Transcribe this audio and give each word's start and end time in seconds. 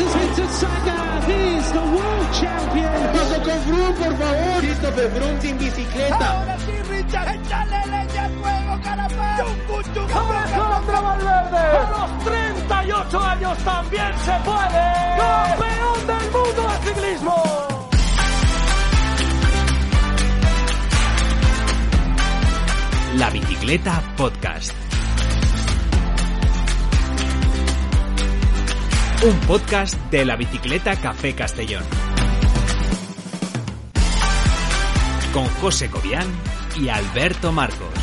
50 0.00 0.18
meters 0.18 0.38
into 0.38 0.48
Saga. 0.52 0.98
He's 1.26 1.72
the 1.72 1.80
world 1.80 2.28
champion. 2.32 3.12
Paso 3.12 3.42
con 3.42 3.58
Froome, 3.64 3.94
por 3.94 4.16
favor. 4.16 4.60
Christopher 4.60 5.10
Froome 5.10 5.40
sin 5.40 5.58
bicicleta. 5.58 6.38
Ahora 6.38 6.58
sí, 6.58 6.72
Richard, 6.88 7.28
échale 7.36 7.86
leña 7.86 8.24
al 8.24 8.32
fuego, 8.32 8.80
carapaz. 8.82 9.38
Chungu, 9.38 9.82
chungu, 9.94 10.32
Alejandro 10.32 11.02
Valverde. 11.02 11.58
A 11.58 11.90
los 11.90 12.24
38 12.24 13.20
años 13.20 13.58
también 13.58 14.12
se 14.24 14.32
puede. 14.44 14.84
Campeón 15.18 16.06
del 16.06 16.30
mundo 16.32 16.62
de 16.70 16.88
ciclismo. 16.88 17.42
La 23.16 23.28
Bicicleta 23.30 24.02
Podcast. 24.16 24.89
Un 29.22 29.38
podcast 29.40 29.96
de 30.10 30.24
la 30.24 30.34
Bicicleta 30.34 30.96
Café 30.96 31.34
Castellón. 31.34 31.84
Con 35.34 35.44
José 35.60 35.90
Cobian 35.90 36.26
y 36.80 36.88
Alberto 36.88 37.52
Marcos. 37.52 37.99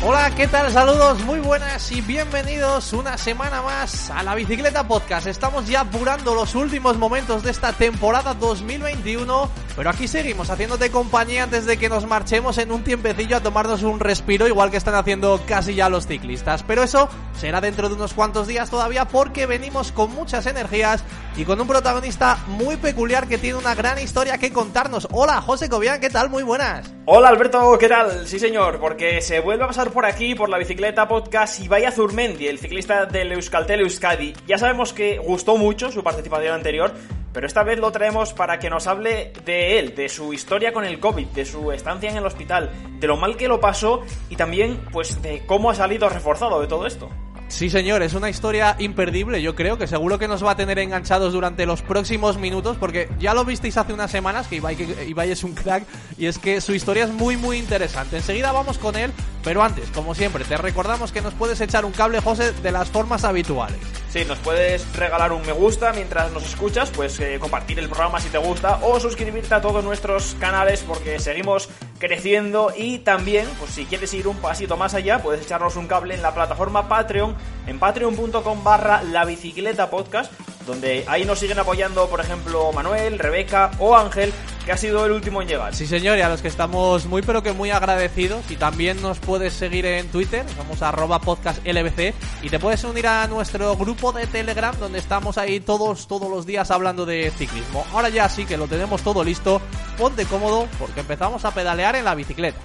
Hola, 0.00 0.30
¿qué 0.36 0.46
tal? 0.46 0.70
Saludos, 0.70 1.24
muy 1.24 1.40
buenas 1.40 1.90
y 1.90 2.00
bienvenidos 2.00 2.92
una 2.92 3.18
semana 3.18 3.62
más 3.62 4.10
a 4.10 4.22
la 4.22 4.36
Bicicleta 4.36 4.86
Podcast. 4.86 5.26
Estamos 5.26 5.66
ya 5.66 5.80
apurando 5.80 6.36
los 6.36 6.54
últimos 6.54 6.96
momentos 6.96 7.42
de 7.42 7.50
esta 7.50 7.72
temporada 7.72 8.34
2021, 8.34 9.50
pero 9.74 9.90
aquí 9.90 10.06
seguimos 10.06 10.50
haciéndote 10.50 10.92
compañía 10.92 11.42
antes 11.42 11.66
de 11.66 11.78
que 11.78 11.88
nos 11.88 12.06
marchemos 12.06 12.58
en 12.58 12.70
un 12.70 12.84
tiempecillo 12.84 13.36
a 13.36 13.40
tomarnos 13.40 13.82
un 13.82 13.98
respiro, 13.98 14.46
igual 14.46 14.70
que 14.70 14.76
están 14.76 14.94
haciendo 14.94 15.42
casi 15.48 15.74
ya 15.74 15.88
los 15.88 16.06
ciclistas. 16.06 16.62
Pero 16.62 16.84
eso 16.84 17.08
será 17.36 17.60
dentro 17.60 17.88
de 17.88 17.96
unos 17.96 18.14
cuantos 18.14 18.46
días 18.46 18.70
todavía 18.70 19.06
porque 19.06 19.46
venimos 19.46 19.90
con 19.90 20.14
muchas 20.14 20.46
energías 20.46 21.02
y 21.36 21.44
con 21.44 21.60
un 21.60 21.66
protagonista 21.66 22.38
muy 22.46 22.76
peculiar 22.76 23.26
que 23.26 23.38
tiene 23.38 23.58
una 23.58 23.74
gran 23.74 23.98
historia 23.98 24.38
que 24.38 24.52
contarnos. 24.52 25.08
Hola, 25.10 25.40
José 25.40 25.68
Cobian, 25.68 26.00
¿qué 26.00 26.08
tal? 26.08 26.30
Muy 26.30 26.44
buenas. 26.44 26.88
Hola 27.04 27.30
Alberto, 27.30 27.78
¿qué 27.78 27.88
tal? 27.88 28.26
Sí 28.26 28.38
señor, 28.38 28.80
porque 28.80 29.22
se 29.22 29.40
vuelve 29.40 29.64
a 29.64 29.68
pasar 29.68 29.87
por 29.92 30.06
aquí, 30.06 30.34
por 30.34 30.48
la 30.48 30.58
bicicleta 30.58 31.08
podcast 31.08 31.60
Ibai 31.60 31.90
Zurmendi, 31.90 32.46
el 32.46 32.58
ciclista 32.58 33.06
del 33.06 33.32
Euskaltel 33.32 33.80
Euskadi. 33.80 34.34
Ya 34.46 34.58
sabemos 34.58 34.92
que 34.92 35.18
gustó 35.18 35.56
mucho 35.56 35.90
su 35.90 36.02
participación 36.02 36.54
anterior, 36.54 36.92
pero 37.32 37.46
esta 37.46 37.62
vez 37.62 37.78
lo 37.78 37.92
traemos 37.92 38.32
para 38.32 38.58
que 38.58 38.70
nos 38.70 38.86
hable 38.86 39.32
de 39.44 39.78
él, 39.78 39.94
de 39.94 40.08
su 40.08 40.32
historia 40.32 40.72
con 40.72 40.84
el 40.84 41.00
COVID, 41.00 41.26
de 41.28 41.44
su 41.44 41.72
estancia 41.72 42.10
en 42.10 42.16
el 42.16 42.26
hospital, 42.26 42.70
de 42.98 43.06
lo 43.06 43.16
mal 43.16 43.36
que 43.36 43.48
lo 43.48 43.60
pasó 43.60 44.02
y 44.28 44.36
también 44.36 44.80
pues 44.92 45.22
de 45.22 45.44
cómo 45.46 45.70
ha 45.70 45.74
salido 45.74 46.08
reforzado 46.08 46.60
de 46.60 46.66
todo 46.66 46.86
esto. 46.86 47.08
Sí, 47.48 47.70
señor, 47.70 48.02
es 48.02 48.12
una 48.12 48.28
historia 48.28 48.76
imperdible, 48.78 49.40
yo 49.40 49.54
creo 49.54 49.78
que 49.78 49.86
seguro 49.86 50.18
que 50.18 50.28
nos 50.28 50.44
va 50.44 50.52
a 50.52 50.56
tener 50.56 50.78
enganchados 50.78 51.32
durante 51.32 51.64
los 51.64 51.80
próximos 51.80 52.36
minutos, 52.36 52.76
porque 52.78 53.08
ya 53.18 53.32
lo 53.32 53.44
visteis 53.44 53.76
hace 53.78 53.94
unas 53.94 54.10
semanas, 54.10 54.46
que 54.46 54.56
Ibai, 54.56 55.30
es 55.30 55.42
un 55.42 55.54
crack, 55.54 55.84
y 56.18 56.26
es 56.26 56.38
que 56.38 56.60
su 56.60 56.74
historia 56.74 57.04
es 57.04 57.10
muy, 57.10 57.36
muy 57.36 57.56
interesante. 57.56 58.18
Enseguida 58.18 58.52
vamos 58.52 58.78
con 58.78 58.96
él, 58.96 59.12
pero 59.42 59.62
antes, 59.62 59.90
como 59.90 60.14
siempre, 60.14 60.44
te 60.44 60.58
recordamos 60.58 61.10
que 61.10 61.22
nos 61.22 61.32
puedes 61.34 61.60
echar 61.60 61.86
un 61.86 61.92
cable, 61.92 62.20
José, 62.20 62.52
de 62.52 62.70
las 62.70 62.90
formas 62.90 63.24
habituales. 63.24 63.78
Sí, 64.10 64.24
nos 64.26 64.38
puedes 64.38 64.90
regalar 64.94 65.32
un 65.32 65.42
me 65.42 65.52
gusta 65.52 65.92
mientras 65.92 66.30
nos 66.32 66.44
escuchas, 66.44 66.90
pues 66.90 67.18
eh, 67.20 67.38
compartir 67.40 67.78
el 67.78 67.88
programa 67.88 68.20
si 68.20 68.28
te 68.28 68.38
gusta 68.38 68.78
o 68.82 69.00
suscribirte 69.00 69.54
a 69.54 69.60
todos 69.60 69.84
nuestros 69.84 70.34
canales 70.38 70.82
porque 70.86 71.18
seguimos 71.18 71.68
creciendo 71.98 72.72
y 72.76 72.98
también, 72.98 73.46
pues 73.58 73.72
si 73.72 73.84
quieres 73.84 74.12
ir 74.14 74.28
un 74.28 74.36
pasito 74.36 74.76
más 74.76 74.94
allá, 74.94 75.22
puedes 75.22 75.44
echarnos 75.44 75.76
un 75.76 75.86
cable 75.86 76.14
en 76.14 76.22
la 76.22 76.34
plataforma 76.34 76.88
Patreon, 76.88 77.34
en 77.66 77.78
patreon.com 77.78 78.64
barra 78.64 79.02
la 79.02 79.24
bicicleta 79.24 79.90
podcast, 79.90 80.32
donde 80.66 81.04
ahí 81.08 81.24
nos 81.24 81.38
siguen 81.38 81.58
apoyando, 81.58 82.08
por 82.08 82.20
ejemplo, 82.20 82.72
Manuel, 82.72 83.18
Rebeca 83.18 83.70
o 83.78 83.96
Ángel, 83.96 84.32
que 84.68 84.72
ha 84.72 84.76
sido 84.76 85.06
el 85.06 85.12
último 85.12 85.40
en 85.40 85.48
llegar. 85.48 85.74
Sí, 85.74 85.86
señor, 85.86 86.18
y 86.18 86.20
a 86.20 86.28
los 86.28 86.42
que 86.42 86.48
estamos 86.48 87.06
muy 87.06 87.22
pero 87.22 87.42
que 87.42 87.54
muy 87.54 87.70
agradecidos. 87.70 88.50
Y 88.50 88.56
también 88.56 89.00
nos 89.00 89.18
puedes 89.18 89.54
seguir 89.54 89.86
en 89.86 90.08
Twitter, 90.08 90.44
somos 90.58 90.82
arroba 90.82 91.22
podcastlbc. 91.22 92.14
Y 92.42 92.50
te 92.50 92.58
puedes 92.58 92.84
unir 92.84 93.06
a 93.06 93.26
nuestro 93.28 93.74
grupo 93.76 94.12
de 94.12 94.26
Telegram, 94.26 94.76
donde 94.78 94.98
estamos 94.98 95.38
ahí 95.38 95.60
todos, 95.60 96.06
todos 96.06 96.28
los 96.28 96.44
días 96.44 96.70
hablando 96.70 97.06
de 97.06 97.32
ciclismo. 97.38 97.86
Ahora 97.94 98.10
ya 98.10 98.28
sí 98.28 98.44
que 98.44 98.58
lo 98.58 98.68
tenemos 98.68 99.00
todo 99.00 99.24
listo. 99.24 99.62
Ponte 99.96 100.26
cómodo, 100.26 100.68
porque 100.78 101.00
empezamos 101.00 101.46
a 101.46 101.54
pedalear 101.54 101.96
en 101.96 102.04
la 102.04 102.14
bicicleta. 102.14 102.58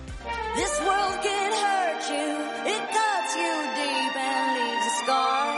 This 0.58 0.82
world 0.86 1.22
can 1.24 1.52
hurt 1.54 2.04
you, 2.10 2.70
it 2.70 2.84
cuts 2.92 3.36
you 3.38 3.54
deep 3.78 4.16
and 4.18 4.58
leaves 4.58 4.88
a 4.88 5.06
scar. 5.06 5.56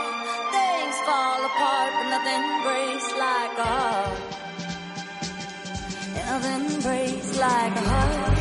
Things 0.52 0.96
fall 1.04 1.44
apart, 1.44 1.90
but 1.98 2.08
nothing 2.08 2.44
breaks 2.62 3.10
like 3.18 3.58
a 3.58 4.35
heart. 6.20 6.44
And 6.44 6.82
breaks 6.82 7.38
like 7.38 7.76
a 7.76 7.80
heart. 7.80 8.38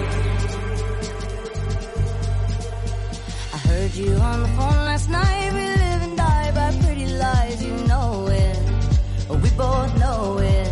I 3.54 3.58
heard 3.58 3.96
you 3.96 4.14
on 4.16 4.42
the 4.42 4.48
phone 4.50 4.80
last 4.90 5.10
night. 5.10 5.54
We 5.54 5.60
live 5.60 6.02
and 6.08 6.18
die 6.18 6.52
by 6.54 6.72
pretty 6.84 7.08
lies, 7.08 7.64
you 7.64 7.74
know 7.88 8.28
it. 8.28 8.60
We 9.44 9.50
both 9.52 9.98
know 10.00 10.38
it. 10.40 10.72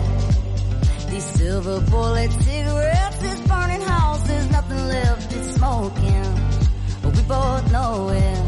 These 1.09 1.25
silver 1.25 1.79
bullet 1.81 2.31
cigarettes, 2.31 3.17
this 3.19 3.39
burning 3.41 3.81
house, 3.81 4.27
there's 4.27 4.49
nothing 4.51 4.87
left, 4.87 5.33
it's 5.33 5.55
smoking. 5.55 6.23
We 7.03 7.21
both 7.23 7.71
know 7.71 8.09
it. 8.09 8.39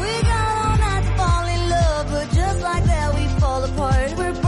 We 0.00 0.22
got 0.22 0.48
all 0.58 0.76
night 0.78 1.04
to 1.04 1.12
fall 1.16 1.46
in 1.46 1.70
love, 1.70 2.06
but 2.10 2.30
just 2.34 2.62
like 2.62 2.84
that 2.84 3.14
we 3.14 3.26
fall 3.40 3.64
apart. 3.64 4.16
We're 4.18 4.47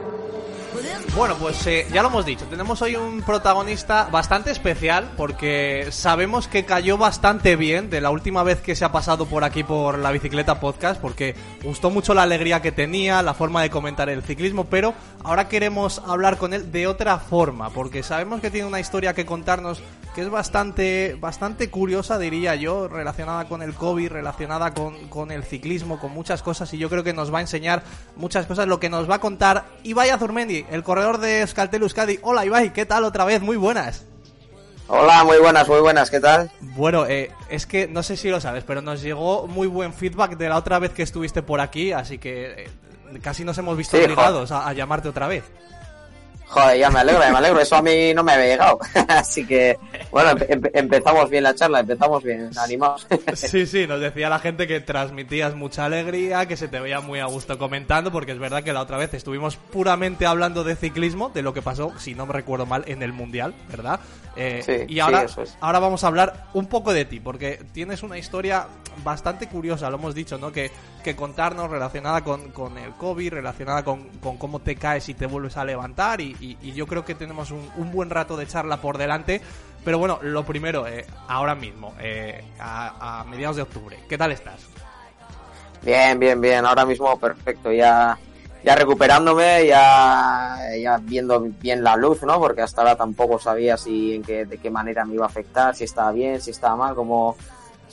Bueno, 1.13 1.35
pues 1.37 1.67
eh, 1.67 1.85
ya 1.91 2.01
lo 2.01 2.07
hemos 2.07 2.25
dicho, 2.25 2.45
tenemos 2.45 2.81
hoy 2.81 2.95
un 2.95 3.21
protagonista 3.21 4.07
bastante 4.09 4.49
especial 4.49 5.11
porque 5.17 5.87
sabemos 5.91 6.47
que 6.47 6.63
cayó 6.63 6.97
bastante 6.97 7.57
bien 7.57 7.89
de 7.89 7.99
la 7.99 8.11
última 8.11 8.43
vez 8.43 8.61
que 8.61 8.77
se 8.77 8.85
ha 8.85 8.93
pasado 8.93 9.25
por 9.25 9.43
aquí 9.43 9.61
por 9.65 9.99
la 9.99 10.11
bicicleta 10.11 10.61
podcast 10.61 11.01
porque 11.01 11.35
gustó 11.63 11.89
mucho 11.89 12.13
la 12.13 12.23
alegría 12.23 12.61
que 12.61 12.71
tenía, 12.71 13.21
la 13.23 13.33
forma 13.33 13.61
de 13.61 13.69
comentar 13.69 14.07
el 14.07 14.23
ciclismo, 14.23 14.67
pero 14.67 14.93
ahora 15.21 15.49
queremos 15.49 16.01
hablar 16.07 16.37
con 16.37 16.53
él 16.53 16.71
de 16.71 16.87
otra 16.87 17.19
forma 17.19 17.71
porque 17.71 18.03
sabemos 18.03 18.39
que 18.39 18.49
tiene 18.49 18.67
una 18.67 18.79
historia 18.79 19.13
que 19.13 19.25
contarnos 19.25 19.83
que 20.15 20.21
es 20.21 20.29
bastante, 20.29 21.17
bastante 21.19 21.69
curiosa, 21.69 22.19
diría 22.19 22.55
yo, 22.55 22.89
relacionada 22.89 23.47
con 23.47 23.61
el 23.61 23.73
COVID, 23.73 24.09
relacionada 24.09 24.73
con, 24.73 25.07
con 25.07 25.31
el 25.31 25.43
ciclismo, 25.43 25.99
con 25.99 26.11
muchas 26.11 26.41
cosas 26.41 26.73
y 26.73 26.77
yo 26.77 26.89
creo 26.89 27.03
que 27.03 27.13
nos 27.13 27.33
va 27.33 27.39
a 27.39 27.41
enseñar 27.41 27.83
muchas 28.15 28.45
cosas, 28.45 28.67
lo 28.67 28.79
que 28.79 28.89
nos 28.89 29.09
va 29.09 29.15
a 29.15 29.19
contar 29.19 29.65
Ibai 29.83 30.09
Azurmendi, 30.09 30.65
el 30.69 30.83
corredor 30.83 31.00
de 31.01 31.41
Euskaltel 31.41 31.81
Euskadi. 31.81 32.19
Hola 32.21 32.45
Ibai, 32.45 32.71
¿qué 32.73 32.85
tal 32.85 33.03
otra 33.05 33.25
vez? 33.25 33.41
Muy 33.41 33.57
buenas. 33.57 34.05
Hola, 34.87 35.23
muy 35.23 35.39
buenas, 35.39 35.67
muy 35.67 35.79
buenas, 35.79 36.11
¿qué 36.11 36.19
tal? 36.19 36.51
Bueno, 36.59 37.05
eh, 37.07 37.31
es 37.49 37.65
que 37.65 37.87
no 37.87 38.03
sé 38.03 38.17
si 38.17 38.29
lo 38.29 38.39
sabes, 38.39 38.63
pero 38.65 38.81
nos 38.81 39.01
llegó 39.01 39.47
muy 39.47 39.67
buen 39.67 39.93
feedback 39.93 40.37
de 40.37 40.49
la 40.49 40.57
otra 40.57 40.77
vez 40.79 40.91
que 40.91 41.01
estuviste 41.01 41.41
por 41.41 41.59
aquí, 41.59 41.91
así 41.91 42.17
que 42.19 42.65
eh, 42.65 42.69
casi 43.21 43.43
nos 43.43 43.57
hemos 43.57 43.75
visto 43.77 43.97
Sí, 43.97 44.03
obligados 44.03 44.51
a, 44.51 44.67
a 44.67 44.73
llamarte 44.73 45.09
otra 45.09 45.27
vez. 45.27 45.43
Joder, 46.51 46.77
ya 46.77 46.89
me 46.89 46.99
alegro, 46.99 47.21
ya 47.21 47.31
me 47.31 47.37
alegro, 47.37 47.61
eso 47.61 47.77
a 47.77 47.81
mí 47.81 48.13
no 48.13 48.23
me 48.23 48.33
había 48.33 48.47
llegado. 48.47 48.77
Así 49.07 49.45
que, 49.47 49.77
bueno, 50.11 50.31
empe- 50.31 50.49
empe- 50.49 50.71
empezamos 50.73 51.29
bien 51.29 51.43
la 51.43 51.55
charla, 51.55 51.79
empezamos 51.79 52.21
bien, 52.23 52.49
animados. 52.57 53.07
Sí, 53.35 53.65
sí, 53.65 53.87
nos 53.87 54.01
decía 54.01 54.27
la 54.29 54.39
gente 54.39 54.67
que 54.67 54.81
transmitías 54.81 55.55
mucha 55.55 55.85
alegría, 55.85 56.45
que 56.47 56.57
se 56.57 56.67
te 56.67 56.79
veía 56.81 56.99
muy 56.99 57.19
a 57.19 57.25
gusto 57.25 57.57
comentando, 57.57 58.11
porque 58.11 58.33
es 58.33 58.39
verdad 58.39 58.63
que 58.63 58.73
la 58.73 58.81
otra 58.81 58.97
vez 58.97 59.13
estuvimos 59.13 59.55
puramente 59.55 60.25
hablando 60.25 60.65
de 60.65 60.75
ciclismo, 60.75 61.29
de 61.29 61.41
lo 61.41 61.53
que 61.53 61.61
pasó, 61.61 61.93
si 61.97 62.15
no 62.15 62.25
me 62.25 62.33
recuerdo 62.33 62.65
mal, 62.65 62.83
en 62.87 63.01
el 63.01 63.13
Mundial, 63.13 63.53
¿verdad? 63.69 64.01
Eh, 64.35 64.61
Sí, 64.65 64.73
y 64.89 64.93
sí, 64.95 64.99
ahora, 64.99 65.23
eso 65.23 65.43
es. 65.43 65.57
ahora 65.61 65.79
vamos 65.79 66.03
a 66.03 66.07
hablar 66.07 66.47
un 66.53 66.67
poco 66.67 66.91
de 66.93 67.05
ti, 67.05 67.19
porque 67.21 67.61
tienes 67.73 68.03
una 68.03 68.17
historia 68.17 68.67
bastante 69.05 69.47
curiosa, 69.47 69.89
lo 69.89 69.97
hemos 69.97 70.13
dicho, 70.15 70.37
¿no? 70.37 70.51
Que, 70.51 70.69
que 71.01 71.15
contarnos 71.15 71.69
relacionada 71.69 72.23
con, 72.23 72.51
con 72.51 72.77
el 72.77 72.91
COVID, 72.93 73.33
relacionada 73.33 73.83
con, 73.83 74.07
con 74.19 74.37
cómo 74.37 74.59
te 74.59 74.75
caes 74.75 75.09
y 75.09 75.13
te 75.13 75.25
vuelves 75.25 75.57
a 75.57 75.65
levantar, 75.65 76.21
y, 76.21 76.35
y- 76.39 76.71
yo 76.73 76.87
creo 76.87 77.03
que 77.05 77.15
tenemos 77.15 77.51
un, 77.51 77.69
un 77.77 77.91
buen 77.91 78.09
rato 78.09 78.37
de 78.37 78.47
charla 78.47 78.77
por 78.81 78.97
delante. 78.97 79.41
Pero 79.83 79.97
bueno, 79.97 80.19
lo 80.21 80.43
primero, 80.45 80.85
eh, 80.87 81.05
ahora 81.27 81.55
mismo, 81.55 81.93
eh, 81.99 82.43
a, 82.59 83.25
mediados 83.27 83.55
de 83.55 83.63
octubre, 83.63 83.97
¿qué 84.07 84.15
tal 84.17 84.31
estás? 84.31 84.61
Bien, 85.81 86.19
bien, 86.19 86.39
bien. 86.39 86.65
Ahora 86.65 86.85
mismo 86.85 87.17
perfecto. 87.19 87.71
Ya, 87.71 88.15
ya 88.63 88.75
recuperándome, 88.75 89.65
ya, 89.65 90.55
ya 90.79 90.97
viendo 91.01 91.39
bien 91.59 91.83
la 91.83 91.95
luz, 91.95 92.21
¿no? 92.21 92.39
Porque 92.39 92.61
hasta 92.61 92.81
ahora 92.81 92.95
tampoco 92.95 93.39
sabía 93.39 93.75
si 93.77 94.13
en 94.15 94.21
qué, 94.21 94.45
de 94.45 94.59
qué 94.59 94.69
manera 94.69 95.03
me 95.03 95.15
iba 95.15 95.25
a 95.25 95.29
afectar, 95.29 95.75
si 95.75 95.85
estaba 95.85 96.11
bien, 96.11 96.39
si 96.39 96.51
estaba 96.51 96.75
mal, 96.75 96.93
como, 96.93 97.35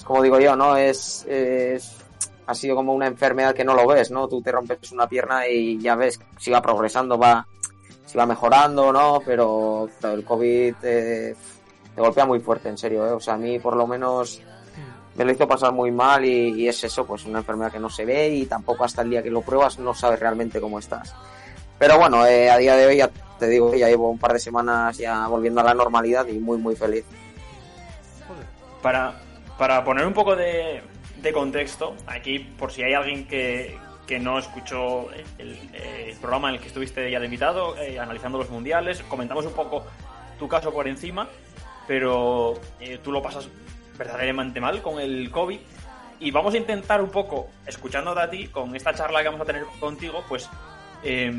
como 0.04 0.22
digo 0.22 0.38
yo, 0.38 0.54
¿no? 0.56 0.76
Es, 0.76 1.24
es, 1.26 1.96
ha 2.48 2.54
sido 2.54 2.74
como 2.74 2.94
una 2.94 3.06
enfermedad 3.06 3.54
que 3.54 3.62
no 3.62 3.74
lo 3.74 3.86
ves, 3.86 4.10
¿no? 4.10 4.26
Tú 4.26 4.40
te 4.40 4.50
rompes 4.50 4.90
una 4.90 5.06
pierna 5.06 5.46
y 5.46 5.78
ya 5.78 5.94
ves 5.96 6.18
si 6.38 6.50
va 6.50 6.62
progresando, 6.62 7.18
va, 7.18 7.46
si 8.06 8.16
va 8.16 8.24
mejorando, 8.24 8.90
¿no? 8.90 9.20
Pero 9.22 9.86
el 10.02 10.24
COVID 10.24 10.74
eh, 10.82 11.36
te 11.94 12.00
golpea 12.00 12.24
muy 12.24 12.40
fuerte, 12.40 12.70
en 12.70 12.78
serio, 12.78 13.06
¿eh? 13.06 13.12
O 13.12 13.20
sea, 13.20 13.34
a 13.34 13.36
mí 13.36 13.58
por 13.58 13.76
lo 13.76 13.86
menos 13.86 14.40
me 15.14 15.26
lo 15.26 15.32
hizo 15.32 15.46
pasar 15.46 15.72
muy 15.72 15.90
mal 15.90 16.24
y, 16.24 16.62
y, 16.62 16.68
es 16.68 16.82
eso, 16.82 17.04
pues 17.04 17.26
una 17.26 17.40
enfermedad 17.40 17.70
que 17.70 17.80
no 17.80 17.90
se 17.90 18.06
ve 18.06 18.30
y 18.30 18.46
tampoco 18.46 18.82
hasta 18.82 19.02
el 19.02 19.10
día 19.10 19.22
que 19.22 19.30
lo 19.30 19.42
pruebas 19.42 19.78
no 19.78 19.92
sabes 19.92 20.18
realmente 20.18 20.58
cómo 20.58 20.78
estás. 20.78 21.14
Pero 21.78 21.98
bueno, 21.98 22.24
eh, 22.24 22.48
a 22.48 22.56
día 22.56 22.76
de 22.76 22.86
hoy 22.86 22.96
ya 22.96 23.10
te 23.38 23.46
digo, 23.46 23.74
ya 23.74 23.88
llevo 23.88 24.08
un 24.08 24.18
par 24.18 24.32
de 24.32 24.38
semanas 24.38 24.96
ya 24.96 25.26
volviendo 25.28 25.60
a 25.60 25.64
la 25.64 25.74
normalidad 25.74 26.26
y 26.28 26.38
muy 26.38 26.56
muy 26.56 26.74
feliz. 26.74 27.04
Para, 28.80 29.20
para 29.58 29.84
poner 29.84 30.06
un 30.06 30.14
poco 30.14 30.34
de, 30.34 30.82
de 31.22 31.32
contexto, 31.32 31.96
aquí 32.06 32.38
por 32.38 32.72
si 32.72 32.82
hay 32.82 32.94
alguien 32.94 33.26
que, 33.26 33.76
que 34.06 34.18
no 34.18 34.38
escuchó 34.38 35.08
el, 35.38 35.58
programa 36.20 36.48
en 36.48 36.56
el 36.56 36.60
que 36.60 36.68
estuviste 36.68 37.10
ya 37.10 37.20
de 37.20 37.26
invitado, 37.26 37.76
eh, 37.78 38.00
analizando 38.00 38.38
los 38.38 38.50
mundiales, 38.50 39.02
comentamos 39.02 39.46
un 39.46 39.52
poco 39.52 39.84
tu 40.38 40.48
caso 40.48 40.72
por 40.72 40.88
encima, 40.88 41.28
pero 41.86 42.58
eh, 42.80 42.98
tú 43.02 43.12
lo 43.12 43.22
pasas 43.22 43.48
verdaderamente 43.96 44.60
mal 44.60 44.82
con 44.82 44.98
el 45.00 45.30
COVID. 45.30 45.58
Y 46.20 46.30
vamos 46.32 46.54
a 46.54 46.56
intentar 46.56 47.00
un 47.00 47.10
poco, 47.10 47.48
escuchándote 47.64 48.20
a 48.20 48.28
ti, 48.28 48.48
con 48.48 48.74
esta 48.74 48.92
charla 48.92 49.20
que 49.20 49.28
vamos 49.28 49.42
a 49.42 49.44
tener 49.44 49.64
contigo, 49.78 50.24
pues 50.28 50.48
eh, 51.04 51.30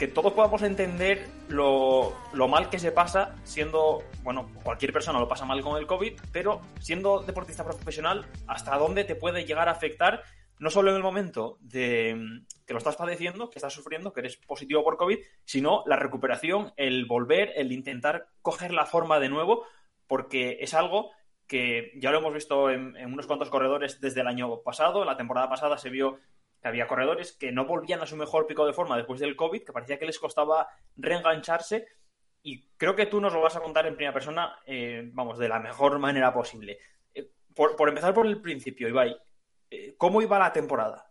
que 0.00 0.08
todos 0.08 0.32
podamos 0.32 0.62
entender 0.62 1.28
lo, 1.48 2.16
lo, 2.32 2.48
mal 2.48 2.70
que 2.70 2.78
se 2.78 2.90
pasa 2.90 3.36
siendo, 3.44 4.02
bueno, 4.22 4.50
cualquier 4.62 4.94
persona 4.94 5.20
lo 5.20 5.28
pasa 5.28 5.44
mal 5.44 5.60
con 5.60 5.76
el 5.76 5.86
COVID, 5.86 6.18
pero 6.32 6.62
siendo 6.80 7.20
deportista 7.20 7.64
profesional, 7.64 8.24
hasta 8.46 8.78
dónde 8.78 9.04
te 9.04 9.14
puede 9.14 9.44
llegar 9.44 9.68
a 9.68 9.72
afectar, 9.72 10.22
no 10.58 10.70
solo 10.70 10.88
en 10.88 10.96
el 10.96 11.02
momento 11.02 11.58
de 11.60 12.16
que 12.66 12.72
lo 12.72 12.78
estás 12.78 12.96
padeciendo, 12.96 13.50
que 13.50 13.58
estás 13.58 13.74
sufriendo, 13.74 14.14
que 14.14 14.20
eres 14.20 14.38
positivo 14.38 14.82
por 14.82 14.96
COVID, 14.96 15.18
sino 15.44 15.82
la 15.84 15.96
recuperación, 15.96 16.72
el 16.78 17.04
volver, 17.04 17.52
el 17.56 17.70
intentar 17.70 18.28
coger 18.40 18.72
la 18.72 18.86
forma 18.86 19.20
de 19.20 19.28
nuevo, 19.28 19.66
porque 20.06 20.56
es 20.62 20.72
algo 20.72 21.10
que 21.46 21.92
ya 21.96 22.10
lo 22.10 22.20
hemos 22.20 22.32
visto 22.32 22.70
en, 22.70 22.96
en, 22.96 23.12
unos 23.12 23.26
cuantos 23.26 23.50
corredores 23.50 24.00
desde 24.00 24.22
el 24.22 24.28
año 24.28 24.62
pasado. 24.62 25.04
La 25.04 25.18
temporada 25.18 25.50
pasada 25.50 25.76
se 25.76 25.90
vio 25.90 26.20
que 26.60 26.68
había 26.68 26.86
corredores 26.86 27.32
que 27.32 27.52
no 27.52 27.66
volvían 27.66 28.00
a 28.00 28.06
su 28.06 28.16
mejor 28.16 28.46
pico 28.46 28.66
de 28.66 28.72
forma 28.72 28.96
después 28.96 29.20
del 29.20 29.36
COVID, 29.36 29.62
que 29.62 29.72
parecía 29.72 29.98
que 29.98 30.06
les 30.06 30.18
costaba 30.18 30.68
reengancharse. 30.96 31.86
Y 32.42 32.68
creo 32.76 32.94
que 32.96 33.06
tú 33.06 33.20
nos 33.20 33.32
lo 33.32 33.40
vas 33.40 33.56
a 33.56 33.60
contar 33.60 33.86
en 33.86 33.94
primera 33.94 34.14
persona, 34.14 34.58
eh, 34.66 35.08
vamos, 35.12 35.38
de 35.38 35.48
la 35.48 35.58
mejor 35.58 35.98
manera 35.98 36.32
posible. 36.32 36.78
Eh, 37.14 37.30
por, 37.54 37.76
por, 37.76 37.88
empezar 37.88 38.14
por 38.14 38.26
el 38.26 38.40
principio, 38.40 38.88
Ibai, 38.88 39.16
eh, 39.70 39.94
¿cómo 39.96 40.22
iba 40.22 40.38
la 40.38 40.52
temporada? 40.52 41.06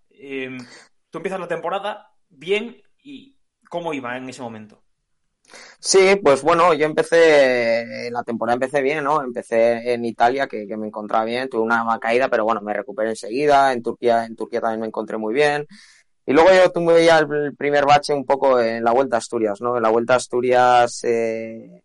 Tú 1.09 1.17
empiezas 1.17 1.39
la 1.39 1.47
temporada 1.47 2.11
bien 2.27 2.81
y 3.01 3.37
¿cómo 3.69 3.93
iba 3.93 4.17
en 4.17 4.27
ese 4.27 4.41
momento? 4.41 4.83
Sí, 5.79 6.17
pues 6.23 6.41
bueno, 6.43 6.73
yo 6.73 6.85
empecé, 6.85 8.09
la 8.11 8.23
temporada 8.23 8.55
empecé 8.55 8.81
bien, 8.81 9.03
¿no? 9.03 9.21
Empecé 9.23 9.93
en 9.93 10.05
Italia, 10.05 10.47
que, 10.47 10.67
que, 10.67 10.77
me 10.77 10.87
encontraba 10.87 11.25
bien, 11.25 11.49
tuve 11.49 11.61
una 11.61 11.97
caída, 11.99 12.29
pero 12.29 12.43
bueno, 12.43 12.61
me 12.61 12.73
recuperé 12.73 13.09
enseguida, 13.09 13.73
en 13.73 13.81
Turquía, 13.81 14.25
en 14.25 14.35
Turquía 14.35 14.61
también 14.61 14.81
me 14.81 14.87
encontré 14.87 15.17
muy 15.17 15.33
bien. 15.33 15.65
Y 16.25 16.33
luego 16.33 16.49
yo 16.53 16.71
tuve 16.71 17.05
ya 17.05 17.19
el 17.19 17.55
primer 17.55 17.85
bache 17.85 18.13
un 18.13 18.25
poco 18.25 18.59
en 18.59 18.83
la 18.83 18.91
Vuelta 18.91 19.17
a 19.17 19.19
Asturias, 19.19 19.61
¿no? 19.61 19.77
En 19.77 19.83
la 19.83 19.89
Vuelta 19.89 20.13
a 20.13 20.17
Asturias, 20.17 21.03
eh, 21.03 21.81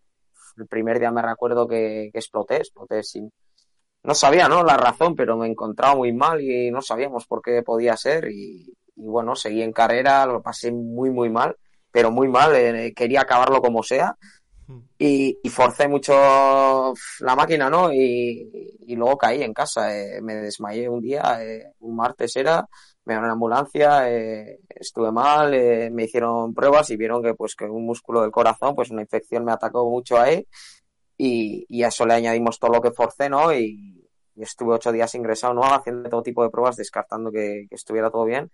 el 0.57 0.67
primer 0.67 0.99
día 0.99 1.11
me 1.11 1.21
recuerdo 1.21 1.67
que, 1.67 2.09
que 2.11 2.19
exploté, 2.19 2.57
exploté 2.57 3.03
sin... 3.03 3.31
No 4.03 4.13
sabía, 4.13 4.47
¿no? 4.47 4.63
La 4.63 4.77
razón, 4.77 5.15
pero 5.15 5.37
me 5.37 5.47
encontraba 5.47 5.95
muy 5.95 6.13
mal 6.13 6.41
y 6.41 6.69
no 6.71 6.81
sabíamos 6.81 7.25
por 7.25 7.41
qué 7.41 7.63
podía 7.63 7.97
ser 7.97 8.29
y, 8.31 8.71
y 8.95 9.07
bueno, 9.07 9.35
seguí 9.35 9.61
en 9.63 9.73
carrera, 9.73 10.25
lo 10.27 10.41
pasé 10.41 10.71
muy, 10.71 11.09
muy 11.09 11.29
mal 11.29 11.55
pero 11.95 12.11
muy 12.11 12.27
mal, 12.27 12.53
eh, 12.57 12.93
quería 12.93 13.21
acabarlo 13.21 13.61
como 13.61 13.81
sea 13.81 14.17
y, 14.97 15.39
y, 15.41 15.49
forcé 15.49 15.87
mucho 15.87 16.11
la 17.21 17.35
máquina, 17.37 17.69
¿no? 17.69 17.93
Y, 17.93 18.75
y 18.81 18.95
luego 18.97 19.17
caí 19.17 19.41
en 19.41 19.53
casa, 19.53 19.97
eh, 19.97 20.19
me 20.21 20.35
desmayé 20.35 20.89
un 20.89 20.99
día, 20.99 21.41
eh, 21.41 21.71
un 21.79 21.95
martes 21.95 22.35
era, 22.35 22.67
me 23.05 23.13
dieron 23.13 23.31
ambulancia, 23.31 24.11
eh, 24.11 24.59
estuve 24.67 25.09
mal, 25.13 25.51
me 25.93 26.03
hicieron 26.03 26.53
pruebas 26.53 26.89
y 26.89 26.97
vieron 26.97 27.23
que 27.23 27.33
pues 27.33 27.55
que 27.55 27.63
un 27.63 27.85
músculo 27.85 28.23
del 28.23 28.31
corazón, 28.31 28.75
pues 28.75 28.91
una 28.91 29.03
infección 29.03 29.45
me 29.45 29.53
atacó 29.53 29.89
mucho 29.89 30.19
ahí 30.19 30.45
y, 31.17 31.65
y 31.69 31.83
a 31.83 31.87
eso 31.87 32.05
le 32.05 32.15
añadimos 32.15 32.59
todo 32.59 32.71
lo 32.73 32.81
que 32.81 32.91
forcé, 32.91 33.29
¿no? 33.29 33.53
Y, 33.53 34.05
y 34.35 34.41
estuve 34.41 34.73
ocho 34.73 34.91
días 34.91 35.15
ingresado, 35.15 35.53
¿no? 35.53 35.63
Haciendo 35.63 36.09
todo 36.09 36.23
tipo 36.23 36.43
de 36.43 36.49
pruebas, 36.49 36.75
descartando 36.75 37.31
que, 37.31 37.67
que 37.69 37.75
estuviera 37.75 38.11
todo 38.11 38.25
bien 38.25 38.51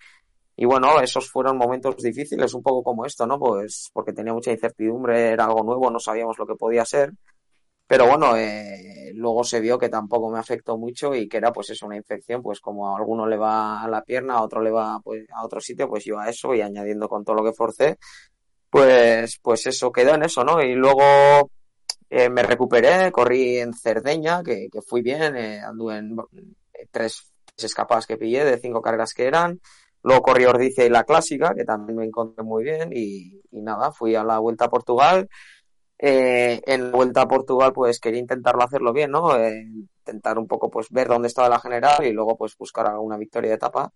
y 0.55 0.65
bueno, 0.65 0.99
esos 1.01 1.29
fueron 1.29 1.57
momentos 1.57 1.95
difíciles, 1.97 2.53
un 2.53 2.61
poco 2.61 2.83
como 2.83 3.05
esto, 3.05 3.25
¿no? 3.25 3.39
Pues 3.39 3.89
porque 3.93 4.13
tenía 4.13 4.33
mucha 4.33 4.51
incertidumbre, 4.51 5.29
era 5.29 5.45
algo 5.45 5.63
nuevo, 5.63 5.89
no 5.89 5.99
sabíamos 5.99 6.37
lo 6.37 6.45
que 6.45 6.55
podía 6.55 6.85
ser. 6.85 7.13
Pero 7.87 8.07
bueno, 8.07 8.37
eh, 8.37 9.11
luego 9.15 9.43
se 9.43 9.59
vio 9.59 9.77
que 9.77 9.89
tampoco 9.89 10.29
me 10.29 10.39
afectó 10.39 10.77
mucho 10.77 11.13
y 11.13 11.27
que 11.27 11.37
era 11.37 11.51
pues 11.51 11.71
eso, 11.71 11.85
una 11.85 11.97
infección, 11.97 12.41
pues 12.41 12.61
como 12.61 12.95
a 12.95 12.97
alguno 12.97 13.27
le 13.27 13.37
va 13.37 13.81
a 13.83 13.87
la 13.89 14.01
pierna, 14.03 14.35
a 14.35 14.43
otro 14.43 14.61
le 14.61 14.71
va 14.71 14.99
pues, 15.03 15.25
a 15.33 15.43
otro 15.43 15.59
sitio, 15.59 15.89
pues 15.89 16.05
yo 16.05 16.17
a 16.19 16.29
eso 16.29 16.53
y 16.55 16.61
añadiendo 16.61 17.09
con 17.09 17.25
todo 17.25 17.35
lo 17.35 17.43
que 17.43 17.53
forcé, 17.53 17.97
pues, 18.69 19.39
pues 19.41 19.67
eso 19.67 19.91
quedó 19.91 20.15
en 20.15 20.23
eso, 20.23 20.43
¿no? 20.45 20.61
Y 20.61 20.73
luego 20.75 21.01
eh, 22.09 22.29
me 22.29 22.43
recuperé, 22.43 23.11
corrí 23.11 23.57
en 23.57 23.73
Cerdeña, 23.73 24.43
que, 24.43 24.69
que 24.71 24.81
fui 24.81 25.01
bien, 25.01 25.35
eh, 25.35 25.59
anduve 25.59 25.97
en 25.97 26.15
tres 26.91 27.31
escapadas 27.57 28.07
que 28.07 28.17
pillé 28.17 28.45
de 28.45 28.57
cinco 28.57 28.81
cargas 28.81 29.13
que 29.13 29.25
eran, 29.25 29.59
Luego 30.03 30.21
corrí 30.21 30.45
Ordicia 30.45 30.85
y 30.85 30.89
la 30.89 31.03
clásica, 31.03 31.53
que 31.55 31.63
también 31.63 31.97
me 31.97 32.05
encontré 32.05 32.43
muy 32.43 32.63
bien. 32.63 32.91
Y, 32.93 33.41
nada, 33.51 33.91
fui 33.91 34.15
a 34.15 34.23
la 34.23 34.39
vuelta 34.39 34.65
a 34.65 34.69
Portugal. 34.69 35.29
Eh, 35.97 36.61
en 36.65 36.91
la 36.91 36.97
vuelta 36.97 37.21
a 37.21 37.27
Portugal, 37.27 37.71
pues 37.73 37.99
quería 37.99 38.19
intentarlo 38.19 38.63
hacerlo 38.63 38.91
bien, 38.93 39.11
¿no? 39.11 39.37
Eh, 39.37 39.63
intentar 39.99 40.39
un 40.39 40.47
poco, 40.47 40.71
pues 40.71 40.87
ver 40.89 41.07
dónde 41.07 41.27
estaba 41.27 41.49
la 41.49 41.59
general 41.59 42.03
y 42.05 42.11
luego, 42.11 42.35
pues 42.37 42.57
buscar 42.57 42.87
alguna 42.87 43.17
victoria 43.17 43.49
de 43.51 43.55
etapa. 43.55 43.93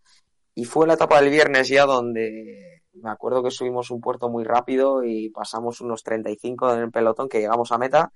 Y 0.54 0.66
fue 0.66 0.88
la 0.88 0.94
etapa 0.94 1.20
del 1.22 1.32
viernes 1.32 1.68
ya 1.68 1.86
donde 1.86 2.84
me 2.94 3.10
acuerdo 3.10 3.44
que 3.44 3.52
subimos 3.52 3.92
un 3.92 4.02
puerto 4.02 4.30
muy 4.30 4.44
rápido 4.44 5.04
y 5.04 5.30
pasamos 5.30 5.82
unos 5.82 6.04
35 6.04 6.74
en 6.76 6.82
el 6.82 6.92
pelotón 6.92 7.28
que 7.28 7.40
llegamos 7.40 7.72
a 7.72 7.78
meta. 7.78 8.12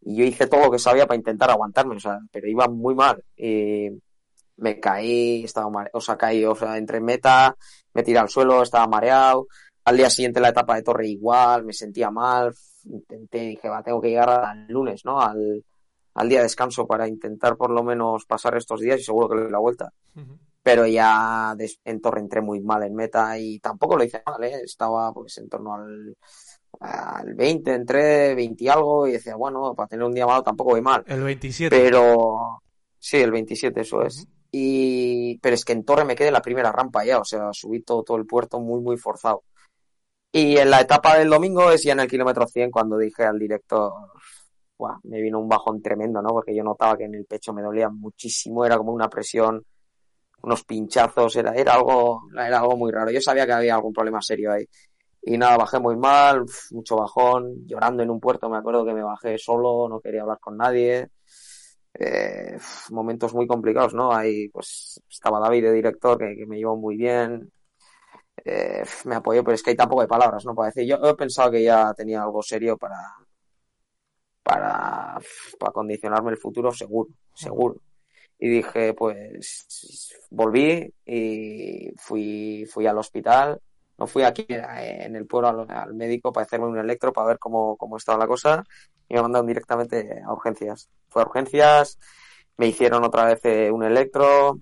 Y 0.00 0.16
yo 0.16 0.24
hice 0.24 0.46
todo 0.46 0.64
lo 0.64 0.70
que 0.70 0.78
sabía 0.78 1.06
para 1.06 1.16
intentar 1.16 1.50
aguantarme, 1.50 1.96
o 1.96 2.00
sea, 2.00 2.18
pero 2.30 2.48
iba 2.48 2.68
muy 2.68 2.94
mal. 2.94 3.22
Me 4.58 4.78
caí, 4.80 5.44
estaba 5.44 5.70
mareado, 5.70 5.98
o 5.98 6.00
sea, 6.00 6.16
caí, 6.16 6.44
o 6.44 6.54
sea, 6.54 6.76
entre 6.76 7.00
meta, 7.00 7.56
me 7.94 8.02
tiré 8.02 8.18
al 8.18 8.28
suelo, 8.28 8.62
estaba 8.62 8.86
mareado. 8.86 9.46
Al 9.84 9.96
día 9.96 10.10
siguiente 10.10 10.40
la 10.40 10.50
etapa 10.50 10.76
de 10.76 10.82
Torre 10.82 11.08
igual, 11.08 11.64
me 11.64 11.72
sentía 11.72 12.10
mal, 12.10 12.52
intenté, 12.84 13.38
dije, 13.40 13.68
va, 13.68 13.82
tengo 13.82 14.00
que 14.00 14.10
llegar 14.10 14.28
al 14.28 14.66
lunes, 14.68 15.04
¿no? 15.04 15.20
Al, 15.20 15.64
al 16.14 16.28
día 16.28 16.38
de 16.38 16.44
descanso 16.44 16.86
para 16.86 17.08
intentar 17.08 17.56
por 17.56 17.70
lo 17.70 17.82
menos 17.82 18.26
pasar 18.26 18.56
estos 18.56 18.80
días 18.80 19.00
y 19.00 19.04
seguro 19.04 19.28
que 19.28 19.36
le 19.36 19.42
doy 19.42 19.52
la 19.52 19.58
vuelta. 19.58 19.92
Uh 20.16 20.20
-huh. 20.20 20.38
Pero 20.62 20.86
ya 20.86 21.56
en 21.84 22.00
Torre 22.00 22.20
entré 22.20 22.42
muy 22.42 22.60
mal 22.60 22.82
en 22.82 22.94
meta 22.94 23.38
y 23.38 23.58
tampoco 23.60 23.96
lo 23.96 24.04
hice 24.04 24.22
mal, 24.26 24.42
¿eh? 24.44 24.60
Estaba 24.64 25.12
pues 25.12 25.38
en 25.38 25.48
torno 25.48 25.74
al, 25.74 26.16
al 26.80 27.34
20, 27.34 27.72
entré 27.72 28.34
20 28.34 28.64
y 28.64 28.68
algo 28.68 29.06
y 29.06 29.12
decía, 29.12 29.36
bueno, 29.36 29.74
para 29.74 29.88
tener 29.88 30.04
un 30.04 30.12
día 30.12 30.26
malo 30.26 30.42
tampoco 30.42 30.72
voy 30.72 30.82
mal. 30.82 31.04
El 31.06 31.22
27. 31.22 31.74
Pero, 31.74 32.60
sí, 32.98 33.18
el 33.18 33.30
27, 33.30 33.80
eso 33.80 34.02
es. 34.02 34.18
Uh 34.18 34.26
-huh 34.26 34.37
y 34.50 35.38
pero 35.38 35.54
es 35.54 35.64
que 35.64 35.72
en 35.72 35.84
Torre 35.84 36.04
me 36.04 36.16
quedé 36.16 36.30
la 36.30 36.42
primera 36.42 36.72
rampa 36.72 37.04
ya, 37.04 37.18
o 37.18 37.24
sea, 37.24 37.52
subí 37.52 37.82
todo, 37.82 38.02
todo 38.02 38.16
el 38.16 38.26
puerto 38.26 38.60
muy, 38.60 38.80
muy 38.80 38.96
forzado. 38.96 39.44
Y 40.32 40.56
en 40.58 40.70
la 40.70 40.80
etapa 40.80 41.18
del 41.18 41.30
domingo 41.30 41.70
es 41.70 41.82
ya 41.84 41.92
en 41.92 42.00
el 42.00 42.08
kilómetro 42.08 42.46
100 42.46 42.70
cuando 42.70 42.98
dije 42.98 43.24
al 43.24 43.38
director, 43.38 43.92
wow, 44.78 44.98
me 45.04 45.20
vino 45.20 45.38
un 45.40 45.48
bajón 45.48 45.82
tremendo, 45.82 46.22
¿no? 46.22 46.30
Porque 46.30 46.54
yo 46.54 46.62
notaba 46.62 46.96
que 46.96 47.04
en 47.04 47.14
el 47.14 47.24
pecho 47.26 47.52
me 47.52 47.62
dolía 47.62 47.88
muchísimo, 47.88 48.64
era 48.64 48.76
como 48.76 48.92
una 48.92 49.08
presión, 49.08 49.64
unos 50.42 50.64
pinchazos, 50.64 51.36
era, 51.36 51.54
era 51.54 51.74
algo, 51.74 52.22
era 52.34 52.60
algo 52.60 52.76
muy 52.76 52.92
raro. 52.92 53.10
Yo 53.10 53.20
sabía 53.20 53.46
que 53.46 53.52
había 53.52 53.74
algún 53.74 53.92
problema 53.92 54.20
serio 54.22 54.52
ahí. 54.52 54.66
Y 55.22 55.36
nada, 55.36 55.56
bajé 55.58 55.78
muy 55.78 55.96
mal, 55.96 56.44
mucho 56.70 56.96
bajón, 56.96 57.66
llorando 57.66 58.02
en 58.02 58.10
un 58.10 58.20
puerto, 58.20 58.48
me 58.48 58.58
acuerdo 58.58 58.84
que 58.84 58.94
me 58.94 59.02
bajé 59.02 59.36
solo, 59.38 59.88
no 59.88 60.00
quería 60.00 60.22
hablar 60.22 60.38
con 60.40 60.56
nadie 60.56 61.10
eh, 61.98 62.56
momentos 62.90 63.34
muy 63.34 63.46
complicados, 63.46 63.94
¿no? 63.94 64.12
Ahí 64.12 64.48
pues 64.48 65.02
estaba 65.10 65.40
David 65.40 65.64
de 65.64 65.72
director 65.72 66.18
que, 66.18 66.36
que 66.36 66.46
me 66.46 66.56
llevó 66.58 66.76
muy 66.76 66.96
bien, 66.96 67.50
eh, 68.44 68.84
me 69.04 69.16
apoyó, 69.16 69.42
pero 69.44 69.54
es 69.54 69.62
que 69.62 69.70
hay 69.70 69.76
tampoco 69.76 70.02
de 70.02 70.08
palabras, 70.08 70.44
¿no? 70.44 70.54
Para 70.54 70.68
decir, 70.68 70.86
yo 70.86 70.96
he 71.04 71.14
pensado 71.14 71.50
que 71.50 71.62
ya 71.62 71.92
tenía 71.94 72.22
algo 72.22 72.42
serio 72.42 72.76
para, 72.76 72.96
para, 74.42 75.18
para 75.58 75.72
condicionarme 75.72 76.30
el 76.32 76.38
futuro 76.38 76.72
seguro, 76.72 77.10
seguro. 77.34 77.76
Y 78.38 78.48
dije, 78.48 78.94
pues 78.94 80.14
volví 80.30 80.94
y 81.04 81.90
fui, 81.96 82.64
fui 82.70 82.86
al 82.86 82.98
hospital. 82.98 83.60
No 83.98 84.06
fui 84.06 84.22
aquí 84.22 84.46
eh, 84.48 84.98
en 85.00 85.16
el 85.16 85.26
pueblo 85.26 85.48
al, 85.48 85.70
al 85.70 85.94
médico 85.94 86.32
para 86.32 86.44
hacerme 86.46 86.66
un 86.66 86.78
electro 86.78 87.12
para 87.12 87.28
ver 87.28 87.38
cómo, 87.40 87.76
cómo 87.76 87.96
estaba 87.96 88.18
la 88.18 88.28
cosa 88.28 88.64
y 89.08 89.14
me 89.14 89.22
mandaron 89.22 89.46
directamente 89.46 90.22
a 90.24 90.32
urgencias. 90.32 90.88
Fue 91.08 91.22
a 91.22 91.26
urgencias, 91.26 91.98
me 92.56 92.66
hicieron 92.66 93.04
otra 93.04 93.24
vez 93.24 93.40
eh, 93.44 93.70
un 93.70 93.82
electro, 93.84 94.58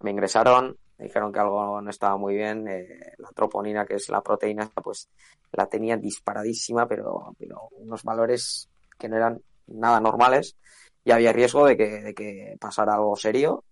me 0.00 0.10
ingresaron, 0.10 0.76
me 0.96 1.06
dijeron 1.06 1.32
que 1.32 1.40
algo 1.40 1.80
no 1.80 1.90
estaba 1.90 2.16
muy 2.16 2.34
bien, 2.34 2.66
eh, 2.68 3.12
la 3.18 3.28
troponina, 3.30 3.84
que 3.84 3.94
es 3.94 4.08
la 4.08 4.20
proteína, 4.20 4.70
pues 4.82 5.08
la 5.52 5.66
tenía 5.66 5.96
disparadísima, 5.96 6.86
pero, 6.86 7.34
pero 7.38 7.68
unos 7.72 8.02
valores 8.02 8.68
que 8.98 9.08
no 9.08 9.16
eran 9.16 9.40
nada 9.66 10.00
normales 10.00 10.56
y 11.04 11.10
había 11.10 11.32
riesgo 11.32 11.66
de 11.66 11.76
que, 11.76 11.88
de 12.02 12.14
que 12.14 12.56
pasara 12.60 12.94
algo 12.94 13.16
serio. 13.16 13.64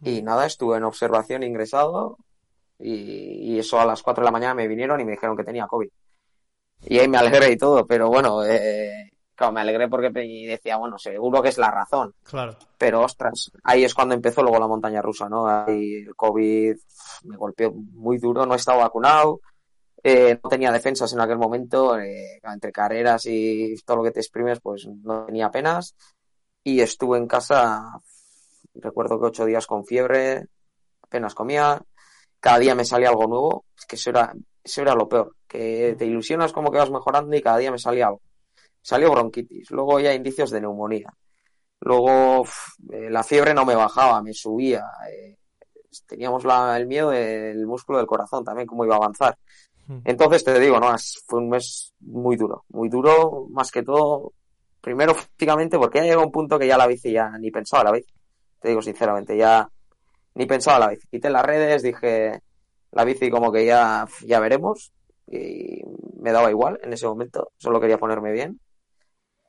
Y 0.00 0.22
nada, 0.22 0.46
estuve 0.46 0.78
en 0.78 0.84
observación 0.84 1.42
ingresado 1.44 2.18
y, 2.78 3.54
y 3.54 3.58
eso 3.58 3.80
a 3.80 3.86
las 3.86 4.02
4 4.02 4.22
de 4.22 4.26
la 4.26 4.32
mañana 4.32 4.54
me 4.54 4.66
vinieron 4.66 5.00
y 5.00 5.04
me 5.04 5.12
dijeron 5.12 5.36
que 5.36 5.44
tenía 5.44 5.66
COVID. 5.66 5.88
Y 6.84 6.98
ahí 6.98 7.08
me 7.08 7.18
alegré 7.18 7.52
y 7.52 7.56
todo, 7.56 7.86
pero 7.86 8.08
bueno, 8.08 8.44
eh, 8.44 9.11
claro, 9.34 9.52
me 9.52 9.60
alegré 9.60 9.88
porque 9.88 10.10
decía, 10.10 10.76
bueno, 10.76 10.98
seguro 10.98 11.42
que 11.42 11.48
es 11.48 11.58
la 11.58 11.70
razón. 11.70 12.14
Claro. 12.22 12.56
Pero 12.78 13.02
ostras, 13.02 13.50
ahí 13.64 13.84
es 13.84 13.94
cuando 13.94 14.14
empezó 14.14 14.42
luego 14.42 14.58
la 14.58 14.66
montaña 14.66 15.02
rusa, 15.02 15.28
¿no? 15.28 15.46
Ahí 15.46 16.04
el 16.06 16.14
COVID 16.14 16.76
me 17.24 17.36
golpeó 17.36 17.72
muy 17.72 18.18
duro, 18.18 18.46
no 18.46 18.54
estaba 18.54 18.82
vacunado, 18.82 19.40
eh, 20.02 20.38
no 20.42 20.50
tenía 20.50 20.72
defensas 20.72 21.12
en 21.12 21.20
aquel 21.20 21.38
momento, 21.38 21.98
eh, 21.98 22.40
entre 22.42 22.72
carreras 22.72 23.26
y 23.26 23.74
todo 23.84 23.98
lo 23.98 24.02
que 24.04 24.10
te 24.10 24.20
exprimes, 24.20 24.60
pues 24.60 24.86
no 24.86 25.26
tenía 25.26 25.46
apenas. 25.46 25.94
Y 26.64 26.80
estuve 26.80 27.18
en 27.18 27.26
casa, 27.26 28.00
recuerdo 28.74 29.18
que 29.20 29.26
ocho 29.26 29.44
días 29.44 29.66
con 29.66 29.84
fiebre, 29.84 30.46
apenas 31.02 31.34
comía, 31.34 31.80
cada 32.40 32.58
día 32.58 32.74
me 32.74 32.84
salía 32.84 33.08
algo 33.08 33.26
nuevo, 33.26 33.64
es 33.78 33.86
que 33.86 33.96
eso 33.96 34.10
era, 34.10 34.32
eso 34.62 34.82
era 34.82 34.94
lo 34.94 35.08
peor, 35.08 35.36
que 35.46 35.94
te 35.98 36.06
ilusionas 36.06 36.52
como 36.52 36.70
que 36.70 36.78
vas 36.78 36.90
mejorando 36.90 37.36
y 37.36 37.42
cada 37.42 37.58
día 37.58 37.70
me 37.70 37.78
salía 37.78 38.06
algo. 38.06 38.20
Salió 38.82 39.10
bronquitis, 39.10 39.70
luego 39.70 40.00
ya 40.00 40.12
indicios 40.14 40.50
de 40.50 40.60
neumonía. 40.60 41.12
Luego 41.80 42.44
eh, 42.92 43.10
la 43.10 43.22
fiebre 43.22 43.54
no 43.54 43.64
me 43.64 43.74
bajaba, 43.74 44.22
me 44.22 44.34
subía. 44.34 44.84
eh, 45.10 45.36
teníamos 46.06 46.44
la- 46.44 46.76
el 46.78 46.86
miedo 46.86 47.10
del 47.10 47.66
músculo 47.66 47.98
del 47.98 48.06
corazón 48.06 48.44
también, 48.44 48.66
cómo 48.66 48.84
iba 48.84 48.94
a 48.94 48.98
avanzar. 48.98 49.36
Entonces 50.04 50.42
te 50.42 50.58
digo, 50.58 50.80
no, 50.80 50.94
fue 51.26 51.38
un 51.40 51.48
mes 51.50 51.92
muy 52.00 52.36
duro, 52.36 52.64
muy 52.70 52.88
duro, 52.88 53.46
más 53.50 53.70
que 53.70 53.82
todo, 53.82 54.32
primero 54.80 55.14
físicamente, 55.14 55.78
porque 55.78 55.98
ya 55.98 56.04
llegó 56.04 56.22
un 56.24 56.32
punto 56.32 56.58
que 56.58 56.66
ya 56.66 56.76
la 56.78 56.86
bici 56.86 57.12
ya 57.12 57.30
ni 57.38 57.50
pensaba 57.50 57.84
la 57.84 57.92
bici. 57.92 58.12
Te 58.58 58.68
digo 58.70 58.80
sinceramente, 58.82 59.36
ya 59.36 59.68
ni 60.34 60.46
pensaba 60.46 60.78
la 60.78 60.88
bici. 60.88 61.06
Quité 61.08 61.28
las 61.30 61.44
redes, 61.44 61.82
dije, 61.82 62.40
la 62.92 63.04
bici 63.04 63.30
como 63.30 63.52
que 63.52 63.66
ya, 63.66 64.06
ya 64.24 64.40
veremos, 64.40 64.92
y 65.26 65.82
me 66.20 66.32
daba 66.32 66.50
igual 66.50 66.80
en 66.82 66.92
ese 66.94 67.06
momento, 67.06 67.52
solo 67.58 67.80
quería 67.80 67.98
ponerme 67.98 68.32
bien. 68.32 68.58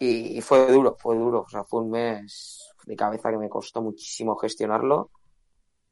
Y, 0.06 0.42
fue 0.42 0.72
duro, 0.72 0.96
fue 1.00 1.16
duro, 1.16 1.42
o 1.42 1.50
sea, 1.50 1.64
fue 1.64 1.82
un 1.82 1.92
mes 1.92 2.70
de 2.86 2.96
cabeza 2.96 3.32
que 3.32 3.38
me 3.38 3.50
costó 3.50 3.82
muchísimo 3.82 4.36
gestionarlo. 4.36 5.10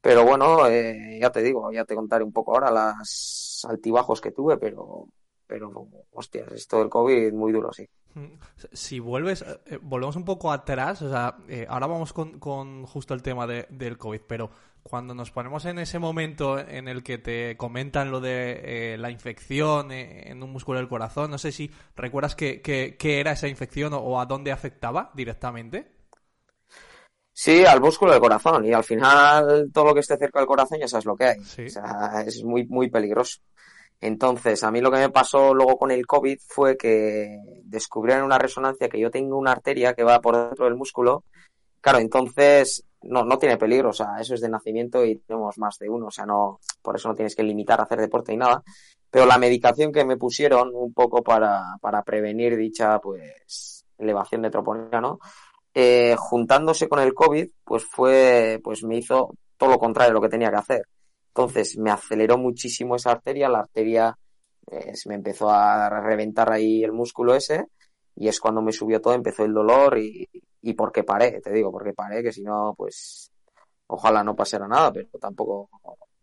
Pero 0.00 0.24
bueno, 0.24 0.66
eh, 0.66 1.18
ya 1.20 1.30
te 1.30 1.42
digo, 1.42 1.70
ya 1.72 1.84
te 1.84 1.94
contaré 1.94 2.24
un 2.24 2.32
poco 2.32 2.52
ahora 2.52 2.70
las 2.70 3.64
altibajos 3.68 4.20
que 4.20 4.32
tuve, 4.32 4.56
pero, 4.58 5.06
pero, 5.46 5.86
hostias, 6.10 6.50
esto 6.52 6.78
del 6.80 6.88
COVID 6.88 7.32
muy 7.32 7.52
duro, 7.52 7.72
sí. 7.72 7.88
Si 8.72 8.98
vuelves, 8.98 9.42
eh, 9.66 9.78
volvemos 9.80 10.16
un 10.16 10.24
poco 10.24 10.52
atrás, 10.52 11.00
o 11.02 11.08
sea, 11.08 11.36
eh, 11.48 11.66
ahora 11.68 11.86
vamos 11.86 12.12
con, 12.12 12.38
con 12.38 12.84
justo 12.84 13.14
el 13.14 13.22
tema 13.22 13.46
de- 13.46 13.66
del 13.70 13.96
COVID, 13.96 14.20
pero 14.26 14.50
cuando 14.82 15.14
nos 15.14 15.30
ponemos 15.30 15.64
en 15.64 15.78
ese 15.78 15.98
momento 15.98 16.58
en 16.58 16.88
el 16.88 17.02
que 17.02 17.18
te 17.18 17.56
comentan 17.56 18.10
lo 18.10 18.20
de 18.20 18.94
eh, 18.94 18.98
la 18.98 19.10
infección 19.10 19.92
eh, 19.92 20.30
en 20.30 20.42
un 20.42 20.50
músculo 20.52 20.78
del 20.78 20.88
corazón, 20.88 21.30
no 21.30 21.38
sé 21.38 21.52
si 21.52 21.70
recuerdas 21.96 22.34
qué 22.34 22.60
qué- 22.62 22.96
qué 22.98 23.20
era 23.20 23.32
esa 23.32 23.48
infección 23.48 23.92
o, 23.94 23.98
o 23.98 24.20
a 24.20 24.26
dónde 24.26 24.52
afectaba 24.52 25.10
directamente. 25.14 25.92
Sí, 27.34 27.64
al 27.64 27.80
músculo 27.80 28.12
del 28.12 28.20
corazón, 28.20 28.64
y 28.66 28.72
al 28.72 28.84
final 28.84 29.70
todo 29.72 29.86
lo 29.86 29.94
que 29.94 30.00
esté 30.00 30.16
cerca 30.18 30.38
del 30.38 30.46
corazón 30.46 30.78
ya 30.78 30.88
sabes 30.88 31.06
lo 31.06 31.16
que 31.16 31.24
hay. 31.24 31.38
O 31.38 31.68
sea, 31.68 32.22
es 32.26 32.44
muy, 32.44 32.66
muy 32.66 32.90
peligroso. 32.90 33.38
Entonces, 34.00 34.64
a 34.64 34.70
mí 34.72 34.80
lo 34.80 34.90
que 34.90 34.98
me 34.98 35.10
pasó 35.10 35.54
luego 35.54 35.78
con 35.78 35.90
el 35.92 36.06
COVID 36.06 36.38
fue 36.48 36.76
que 36.76 37.38
descubrieron 37.64 38.22
en 38.22 38.26
una 38.26 38.38
resonancia 38.38 38.88
que 38.88 39.00
yo 39.00 39.10
tengo 39.10 39.38
una 39.38 39.52
arteria 39.52 39.94
que 39.94 40.04
va 40.04 40.20
por 40.20 40.36
dentro 40.36 40.66
del 40.66 40.76
músculo. 40.76 41.24
Claro, 41.80 41.98
entonces 42.00 42.84
no, 43.04 43.24
no 43.24 43.38
tiene 43.38 43.56
peligro, 43.56 43.90
o 43.90 43.92
sea, 43.92 44.16
eso 44.20 44.34
es 44.34 44.40
de 44.40 44.48
nacimiento 44.48 45.04
y 45.04 45.16
tenemos 45.18 45.58
más 45.58 45.78
de 45.78 45.88
uno, 45.88 46.06
o 46.06 46.10
sea, 46.10 46.26
no, 46.26 46.60
por 46.82 46.96
eso 46.96 47.08
no 47.08 47.14
tienes 47.14 47.34
que 47.34 47.42
limitar 47.42 47.80
a 47.80 47.84
hacer 47.84 48.00
deporte 48.00 48.32
y 48.32 48.36
nada. 48.36 48.62
Pero 49.10 49.26
la 49.26 49.38
medicación 49.38 49.92
que 49.92 50.04
me 50.04 50.16
pusieron 50.16 50.70
un 50.74 50.92
poco 50.92 51.22
para, 51.22 51.62
para 51.80 52.02
prevenir 52.02 52.56
dicha, 52.56 52.98
pues, 52.98 53.84
elevación 53.98 54.42
de 54.42 54.50
troponina, 54.50 55.00
¿no? 55.00 55.18
Eh, 55.74 56.14
juntándose 56.18 56.88
con 56.88 57.00
el 57.00 57.14
COVID, 57.14 57.48
pues 57.64 57.84
fue, 57.84 58.60
pues 58.62 58.82
me 58.84 58.96
hizo 58.98 59.34
todo 59.56 59.70
lo 59.70 59.78
contrario 59.78 60.10
de 60.10 60.14
lo 60.14 60.20
que 60.20 60.28
tenía 60.28 60.50
que 60.50 60.56
hacer. 60.56 60.82
Entonces 61.28 61.78
me 61.78 61.90
aceleró 61.90 62.36
muchísimo 62.38 62.96
esa 62.96 63.12
arteria, 63.12 63.48
la 63.48 63.60
arteria 63.60 64.18
eh, 64.70 64.94
se 64.94 65.08
me 65.08 65.14
empezó 65.14 65.50
a 65.50 65.88
reventar 65.88 66.52
ahí 66.52 66.84
el 66.84 66.92
músculo 66.92 67.34
ese 67.34 67.66
y 68.16 68.28
es 68.28 68.40
cuando 68.40 68.62
me 68.62 68.72
subió 68.72 69.00
todo, 69.00 69.14
empezó 69.14 69.44
el 69.44 69.54
dolor 69.54 69.98
y, 69.98 70.28
y 70.62 70.74
porque 70.74 71.04
paré, 71.04 71.40
te 71.40 71.52
digo, 71.52 71.70
porque 71.70 71.92
paré, 71.92 72.22
que 72.22 72.32
si 72.32 72.42
no, 72.42 72.74
pues 72.76 73.30
ojalá 73.86 74.22
no 74.22 74.34
pasara 74.34 74.66
nada, 74.68 74.92
pero 74.92 75.08
tampoco 75.20 75.68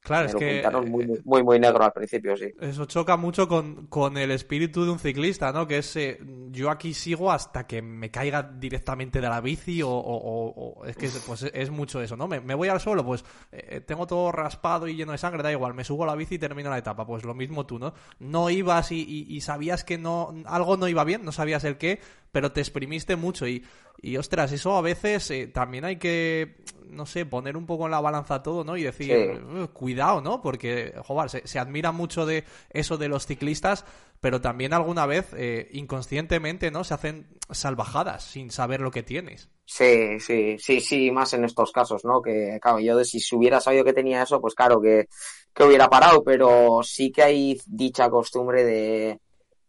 Claro, 0.01 0.27
es 0.27 0.35
que 0.35 0.53
pintaron 0.53 0.89
muy, 0.89 1.05
muy, 1.23 1.43
muy, 1.43 1.59
negro 1.59 1.83
al 1.83 1.91
principio, 1.91 2.35
sí. 2.35 2.51
Eso 2.59 2.85
choca 2.85 3.15
mucho 3.17 3.47
con, 3.47 3.87
con 3.87 4.17
el 4.17 4.31
espíritu 4.31 4.83
de 4.85 4.91
un 4.91 4.97
ciclista, 4.99 5.51
¿no? 5.51 5.67
Que 5.67 5.79
es, 5.79 5.95
eh, 5.97 6.19
yo 6.51 6.71
aquí 6.71 6.93
sigo 6.93 7.31
hasta 7.31 7.67
que 7.67 7.81
me 7.81 8.09
caiga 8.09 8.41
directamente 8.43 9.21
de 9.21 9.29
la 9.29 9.41
bici 9.41 9.81
o, 9.83 9.89
o- 9.89 9.93
o- 10.17 10.79
o- 10.81 10.85
es 10.85 10.95
que 10.95 11.09
pues, 11.09 11.43
es 11.53 11.69
mucho 11.69 12.01
eso, 12.01 12.15
¿no? 12.17 12.27
Me, 12.27 12.39
me 12.39 12.55
voy 12.55 12.69
al 12.69 12.79
suelo, 12.79 13.05
pues 13.05 13.23
eh, 13.51 13.81
tengo 13.81 14.07
todo 14.07 14.31
raspado 14.31 14.87
y 14.87 14.95
lleno 14.95 15.11
de 15.11 15.17
sangre, 15.17 15.43
da 15.43 15.51
igual, 15.51 15.73
me 15.73 15.83
subo 15.83 16.05
a 16.05 16.07
la 16.07 16.15
bici 16.15 16.35
y 16.35 16.39
termino 16.39 16.69
la 16.69 16.77
etapa. 16.77 17.05
Pues 17.05 17.23
lo 17.23 17.35
mismo 17.35 17.65
tú, 17.65 17.77
¿no? 17.77 17.93
No 18.19 18.49
ibas 18.49 18.91
y, 18.91 19.01
y- 19.01 19.35
y 19.35 19.41
sabías 19.41 19.83
que 19.83 19.97
no 19.97 20.33
algo 20.45 20.77
no 20.77 20.87
iba 20.87 21.03
bien, 21.03 21.23
no 21.23 21.31
sabías 21.31 21.63
el 21.65 21.77
qué, 21.77 21.99
pero 22.31 22.51
te 22.51 22.61
exprimiste 22.61 23.15
mucho 23.15 23.47
y, 23.47 23.63
y 24.01 24.17
ostras, 24.17 24.51
eso 24.51 24.75
a 24.75 24.81
veces 24.81 25.29
eh, 25.31 25.47
también 25.47 25.85
hay 25.85 25.97
que, 25.97 26.57
no 26.89 27.05
sé, 27.05 27.25
poner 27.25 27.57
un 27.57 27.65
poco 27.65 27.85
en 27.85 27.91
la 27.91 28.01
balanza 28.01 28.41
todo, 28.43 28.63
¿no? 28.63 28.77
Y 28.77 28.83
decir, 28.83 29.07
Sí. 29.07 29.43
"Uh, 29.61 29.67
cuidado, 29.73 30.21
¿no? 30.21 30.41
Porque, 30.41 30.93
joder, 31.05 31.29
se, 31.29 31.47
se 31.47 31.59
admira 31.59 31.91
mucho 31.91 32.25
de 32.25 32.43
eso 32.69 32.97
de 32.97 33.07
los 33.09 33.25
ciclistas, 33.25 33.85
pero 34.19 34.41
también 34.41 34.73
alguna 34.73 35.05
vez, 35.05 35.27
eh, 35.35 35.69
inconscientemente, 35.73 36.71
¿no? 36.71 36.83
Se 36.83 36.93
hacen 36.93 37.27
salvajadas 37.51 38.23
sin 38.23 38.51
saber 38.51 38.81
lo 38.81 38.91
que 38.91 39.03
tienes. 39.03 39.49
Sí, 39.65 40.19
sí, 40.19 40.57
sí, 40.57 40.81
sí, 40.81 41.11
más 41.11 41.33
en 41.33 41.45
estos 41.45 41.71
casos, 41.71 42.03
¿no? 42.03 42.21
Que, 42.21 42.57
claro, 42.61 42.79
yo 42.79 42.97
de 42.97 43.05
si 43.05 43.19
hubiera 43.35 43.61
sabido 43.61 43.83
que 43.85 43.93
tenía 43.93 44.23
eso, 44.23 44.41
pues 44.41 44.55
claro, 44.55 44.81
que, 44.81 45.07
que 45.53 45.63
hubiera 45.63 45.87
parado, 45.89 46.23
pero 46.23 46.81
sí 46.83 47.11
que 47.11 47.21
hay 47.21 47.59
dicha 47.67 48.09
costumbre 48.09 48.63
de, 48.63 49.19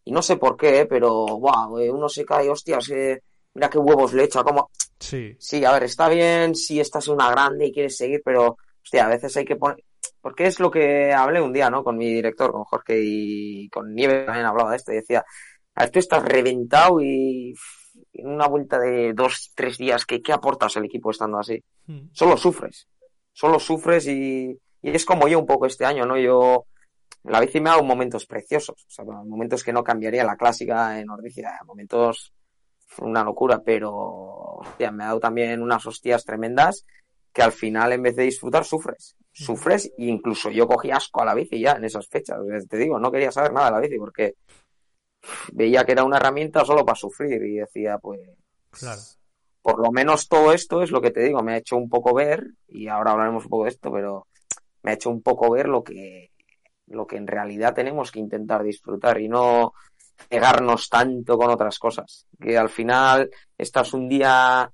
y 0.04 0.12
no 0.12 0.22
sé 0.22 0.36
por 0.38 0.56
qué, 0.56 0.86
pero, 0.86 1.10
wow, 1.38 1.76
uno 1.94 2.08
se 2.08 2.24
cae, 2.24 2.48
hostias, 2.48 2.88
eh, 2.90 3.22
mira 3.54 3.68
qué 3.70 3.78
huevos 3.78 4.12
le 4.12 4.24
echa, 4.24 4.42
como, 4.42 4.70
Sí. 4.98 5.34
sí, 5.38 5.64
a 5.64 5.72
ver, 5.72 5.84
está 5.84 6.08
bien 6.08 6.54
si 6.54 6.78
estás 6.80 7.08
en 7.08 7.14
una 7.14 7.30
grande 7.30 7.66
y 7.66 7.72
quieres 7.72 7.96
seguir, 7.96 8.20
pero, 8.24 8.58
hostia, 8.82 9.06
a 9.06 9.08
veces 9.08 9.36
hay 9.36 9.44
que 9.44 9.56
poner, 9.56 9.82
porque 10.20 10.46
es 10.46 10.60
lo 10.60 10.70
que 10.70 11.12
hablé 11.12 11.40
un 11.40 11.52
día, 11.52 11.70
¿no? 11.70 11.82
Con 11.82 11.96
mi 11.96 12.12
director, 12.12 12.52
con 12.52 12.64
Jorge 12.64 13.00
y 13.02 13.68
con 13.70 13.94
Nieves 13.94 14.26
también 14.26 14.46
hablaba 14.46 14.70
de 14.70 14.76
esto 14.76 14.92
y 14.92 14.96
decía, 14.96 15.24
a 15.74 15.82
ver, 15.82 15.90
tú 15.90 15.98
estás 15.98 16.22
reventado 16.22 17.00
y 17.00 17.54
en 18.12 18.28
una 18.28 18.46
vuelta 18.46 18.78
de 18.78 19.12
dos, 19.14 19.52
tres 19.54 19.78
días, 19.78 20.04
¿qué, 20.04 20.20
qué 20.20 20.32
aportas 20.32 20.76
al 20.76 20.84
equipo 20.84 21.10
estando 21.10 21.38
así? 21.38 21.62
Solo 22.12 22.36
sufres, 22.36 22.86
solo 23.32 23.58
sufres 23.58 24.06
y, 24.06 24.50
y 24.82 24.90
es 24.90 25.04
como 25.04 25.26
yo 25.28 25.38
un 25.38 25.46
poco 25.46 25.66
este 25.66 25.84
año, 25.86 26.04
¿no? 26.04 26.18
Yo, 26.18 26.66
la 27.24 27.40
bici 27.40 27.60
me 27.60 27.70
ha 27.70 27.72
dado 27.72 27.84
momentos 27.84 28.26
preciosos, 28.26 28.84
o 28.86 28.90
sea, 28.90 29.04
momentos 29.04 29.64
que 29.64 29.72
no 29.72 29.82
cambiaría 29.82 30.24
la 30.24 30.36
clásica 30.36 31.00
en 31.00 31.08
Ordicia, 31.08 31.58
momentos 31.66 32.32
una 32.98 33.24
locura, 33.24 33.62
pero 33.64 33.92
hostia, 33.92 34.90
me 34.90 35.04
ha 35.04 35.08
dado 35.08 35.20
también 35.20 35.62
unas 35.62 35.84
hostias 35.86 36.24
tremendas 36.24 36.84
que 37.32 37.42
al 37.42 37.52
final 37.52 37.92
en 37.92 38.02
vez 38.02 38.16
de 38.16 38.24
disfrutar 38.24 38.64
sufres, 38.64 39.16
sufres 39.32 39.86
e 39.86 40.06
incluso 40.06 40.50
yo 40.50 40.66
cogí 40.66 40.90
asco 40.90 41.22
a 41.22 41.24
la 41.24 41.34
bici 41.34 41.60
ya 41.60 41.72
en 41.72 41.84
esas 41.84 42.08
fechas, 42.08 42.38
te 42.68 42.76
digo, 42.76 42.98
no 42.98 43.10
quería 43.12 43.30
saber 43.30 43.52
nada 43.52 43.66
de 43.66 43.72
la 43.72 43.80
bici 43.80 43.98
porque 43.98 44.34
veía 45.52 45.84
que 45.84 45.92
era 45.92 46.04
una 46.04 46.16
herramienta 46.16 46.64
solo 46.64 46.84
para 46.84 46.96
sufrir 46.96 47.42
y 47.44 47.56
decía 47.56 47.98
pues 47.98 48.20
Claro. 48.70 49.00
por 49.62 49.80
lo 49.80 49.90
menos 49.92 50.28
todo 50.28 50.52
esto 50.52 50.82
es 50.82 50.90
lo 50.90 51.00
que 51.00 51.10
te 51.10 51.20
digo, 51.20 51.42
me 51.42 51.52
ha 51.52 51.58
hecho 51.58 51.76
un 51.76 51.88
poco 51.88 52.14
ver, 52.14 52.44
y 52.68 52.88
ahora 52.88 53.12
hablaremos 53.12 53.44
un 53.44 53.50
poco 53.50 53.64
de 53.64 53.70
esto, 53.70 53.92
pero 53.92 54.26
me 54.82 54.90
ha 54.90 54.94
hecho 54.94 55.10
un 55.10 55.22
poco 55.22 55.50
ver 55.50 55.68
lo 55.68 55.82
que, 55.82 56.30
lo 56.86 57.06
que 57.06 57.16
en 57.16 57.26
realidad 57.26 57.74
tenemos 57.74 58.10
que 58.10 58.20
intentar 58.20 58.62
disfrutar 58.62 59.20
y 59.20 59.28
no, 59.28 59.72
cegarnos 60.28 60.88
tanto 60.88 61.36
con 61.38 61.50
otras 61.50 61.78
cosas. 61.78 62.26
Que 62.40 62.56
al 62.58 62.68
final 62.68 63.30
estás 63.56 63.92
un 63.94 64.08
día, 64.08 64.70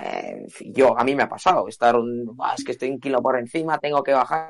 eh, 0.00 0.46
yo, 0.66 0.98
a 0.98 1.04
mí 1.04 1.14
me 1.14 1.22
ha 1.24 1.28
pasado, 1.28 1.68
estar 1.68 1.96
un, 1.96 2.24
"Buah, 2.36 2.54
es 2.54 2.64
que 2.64 2.72
estoy 2.72 2.90
un 2.90 3.00
kilo 3.00 3.20
por 3.22 3.38
encima, 3.38 3.78
tengo 3.78 4.02
que 4.02 4.12
bajar. 4.12 4.48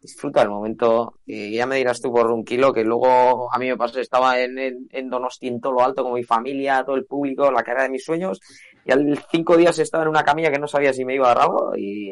Disfruta 0.00 0.42
el 0.42 0.50
momento, 0.50 1.14
y 1.24 1.54
ya 1.56 1.64
me 1.64 1.76
dirás 1.76 1.98
tú 2.00 2.12
por 2.12 2.30
un 2.30 2.44
kilo, 2.44 2.74
que 2.74 2.84
luego 2.84 3.50
a 3.50 3.58
mí 3.58 3.66
me 3.68 3.76
pasó, 3.76 4.00
estaba 4.00 4.38
en, 4.38 4.58
en, 4.58 4.86
en 4.90 5.08
Donosti 5.08 5.48
en 5.48 5.62
todo 5.62 5.72
lo 5.72 5.82
alto 5.82 6.02
con 6.02 6.12
mi 6.12 6.22
familia, 6.24 6.84
todo 6.84 6.96
el 6.96 7.06
público, 7.06 7.50
la 7.50 7.62
carrera 7.62 7.84
de 7.84 7.88
mis 7.90 8.04
sueños, 8.04 8.38
y 8.84 8.92
al 8.92 9.18
cinco 9.30 9.56
días 9.56 9.78
estaba 9.78 10.02
en 10.04 10.10
una 10.10 10.22
camilla 10.22 10.50
que 10.50 10.58
no 10.58 10.68
sabía 10.68 10.92
si 10.92 11.06
me 11.06 11.14
iba 11.14 11.24
a 11.30 11.34
dar 11.34 11.44
algo 11.44 11.74
y, 11.74 12.10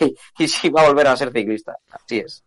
y, 0.00 0.14
y 0.38 0.48
si 0.48 0.68
iba 0.68 0.80
a 0.80 0.88
volver 0.88 1.06
a 1.06 1.16
ser 1.18 1.32
ciclista. 1.32 1.76
Así 1.90 2.20
es. 2.20 2.42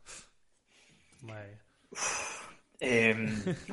Eh, 2.79 3.15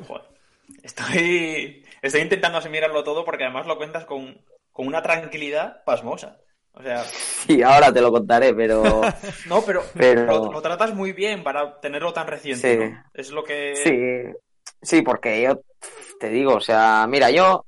joder. 0.07 0.34
Estoy, 0.83 1.83
estoy 2.01 2.21
intentando 2.21 2.57
asimilarlo 2.57 3.03
todo 3.03 3.25
porque 3.25 3.43
además 3.43 3.67
lo 3.67 3.77
cuentas 3.77 4.05
con, 4.05 4.41
con 4.71 4.87
una 4.87 5.01
tranquilidad 5.01 5.83
pasmosa. 5.85 6.37
O 6.73 6.83
sea, 6.83 7.05
Y 7.47 7.61
ahora 7.61 7.91
te 7.93 8.01
lo 8.01 8.11
contaré, 8.11 8.53
pero 8.53 8.83
no, 9.47 9.61
pero, 9.65 9.83
Pero- 9.93 10.25
Lo, 10.25 10.51
lo 10.51 10.61
tratas 10.61 10.93
muy 10.93 11.13
bien 11.13 11.43
para 11.43 11.79
tenerlo 11.79 12.11
tan 12.13 12.27
reciente. 12.27 12.73
Sí. 12.77 12.91
¿no? 12.91 13.03
Es 13.13 13.29
lo 13.31 13.43
que. 13.43 13.75
sí, 13.75 14.37
sí, 14.81 15.01
porque 15.01 15.41
yo 15.41 15.61
te 16.19 16.29
digo, 16.29 16.55
o 16.55 16.61
sea, 16.61 17.07
mira, 17.07 17.31
yo 17.31 17.65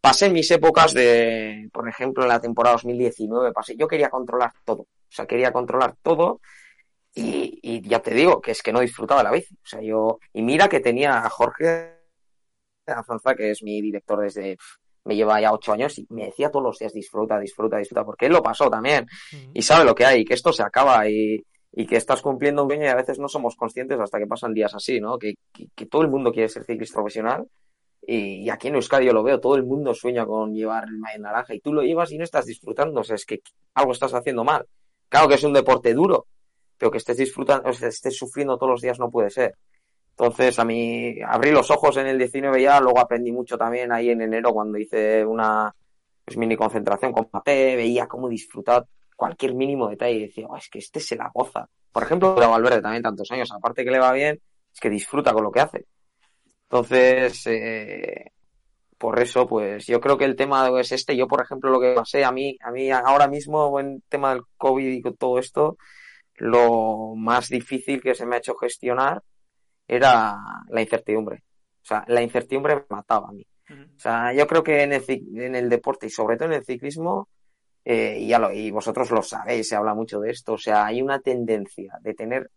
pasé 0.00 0.28
mis 0.30 0.50
épocas 0.50 0.92
de, 0.92 1.68
por 1.72 1.88
ejemplo, 1.88 2.22
en 2.24 2.28
la 2.28 2.40
temporada 2.40 2.74
2019, 2.74 3.52
pasé, 3.52 3.74
yo 3.76 3.88
quería 3.88 4.08
controlar 4.10 4.52
todo, 4.64 4.82
o 4.82 4.88
sea, 5.08 5.26
quería 5.26 5.52
controlar 5.52 5.94
todo 6.02 6.40
y, 7.14 7.58
y 7.62 7.80
ya 7.88 8.00
te 8.00 8.12
digo 8.14 8.40
que 8.40 8.50
es 8.52 8.62
que 8.62 8.72
no 8.72 8.80
disfrutaba 8.80 9.22
la 9.22 9.30
bici, 9.32 9.54
o 9.54 9.66
sea, 9.66 9.80
yo, 9.80 10.18
y 10.32 10.42
mira 10.42 10.68
que 10.68 10.80
tenía 10.80 11.24
a 11.24 11.28
Jorge 11.30 11.95
Que 13.36 13.50
es 13.50 13.62
mi 13.62 13.80
director 13.80 14.20
desde, 14.20 14.56
me 15.04 15.16
lleva 15.16 15.40
ya 15.40 15.52
ocho 15.52 15.72
años 15.72 15.98
y 15.98 16.06
me 16.10 16.26
decía 16.26 16.50
todos 16.50 16.64
los 16.64 16.78
días 16.78 16.92
disfruta, 16.92 17.38
disfruta, 17.38 17.78
disfruta, 17.78 18.04
porque 18.04 18.26
él 18.26 18.32
lo 18.32 18.42
pasó 18.42 18.68
también 18.68 19.06
y 19.54 19.62
sabe 19.62 19.84
lo 19.84 19.94
que 19.94 20.04
hay, 20.04 20.24
que 20.24 20.34
esto 20.34 20.52
se 20.52 20.62
acaba 20.62 21.08
y, 21.08 21.44
y 21.72 21.86
que 21.86 21.96
estás 21.96 22.22
cumpliendo 22.22 22.62
un 22.62 22.68
sueño 22.68 22.84
y 22.84 22.88
a 22.88 22.96
veces 22.96 23.18
no 23.18 23.28
somos 23.28 23.56
conscientes 23.56 23.98
hasta 24.00 24.18
que 24.18 24.26
pasan 24.26 24.54
días 24.54 24.74
así, 24.74 25.00
¿no? 25.00 25.18
Que, 25.18 25.34
que, 25.52 25.66
que 25.74 25.86
todo 25.86 26.02
el 26.02 26.08
mundo 26.08 26.32
quiere 26.32 26.48
ser 26.48 26.64
ciclista 26.64 26.96
profesional 26.96 27.46
y, 28.06 28.44
y 28.44 28.50
aquí 28.50 28.68
en 28.68 28.76
Euskadi 28.76 29.06
yo 29.06 29.12
lo 29.12 29.22
veo, 29.22 29.40
todo 29.40 29.56
el 29.56 29.64
mundo 29.64 29.92
sueña 29.92 30.24
con 30.26 30.54
llevar 30.54 30.84
el 30.84 30.98
maillot 30.98 31.22
naranja 31.22 31.54
y 31.54 31.60
tú 31.60 31.72
lo 31.72 31.82
llevas 31.82 32.12
y 32.12 32.18
no 32.18 32.24
estás 32.24 32.46
disfrutando, 32.46 33.00
o 33.00 33.04
sea, 33.04 33.16
es 33.16 33.26
que 33.26 33.40
algo 33.74 33.92
estás 33.92 34.14
haciendo 34.14 34.44
mal. 34.44 34.66
Claro 35.08 35.28
que 35.28 35.34
es 35.34 35.44
un 35.44 35.52
deporte 35.52 35.92
duro, 35.92 36.26
pero 36.78 36.90
que 36.90 36.98
estés 36.98 37.16
disfrutando, 37.16 37.68
o 37.68 37.72
sea, 37.72 37.88
estés 37.88 38.16
sufriendo 38.16 38.56
todos 38.56 38.70
los 38.70 38.80
días 38.80 38.98
no 38.98 39.10
puede 39.10 39.30
ser. 39.30 39.56
Entonces, 40.18 40.58
a 40.58 40.64
mí 40.64 41.18
abrí 41.26 41.50
los 41.50 41.70
ojos 41.70 41.98
en 41.98 42.06
el 42.06 42.16
19 42.16 42.62
ya, 42.62 42.80
luego 42.80 43.00
aprendí 43.00 43.32
mucho 43.32 43.58
también 43.58 43.92
ahí 43.92 44.08
en 44.08 44.22
enero 44.22 44.50
cuando 44.52 44.78
hice 44.78 45.22
una 45.26 45.74
pues, 46.24 46.38
mini 46.38 46.56
concentración 46.56 47.12
con 47.12 47.26
papel, 47.26 47.76
veía 47.76 48.06
cómo 48.06 48.26
disfrutar 48.26 48.86
cualquier 49.14 49.54
mínimo 49.54 49.88
detalle 49.88 50.14
y 50.14 50.22
decía, 50.22 50.46
"Oh, 50.48 50.56
es 50.56 50.70
que 50.70 50.78
este 50.78 51.00
se 51.00 51.16
la 51.16 51.30
goza. 51.34 51.68
Por 51.92 52.02
ejemplo, 52.02 52.34
de 52.34 52.46
Valverde 52.46 52.80
también 52.80 53.02
tantos 53.02 53.30
años, 53.30 53.50
aparte 53.52 53.84
que 53.84 53.90
le 53.90 53.98
va 53.98 54.12
bien, 54.12 54.40
es 54.72 54.80
que 54.80 54.88
disfruta 54.88 55.34
con 55.34 55.44
lo 55.44 55.52
que 55.52 55.60
hace. 55.60 55.86
Entonces, 56.62 57.46
eh, 57.46 58.32
por 58.98 59.20
eso, 59.20 59.46
pues 59.46 59.86
yo 59.86 60.00
creo 60.00 60.16
que 60.16 60.24
el 60.24 60.36
tema 60.36 60.70
es 60.80 60.92
este. 60.92 61.16
Yo, 61.16 61.28
por 61.28 61.42
ejemplo, 61.42 61.70
lo 61.70 61.80
que 61.80 61.92
pasé 61.94 62.24
a 62.24 62.32
mí, 62.32 62.56
a 62.62 62.70
mí 62.70 62.90
ahora 62.90 63.28
mismo 63.28 63.78
en 63.80 64.02
tema 64.08 64.30
del 64.34 64.44
COVID 64.56 64.92
y 64.92 65.02
todo 65.14 65.38
esto, 65.38 65.76
lo 66.36 67.14
más 67.16 67.48
difícil 67.48 68.00
que 68.02 68.14
se 68.14 68.26
me 68.26 68.36
ha 68.36 68.38
hecho 68.38 68.54
gestionar 68.56 69.22
era 69.86 70.36
la 70.68 70.80
incertidumbre. 70.80 71.42
O 71.82 71.84
sea, 71.86 72.04
la 72.08 72.22
incertidumbre 72.22 72.74
me 72.74 72.84
mataba 72.88 73.28
a 73.28 73.32
mí. 73.32 73.46
O 73.68 73.98
sea, 73.98 74.32
yo 74.32 74.46
creo 74.46 74.62
que 74.62 74.82
en 74.82 74.92
el, 74.92 75.04
en 75.08 75.54
el 75.56 75.68
deporte 75.68 76.06
y 76.06 76.10
sobre 76.10 76.36
todo 76.36 76.48
en 76.48 76.54
el 76.54 76.64
ciclismo, 76.64 77.28
eh, 77.84 78.18
y, 78.20 78.28
ya 78.28 78.38
lo, 78.38 78.52
y 78.52 78.70
vosotros 78.70 79.10
lo 79.10 79.22
sabéis, 79.22 79.68
se 79.68 79.76
habla 79.76 79.94
mucho 79.94 80.20
de 80.20 80.30
esto, 80.30 80.54
o 80.54 80.58
sea, 80.58 80.86
hay 80.86 81.02
una 81.02 81.20
tendencia 81.20 81.98
de 82.00 82.14
tener 82.14 82.50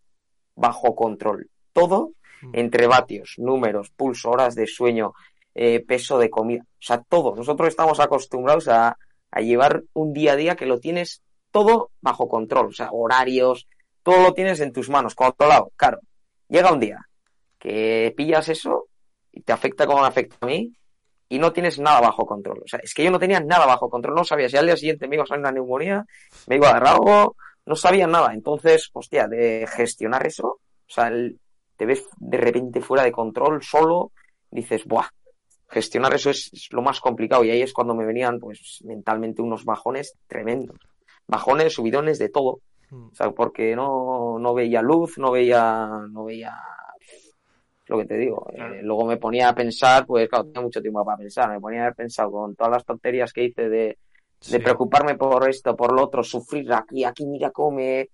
bajo 0.56 0.96
control 0.96 1.50
todo 1.74 2.13
entre 2.54 2.88
vatios, 2.88 3.36
números, 3.38 3.89
pulso, 3.89 4.32
horas 4.32 4.56
de 4.56 4.65
sueño, 4.65 5.13
eh, 5.54 5.84
peso 5.86 6.18
de 6.18 6.30
comida, 6.30 6.63
o 6.63 6.82
sea, 6.82 7.02
todo. 7.02 7.36
Nosotros 7.36 7.70
estamos 7.70 8.00
acostumbrados 8.00 8.68
a, 8.68 8.98
a 9.32 9.42
llevar 9.42 9.84
un 9.94 10.13
día 10.13 10.34
a 10.34 10.36
día 10.36 10.56
que 10.56 10.65
lo 10.65 10.80
tienes 10.80 11.22
todo 11.52 11.92
bajo 12.02 12.28
control, 12.28 12.68
o 12.68 12.72
sea, 12.72 12.89
horarios, 12.92 13.68
todo 14.04 14.22
lo 14.24 14.34
tienes 14.34 14.60
en 14.62 14.72
tus 14.72 14.89
manos, 14.89 15.15
controlado. 15.15 15.72
Claro, 15.76 16.00
llega 16.48 16.72
un 16.72 16.80
día 16.80 17.09
que 17.60 18.13
pillas 18.17 18.50
eso 18.50 18.88
y 19.32 19.41
te 19.41 19.54
afecta 19.54 19.86
como 19.86 20.02
me 20.02 20.08
afecta 20.08 20.38
a 20.41 20.45
mí 20.48 20.74
y 21.28 21.38
no 21.38 21.54
tienes 21.54 21.78
nada 21.80 22.02
bajo 22.02 22.26
control. 22.26 22.62
O 22.63 22.67
sea, 22.67 22.80
es 22.82 22.93
que 22.93 23.04
yo 23.04 23.12
no 23.12 23.19
tenía 23.19 23.39
nada 23.39 23.65
bajo 23.67 23.89
control, 23.89 24.15
no 24.15 24.24
sabía 24.24 24.50
si 24.50 24.58
al 24.58 24.65
día 24.65 24.78
siguiente 24.78 25.08
me 25.08 25.15
iba 25.15 25.24
a 25.24 25.28
salir 25.28 25.41
una 25.41 25.52
neumonía, 25.52 26.06
me 26.48 26.56
iba 26.56 26.69
a 26.69 26.74
dar 26.74 26.88
algo, 26.88 27.36
no 27.65 27.76
sabía 27.76 28.08
nada. 28.08 28.34
Entonces, 28.34 28.89
hostia, 28.93 29.28
de 29.28 29.67
gestionar 29.72 30.26
eso, 30.26 30.48
o 30.48 30.60
sea, 30.91 31.10
el- 31.10 31.38
te 31.78 31.86
ves 31.86 32.08
de 32.17 32.38
repente 32.38 32.82
fuera 32.82 33.04
de 33.04 33.12
control, 33.12 33.62
solo, 33.62 34.12
dices, 34.50 34.84
buah, 34.86 35.08
gestionar 35.69 36.13
eso 36.15 36.32
es, 36.32 36.50
es 36.52 36.67
lo 36.72 36.82
más 36.82 37.00
complicado. 37.00 37.43
Y 37.43 37.52
ahí 37.52 37.62
es 37.62 37.74
cuando 37.74 37.93
me 37.93 38.06
venían, 38.06 38.39
pues, 38.39 38.80
mentalmente 38.86 39.41
unos 39.43 39.63
bajones 39.65 40.15
tremendos. 40.28 40.78
Bajones, 41.28 41.74
subidones 41.74 42.17
de 42.17 42.30
todo. 42.30 42.60
O 42.91 43.13
sea, 43.13 43.30
porque 43.30 43.76
no, 43.76 44.39
no 44.39 44.54
veía 44.56 44.82
luz, 44.82 45.19
no 45.19 45.30
veía, 45.32 45.88
no 46.10 46.24
veía 46.26 46.56
lo 47.89 47.97
que 47.97 48.06
te 48.06 48.17
digo. 48.17 48.47
Eh, 48.54 48.82
luego 48.84 49.06
me 49.06 49.17
ponía 49.17 49.49
a 49.49 49.56
pensar, 49.56 50.06
pues 50.06 50.30
claro, 50.30 50.45
tenía 50.45 50.62
mucho 50.62 50.82
tiempo 50.82 51.04
para 51.04 51.17
pensar, 51.17 51.49
me 51.49 51.60
ponía 51.60 51.80
a 51.82 51.84
haber 51.86 51.95
pensado 51.95 52.32
con 52.32 52.56
todas 52.56 52.71
las 52.73 52.86
tonterías 52.86 53.34
que 53.34 53.43
hice 53.45 53.67
de, 53.67 53.97
de 54.47 54.60
preocuparme 54.60 55.15
por 55.15 55.49
esto, 55.49 55.75
por 55.75 55.91
lo 55.93 56.04
otro, 56.04 56.23
sufrir 56.23 56.71
aquí, 56.73 57.04
aquí 57.04 57.25
mira 57.25 57.52
cómo 57.52 57.71
me 57.71 58.10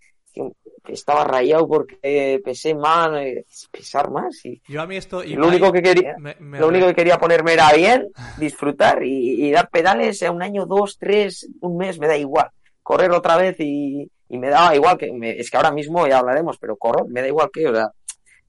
que 0.84 0.92
estaba 0.92 1.24
rayado 1.24 1.66
porque 1.66 2.42
pesé 2.44 2.76
mal, 2.76 3.18
eh, 3.18 3.46
pesar 3.72 4.12
más 4.12 4.44
y 4.46 4.62
Yo 4.68 4.82
a 4.82 4.86
mí 4.88 4.98
esto... 4.98 5.24
lo 5.24 5.48
único 5.48 5.72
que 5.72 5.82
quería 5.82 6.16
me- 6.18 6.36
me 6.40 6.60
lo 6.60 6.68
único 6.68 6.88
que 6.88 6.96
quería 6.96 7.18
ponerme 7.18 7.54
era 7.54 7.72
bien, 7.74 8.10
disfrutar 8.38 9.02
y, 9.04 9.46
y 9.48 9.52
dar 9.52 9.70
pedales 9.70 10.22
a 10.24 10.32
un 10.32 10.42
año, 10.44 10.66
dos, 10.66 10.98
tres, 11.00 11.48
un 11.62 11.78
mes, 11.78 12.00
me 12.00 12.08
da 12.08 12.18
igual. 12.18 12.50
Correr 12.84 13.12
otra 13.12 13.38
vez 13.38 13.56
y, 13.60 14.12
y 14.28 14.38
me 14.38 14.50
daba 14.50 14.76
igual 14.76 14.98
que, 14.98 15.12
me- 15.14 15.40
es 15.40 15.50
que 15.50 15.56
ahora 15.58 15.72
mismo 15.72 16.06
ya 16.06 16.20
hablaremos, 16.20 16.58
pero 16.58 16.76
correr 16.76 17.06
me 17.08 17.22
da 17.22 17.28
igual 17.28 17.50
que, 17.52 17.68
o 17.70 17.74
sea, 17.74 17.90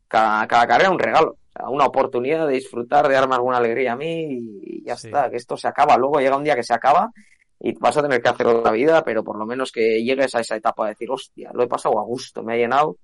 cada, 0.09 0.47
cada 0.47 0.67
carrera 0.67 0.91
un 0.91 0.99
regalo, 0.99 1.33
o 1.33 1.53
sea, 1.53 1.69
una 1.69 1.87
oportunidad 1.87 2.47
de 2.47 2.55
disfrutar, 2.55 3.09
de 3.09 3.15
darme 3.15 3.35
alguna 3.35 3.59
alegría 3.59 3.93
a 3.93 3.97
mí 3.97 4.61
y 4.63 4.85
ya 4.85 4.95
está, 4.95 5.31
que 5.31 5.37
esto 5.37 5.57
se 5.57 5.69
acaba. 5.69 5.97
Luego 5.97 6.21
llega 6.21 6.37
un 6.37 6.45
día 6.45 6.55
que 6.55 6.63
se 6.63 6.75
acaba 6.75 7.11
y 7.59 7.73
vas 7.79 7.97
a 7.97 8.03
tener 8.03 8.21
que 8.21 8.29
hacer 8.29 8.47
otra 8.47 8.73
vida, 8.73 9.03
pero 9.05 9.25
por 9.25 9.39
lo 9.39 9.47
menos 9.47 9.73
que 9.73 10.03
llegues 10.03 10.35
a 10.35 10.41
esa 10.41 10.57
etapa 10.57 10.85
de 10.85 10.91
decir, 10.91 11.11
hostia, 11.11 11.51
lo 11.53 11.63
he 11.63 11.69
pasado 11.69 11.99
a 11.99 12.05
gusto, 12.05 12.43
me 12.43 12.55
ha 12.55 12.57
llenado. 12.57 12.97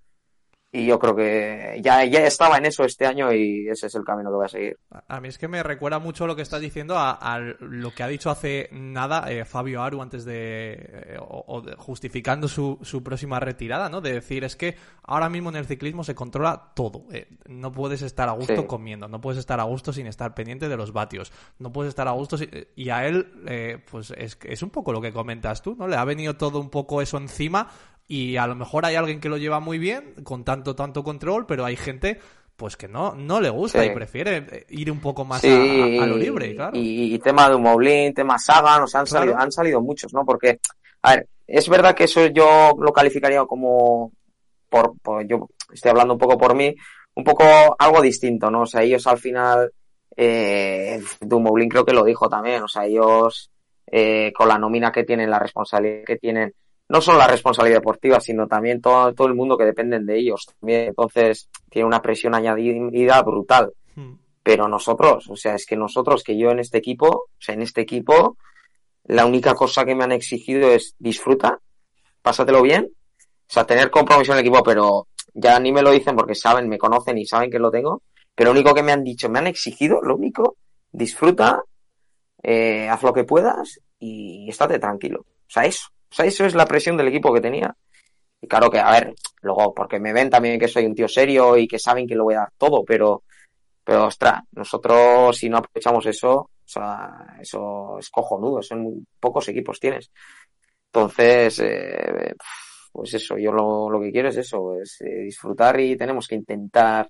Y 0.74 0.86
yo 0.86 0.98
creo 0.98 1.14
que 1.14 1.78
ya, 1.82 2.02
ya 2.06 2.24
estaba 2.26 2.56
en 2.56 2.64
eso 2.64 2.82
este 2.84 3.04
año 3.04 3.30
y 3.30 3.68
ese 3.68 3.88
es 3.88 3.94
el 3.94 4.04
camino 4.04 4.30
que 4.30 4.36
voy 4.36 4.46
a 4.46 4.48
seguir. 4.48 4.78
A 5.06 5.20
mí 5.20 5.28
es 5.28 5.36
que 5.36 5.46
me 5.46 5.62
recuerda 5.62 5.98
mucho 5.98 6.26
lo 6.26 6.34
que 6.34 6.40
estás 6.40 6.62
diciendo 6.62 6.96
a, 6.96 7.10
a 7.10 7.38
lo 7.38 7.90
que 7.94 8.02
ha 8.02 8.08
dicho 8.08 8.30
hace 8.30 8.70
nada 8.72 9.30
eh, 9.30 9.44
Fabio 9.44 9.82
Aru 9.82 10.00
antes 10.00 10.24
de, 10.24 10.72
eh, 10.80 11.16
o, 11.20 11.44
o 11.46 11.60
de- 11.60 11.76
justificando 11.76 12.48
su, 12.48 12.78
su 12.80 13.02
próxima 13.02 13.38
retirada, 13.38 13.90
¿no? 13.90 14.00
De 14.00 14.14
decir, 14.14 14.44
es 14.44 14.56
que 14.56 14.74
ahora 15.02 15.28
mismo 15.28 15.50
en 15.50 15.56
el 15.56 15.66
ciclismo 15.66 16.04
se 16.04 16.14
controla 16.14 16.72
todo. 16.74 17.04
eh, 17.12 17.28
no 17.48 17.70
puedes 17.70 18.00
estar 18.00 18.30
a 18.30 18.32
gusto 18.32 18.56
Sí. 18.62 18.66
comiendo, 18.66 19.08
no 19.08 19.20
puedes 19.20 19.38
estar 19.38 19.60
a 19.60 19.64
gusto 19.64 19.92
sin 19.92 20.06
estar 20.06 20.34
pendiente 20.34 20.70
de 20.70 20.76
los 20.78 20.94
vatios, 20.94 21.32
no 21.58 21.70
puedes 21.70 21.90
estar 21.90 22.08
a 22.08 22.12
gusto 22.12 22.38
sin- 22.38 22.48
y 22.76 22.88
a 22.88 23.06
él, 23.06 23.30
eh, 23.46 23.78
pues 23.90 24.10
es, 24.16 24.38
es 24.42 24.62
un 24.62 24.70
poco 24.70 24.90
lo 24.94 25.02
que 25.02 25.12
comentas 25.12 25.60
tú, 25.60 25.76
¿no? 25.78 25.86
Le 25.86 25.96
ha 25.96 26.04
venido 26.06 26.36
todo 26.38 26.60
un 26.60 26.70
poco 26.70 27.02
eso 27.02 27.18
encima 27.18 27.68
y 28.14 28.36
a 28.36 28.46
lo 28.46 28.54
mejor 28.54 28.84
hay 28.84 28.94
alguien 28.96 29.20
que 29.20 29.28
lo 29.28 29.36
lleva 29.38 29.60
muy 29.60 29.78
bien, 29.78 30.14
con 30.24 30.44
tanto, 30.44 30.74
tanto 30.74 31.02
control, 31.02 31.46
pero 31.46 31.64
hay 31.64 31.76
gente 31.76 32.18
pues 32.56 32.76
que 32.76 32.86
no, 32.86 33.14
no 33.14 33.40
le 33.40 33.48
gusta 33.50 33.82
Sí. 33.82 33.88
y 33.88 33.94
prefiere 33.94 34.36
eh, 34.50 34.66
ir 34.68 34.90
un 34.92 35.00
poco 35.00 35.24
más 35.24 35.40
Sí, 35.40 35.48
a, 35.48 36.02
a 36.02 36.06
lo 36.06 36.16
libre, 36.16 36.54
claro. 36.54 36.76
Y, 36.76 37.14
y 37.14 37.18
tema 37.18 37.48
de 37.48 37.56
Moblin, 37.56 38.12
tema 38.14 38.38
Sagan, 38.38 38.82
o 38.82 38.86
sea, 38.86 39.00
han, 39.00 39.06
Claro. 39.06 39.24
salido, 39.24 39.38
han 39.38 39.50
salido 39.50 39.80
muchos, 39.80 40.12
¿no? 40.12 40.24
Porque, 40.24 40.60
a 41.02 41.14
ver, 41.16 41.26
es 41.46 41.68
verdad 41.68 41.94
que 41.94 42.04
eso 42.04 42.26
yo 42.26 42.72
lo 42.78 42.92
calificaría 42.92 43.44
como, 43.46 44.12
por, 44.68 44.92
por- 45.02 45.26
yo 45.26 45.48
estoy 45.72 45.90
hablando 45.90 46.14
un 46.14 46.20
poco 46.20 46.36
por 46.38 46.54
mí, 46.54 46.72
un 47.14 47.24
poco 47.24 47.44
algo 47.78 48.00
distinto, 48.02 48.50
¿no? 48.50 48.62
O 48.62 48.66
sea, 48.66 48.82
ellos 48.82 49.06
al 49.06 49.18
final, 49.18 49.72
eh, 50.16 51.02
Dumoulin 51.20 51.68
creo 51.68 51.84
que 51.84 51.92
lo 51.94 52.04
dijo 52.04 52.28
también, 52.28 52.62
o 52.62 52.68
sea, 52.68 52.84
ellos, 52.86 53.50
eh, 53.90 54.32
con 54.36 54.46
la 54.48 54.58
nómina 54.58 54.92
que 54.92 55.04
tienen, 55.04 55.30
la 55.30 55.38
responsabilidad 55.38 56.04
que 56.06 56.16
tienen, 56.16 56.54
no 56.92 57.00
solo 57.00 57.18
la 57.18 57.26
responsabilidad 57.26 57.78
deportiva, 57.78 58.20
sino 58.20 58.46
también 58.46 58.80
todo, 58.80 59.12
todo 59.14 59.26
el 59.26 59.34
mundo 59.34 59.56
que 59.56 59.64
dependen 59.64 60.06
de 60.06 60.18
ellos 60.18 60.46
también. 60.60 60.88
Entonces, 60.88 61.48
tiene 61.68 61.86
una 61.86 62.02
presión 62.02 62.34
añadida 62.34 63.22
brutal 63.22 63.72
Hmm. 63.94 64.14
pero 64.42 64.68
nosotros, 64.68 65.28
o 65.28 65.36
sea, 65.36 65.54
es 65.54 65.66
que 65.66 65.76
nosotros, 65.76 66.22
que 66.24 66.36
yo 66.36 66.50
en 66.50 66.58
este 66.58 66.78
equipo, 66.78 67.06
o 67.06 67.30
sea, 67.38 67.54
en 67.54 67.62
este 67.62 67.82
equipo, 67.82 68.36
la 69.04 69.26
única 69.26 69.54
cosa 69.54 69.84
que 69.84 69.94
me 69.94 70.04
han 70.04 70.12
exigido 70.12 70.70
es 70.70 70.94
disfruta, 70.98 71.58
pásatelo 72.22 72.62
bien, 72.62 72.90
o 72.90 73.52
sea, 73.52 73.66
tener 73.66 73.90
compromiso 73.90 74.32
en 74.32 74.38
el 74.38 74.46
equipo, 74.46 74.62
pero 74.62 75.08
ya 75.34 75.58
ni 75.60 75.72
me 75.72 75.82
lo 75.82 75.90
dicen 75.90 76.16
porque 76.16 76.34
saben, 76.34 76.68
me 76.68 76.78
conocen 76.78 77.18
y 77.18 77.26
saben 77.26 77.50
que 77.50 77.58
lo 77.58 77.70
tengo, 77.70 78.02
pero 78.34 78.52
lo 78.52 78.58
único 78.58 78.74
que 78.74 78.82
me 78.82 78.92
han 78.92 79.04
dicho, 79.04 79.28
me 79.28 79.38
han 79.38 79.46
exigido, 79.46 80.00
lo 80.02 80.16
único, 80.16 80.56
disfruta, 80.90 81.62
eh, 82.42 82.88
haz 82.88 83.02
lo 83.02 83.12
que 83.12 83.24
puedas 83.24 83.80
y 83.98 84.48
estate 84.48 84.78
tranquilo. 84.78 85.20
O 85.20 85.50
sea, 85.50 85.64
eso, 85.64 85.88
o 86.12 86.14
sea, 86.14 86.26
eso 86.26 86.44
es 86.44 86.54
la 86.54 86.66
presión 86.66 86.94
del 86.98 87.08
equipo 87.08 87.32
que 87.32 87.40
tenía. 87.40 87.74
Y 88.38 88.46
claro 88.46 88.70
que, 88.70 88.78
a 88.78 88.90
ver, 88.90 89.14
luego, 89.40 89.72
porque 89.72 89.98
me 89.98 90.12
ven 90.12 90.28
también 90.28 90.60
que 90.60 90.68
soy 90.68 90.84
un 90.84 90.94
tío 90.94 91.08
serio 91.08 91.56
y 91.56 91.66
que 91.66 91.78
saben 91.78 92.06
que 92.06 92.14
lo 92.14 92.24
voy 92.24 92.34
a 92.34 92.40
dar 92.40 92.52
todo, 92.58 92.84
pero, 92.84 93.22
pero 93.82 94.06
ostras, 94.06 94.42
nosotros 94.52 95.34
si 95.34 95.48
no 95.48 95.56
aprovechamos 95.56 96.04
eso, 96.04 96.34
o 96.34 96.50
sea, 96.66 97.36
eso 97.40 97.98
es 97.98 98.10
cojonudo, 98.10 98.60
son 98.60 98.82
muy 98.82 99.06
pocos 99.18 99.48
equipos 99.48 99.80
tienes. 99.80 100.10
Entonces, 100.92 101.60
eh, 101.60 102.34
pues 102.92 103.14
eso, 103.14 103.38
yo 103.38 103.50
lo, 103.50 103.88
lo, 103.88 103.98
que 103.98 104.12
quiero 104.12 104.28
es 104.28 104.36
eso, 104.36 104.76
es 104.82 105.00
eh, 105.00 105.22
disfrutar 105.24 105.80
y 105.80 105.96
tenemos 105.96 106.28
que 106.28 106.34
intentar 106.34 107.08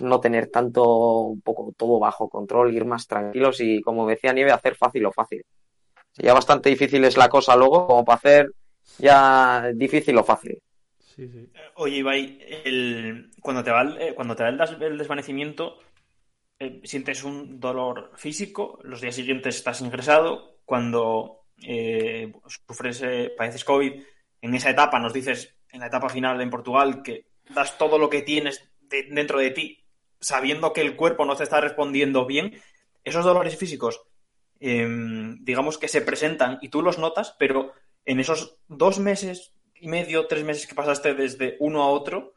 no 0.00 0.20
tener 0.20 0.48
tanto, 0.50 0.84
un 1.20 1.40
poco 1.40 1.72
todo 1.74 1.98
bajo 1.98 2.28
control, 2.28 2.74
ir 2.74 2.84
más 2.84 3.06
tranquilos 3.06 3.58
y, 3.60 3.80
como 3.80 4.06
decía 4.06 4.34
Nieve, 4.34 4.52
hacer 4.52 4.76
fácil 4.76 5.06
o 5.06 5.12
fácil. 5.12 5.42
Ya 6.18 6.32
bastante 6.32 6.70
difícil 6.70 7.04
es 7.04 7.16
la 7.16 7.28
cosa 7.28 7.56
luego, 7.56 7.86
como 7.86 8.04
para 8.04 8.16
hacer 8.16 8.52
ya 8.98 9.70
difícil 9.74 10.16
o 10.18 10.24
fácil. 10.24 10.58
Sí, 10.98 11.28
sí. 11.28 11.50
Oye, 11.74 11.98
Ibai, 11.98 12.38
el, 12.64 13.30
cuando 13.40 13.62
te 13.62 13.70
va 13.70 13.82
el, 13.82 14.00
eh, 14.00 14.14
cuando 14.14 14.36
te 14.36 14.42
va 14.42 14.48
el, 14.48 14.58
des, 14.58 14.70
el 14.80 14.98
desvanecimiento, 14.98 15.78
eh, 16.58 16.80
sientes 16.84 17.24
un 17.24 17.60
dolor 17.60 18.12
físico, 18.16 18.78
los 18.82 19.00
días 19.00 19.14
siguientes 19.14 19.56
estás 19.56 19.80
ingresado, 19.80 20.58
cuando 20.64 21.44
eh, 21.62 22.32
sufres, 22.46 23.02
padeces 23.36 23.64
COVID, 23.64 23.92
en 24.42 24.54
esa 24.54 24.70
etapa 24.70 24.98
nos 24.98 25.12
dices, 25.12 25.54
en 25.70 25.80
la 25.80 25.86
etapa 25.86 26.08
final 26.08 26.40
en 26.40 26.50
Portugal, 26.50 27.02
que 27.02 27.26
das 27.54 27.78
todo 27.78 27.98
lo 27.98 28.10
que 28.10 28.22
tienes 28.22 28.70
de, 28.80 29.04
dentro 29.10 29.38
de 29.38 29.50
ti, 29.50 29.84
sabiendo 30.20 30.72
que 30.72 30.80
el 30.80 30.96
cuerpo 30.96 31.24
no 31.24 31.36
te 31.36 31.44
está 31.44 31.60
respondiendo 31.60 32.26
bien, 32.26 32.60
esos 33.04 33.24
dolores 33.24 33.56
físicos, 33.56 34.02
eh, 34.60 34.86
digamos 35.40 35.78
que 35.78 35.88
se 35.88 36.02
presentan 36.02 36.58
y 36.62 36.68
tú 36.68 36.82
los 36.82 36.98
notas, 36.98 37.34
pero 37.38 37.72
en 38.04 38.20
esos 38.20 38.58
dos 38.68 38.98
meses 38.98 39.54
y 39.74 39.88
medio, 39.88 40.26
tres 40.26 40.44
meses 40.44 40.66
que 40.66 40.74
pasaste 40.74 41.14
desde 41.14 41.56
uno 41.60 41.82
a 41.82 41.88
otro, 41.88 42.34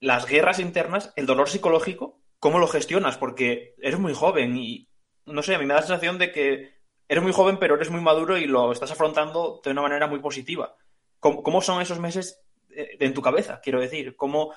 las 0.00 0.26
guerras 0.26 0.58
internas, 0.58 1.12
el 1.16 1.26
dolor 1.26 1.48
psicológico, 1.48 2.20
¿cómo 2.38 2.58
lo 2.58 2.68
gestionas? 2.68 3.18
Porque 3.18 3.74
eres 3.78 3.98
muy 3.98 4.14
joven 4.14 4.56
y, 4.56 4.88
no 5.24 5.42
sé, 5.42 5.54
a 5.54 5.58
mí 5.58 5.64
me 5.64 5.74
da 5.74 5.80
la 5.80 5.86
sensación 5.86 6.18
de 6.18 6.32
que 6.32 6.74
eres 7.08 7.22
muy 7.22 7.32
joven, 7.32 7.58
pero 7.58 7.74
eres 7.74 7.90
muy 7.90 8.00
maduro 8.00 8.36
y 8.36 8.46
lo 8.46 8.72
estás 8.72 8.90
afrontando 8.90 9.60
de 9.64 9.70
una 9.70 9.82
manera 9.82 10.06
muy 10.06 10.20
positiva. 10.20 10.76
¿Cómo, 11.18 11.42
cómo 11.42 11.60
son 11.62 11.80
esos 11.80 11.98
meses 11.98 12.42
eh, 12.70 12.96
en 13.00 13.14
tu 13.14 13.22
cabeza? 13.22 13.60
Quiero 13.62 13.80
decir, 13.80 14.16
¿cómo, 14.16 14.52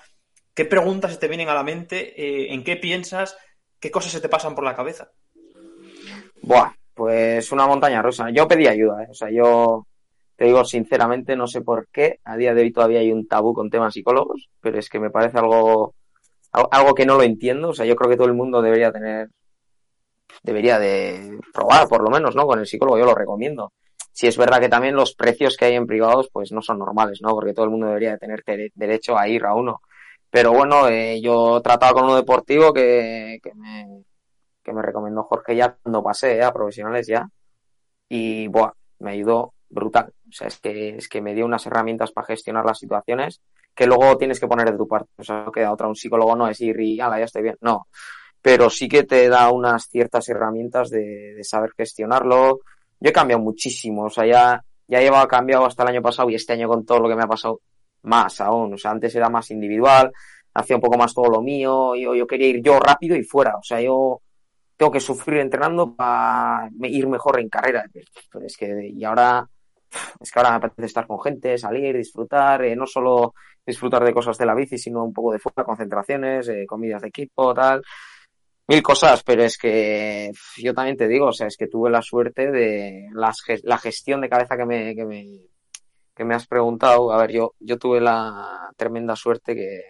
¿qué 0.53 0.65
preguntas 0.65 1.13
se 1.13 1.19
te 1.19 1.27
vienen 1.27 1.49
a 1.49 1.53
la 1.53 1.63
mente? 1.63 2.21
Eh, 2.21 2.53
¿En 2.53 2.63
qué 2.63 2.75
piensas? 2.75 3.37
¿Qué 3.79 3.91
cosas 3.91 4.11
se 4.11 4.21
te 4.21 4.29
pasan 4.29 4.55
por 4.55 4.65
la 4.65 4.75
cabeza? 4.75 5.11
Buah, 6.41 6.71
pues 6.93 7.51
una 7.51 7.67
montaña 7.67 8.01
rusa. 8.01 8.29
Yo 8.31 8.47
pedí 8.47 8.67
ayuda, 8.67 9.03
¿eh? 9.03 9.07
o 9.09 9.13
sea, 9.13 9.29
yo 9.31 9.85
te 10.35 10.45
digo 10.45 10.63
sinceramente, 10.63 11.35
no 11.35 11.47
sé 11.47 11.61
por 11.61 11.87
qué, 11.91 12.19
a 12.23 12.37
día 12.37 12.53
de 12.53 12.61
hoy 12.61 12.71
todavía 12.71 12.99
hay 12.99 13.11
un 13.11 13.27
tabú 13.27 13.53
con 13.53 13.69
temas 13.69 13.93
psicólogos, 13.93 14.49
pero 14.61 14.79
es 14.79 14.89
que 14.89 14.99
me 14.99 15.09
parece 15.09 15.37
algo, 15.37 15.95
algo 16.51 16.95
que 16.95 17.05
no 17.05 17.17
lo 17.17 17.23
entiendo, 17.23 17.69
o 17.69 17.73
sea, 17.73 17.85
yo 17.85 17.95
creo 17.95 18.09
que 18.09 18.15
todo 18.15 18.27
el 18.27 18.33
mundo 18.33 18.61
debería 18.61 18.91
tener, 18.91 19.29
debería 20.43 20.79
de 20.79 21.37
probar 21.53 21.87
por 21.89 22.03
lo 22.03 22.09
menos, 22.09 22.35
¿no? 22.35 22.47
Con 22.47 22.59
el 22.59 22.67
psicólogo, 22.67 22.97
yo 22.97 23.05
lo 23.05 23.15
recomiendo. 23.15 23.73
Si 24.13 24.27
es 24.27 24.37
verdad 24.37 24.61
que 24.61 24.69
también 24.69 24.95
los 24.95 25.13
precios 25.13 25.57
que 25.57 25.65
hay 25.65 25.75
en 25.75 25.87
privados, 25.87 26.29
pues 26.31 26.51
no 26.51 26.61
son 26.61 26.79
normales, 26.79 27.19
¿no? 27.21 27.31
Porque 27.31 27.53
todo 27.53 27.65
el 27.65 27.71
mundo 27.71 27.87
debería 27.87 28.11
de 28.11 28.17
tener 28.17 28.43
derecho 28.75 29.17
a 29.17 29.27
ir 29.27 29.45
a 29.45 29.53
uno. 29.55 29.81
Pero 30.29 30.53
bueno, 30.53 30.87
eh, 30.87 31.19
yo 31.21 31.61
trataba 31.61 31.93
con 31.93 32.05
uno 32.05 32.15
deportivo 32.15 32.73
que, 32.73 33.39
que 33.43 33.53
me, 33.55 34.03
que 34.69 34.75
me 34.75 34.81
recomendó 34.81 35.23
Jorge 35.23 35.55
ya 35.55 35.75
cuando 35.81 36.03
pasé 36.03 36.43
a 36.43 36.53
profesionales 36.53 37.07
ya. 37.07 37.27
Y, 38.07 38.47
buah, 38.47 38.71
me 38.99 39.11
ayudó 39.11 39.53
brutal. 39.69 40.13
O 40.27 40.31
sea, 40.31 40.47
es 40.47 40.59
que, 40.59 40.89
es 40.89 41.09
que 41.09 41.21
me 41.21 41.33
dio 41.33 41.45
unas 41.45 41.65
herramientas 41.65 42.11
para 42.11 42.27
gestionar 42.27 42.65
las 42.65 42.79
situaciones 42.79 43.41
que 43.75 43.87
luego 43.87 44.17
tienes 44.17 44.39
que 44.39 44.47
poner 44.47 44.71
de 44.71 44.77
tu 44.77 44.87
parte. 44.87 45.09
O 45.17 45.23
sea, 45.23 45.43
no 45.43 45.51
queda 45.51 45.71
otra. 45.71 45.87
Un 45.87 45.95
psicólogo 45.95 46.35
no 46.35 46.47
es 46.47 46.59
ir 46.61 46.79
y, 46.79 46.99
ala, 46.99 47.17
ya 47.17 47.25
estoy 47.25 47.43
bien. 47.43 47.57
No. 47.61 47.87
Pero 48.41 48.69
sí 48.69 48.87
que 48.87 49.03
te 49.03 49.27
da 49.27 49.51
unas 49.51 49.87
ciertas 49.87 50.27
herramientas 50.29 50.89
de, 50.89 51.33
de 51.35 51.43
saber 51.43 51.71
gestionarlo. 51.75 52.59
Yo 52.99 53.09
he 53.09 53.13
cambiado 53.13 53.41
muchísimo. 53.41 54.05
O 54.05 54.09
sea, 54.09 54.25
ya, 54.25 54.63
ya 54.87 54.99
llevaba 54.99 55.27
cambiado 55.27 55.65
hasta 55.65 55.83
el 55.83 55.89
año 55.89 56.01
pasado 56.01 56.29
y 56.29 56.35
este 56.35 56.53
año 56.53 56.67
con 56.67 56.85
todo 56.85 56.99
lo 56.99 57.09
que 57.09 57.15
me 57.15 57.23
ha 57.23 57.27
pasado 57.27 57.61
más 58.03 58.39
aún. 58.41 58.73
O 58.73 58.77
sea, 58.77 58.91
antes 58.91 59.15
era 59.15 59.29
más 59.29 59.49
individual, 59.51 60.11
hacía 60.53 60.75
un 60.75 60.81
poco 60.81 60.97
más 60.97 61.13
todo 61.13 61.29
lo 61.29 61.41
mío. 61.41 61.95
Yo, 61.95 62.15
yo 62.15 62.27
quería 62.27 62.47
ir 62.47 62.61
yo 62.61 62.79
rápido 62.79 63.15
y 63.15 63.23
fuera. 63.23 63.55
O 63.57 63.63
sea, 63.63 63.81
yo 63.81 64.21
tengo 64.79 64.93
que 64.93 65.01
sufrir 65.01 65.41
entrenando 65.41 65.93
para 65.93 66.69
ir 66.83 67.05
mejor 67.05 67.37
en 67.41 67.49
carrera. 67.49 67.83
Es 68.41 68.55
que, 68.55 68.87
y 68.95 69.03
ahora, 69.03 69.45
es 70.21 70.31
que 70.31 70.39
ahora 70.39 70.51
me 70.51 70.55
apetece 70.55 70.85
estar 70.85 71.05
con 71.05 71.19
gente, 71.19 71.57
salir, 71.57 71.97
disfrutar, 71.97 72.63
eh, 72.63 72.77
no 72.77 72.85
solo 72.85 73.33
disfrutar 73.65 74.05
de 74.05 74.13
cosas 74.13 74.37
de 74.37 74.45
la 74.45 74.55
bici, 74.55 74.77
sino 74.77 75.03
un 75.03 75.11
poco 75.11 75.33
de 75.33 75.39
fuera, 75.39 75.65
concentraciones, 75.65 76.47
eh, 76.47 76.65
comidas 76.65 77.01
de 77.01 77.09
equipo, 77.09 77.53
tal. 77.53 77.81
Mil 78.69 78.81
cosas, 78.81 79.21
pero 79.21 79.43
es 79.43 79.57
que 79.57 80.31
yo 80.55 80.73
también 80.73 80.95
te 80.95 81.09
digo, 81.09 81.25
o 81.25 81.33
sea, 81.33 81.47
es 81.47 81.57
que 81.57 81.67
tuve 81.67 81.89
la 81.89 82.01
suerte 82.01 82.49
de 82.49 83.09
la 83.11 83.77
gestión 83.79 84.21
de 84.21 84.29
cabeza 84.29 84.55
que 84.55 84.65
me, 84.65 84.95
que 84.95 85.03
me, 85.03 85.25
que 86.15 86.23
me 86.23 86.35
has 86.35 86.47
preguntado. 86.47 87.11
A 87.11 87.17
ver, 87.17 87.31
yo, 87.33 87.53
yo 87.59 87.77
tuve 87.77 87.99
la 87.99 88.71
tremenda 88.77 89.17
suerte 89.17 89.55
que, 89.55 89.81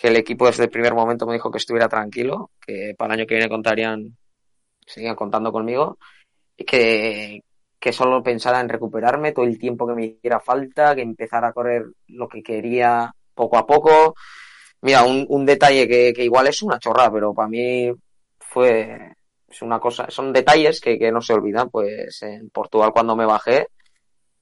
que 0.00 0.08
el 0.08 0.16
equipo 0.16 0.46
desde 0.46 0.64
el 0.64 0.70
primer 0.70 0.94
momento 0.94 1.26
me 1.26 1.34
dijo 1.34 1.50
que 1.50 1.58
estuviera 1.58 1.86
tranquilo, 1.86 2.50
para 2.96 3.14
el 3.14 3.20
año 3.20 3.26
que 3.26 3.34
viene 3.34 3.48
contarían, 3.48 4.16
seguían 4.86 5.16
contando 5.16 5.52
conmigo, 5.52 5.98
que, 6.56 7.42
que 7.78 7.92
solo 7.92 8.22
pensara 8.22 8.60
en 8.60 8.68
recuperarme 8.68 9.32
todo 9.32 9.44
el 9.44 9.58
tiempo 9.58 9.86
que 9.86 9.94
me 9.94 10.06
hiciera 10.06 10.40
falta, 10.40 10.94
que 10.94 11.02
empezara 11.02 11.48
a 11.48 11.52
correr 11.52 11.84
lo 12.08 12.28
que 12.28 12.42
quería 12.42 13.12
poco 13.34 13.58
a 13.58 13.66
poco. 13.66 14.14
Mira, 14.82 15.04
un, 15.04 15.26
un 15.28 15.46
detalle 15.46 15.86
que, 15.88 16.12
que, 16.14 16.24
igual 16.24 16.46
es 16.46 16.62
una 16.62 16.78
chorrada, 16.78 17.12
pero 17.12 17.34
para 17.34 17.48
mí 17.48 17.90
fue 18.38 19.14
es 19.50 19.62
una 19.62 19.80
cosa, 19.80 20.06
son 20.10 20.32
detalles 20.32 20.80
que, 20.80 20.98
que 20.98 21.10
no 21.10 21.20
se 21.20 21.32
olvidan. 21.34 21.70
Pues 21.70 22.22
en 22.22 22.50
Portugal 22.50 22.92
cuando 22.92 23.16
me 23.16 23.26
bajé, 23.26 23.66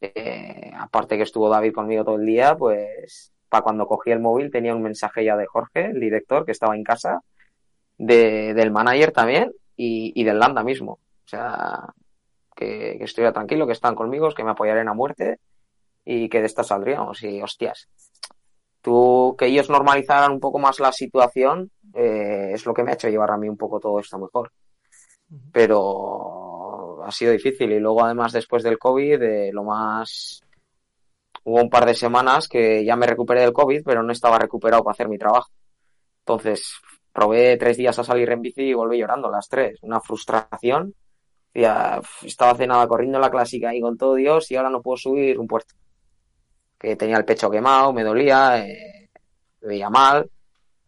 eh, 0.00 0.70
aparte 0.76 1.16
que 1.16 1.22
estuvo 1.22 1.48
David 1.48 1.72
conmigo 1.72 2.04
todo 2.04 2.16
el 2.16 2.26
día, 2.26 2.54
pues 2.56 3.32
para 3.48 3.62
cuando 3.62 3.86
cogí 3.86 4.10
el 4.10 4.20
móvil 4.20 4.50
tenía 4.50 4.74
un 4.74 4.82
mensaje 4.82 5.24
ya 5.24 5.36
de 5.36 5.46
Jorge, 5.46 5.86
el 5.86 6.00
director, 6.00 6.44
que 6.44 6.52
estaba 6.52 6.76
en 6.76 6.84
casa, 6.84 7.22
de, 7.98 8.54
del 8.54 8.70
manager 8.70 9.12
también 9.12 9.52
y, 9.76 10.12
y 10.18 10.24
del 10.24 10.38
Landa 10.38 10.62
mismo. 10.62 10.92
O 10.92 11.28
sea, 11.28 11.92
que, 12.56 12.96
que, 12.98 13.04
estuviera 13.04 13.32
tranquilo, 13.32 13.66
que 13.66 13.72
están 13.72 13.94
conmigo, 13.94 14.30
que 14.30 14.44
me 14.44 14.52
apoyarían 14.52 14.88
a 14.88 14.94
muerte 14.94 15.40
y 16.04 16.28
que 16.28 16.40
de 16.40 16.46
esta 16.46 16.64
saldríamos. 16.64 17.22
Y 17.22 17.42
hostias, 17.42 17.88
tú, 18.80 19.36
que 19.38 19.46
ellos 19.46 19.68
normalizaran 19.68 20.32
un 20.32 20.40
poco 20.40 20.58
más 20.58 20.80
la 20.80 20.92
situación, 20.92 21.70
eh, 21.94 22.52
es 22.52 22.64
lo 22.64 22.72
que 22.72 22.82
me 22.82 22.90
ha 22.90 22.94
hecho 22.94 23.08
llevar 23.08 23.30
a 23.30 23.36
mí 23.36 23.48
un 23.48 23.56
poco 23.56 23.80
todo 23.80 24.00
esto 24.00 24.18
mejor. 24.18 24.52
Pero 25.52 27.04
ha 27.04 27.10
sido 27.10 27.32
difícil 27.32 27.70
y 27.72 27.80
luego 27.80 28.04
además 28.04 28.32
después 28.32 28.62
del 28.62 28.78
COVID, 28.78 29.22
eh, 29.22 29.50
lo 29.52 29.64
más 29.64 30.42
hubo 31.44 31.62
un 31.62 31.70
par 31.70 31.86
de 31.86 31.94
semanas 31.94 32.48
que 32.48 32.84
ya 32.84 32.96
me 32.96 33.06
recuperé 33.06 33.42
del 33.42 33.52
COVID, 33.52 33.82
pero 33.84 34.02
no 34.02 34.12
estaba 34.12 34.38
recuperado 34.38 34.82
para 34.82 34.92
hacer 34.92 35.08
mi 35.08 35.18
trabajo. 35.18 35.50
Entonces, 36.20 36.74
probé 37.18 37.56
tres 37.56 37.76
días 37.76 37.98
a 37.98 38.04
salir 38.04 38.30
en 38.30 38.40
bici 38.40 38.62
y 38.62 38.74
volví 38.74 38.96
llorando 38.96 39.28
las 39.28 39.48
tres. 39.48 39.82
Una 39.82 40.00
frustración. 40.00 40.94
Ya 41.52 42.00
estaba 42.22 42.54
cenada 42.54 42.86
corriendo 42.86 43.18
la 43.18 43.28
clásica 43.30 43.74
y 43.74 43.80
con 43.80 43.96
todo 43.96 44.14
Dios 44.14 44.48
y 44.52 44.54
ahora 44.54 44.70
no 44.70 44.80
puedo 44.80 44.96
subir 44.96 45.36
un 45.36 45.48
puerto. 45.48 45.74
Que 46.78 46.94
tenía 46.94 47.16
el 47.16 47.24
pecho 47.24 47.50
quemado, 47.50 47.92
me 47.92 48.04
dolía, 48.04 48.64
eh, 48.64 49.10
me 49.62 49.68
veía 49.68 49.90
mal 49.90 50.30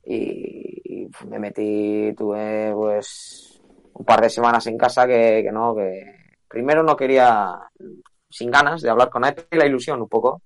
y, 0.04 0.80
y, 0.84 1.08
me 1.26 1.40
metí, 1.40 2.14
tuve 2.16 2.72
pues 2.74 3.60
un 3.94 4.04
par 4.04 4.20
de 4.20 4.30
semanas 4.30 4.64
en 4.68 4.78
casa 4.78 5.08
que, 5.08 5.50
no, 5.52 5.74
que 5.74 6.14
primero 6.46 6.84
no 6.84 6.94
quería, 6.94 7.48
sin 8.28 8.52
ganas 8.52 8.82
de 8.82 8.90
hablar 8.90 9.10
con 9.10 9.24
él, 9.24 9.34
la 9.50 9.66
ilusión 9.66 10.00
un 10.00 10.08
poco 10.08 10.42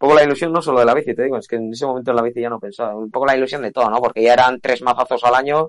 poco 0.00 0.14
la 0.14 0.24
ilusión 0.24 0.50
no 0.50 0.62
solo 0.62 0.80
de 0.80 0.86
la 0.86 0.94
bici, 0.94 1.14
te 1.14 1.24
digo, 1.24 1.36
es 1.36 1.46
que 1.46 1.56
en 1.56 1.70
ese 1.70 1.84
momento 1.84 2.10
en 2.10 2.16
la 2.16 2.22
bici 2.22 2.40
ya 2.40 2.48
no 2.48 2.58
pensaba, 2.58 2.96
un 2.96 3.10
poco 3.10 3.26
la 3.26 3.36
ilusión 3.36 3.60
de 3.60 3.70
todo, 3.70 3.90
¿no? 3.90 3.98
Porque 4.00 4.22
ya 4.22 4.32
eran 4.32 4.58
tres 4.58 4.80
mazazos 4.80 5.22
al 5.24 5.34
año, 5.34 5.68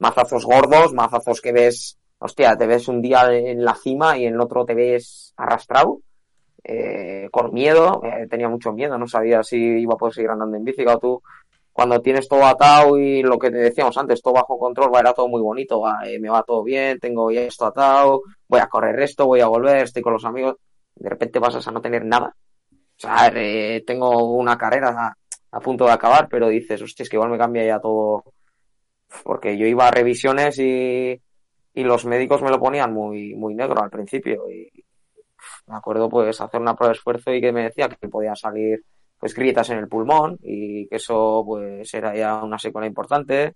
mazazos 0.00 0.44
gordos, 0.44 0.92
mazazos 0.92 1.40
que 1.40 1.52
ves, 1.52 1.96
hostia, 2.18 2.56
te 2.56 2.66
ves 2.66 2.88
un 2.88 3.00
día 3.00 3.32
en 3.32 3.64
la 3.64 3.76
cima 3.76 4.18
y 4.18 4.26
en 4.26 4.34
el 4.34 4.40
otro 4.40 4.64
te 4.64 4.74
ves 4.74 5.32
arrastrado, 5.36 6.00
eh, 6.64 7.28
con 7.30 7.54
miedo, 7.54 8.02
eh, 8.02 8.26
tenía 8.28 8.48
mucho 8.48 8.72
miedo, 8.72 8.98
no 8.98 9.06
sabía 9.06 9.44
si 9.44 9.56
iba 9.56 9.94
a 9.94 9.98
poder 9.98 10.14
seguir 10.14 10.30
andando 10.30 10.56
en 10.56 10.64
bici, 10.64 10.82
claro, 10.82 10.98
tú 10.98 11.22
cuando 11.72 12.00
tienes 12.00 12.26
todo 12.26 12.44
atado 12.46 12.98
y 12.98 13.22
lo 13.22 13.38
que 13.38 13.52
te 13.52 13.58
decíamos 13.58 13.96
antes, 13.96 14.20
todo 14.20 14.34
bajo 14.34 14.58
control, 14.58 14.90
va, 14.92 14.98
era 14.98 15.12
todo 15.12 15.28
muy 15.28 15.40
bonito, 15.40 15.80
va, 15.80 16.00
eh, 16.06 16.18
me 16.18 16.28
va 16.28 16.42
todo 16.42 16.64
bien, 16.64 16.98
tengo 16.98 17.30
ya 17.30 17.42
esto 17.42 17.66
atado, 17.66 18.22
voy 18.48 18.58
a 18.58 18.66
correr 18.66 18.98
esto, 19.00 19.26
voy 19.26 19.40
a 19.42 19.46
volver, 19.46 19.84
estoy 19.84 20.02
con 20.02 20.14
los 20.14 20.24
amigos, 20.24 20.56
de 20.96 21.08
repente 21.08 21.40
pasas 21.40 21.68
a 21.68 21.70
no 21.70 21.80
tener 21.80 22.04
nada 22.04 22.34
o 22.49 22.49
sea, 23.00 23.32
eh, 23.34 23.82
tengo 23.86 24.32
una 24.34 24.56
carrera 24.58 25.16
a, 25.50 25.60
punto 25.60 25.86
de 25.86 25.92
acabar, 25.92 26.28
pero 26.28 26.48
dices, 26.48 26.82
hostia, 26.82 27.02
es 27.02 27.08
que 27.08 27.16
igual 27.16 27.30
me 27.30 27.38
cambia 27.38 27.64
ya 27.64 27.80
todo, 27.80 28.24
porque 29.24 29.56
yo 29.56 29.66
iba 29.66 29.88
a 29.88 29.90
revisiones 29.90 30.58
y, 30.58 31.20
y 31.74 31.84
los 31.84 32.04
médicos 32.04 32.42
me 32.42 32.50
lo 32.50 32.60
ponían 32.60 32.92
muy, 32.92 33.34
muy 33.34 33.54
negro 33.54 33.82
al 33.82 33.90
principio 33.90 34.50
y 34.50 34.70
me 35.66 35.76
acuerdo 35.76 36.08
pues 36.08 36.40
hacer 36.40 36.60
una 36.60 36.74
prueba 36.74 36.92
de 36.92 36.98
esfuerzo 36.98 37.32
y 37.32 37.40
que 37.40 37.52
me 37.52 37.64
decía 37.64 37.88
que 37.88 38.08
podía 38.08 38.34
salir 38.34 38.84
pues 39.18 39.34
grietas 39.34 39.70
en 39.70 39.78
el 39.78 39.88
pulmón 39.88 40.38
y 40.42 40.88
que 40.88 40.96
eso 40.96 41.42
pues 41.46 41.92
era 41.94 42.14
ya 42.14 42.42
una 42.42 42.58
secuela 42.58 42.86
importante. 42.86 43.54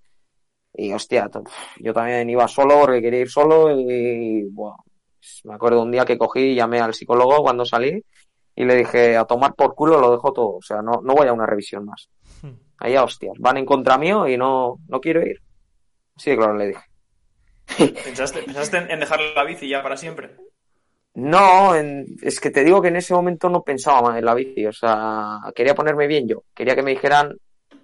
Y 0.74 0.92
hostia, 0.92 1.30
yo 1.78 1.92
también 1.92 2.28
iba 2.28 2.48
solo 2.48 2.80
porque 2.80 3.00
quería 3.00 3.20
ir 3.20 3.30
solo 3.30 3.70
y 3.70 4.44
bueno, 4.50 4.76
me 5.44 5.54
acuerdo 5.54 5.82
un 5.82 5.92
día 5.92 6.04
que 6.04 6.18
cogí 6.18 6.40
y 6.52 6.54
llamé 6.54 6.80
al 6.80 6.94
psicólogo 6.94 7.42
cuando 7.42 7.64
salí 7.64 8.02
y 8.56 8.64
le 8.64 8.76
dije 8.76 9.16
a 9.16 9.24
tomar 9.24 9.54
por 9.54 9.74
culo 9.74 10.00
lo 10.00 10.10
dejo 10.12 10.32
todo, 10.32 10.56
o 10.56 10.62
sea, 10.62 10.82
no, 10.82 11.00
no 11.02 11.14
voy 11.14 11.28
a 11.28 11.32
una 11.32 11.46
revisión 11.46 11.84
más. 11.84 12.08
Ahí 12.78 12.94
a 12.96 13.04
hostias, 13.04 13.34
van 13.38 13.56
en 13.56 13.66
contra 13.66 13.98
mío 13.98 14.26
y 14.28 14.36
no, 14.36 14.76
no 14.88 15.00
quiero 15.00 15.22
ir. 15.24 15.40
Sí, 16.16 16.36
claro, 16.36 16.54
le 16.56 16.68
dije. 16.68 16.82
¿Pensaste, 18.04 18.42
pensaste 18.42 18.76
en, 18.78 18.90
en 18.90 19.00
dejar 19.00 19.20
la 19.34 19.44
bici 19.44 19.68
ya 19.68 19.82
para 19.82 19.96
siempre? 19.96 20.36
No, 21.14 21.74
en- 21.76 22.06
es 22.22 22.40
que 22.40 22.50
te 22.50 22.64
digo 22.64 22.82
que 22.82 22.88
en 22.88 22.96
ese 22.96 23.14
momento 23.14 23.48
no 23.48 23.62
pensaba 23.62 24.02
más 24.02 24.18
en 24.18 24.24
la 24.24 24.34
bici, 24.34 24.66
o 24.66 24.72
sea, 24.72 25.38
quería 25.54 25.74
ponerme 25.74 26.06
bien 26.06 26.26
yo, 26.28 26.42
quería 26.54 26.74
que 26.74 26.82
me 26.82 26.90
dijeran, 26.90 27.36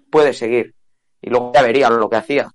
puedes 0.09 0.37
seguir, 0.37 0.75
y 1.21 1.29
luego 1.29 1.51
ya 1.53 1.61
vería 1.61 1.89
lo 1.89 2.09
que 2.09 2.17
hacía. 2.17 2.49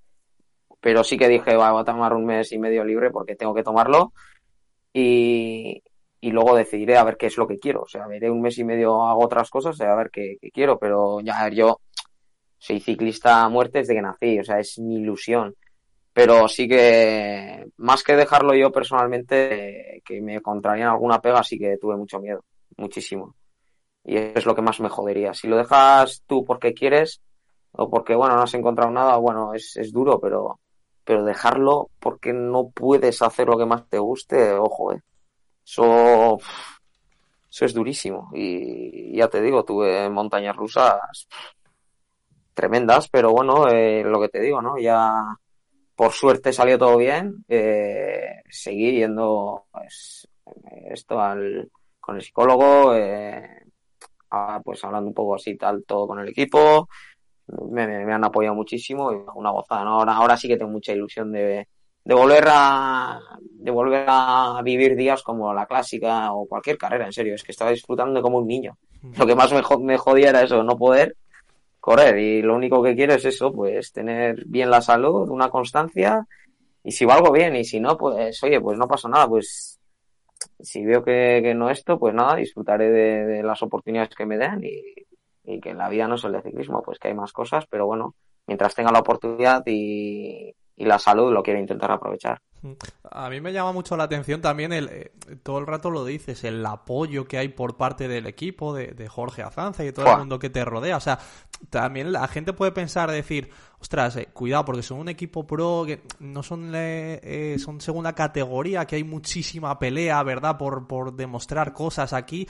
Pero 0.80 1.02
sí 1.02 1.16
que 1.16 1.28
dije, 1.28 1.56
"Va, 1.56 1.72
voy 1.72 1.80
a 1.80 1.84
tomar 1.84 2.12
un 2.12 2.26
mes 2.26 2.52
y 2.52 2.58
medio 2.58 2.84
libre 2.84 3.10
porque 3.10 3.34
tengo 3.36 3.54
que 3.54 3.62
tomarlo, 3.62 4.12
y, 4.92 5.82
y 6.20 6.30
luego 6.30 6.56
decidiré 6.56 6.96
a 6.96 7.04
ver 7.04 7.16
qué 7.16 7.26
es 7.26 7.36
lo 7.36 7.46
que 7.46 7.58
quiero, 7.58 7.82
o 7.82 7.88
sea, 7.88 8.06
veré 8.06 8.30
un 8.30 8.40
mes 8.40 8.58
y 8.58 8.64
medio, 8.64 9.02
hago 9.02 9.24
otras 9.24 9.50
cosas, 9.50 9.80
a 9.80 9.94
ver 9.94 10.10
qué, 10.10 10.38
quiero, 10.52 10.78
pero 10.78 11.20
ya, 11.20 11.40
a 11.40 11.44
ver, 11.44 11.54
yo 11.54 11.80
soy 12.58 12.80
ciclista 12.80 13.44
a 13.44 13.48
muerte 13.48 13.78
desde 13.78 13.94
que 13.94 14.02
nací, 14.02 14.38
o 14.38 14.44
sea, 14.44 14.58
es 14.58 14.78
mi 14.78 14.96
ilusión 14.96 15.54
pero 16.16 16.48
sí 16.48 16.66
que 16.66 17.66
más 17.76 18.02
que 18.02 18.16
dejarlo 18.16 18.54
yo 18.54 18.72
personalmente, 18.72 20.00
que 20.02 20.22
me 20.22 20.36
encontrarían 20.36 20.88
alguna 20.88 21.20
pega, 21.20 21.42
sí 21.42 21.58
que 21.58 21.76
tuve 21.76 21.94
mucho 21.94 22.18
miedo, 22.20 22.42
muchísimo. 22.78 23.34
Y 24.02 24.16
eso 24.16 24.38
es 24.38 24.46
lo 24.46 24.54
que 24.54 24.62
más 24.62 24.80
me 24.80 24.88
jodería. 24.88 25.34
Si 25.34 25.46
lo 25.46 25.58
dejas 25.58 26.22
tú 26.26 26.42
porque 26.42 26.72
quieres 26.72 27.20
o 27.72 27.90
porque, 27.90 28.14
bueno, 28.14 28.34
no 28.34 28.44
has 28.44 28.54
encontrado 28.54 28.90
nada, 28.90 29.18
bueno, 29.18 29.52
es, 29.52 29.76
es 29.76 29.92
duro, 29.92 30.18
pero, 30.18 30.58
pero 31.04 31.22
dejarlo 31.22 31.90
porque 32.00 32.32
no 32.32 32.70
puedes 32.70 33.20
hacer 33.20 33.48
lo 33.48 33.58
que 33.58 33.66
más 33.66 33.86
te 33.86 33.98
guste, 33.98 34.54
ojo, 34.54 34.94
eh. 34.94 35.02
Eso, 35.66 36.38
eso 37.50 37.64
es 37.64 37.74
durísimo. 37.74 38.30
Y 38.34 39.16
ya 39.16 39.28
te 39.28 39.42
digo, 39.42 39.64
tuve 39.64 40.08
montañas 40.08 40.54
rusas 40.54 41.26
tremendas, 42.54 43.08
pero 43.08 43.32
bueno, 43.32 43.68
eh, 43.68 44.02
lo 44.04 44.20
que 44.20 44.28
te 44.28 44.40
digo, 44.40 44.62
¿no? 44.62 44.78
Ya 44.78 45.12
por 45.96 46.12
suerte 46.12 46.52
salió 46.52 46.78
todo 46.78 46.96
bien. 46.98 47.44
Eh, 47.48 48.42
seguí 48.48 48.92
yendo 48.98 49.66
pues, 49.72 50.28
esto 50.90 51.20
al, 51.20 51.70
con 52.00 52.16
el 52.16 52.22
psicólogo, 52.22 52.94
eh, 52.94 53.64
pues 54.64 54.84
hablando 54.84 55.08
un 55.08 55.14
poco 55.14 55.34
así 55.36 55.56
tal 55.56 55.84
todo 55.84 56.06
con 56.06 56.20
el 56.20 56.28
equipo. 56.28 56.88
Me 57.70 58.12
han 58.12 58.24
apoyado 58.24 58.54
muchísimo 58.54 59.12
y 59.12 59.16
una 59.34 59.50
gozada. 59.50 59.84
¿no? 59.84 60.00
Ahora, 60.00 60.14
ahora 60.16 60.36
sí 60.36 60.48
que 60.48 60.56
tengo 60.56 60.70
mucha 60.70 60.92
ilusión 60.92 61.32
de, 61.32 61.68
de 62.06 62.14
volver 62.14 62.44
a 62.48 63.20
de 63.40 63.70
volver 63.72 64.04
a 64.08 64.60
vivir 64.64 64.94
días 64.94 65.22
como 65.24 65.52
la 65.52 65.66
clásica 65.66 66.32
o 66.32 66.46
cualquier 66.46 66.78
carrera, 66.78 67.04
en 67.06 67.12
serio. 67.12 67.34
Es 67.34 67.42
que 67.42 67.50
estaba 67.50 67.72
disfrutando 67.72 68.22
como 68.22 68.38
un 68.38 68.46
niño. 68.46 68.78
Lo 69.18 69.26
que 69.26 69.34
más 69.34 69.52
me, 69.52 69.60
jo- 69.62 69.80
me 69.80 69.96
jodía 69.98 70.28
era 70.30 70.42
eso, 70.42 70.62
no 70.62 70.76
poder 70.76 71.16
correr 71.80 72.16
y 72.18 72.42
lo 72.42 72.54
único 72.54 72.82
que 72.82 72.94
quiero 72.94 73.14
es 73.14 73.24
eso, 73.24 73.52
pues 73.52 73.92
tener 73.92 74.44
bien 74.46 74.70
la 74.70 74.80
salud, 74.80 75.28
una 75.30 75.48
constancia 75.50 76.26
y 76.84 76.92
si 76.92 77.04
valgo 77.04 77.32
bien 77.32 77.56
y 77.56 77.64
si 77.64 77.80
no, 77.80 77.96
pues 77.96 78.40
oye, 78.44 78.60
pues 78.60 78.78
no 78.78 78.86
pasa 78.86 79.08
nada, 79.08 79.28
pues 79.28 79.80
si 80.60 80.84
veo 80.84 81.02
que, 81.02 81.40
que 81.42 81.54
no 81.54 81.70
esto, 81.70 81.98
pues 81.98 82.14
nada, 82.14 82.36
disfrutaré 82.36 82.90
de, 82.90 83.26
de 83.26 83.42
las 83.42 83.62
oportunidades 83.62 84.14
que 84.14 84.26
me 84.26 84.38
den 84.38 84.62
y, 84.64 84.82
y 85.44 85.60
que 85.60 85.70
en 85.70 85.78
la 85.78 85.88
vida 85.88 86.06
no 86.06 86.14
es 86.16 86.24
el 86.24 86.32
de 86.32 86.42
ciclismo, 86.42 86.82
pues 86.82 86.98
que 87.00 87.08
hay 87.08 87.14
más 87.14 87.32
cosas, 87.32 87.66
pero 87.68 87.86
bueno, 87.86 88.14
mientras 88.46 88.74
tenga 88.76 88.92
la 88.92 89.00
oportunidad 89.00 89.62
y, 89.66 90.54
y 90.76 90.84
la 90.84 90.98
salud 90.98 91.32
lo 91.32 91.42
quiero 91.42 91.58
intentar 91.60 91.90
aprovechar. 91.90 92.40
A 93.10 93.30
mí 93.30 93.40
me 93.40 93.52
llama 93.52 93.72
mucho 93.72 93.96
la 93.96 94.04
atención 94.04 94.40
también 94.40 94.72
el 94.72 94.88
eh, 94.88 95.12
todo 95.42 95.58
el 95.58 95.66
rato 95.66 95.90
lo 95.90 96.04
dices, 96.04 96.44
el 96.44 96.64
apoyo 96.64 97.26
que 97.26 97.38
hay 97.38 97.48
por 97.48 97.76
parte 97.76 98.08
del 98.08 98.26
equipo, 98.26 98.74
de, 98.74 98.88
de 98.88 99.08
Jorge 99.08 99.42
Azanza 99.42 99.82
y 99.82 99.86
de 99.86 99.92
todo 99.92 100.10
el 100.10 100.18
mundo 100.18 100.38
que 100.38 100.50
te 100.50 100.64
rodea. 100.64 100.96
O 100.96 101.00
sea, 101.00 101.18
también 101.70 102.12
la 102.12 102.26
gente 102.28 102.52
puede 102.52 102.72
pensar, 102.72 103.10
decir, 103.10 103.50
ostras, 103.80 104.16
eh, 104.16 104.28
cuidado, 104.32 104.64
porque 104.64 104.82
son 104.82 104.98
un 104.98 105.08
equipo 105.08 105.46
pro, 105.46 105.84
que 105.86 106.02
no 106.20 106.42
son, 106.42 106.72
eh, 106.74 107.56
son 107.58 107.80
segunda 107.80 108.14
categoría, 108.14 108.86
que 108.86 108.96
hay 108.96 109.04
muchísima 109.04 109.78
pelea, 109.78 110.22
¿verdad? 110.22 110.56
Por, 110.56 110.86
por 110.86 111.14
demostrar 111.14 111.72
cosas 111.72 112.12
aquí, 112.12 112.48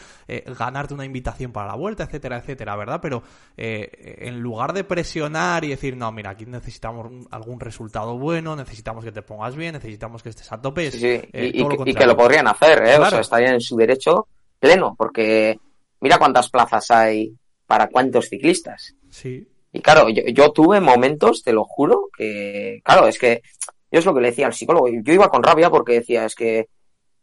ganarte 0.59 0.95
una 0.95 1.05
invitación 1.05 1.53
para 1.53 1.69
la 1.69 1.75
vuelta, 1.75 2.05
etcétera, 2.05 2.39
etcétera, 2.39 2.77
¿verdad? 2.77 3.01
Pero 3.01 3.23
en 3.57 4.41
lugar 4.41 4.73
de 4.73 4.85
presionar 4.85 5.65
y 5.65 5.69
decir, 5.69 5.97
no, 5.97 6.11
mira, 6.13 6.31
aquí 6.31 6.47
necesitamos 6.47 7.27
algún 7.31 7.61
resultado 7.61 8.19
bueno, 8.19 8.57
necesitamos 8.57 9.05
que 9.05 9.13
te 9.13 9.23
pongas 9.23 9.57
bien, 9.57 9.73
necesitamos 9.75 9.96
que 9.99 10.29
estés 10.31 10.51
a 10.53 10.61
tope. 10.61 10.87
es, 10.89 10.95
Sí, 10.95 11.01
sí, 11.01 11.07
eh, 11.33 11.51
y, 11.53 11.53
que- 11.53 11.59
lo 11.59 11.67
y 11.67 11.71
que 11.71 11.77
contrario. 11.77 12.07
lo 12.09 12.17
podrían 12.17 12.49
hacer, 12.49 12.83
¿eh? 12.87 12.99
O 12.99 13.07
sea, 13.07 13.21
estarían 13.21 13.55
en 13.55 13.61
su 13.61 13.77
derecho 13.77 14.29
pleno, 14.59 14.95
porque 14.97 15.59
mira 16.01 16.19
cuántas 16.19 16.49
plazas 16.51 16.91
hay 16.91 17.33
para 17.67 17.89
cuántos 17.89 18.29
ciclistas. 18.29 18.95
Sí. 19.11 19.47
Y 19.73 19.81
claro, 19.81 20.09
yo, 20.09 20.23
yo 20.33 20.53
tuve 20.53 20.81
momentos, 20.81 21.43
te 21.43 21.53
lo 21.53 21.65
juro, 21.65 22.09
que, 22.17 22.81
claro, 22.85 23.07
es 23.07 23.19
que 23.19 23.43
yo 23.91 23.99
es 23.99 24.05
lo 24.07 24.15
que 24.15 24.21
le 24.21 24.29
decía 24.31 24.47
al 24.47 24.55
psicólogo, 24.55 24.89
yo 24.89 25.13
iba 25.13 25.29
con 25.29 25.43
rabia 25.43 25.69
porque 25.71 25.95
decía, 25.95 26.25
es 26.25 26.35
que, 26.35 26.69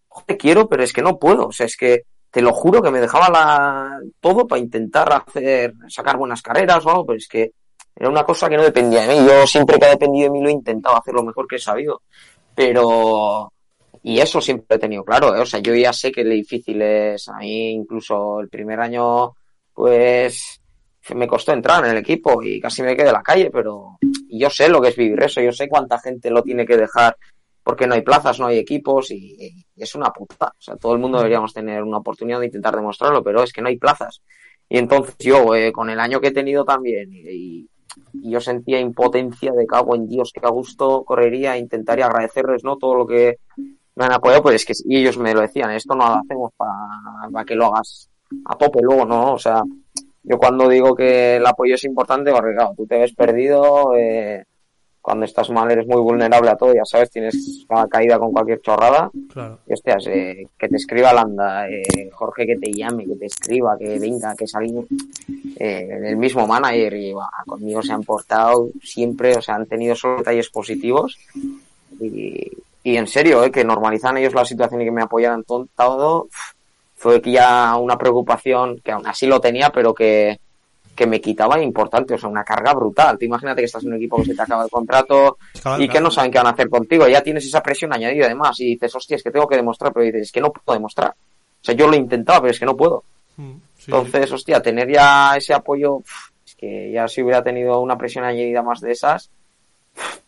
joder, 0.07 0.38
quiero, 0.38 0.67
pero 0.69 0.83
es 0.83 0.93
que 0.93 1.01
no 1.01 1.17
puedo, 1.17 1.47
o 1.47 1.51
sea, 1.51 1.65
es 1.65 1.75
que 1.75 2.03
te 2.29 2.41
lo 2.41 2.51
juro 2.53 2.81
que 2.81 2.91
me 2.91 2.99
dejaba 3.01 3.29
la, 3.29 3.99
todo 4.19 4.47
para 4.47 4.59
intentar 4.62 5.12
hacer, 5.13 5.73
sacar 5.88 6.17
buenas 6.17 6.41
carreras 6.41 6.86
o 6.86 6.89
algo, 6.89 7.05
pero 7.05 7.17
es 7.17 7.27
que 7.27 7.51
era 7.95 8.09
una 8.09 8.23
cosa 8.23 8.49
que 8.49 8.57
no 8.57 8.63
dependía 8.63 9.05
de 9.07 9.15
mí, 9.19 9.27
yo 9.27 9.45
siempre 9.47 9.77
que 9.79 9.86
ha 9.86 9.89
dependido 9.89 10.25
de 10.25 10.31
mí 10.31 10.41
lo 10.41 10.49
he 10.49 10.53
intentado 10.53 10.97
hacer 10.97 11.13
lo 11.13 11.23
mejor 11.23 11.47
que 11.47 11.55
he 11.57 11.59
sabido, 11.59 12.01
pero, 12.55 13.51
y 14.01 14.19
eso 14.19 14.41
siempre 14.41 14.65
lo 14.69 14.75
he 14.75 14.79
tenido 14.79 15.03
claro, 15.03 15.35
¿eh? 15.35 15.39
o 15.39 15.45
sea, 15.45 15.59
yo 15.59 15.73
ya 15.75 15.93
sé 15.93 16.11
que 16.11 16.23
lo 16.23 16.31
difícil 16.31 16.81
es, 16.81 17.27
a 17.29 17.37
mí 17.37 17.71
incluso 17.71 18.39
el 18.39 18.49
primer 18.49 18.79
año, 18.79 19.33
pues, 19.73 20.61
me 21.15 21.27
costó 21.27 21.51
entrar 21.51 21.83
en 21.83 21.91
el 21.91 21.97
equipo 21.97 22.41
y 22.41 22.59
casi 22.59 22.81
me 22.81 22.95
quedé 22.95 23.07
en 23.07 23.13
la 23.13 23.23
calle, 23.23 23.49
pero 23.51 23.97
yo 24.29 24.49
sé 24.49 24.69
lo 24.69 24.81
que 24.81 24.89
es 24.89 24.95
vivir 24.95 25.21
eso, 25.21 25.41
yo 25.41 25.51
sé 25.51 25.67
cuánta 25.67 25.99
gente 25.99 26.29
lo 26.29 26.43
tiene 26.43 26.65
que 26.65 26.77
dejar 26.77 27.17
porque 27.63 27.87
no 27.87 27.95
hay 27.95 28.01
plazas, 28.01 28.39
no 28.39 28.47
hay 28.47 28.57
equipos 28.57 29.09
y, 29.11 29.37
y 29.39 29.81
es 29.81 29.95
una 29.95 30.09
puta. 30.09 30.47
O 30.47 30.61
sea, 30.61 30.75
todo 30.75 30.93
el 30.93 30.99
mundo 30.99 31.17
deberíamos 31.17 31.53
tener 31.53 31.81
una 31.81 31.99
oportunidad 31.99 32.39
de 32.41 32.47
intentar 32.47 32.75
demostrarlo, 32.75 33.23
pero 33.23 33.41
es 33.41 33.53
que 33.53 33.61
no 33.61 33.69
hay 33.69 33.77
plazas. 33.77 34.21
Y 34.67 34.77
entonces 34.77 35.15
yo, 35.19 35.55
eh, 35.55 35.71
con 35.71 35.89
el 35.89 35.99
año 35.99 36.19
que 36.19 36.27
he 36.27 36.33
tenido 36.33 36.65
también, 36.65 37.09
y, 37.13 37.69
y 38.13 38.32
yo 38.32 38.39
sentía 38.39 38.79
impotencia 38.79 39.51
de 39.51 39.65
cago 39.65 39.95
en 39.95 40.08
Dios, 40.08 40.32
que 40.34 40.45
a 40.45 40.49
gusto 40.49 41.03
correría, 41.03 41.58
intentaría 41.58 42.06
agradecerles, 42.06 42.63
¿no? 42.63 42.77
Todo 42.77 42.95
lo 42.95 43.08
que 43.08 43.38
me 43.95 44.06
han 44.06 44.13
apoyado, 44.13 44.43
pues 44.43 44.56
es 44.56 44.65
que, 44.65 44.73
ellos 44.97 45.17
me 45.17 45.34
lo 45.34 45.41
decían, 45.41 45.71
esto 45.71 45.95
no 45.95 46.08
lo 46.08 46.15
hacemos 46.15 46.51
para, 46.58 47.45
que 47.45 47.56
lo 47.56 47.67
hagas 47.67 48.10
a 48.45 48.56
tope 48.56 48.79
luego, 48.82 49.06
¿no? 49.06 49.34
O 49.34 49.39
sea, 49.39 49.62
yo 50.23 50.38
cuando 50.38 50.67
digo 50.67 50.95
que 50.95 51.38
el 51.38 51.45
apoyo 51.45 51.75
es 51.75 51.84
importante, 51.84 52.32
porque 52.32 52.56
claro, 52.56 52.73
tú 52.75 52.88
te 52.88 52.97
ves 52.97 53.13
perdido, 53.13 53.95
eh, 53.95 54.43
cuando 55.03 55.25
estás 55.25 55.49
mal 55.49 55.69
eres 55.69 55.85
muy 55.85 55.99
vulnerable 55.99 56.49
a 56.49 56.55
todo, 56.55 56.73
ya 56.73 56.85
sabes, 56.85 57.11
tienes 57.11 57.65
una 57.67 57.85
caída 57.89 58.17
con 58.17 58.31
cualquier 58.31 58.61
chorrada. 58.61 59.11
Claro. 59.33 59.59
Y 59.67 59.73
hostias, 59.73 60.07
eh, 60.07 60.47
que 60.57 60.69
te 60.69 60.77
escriba 60.77 61.11
Landa, 61.11 61.69
eh, 61.69 62.09
Jorge 62.13 62.47
que 62.47 62.55
te 62.55 62.71
llame, 62.71 63.05
que 63.05 63.15
te 63.15 63.25
escriba, 63.25 63.77
que 63.77 63.99
venga, 63.99 64.33
que 64.33 64.47
salimos. 64.47 64.85
Eh, 65.59 65.89
el 66.05 66.15
mismo 66.15 66.47
manager 66.47 66.93
y 66.93 67.11
bah, 67.11 67.29
conmigo 67.45 67.83
se 67.83 67.91
han 67.91 68.03
portado 68.03 68.69
siempre, 68.81 69.35
o 69.35 69.41
sea, 69.41 69.55
han 69.55 69.65
tenido 69.65 69.93
solo 69.93 70.19
detalles 70.19 70.49
positivos. 70.49 71.17
Y, 71.99 72.49
y 72.81 72.95
en 72.95 73.07
serio, 73.07 73.43
eh, 73.43 73.51
que 73.51 73.65
normalizan 73.65 74.15
ellos 74.15 74.33
la 74.33 74.45
situación 74.45 74.81
y 74.81 74.85
que 74.85 74.91
me 74.91 75.01
apoyaran 75.01 75.43
todo, 75.43 75.67
todo 75.75 76.27
fue 76.95 77.21
que 77.21 77.33
ya 77.33 77.75
una 77.75 77.97
preocupación 77.97 78.79
que 78.79 78.93
aún 78.93 79.05
así 79.05 79.27
lo 79.27 79.41
tenía, 79.41 79.69
pero 79.69 79.93
que, 79.93 80.39
que 80.95 81.08
me 81.08 81.19
quitaba 81.19 81.62
importante, 81.62 82.13
o 82.13 82.17
sea, 82.17 82.29
una 82.29 82.43
carga 82.43 82.73
brutal. 82.73 83.17
Tú 83.17 83.25
imagínate 83.25 83.62
que 83.62 83.65
estás 83.65 83.84
en 83.84 83.89
un 83.89 83.95
equipo 83.95 84.17
que 84.17 84.25
se 84.25 84.36
te 84.36 84.41
acaba 84.41 84.63
el 84.63 84.69
contrato 84.69 85.38
y 85.79 85.88
que 85.88 85.99
no 85.99 86.12
saben 86.12 86.32
qué 86.32 86.38
van 86.38 86.47
a 86.47 86.51
hacer 86.51 86.69
contigo. 86.69 87.08
Ya 87.08 87.23
tienes 87.23 87.45
esa 87.45 87.63
presión 87.63 87.93
añadida 87.93 88.25
además 88.25 88.60
y 88.60 88.65
dices, 88.65 88.95
hostia, 88.95 89.15
es 89.15 89.23
que 89.23 89.32
tengo 89.32 89.47
que 89.47 89.56
demostrar, 89.56 89.91
pero 89.91 90.06
dices, 90.06 90.23
es 90.23 90.32
que 90.32 90.41
no 90.41 90.51
puedo 90.51 90.75
demostrar. 90.77 91.10
O 91.10 91.65
sea, 91.65 91.73
yo 91.73 91.88
lo 91.88 91.93
he 91.93 91.97
intentado, 91.97 92.41
pero 92.41 92.51
es 92.51 92.60
que 92.60 92.65
no 92.65 92.77
puedo. 92.77 93.03
Mm, 93.38 93.53
sí. 93.77 93.86
Entonces, 93.88 94.32
hostia, 94.32 94.62
tener 94.62 94.91
ya 94.91 95.36
ese 95.36 95.53
apoyo, 95.53 96.01
es 96.45 96.56
que 96.56 96.91
ya 96.91 97.08
si 97.08 97.23
hubiera 97.23 97.43
tenido 97.43 97.79
una 97.79 97.97
presión 97.97 98.25
añadida 98.25 98.62
más 98.62 98.82
de 98.82 98.91
esas, 98.91 99.29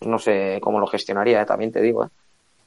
no 0.02 0.20
sé 0.20 0.60
cómo 0.62 0.80
lo 0.80 0.88
gestionaría, 0.88 1.42
eh, 1.42 1.46
también 1.46 1.72
te 1.72 1.82
digo, 1.82 2.06
eh. 2.06 2.10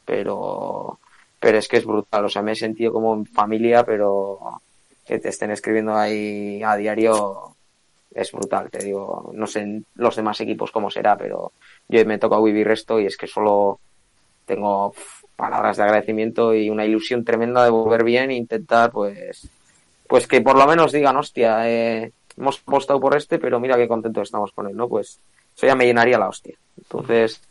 Pero, 0.04 0.98
pero 1.38 1.58
es 1.58 1.68
que 1.68 1.76
es 1.76 1.84
brutal, 1.84 2.24
o 2.24 2.28
sea, 2.28 2.42
me 2.42 2.52
he 2.52 2.56
sentido 2.56 2.92
como 2.92 3.14
en 3.14 3.26
familia, 3.26 3.84
pero 3.84 4.60
que 5.06 5.18
te 5.18 5.28
estén 5.28 5.50
escribiendo 5.50 5.94
ahí 5.94 6.62
a 6.62 6.76
diario, 6.76 7.56
es 8.14 8.32
brutal, 8.32 8.70
te 8.70 8.84
digo, 8.84 9.30
no 9.34 9.46
sé 9.46 9.60
en 9.60 9.86
los 9.96 10.16
demás 10.16 10.40
equipos 10.40 10.70
cómo 10.70 10.90
será, 10.90 11.16
pero 11.16 11.52
yo 11.88 12.04
me 12.06 12.18
toca 12.18 12.40
vivir 12.40 12.68
esto 12.68 12.98
y 12.98 13.06
es 13.06 13.16
que 13.16 13.26
solo 13.26 13.80
tengo 14.46 14.94
palabras 15.36 15.76
de 15.76 15.82
agradecimiento 15.84 16.54
y 16.54 16.70
una 16.70 16.84
ilusión 16.84 17.24
tremenda 17.24 17.64
de 17.64 17.70
volver 17.70 18.02
bien 18.02 18.30
e 18.30 18.36
intentar 18.36 18.90
pues 18.90 19.48
pues 20.08 20.26
que 20.26 20.40
por 20.40 20.56
lo 20.56 20.66
menos 20.66 20.90
digan, 20.90 21.16
hostia, 21.16 21.68
eh, 21.68 22.12
hemos 22.36 22.60
apostado 22.60 22.98
por 22.98 23.14
este, 23.16 23.38
pero 23.38 23.60
mira 23.60 23.76
qué 23.76 23.86
contentos 23.86 24.28
estamos 24.28 24.52
con 24.52 24.66
él, 24.66 24.74
¿no? 24.74 24.88
Pues 24.88 25.20
eso 25.54 25.66
ya 25.66 25.74
me 25.74 25.84
llenaría 25.84 26.18
la 26.18 26.28
hostia. 26.28 26.56
Entonces, 26.78 27.42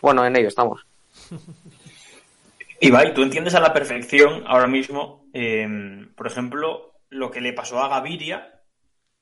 bueno, 0.00 0.24
en 0.24 0.36
ello 0.36 0.48
estamos. 0.48 0.86
Ibai, 2.80 3.12
tú 3.12 3.22
entiendes 3.22 3.54
a 3.54 3.60
la 3.60 3.72
perfección 3.72 4.44
ahora 4.46 4.68
mismo, 4.68 5.24
eh, 5.32 6.06
por 6.14 6.26
ejemplo, 6.26 6.92
lo 7.10 7.30
que 7.30 7.40
le 7.40 7.52
pasó 7.52 7.80
a 7.80 7.88
Gaviria. 7.88 8.55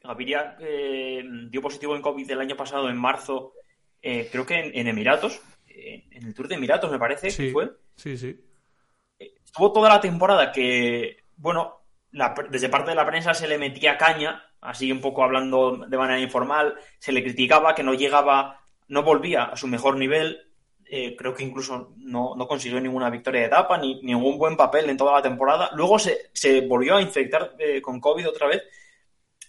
Gaviria 0.05 0.57
eh, 0.61 1.25
dio 1.49 1.63
positivo 1.63 1.97
en 1.97 2.03
COVID 2.03 2.31
el 2.31 2.41
año 2.41 2.57
pasado, 2.57 2.89
en 2.89 2.97
marzo, 2.97 3.55
eh, 4.03 4.29
creo 4.31 4.45
que 4.45 4.55
en, 4.61 4.79
en 4.79 4.89
Emiratos, 4.89 5.41
eh, 5.67 6.05
en 6.11 6.27
el 6.27 6.35
Tour 6.35 6.47
de 6.49 6.57
Emiratos 6.57 6.91
me 6.91 6.99
parece 6.99 7.31
Sí, 7.31 7.47
que 7.47 7.53
fue. 7.53 7.71
sí, 7.97 8.17
sí. 8.17 8.39
Estuvo 9.19 9.73
toda 9.73 9.89
la 9.89 10.01
temporada 10.01 10.53
que, 10.53 11.25
bueno, 11.37 11.81
la 12.11 12.35
desde 12.51 12.69
parte 12.69 12.91
de 12.91 12.97
la 12.97 13.07
prensa 13.07 13.33
se 13.33 13.49
le 13.49 13.57
metía 13.59 13.97
caña, 13.97 14.43
así 14.61 14.93
un 14.93 15.01
poco 15.01 15.25
hablando 15.25 15.87
de 15.89 15.97
manera 15.97 16.21
informal, 16.21 16.75
se 16.99 17.13
le 17.13 17.23
criticaba 17.23 17.75
que 17.75 17.83
no 17.83 17.95
llegaba, 17.95 18.61
no 18.89 19.03
volvía 19.03 19.45
a 19.45 19.57
su 19.57 19.67
mejor 19.69 19.97
nivel, 19.97 20.51
eh, 20.85 21.17
creo 21.17 21.33
que 21.35 21.45
incluso 21.45 21.95
no, 21.97 22.35
no 22.37 22.47
consiguió 22.47 22.79
ninguna 22.81 23.09
victoria 23.09 23.41
de 23.41 23.47
etapa, 23.47 23.79
ni 23.79 24.03
ningún 24.03 24.37
buen 24.37 24.57
papel 24.57 24.91
en 24.91 24.97
toda 24.99 25.13
la 25.15 25.23
temporada. 25.23 25.71
Luego 25.75 25.99
se, 25.99 26.31
se 26.33 26.61
volvió 26.61 26.97
a 26.97 27.03
infectar 27.03 27.55
eh, 27.59 27.81
con 27.81 28.01
COVID 28.01 28.29
otra 28.29 28.49
vez. 28.49 28.63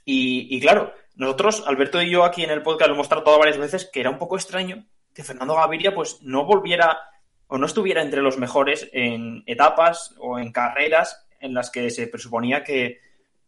Y, 0.05 0.55
y 0.55 0.61
claro, 0.61 0.93
nosotros, 1.15 1.63
Alberto 1.65 2.01
y 2.01 2.11
yo 2.11 2.23
aquí 2.23 2.43
en 2.43 2.51
el 2.51 2.61
podcast 2.61 2.89
lo 2.89 2.95
hemos 2.95 3.09
tratado 3.09 3.39
varias 3.39 3.57
veces 3.57 3.89
que 3.91 3.99
era 3.99 4.09
un 4.09 4.17
poco 4.17 4.35
extraño 4.35 4.85
que 5.13 5.23
Fernando 5.23 5.55
Gaviria 5.55 5.95
pues 5.95 6.21
no 6.21 6.45
volviera 6.45 6.99
o 7.47 7.57
no 7.57 7.65
estuviera 7.65 8.01
entre 8.01 8.21
los 8.21 8.37
mejores 8.37 8.89
en 8.91 9.43
etapas 9.45 10.13
o 10.19 10.37
en 10.39 10.51
carreras 10.51 11.25
en 11.39 11.53
las 11.53 11.69
que 11.71 11.89
se 11.89 12.07
presuponía 12.07 12.63
que, 12.63 12.99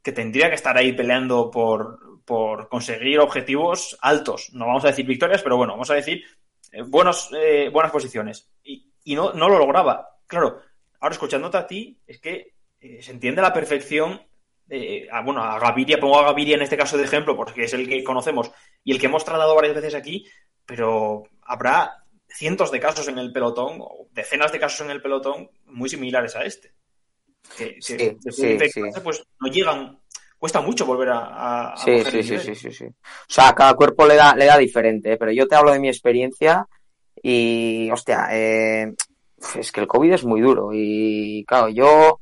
que 0.01 0.11
tendría 0.11 0.49
que 0.49 0.55
estar 0.55 0.77
ahí 0.77 0.93
peleando 0.93 1.51
por, 1.51 2.23
por 2.23 2.69
conseguir 2.69 3.19
objetivos 3.19 3.97
altos. 4.01 4.49
No 4.53 4.67
vamos 4.67 4.85
a 4.85 4.89
decir 4.89 5.05
victorias, 5.05 5.43
pero 5.43 5.57
bueno, 5.57 5.73
vamos 5.73 5.89
a 5.91 5.95
decir 5.95 6.23
eh, 6.71 6.83
buenos, 6.83 7.29
eh, 7.37 7.69
buenas 7.69 7.91
posiciones. 7.91 8.49
Y, 8.63 8.85
y 9.03 9.15
no, 9.15 9.33
no 9.33 9.49
lo 9.49 9.59
lograba. 9.59 10.19
Claro, 10.27 10.61
ahora 10.99 11.13
escuchándote 11.13 11.57
a 11.57 11.67
ti, 11.67 11.97
es 12.07 12.19
que 12.19 12.53
eh, 12.79 13.01
se 13.01 13.11
entiende 13.11 13.41
a 13.41 13.45
la 13.45 13.53
perfección. 13.53 14.21
Eh, 14.69 15.07
a, 15.11 15.21
bueno, 15.21 15.41
a 15.43 15.59
Gaviria, 15.59 15.99
pongo 15.99 16.19
a 16.19 16.23
Gaviria 16.25 16.55
en 16.55 16.61
este 16.61 16.77
caso 16.77 16.97
de 16.97 17.03
ejemplo, 17.05 17.35
porque 17.35 17.63
es 17.63 17.73
el 17.73 17.87
que 17.87 18.03
conocemos 18.03 18.51
y 18.83 18.91
el 18.91 18.99
que 18.99 19.05
hemos 19.07 19.25
tratado 19.25 19.55
varias 19.55 19.75
veces 19.75 19.95
aquí, 19.95 20.25
pero 20.65 21.23
habrá 21.43 22.03
cientos 22.29 22.71
de 22.71 22.79
casos 22.79 23.07
en 23.07 23.17
el 23.17 23.31
pelotón, 23.31 23.77
o 23.79 24.07
decenas 24.11 24.51
de 24.51 24.59
casos 24.59 24.81
en 24.81 24.91
el 24.91 25.01
pelotón, 25.01 25.49
muy 25.65 25.89
similares 25.89 26.35
a 26.35 26.43
este. 26.43 26.73
Que, 27.57 27.75
que 27.75 27.81
Sí, 27.81 27.97
después 28.21 28.35
sí, 28.35 28.81
de 28.81 29.01
pues 29.01 29.23
no 29.39 29.47
llegan, 29.49 29.99
cuesta 30.37 30.59
mucho 30.59 30.85
volver 30.85 31.09
a, 31.09 31.73
a- 31.73 31.77
Sí, 31.77 32.03
sí, 32.03 32.21
sí, 32.23 32.55
sí, 32.55 32.71
sí. 32.71 32.85
O 32.85 32.93
sea, 33.27 33.53
cada 33.55 33.73
cuerpo 33.75 34.05
le 34.05 34.15
da, 34.15 34.35
le 34.35 34.45
da 34.45 34.57
diferente, 34.57 35.13
¿eh? 35.13 35.17
pero 35.17 35.31
yo 35.31 35.47
te 35.47 35.55
hablo 35.55 35.71
de 35.71 35.79
mi 35.79 35.87
experiencia 35.87 36.67
y, 37.23 37.89
hostia, 37.91 38.27
eh, 38.31 38.93
es 39.55 39.71
que 39.71 39.79
el 39.81 39.87
COVID 39.87 40.13
es 40.13 40.25
muy 40.25 40.41
duro 40.41 40.69
y, 40.73 41.45
claro, 41.47 41.69
yo, 41.69 42.19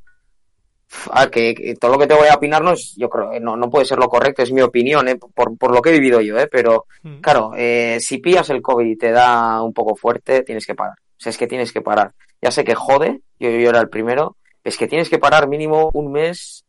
a 1.12 1.22
ver, 1.22 1.32
que, 1.32 1.56
que 1.56 1.76
todo 1.76 1.92
lo 1.92 1.98
que 1.98 2.08
te 2.08 2.14
voy 2.14 2.28
a 2.28 2.36
opinar 2.36 2.64
no 2.64 2.72
es, 2.74 2.94
yo 2.96 3.10
creo, 3.10 3.34
eh, 3.34 3.40
no, 3.40 3.56
no 3.56 3.70
puede 3.70 3.86
ser 3.86 3.98
lo 3.98 4.08
correcto, 4.08 4.44
es 4.44 4.52
mi 4.52 4.62
opinión, 4.62 5.08
¿eh? 5.08 5.16
por, 5.18 5.58
por 5.58 5.74
lo 5.74 5.82
que 5.82 5.90
he 5.90 5.94
vivido 6.00 6.22
yo, 6.22 6.38
¿eh? 6.38 6.48
pero, 6.52 6.86
Mm. 7.04 7.20
claro, 7.22 7.52
eh, 7.56 7.98
si 8.00 8.18
pillas 8.20 8.50
el 8.50 8.62
COVID 8.62 8.86
y 8.86 8.96
te 8.98 9.12
da 9.12 9.62
un 9.62 9.74
poco 9.74 9.96
fuerte, 9.96 10.44
tienes 10.44 10.66
que 10.66 10.76
parar. 10.76 10.96
O 10.98 11.20
sea, 11.20 11.30
es 11.30 11.38
que 11.38 11.48
tienes 11.48 11.72
que 11.72 11.82
parar. 11.82 12.14
Ya 12.42 12.52
sé 12.52 12.64
que 12.64 12.76
jode, 12.76 13.22
yo, 13.40 13.50
yo 13.50 13.70
era 13.70 13.80
el 13.80 13.90
primero, 13.90 14.38
es 14.64 14.78
que 14.78 14.88
tienes 14.88 15.10
que 15.10 15.20
parar 15.20 15.48
mínimo 15.48 15.90
un 15.94 16.12
mes, 16.12 16.66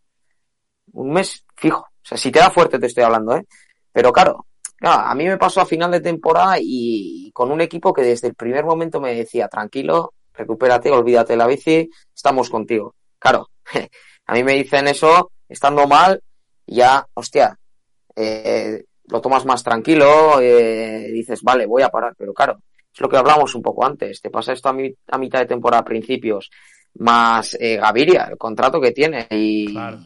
un 0.92 1.12
mes 1.12 1.44
fijo. 1.56 1.80
O 1.80 2.08
sea, 2.08 2.18
si 2.18 2.30
te 2.30 2.38
da 2.38 2.50
fuerte 2.50 2.78
te 2.78 2.86
estoy 2.86 3.04
hablando, 3.04 3.36
¿eh? 3.36 3.44
Pero 3.92 4.12
claro, 4.12 4.46
claro, 4.76 5.02
a 5.06 5.14
mí 5.14 5.24
me 5.26 5.38
pasó 5.38 5.60
a 5.62 5.66
final 5.66 5.90
de 5.90 6.00
temporada 6.00 6.56
y 6.60 7.30
con 7.32 7.50
un 7.50 7.60
equipo 7.60 7.92
que 7.92 8.02
desde 8.02 8.28
el 8.28 8.34
primer 8.34 8.64
momento 8.64 9.00
me 9.00 9.14
decía, 9.14 9.48
tranquilo, 9.48 10.12
recupérate, 10.34 10.90
olvídate 10.90 11.32
de 11.32 11.36
la 11.38 11.46
bici, 11.46 11.88
estamos 12.14 12.50
contigo. 12.50 12.94
Claro, 13.18 13.48
a 14.26 14.32
mí 14.34 14.44
me 14.44 14.52
dicen 14.54 14.88
eso 14.88 15.30
estando 15.48 15.86
mal, 15.86 16.20
y 16.66 16.76
ya, 16.76 17.06
hostia, 17.14 17.56
eh, 18.14 18.84
lo 19.08 19.20
tomas 19.20 19.44
más 19.44 19.62
tranquilo, 19.62 20.40
eh, 20.40 21.08
dices, 21.12 21.42
vale, 21.42 21.66
voy 21.66 21.82
a 21.82 21.88
parar, 21.88 22.14
pero 22.16 22.32
claro, 22.34 22.58
es 22.92 23.00
lo 23.00 23.08
que 23.08 23.16
hablamos 23.16 23.54
un 23.54 23.62
poco 23.62 23.84
antes, 23.84 24.20
te 24.20 24.30
pasa 24.30 24.52
esto 24.52 24.68
a, 24.68 24.72
mi- 24.72 24.94
a 25.08 25.18
mitad 25.18 25.38
de 25.40 25.46
temporada, 25.46 25.82
a 25.82 25.84
principios, 25.84 26.50
más 26.98 27.56
eh, 27.60 27.76
Gaviria, 27.76 28.24
el 28.30 28.38
contrato 28.38 28.80
que 28.80 28.92
tiene, 28.92 29.26
y, 29.30 29.72
Claro. 29.72 29.98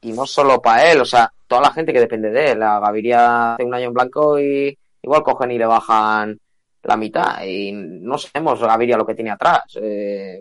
y 0.00 0.12
no 0.12 0.26
solo 0.26 0.60
para 0.60 0.90
él, 0.92 1.00
o 1.00 1.04
sea, 1.04 1.32
toda 1.46 1.62
la 1.62 1.72
gente 1.72 1.92
que 1.92 2.00
depende 2.00 2.30
de 2.30 2.52
él, 2.52 2.58
la 2.58 2.80
Gaviria 2.80 3.54
hace 3.54 3.64
un 3.64 3.74
año 3.74 3.86
en 3.88 3.94
blanco 3.94 4.38
y 4.38 4.76
igual 5.02 5.22
cogen 5.22 5.52
y 5.52 5.58
le 5.58 5.66
bajan 5.66 6.38
la 6.82 6.96
mitad, 6.96 7.42
y 7.44 7.72
no 7.72 8.18
sabemos 8.18 8.60
Gaviria 8.60 8.96
lo 8.96 9.06
que 9.06 9.14
tiene 9.14 9.30
atrás, 9.30 9.62
eh, 9.80 10.40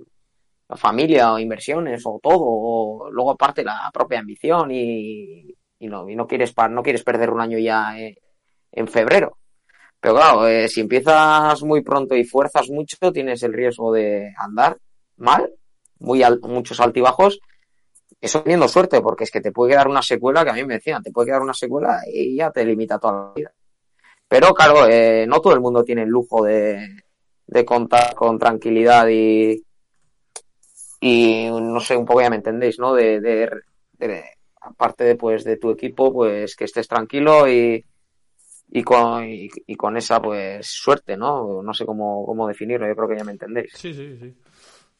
familia 0.77 1.34
o 1.34 1.39
inversiones 1.39 2.01
o 2.05 2.19
todo, 2.21 2.39
o 2.43 3.10
luego 3.12 3.31
aparte 3.31 3.63
la 3.63 3.89
propia 3.93 4.19
ambición 4.19 4.71
y, 4.71 5.53
y 5.79 5.88
no, 5.88 6.10
y 6.10 6.15
no 6.15 6.27
quieres 6.27 6.53
no 6.69 6.84
quieres 6.84 7.03
perder 7.03 7.29
un 7.29 7.41
año 7.41 7.57
ya 7.57 7.99
eh, 7.99 8.17
en 8.71 8.88
febrero. 8.88 9.38
Pero 9.99 10.15
claro, 10.15 10.47
eh, 10.47 10.67
si 10.67 10.81
empiezas 10.81 11.62
muy 11.63 11.81
pronto 11.81 12.15
y 12.15 12.23
fuerzas 12.23 12.69
mucho, 12.69 12.97
tienes 13.12 13.43
el 13.43 13.53
riesgo 13.53 13.91
de 13.93 14.34
andar 14.38 14.77
mal, 15.17 15.53
muy 15.99 16.23
al- 16.23 16.39
muchos 16.41 16.79
altibajos, 16.79 17.39
eso 18.19 18.41
teniendo 18.43 18.67
suerte, 18.67 19.01
porque 19.01 19.23
es 19.25 19.31
que 19.31 19.41
te 19.41 19.51
puede 19.51 19.71
quedar 19.71 19.88
una 19.88 20.01
secuela 20.01 20.43
que 20.43 20.49
a 20.51 20.53
mí 20.53 20.63
me 20.65 20.75
decían, 20.75 21.03
te 21.03 21.12
puede 21.12 21.27
quedar 21.27 21.41
una 21.41 21.53
secuela 21.53 22.01
y 22.12 22.36
ya 22.36 22.51
te 22.51 22.65
limita 22.65 22.99
toda 22.99 23.13
la 23.27 23.34
vida. 23.36 23.51
Pero 24.27 24.53
claro, 24.53 24.88
eh, 24.88 25.25
no 25.27 25.39
todo 25.41 25.53
el 25.53 25.60
mundo 25.60 25.84
tiene 25.84 26.03
el 26.03 26.10
lujo 26.10 26.43
de, 26.45 26.88
de 27.47 27.65
contar 27.65 28.15
con 28.15 28.39
tranquilidad 28.39 29.07
y, 29.10 29.62
y 31.01 31.49
no 31.49 31.79
sé, 31.81 31.97
un 31.97 32.05
poco 32.05 32.21
ya 32.21 32.29
me 32.29 32.37
entendéis, 32.37 32.79
¿no? 32.79 32.93
De, 32.93 33.19
de, 33.19 33.49
de- 33.97 34.23
aparte 34.61 35.03
de, 35.03 35.15
pues, 35.15 35.43
de 35.43 35.57
tu 35.57 35.71
equipo, 35.71 36.13
pues 36.13 36.55
que 36.55 36.65
estés 36.65 36.87
tranquilo 36.87 37.49
y, 37.49 37.83
y 38.69 38.83
con, 38.83 39.27
y, 39.27 39.49
y 39.67 39.75
con 39.75 39.97
esa, 39.97 40.21
pues, 40.21 40.67
suerte, 40.67 41.17
¿no? 41.17 41.61
No 41.63 41.73
sé 41.73 41.85
cómo, 41.85 42.25
cómo 42.25 42.47
definirlo, 42.47 42.87
yo 42.87 42.95
creo 42.95 43.09
que 43.09 43.17
ya 43.17 43.23
me 43.25 43.31
entendéis. 43.33 43.73
Sí, 43.75 43.93
sí, 43.93 44.15
sí. 44.17 44.33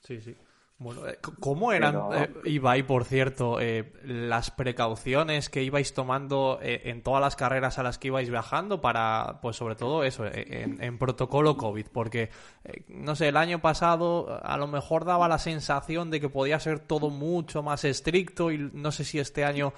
Sí, 0.04 0.20
sí. 0.20 0.36
Bueno, 0.82 1.08
eh, 1.08 1.20
¿cómo 1.40 1.72
eran, 1.72 1.92
Pero- 2.10 2.16
eh, 2.16 2.32
Ibai, 2.46 2.82
por 2.84 3.06
cierto, 3.06 3.60
eh, 3.60 3.94
las 4.04 4.50
precauciones 4.50 5.50
que 5.50 5.62
ibais 5.62 5.94
tomando 5.94 6.58
eh, 6.62 6.82
en 6.86 7.04
todas 7.04 7.22
las 7.22 7.36
carreras 7.36 7.78
a 7.78 7.84
las 7.84 8.00
que 8.00 8.08
ibais 8.08 8.30
viajando 8.32 8.82
para, 8.82 9.40
pues 9.44 9.56
sobre 9.58 9.76
todo 9.76 10.04
eso, 10.04 10.26
eh, 10.26 10.64
en, 10.64 10.82
en 10.84 10.98
protocolo 10.98 11.56
COVID? 11.56 11.86
Porque, 11.94 12.32
eh, 12.64 12.84
no 12.88 13.16
sé, 13.16 13.28
el 13.28 13.38
año 13.38 13.60
pasado 13.62 14.40
a 14.44 14.58
lo 14.58 14.66
mejor 14.66 15.06
daba 15.06 15.28
la 15.28 15.38
sensación 15.38 16.10
de 16.10 16.20
que 16.20 16.30
podía 16.30 16.60
ser 16.60 16.80
todo 16.80 17.12
mucho 17.12 17.62
más 17.62 17.84
estricto 17.86 18.52
y 18.52 18.58
no 18.74 18.92
sé 18.92 19.04
si 19.04 19.20
este 19.20 19.46
año 19.46 19.74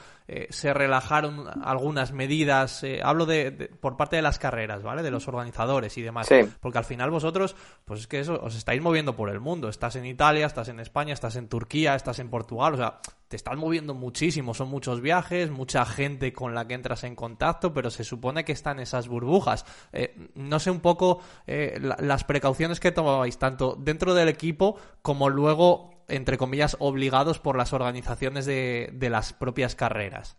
se 0.52 0.74
relajaron 0.74 1.46
algunas 1.66 2.14
medidas, 2.14 2.86
hablo 3.04 3.26
de, 3.26 3.52
de- 3.52 3.68
por 3.68 3.98
parte 3.98 4.16
de 4.16 4.22
las 4.22 4.40
carreras, 4.40 4.82
¿vale? 4.82 5.04
De 5.04 5.12
los 5.12 5.28
organizadores 5.28 5.98
y 5.98 6.02
demás. 6.02 6.28
Sí. 6.28 6.38
Porque 6.62 6.78
al 6.78 6.86
final 6.86 7.12
vosotros, 7.12 7.58
pues 7.84 8.00
es 8.00 8.08
que 8.08 8.22
eso, 8.22 8.40
os 8.42 8.56
estáis 8.56 8.82
moviendo 8.82 9.18
por 9.18 9.30
el 9.30 9.42
mundo. 9.42 9.68
Estás 9.68 9.98
en 9.98 10.06
Italia, 10.06 10.46
estás 10.46 10.70
en 10.70 10.80
España, 10.80 10.93
estás 11.14 11.36
en 11.36 11.48
Turquía, 11.50 11.96
estás 11.96 12.20
en 12.20 12.30
Portugal. 12.30 12.74
O 12.74 12.78
sea, 12.78 13.00
te 13.28 13.36
estás 13.36 13.58
moviendo 13.58 13.94
muchísimo. 13.94 14.54
Son 14.54 14.70
muchos 14.70 15.02
viajes, 15.02 15.50
mucha 15.52 15.86
gente 15.86 16.34
con 16.34 16.54
la 16.56 16.68
que 16.68 16.74
entras 16.76 17.04
en 17.04 17.16
contacto, 17.16 17.74
pero 17.74 17.90
se 17.90 18.04
supone 18.04 18.46
que 18.46 18.52
están 18.52 18.80
esas 18.80 19.08
burbujas. 19.08 19.66
Eh, 19.92 20.16
no 20.36 20.60
sé 20.60 20.72
un 20.72 20.80
poco 20.82 21.20
eh, 21.48 21.78
la- 21.82 21.98
las 22.00 22.24
precauciones 22.24 22.80
que 22.80 22.92
tomabais, 22.92 23.38
tanto 23.38 23.76
dentro 23.80 24.14
del 24.14 24.30
equipo 24.30 24.78
como 25.02 25.30
luego, 25.30 25.92
entre 26.08 26.38
comillas, 26.38 26.78
obligados 26.80 27.40
por 27.40 27.58
las 27.58 27.74
organizaciones 27.74 28.46
de, 28.46 28.92
las 29.10 29.34
propias 29.34 29.76
carreras. 29.76 30.38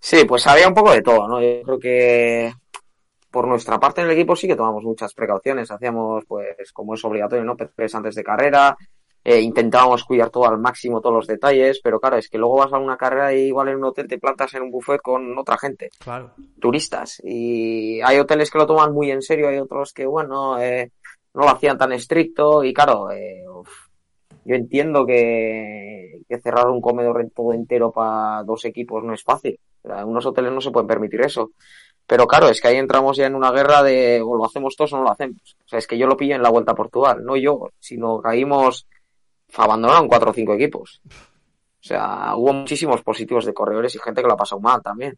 Sí, 0.00 0.24
pues 0.24 0.46
había 0.46 0.68
un 0.68 0.74
poco 0.74 0.92
de 0.92 1.02
todo, 1.02 1.26
¿no? 1.28 1.40
Yo 1.42 1.62
creo 1.62 1.78
que 1.78 2.52
por 3.30 3.46
nuestra 3.48 3.78
parte 3.80 4.00
en 4.00 4.08
el 4.08 4.14
equipo 4.14 4.36
sí 4.36 4.46
que 4.48 4.56
tomamos 4.56 4.84
muchas 4.84 5.14
precauciones. 5.14 5.70
Hacíamos, 5.70 6.24
pues, 6.26 6.72
como 6.72 6.94
es 6.94 7.04
obligatorio, 7.04 7.44
¿no? 7.44 7.56
PCs 7.56 7.94
antes 7.96 8.14
de 8.14 8.24
carrera. 8.24 8.76
Eh, 9.30 9.42
intentábamos 9.42 10.04
cuidar 10.04 10.30
todo 10.30 10.46
al 10.46 10.58
máximo, 10.58 11.02
todos 11.02 11.14
los 11.16 11.26
detalles, 11.26 11.80
pero 11.82 12.00
claro, 12.00 12.16
es 12.16 12.30
que 12.30 12.38
luego 12.38 12.56
vas 12.56 12.72
a 12.72 12.78
una 12.78 12.96
carrera 12.96 13.34
y 13.34 13.48
igual 13.48 13.68
en 13.68 13.76
un 13.76 13.84
hotel 13.84 14.08
te 14.08 14.18
plantas 14.18 14.54
en 14.54 14.62
un 14.62 14.70
buffet 14.70 15.02
con 15.02 15.36
otra 15.38 15.58
gente, 15.58 15.90
Claro. 15.98 16.32
turistas. 16.58 17.20
Y 17.22 18.00
hay 18.00 18.18
hoteles 18.18 18.50
que 18.50 18.56
lo 18.56 18.66
toman 18.66 18.94
muy 18.94 19.10
en 19.10 19.20
serio, 19.20 19.48
hay 19.48 19.58
otros 19.58 19.92
que, 19.92 20.06
bueno, 20.06 20.58
eh, 20.58 20.92
no 21.34 21.42
lo 21.42 21.50
hacían 21.50 21.76
tan 21.76 21.92
estricto 21.92 22.64
y 22.64 22.72
claro, 22.72 23.10
eh, 23.10 23.42
uf, 23.46 23.68
yo 24.46 24.54
entiendo 24.54 25.04
que, 25.04 26.22
que 26.26 26.40
cerrar 26.40 26.68
un 26.68 26.80
comedor 26.80 27.22
todo 27.36 27.52
entero 27.52 27.92
para 27.92 28.42
dos 28.44 28.64
equipos 28.64 29.04
no 29.04 29.12
es 29.12 29.22
fácil. 29.22 29.60
Unos 30.06 30.24
hoteles 30.24 30.52
no 30.52 30.62
se 30.62 30.70
pueden 30.70 30.86
permitir 30.88 31.20
eso. 31.20 31.50
Pero 32.06 32.26
claro, 32.26 32.48
es 32.48 32.62
que 32.62 32.68
ahí 32.68 32.76
entramos 32.76 33.18
ya 33.18 33.26
en 33.26 33.34
una 33.34 33.52
guerra 33.52 33.82
de 33.82 34.22
o 34.24 34.34
lo 34.34 34.46
hacemos 34.46 34.74
todos 34.74 34.94
o 34.94 34.96
no 34.96 35.02
lo 35.02 35.10
hacemos. 35.10 35.56
O 35.66 35.68
sea, 35.68 35.78
es 35.78 35.86
que 35.86 35.98
yo 35.98 36.06
lo 36.06 36.16
pillo 36.16 36.34
en 36.34 36.42
la 36.42 36.48
vuelta 36.48 36.72
a 36.72 36.74
Portugal, 36.74 37.22
no 37.22 37.36
yo, 37.36 37.68
sino 37.78 38.22
caímos, 38.22 38.86
abandonaron 39.56 40.08
cuatro 40.08 40.30
o 40.30 40.34
cinco 40.34 40.54
equipos. 40.54 41.00
O 41.06 41.86
sea, 41.88 42.34
hubo 42.36 42.52
muchísimos 42.52 43.02
positivos 43.02 43.44
de 43.44 43.54
corredores 43.54 43.94
y 43.94 43.98
gente 43.98 44.20
que 44.20 44.26
lo 44.26 44.34
ha 44.34 44.36
pasado 44.36 44.60
mal 44.60 44.82
también. 44.82 45.16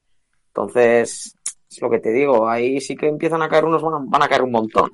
Entonces, 0.48 1.34
es 1.70 1.80
lo 1.80 1.90
que 1.90 2.00
te 2.00 2.10
digo, 2.10 2.48
ahí 2.48 2.80
sí 2.80 2.96
que 2.96 3.06
empiezan 3.06 3.42
a 3.42 3.48
caer 3.48 3.64
unos, 3.64 3.82
van 3.82 3.94
a, 3.94 3.98
van 4.04 4.22
a 4.22 4.28
caer 4.28 4.42
un 4.42 4.50
montón. 4.50 4.90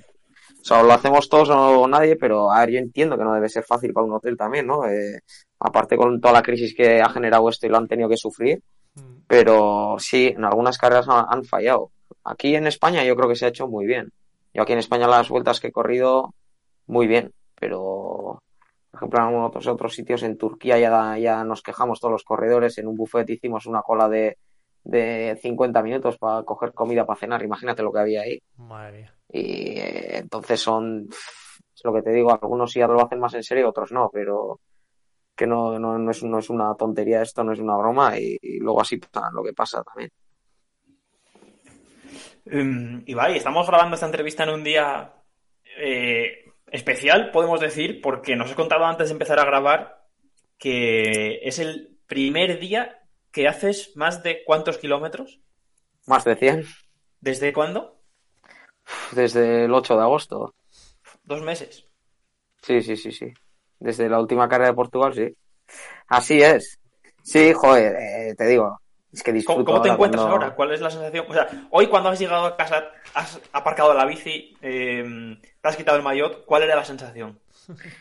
O 0.61 0.64
sea, 0.64 0.82
lo 0.82 0.93
hacemos 0.93 1.28
todos 1.28 1.49
o 1.51 1.87
nadie, 1.87 2.16
pero 2.16 2.51
a 2.51 2.61
ver, 2.61 2.70
yo 2.70 2.78
entiendo 2.78 3.16
que 3.16 3.24
no 3.24 3.34
debe 3.34 3.49
ser 3.49 3.62
fácil 3.62 3.93
para 3.93 4.07
un 4.07 4.12
hotel 4.12 4.37
también, 4.37 4.66
¿no? 4.66 4.87
Eh, 4.87 5.20
aparte 5.61 5.97
con 5.97 6.20
toda 6.20 6.34
la 6.34 6.43
crisis 6.43 6.74
que 6.74 7.01
ha 7.01 7.09
generado 7.09 7.49
esto 7.49 7.66
y 7.66 7.70
lo 7.70 7.78
han 7.78 7.89
tenido 7.89 8.09
que 8.09 8.16
sufrir, 8.16 8.62
pero 9.26 9.97
sí, 9.99 10.28
en 10.37 10.45
algunas 10.45 10.76
carreras 10.76 11.09
han, 11.09 11.24
han 11.28 11.45
fallado. 11.45 11.91
Aquí 12.24 12.57
en 12.57 12.66
España 12.66 13.05
yo 13.05 13.14
creo 13.16 13.28
que 13.28 13.37
se 13.37 13.47
ha 13.47 13.51
hecho 13.51 13.68
muy 13.68 13.87
bien. 13.87 14.12
Yo 14.53 14.62
aquí 14.62 14.72
en 14.72 14.80
España 14.80 15.07
las 15.07 15.28
vueltas 15.28 15.61
que 15.61 15.68
he 15.68 15.72
corrido, 15.72 16.34
muy 16.87 17.07
bien, 17.07 17.32
pero 17.55 18.43
por 18.97 19.03
ejemplo 19.03 19.18
en 19.20 19.26
algunos 19.26 19.49
otros, 19.49 19.66
otros 19.66 19.94
sitios 19.94 20.22
en 20.22 20.38
Turquía 20.38 20.78
ya, 20.78 21.18
ya 21.18 21.44
nos 21.44 21.62
quejamos 21.62 22.01
todos 22.01 22.12
los 22.12 22.24
corredores, 22.24 22.78
en 22.78 22.86
un 22.86 22.97
buffet 22.97 23.28
hicimos 23.28 23.66
una 23.66 23.82
cola 23.82 24.09
de, 24.09 24.38
de 24.84 25.38
50 25.42 25.82
minutos 25.82 26.16
para 26.16 26.42
coger 26.44 26.72
comida 26.72 27.05
para 27.05 27.18
cenar, 27.18 27.42
imagínate 27.42 27.82
lo 27.82 27.92
que 27.92 28.01
había 28.01 28.22
ahí. 28.22 28.42
Madre 28.57 28.99
mía. 28.99 29.14
Y 29.30 29.78
eh, 29.78 30.18
entonces 30.18 30.61
son, 30.61 31.09
es 31.11 31.84
lo 31.84 31.92
que 31.92 32.03
te 32.03 32.11
digo, 32.11 32.32
algunos 32.32 32.72
sí 32.72 32.80
lo 32.80 33.05
hacen 33.05 33.20
más 33.20 33.34
en 33.34 33.42
serio, 33.42 33.68
otros 33.68 33.92
no, 33.92 34.09
pero 34.11 34.61
que 35.34 35.47
no, 35.47 35.78
no, 35.78 35.99
no, 35.99 36.11
es, 36.11 36.22
no 36.22 36.38
es 36.38 36.49
una 36.49 36.74
tontería 36.74 37.20
esto, 37.20 37.44
no 37.44 37.53
es 37.53 37.59
una 37.59 37.76
broma 37.76 38.18
y, 38.18 38.38
y 38.40 38.59
luego 38.59 38.80
así 38.80 38.97
pasa 38.97 39.28
lo 39.30 39.44
que 39.44 39.53
pasa 39.53 39.84
también. 39.84 40.11
Um, 42.47 43.03
Ibai, 43.05 43.36
estamos 43.36 43.66
grabando 43.66 43.94
esta 43.94 44.07
entrevista 44.07 44.44
en 44.44 44.51
un 44.51 44.64
día 44.64 45.12
eh, 45.78 46.45
especial, 46.70 47.30
podemos 47.30 47.60
decir, 47.60 48.00
porque 48.00 48.36
nos 48.36 48.50
he 48.50 48.54
contado 48.54 48.84
antes 48.84 49.08
de 49.08 49.12
empezar 49.12 49.38
a 49.38 49.44
grabar 49.44 50.06
que 50.58 51.40
es 51.42 51.58
el 51.58 51.98
primer 52.06 52.58
día 52.58 53.02
que 53.30 53.48
haces 53.48 53.92
más 53.96 54.22
de 54.22 54.42
cuántos 54.44 54.78
kilómetros. 54.78 55.40
Más 56.06 56.24
de 56.24 56.36
100 56.36 56.64
¿Desde 57.20 57.52
cuándo? 57.52 57.96
desde 59.12 59.64
el 59.64 59.74
8 59.74 59.96
de 59.96 60.02
agosto. 60.02 60.54
Dos 61.24 61.42
meses. 61.42 61.86
Sí, 62.62 62.80
sí, 62.82 62.96
sí, 62.96 63.10
sí. 63.10 63.32
Desde 63.78 64.08
la 64.08 64.20
última 64.20 64.48
carrera 64.48 64.70
de 64.70 64.76
Portugal, 64.76 65.12
sí. 65.14 65.36
Así 66.06 66.40
es. 66.40 66.78
Sí, 67.22 67.52
joder, 67.52 67.96
eh, 67.96 68.34
te 68.36 68.46
digo, 68.46 68.80
es 69.16 69.22
que 69.22 69.32
disfruto. 69.32 69.64
¿Cómo, 69.64 69.80
te 69.80 69.88
encuentras 69.88 70.22
cuando- 70.22 70.44
ahora? 70.44 70.54
¿Cuál 70.54 70.72
es 70.72 70.80
la 70.82 70.90
sensación? 70.90 71.24
O 71.26 71.32
sea, 71.32 71.48
hoy 71.70 71.86
cuando 71.86 72.10
has 72.10 72.18
llegado 72.18 72.44
a 72.44 72.56
casa, 72.56 72.84
has 73.14 73.40
aparcado 73.50 73.94
la 73.94 74.04
bici, 74.04 74.54
eh, 74.60 75.38
te 75.62 75.68
has 75.68 75.74
quitado 75.74 75.96
el 75.96 76.02
maillot, 76.04 76.44
¿cuál 76.44 76.64
era 76.64 76.76
la 76.76 76.84
sensación? 76.84 77.40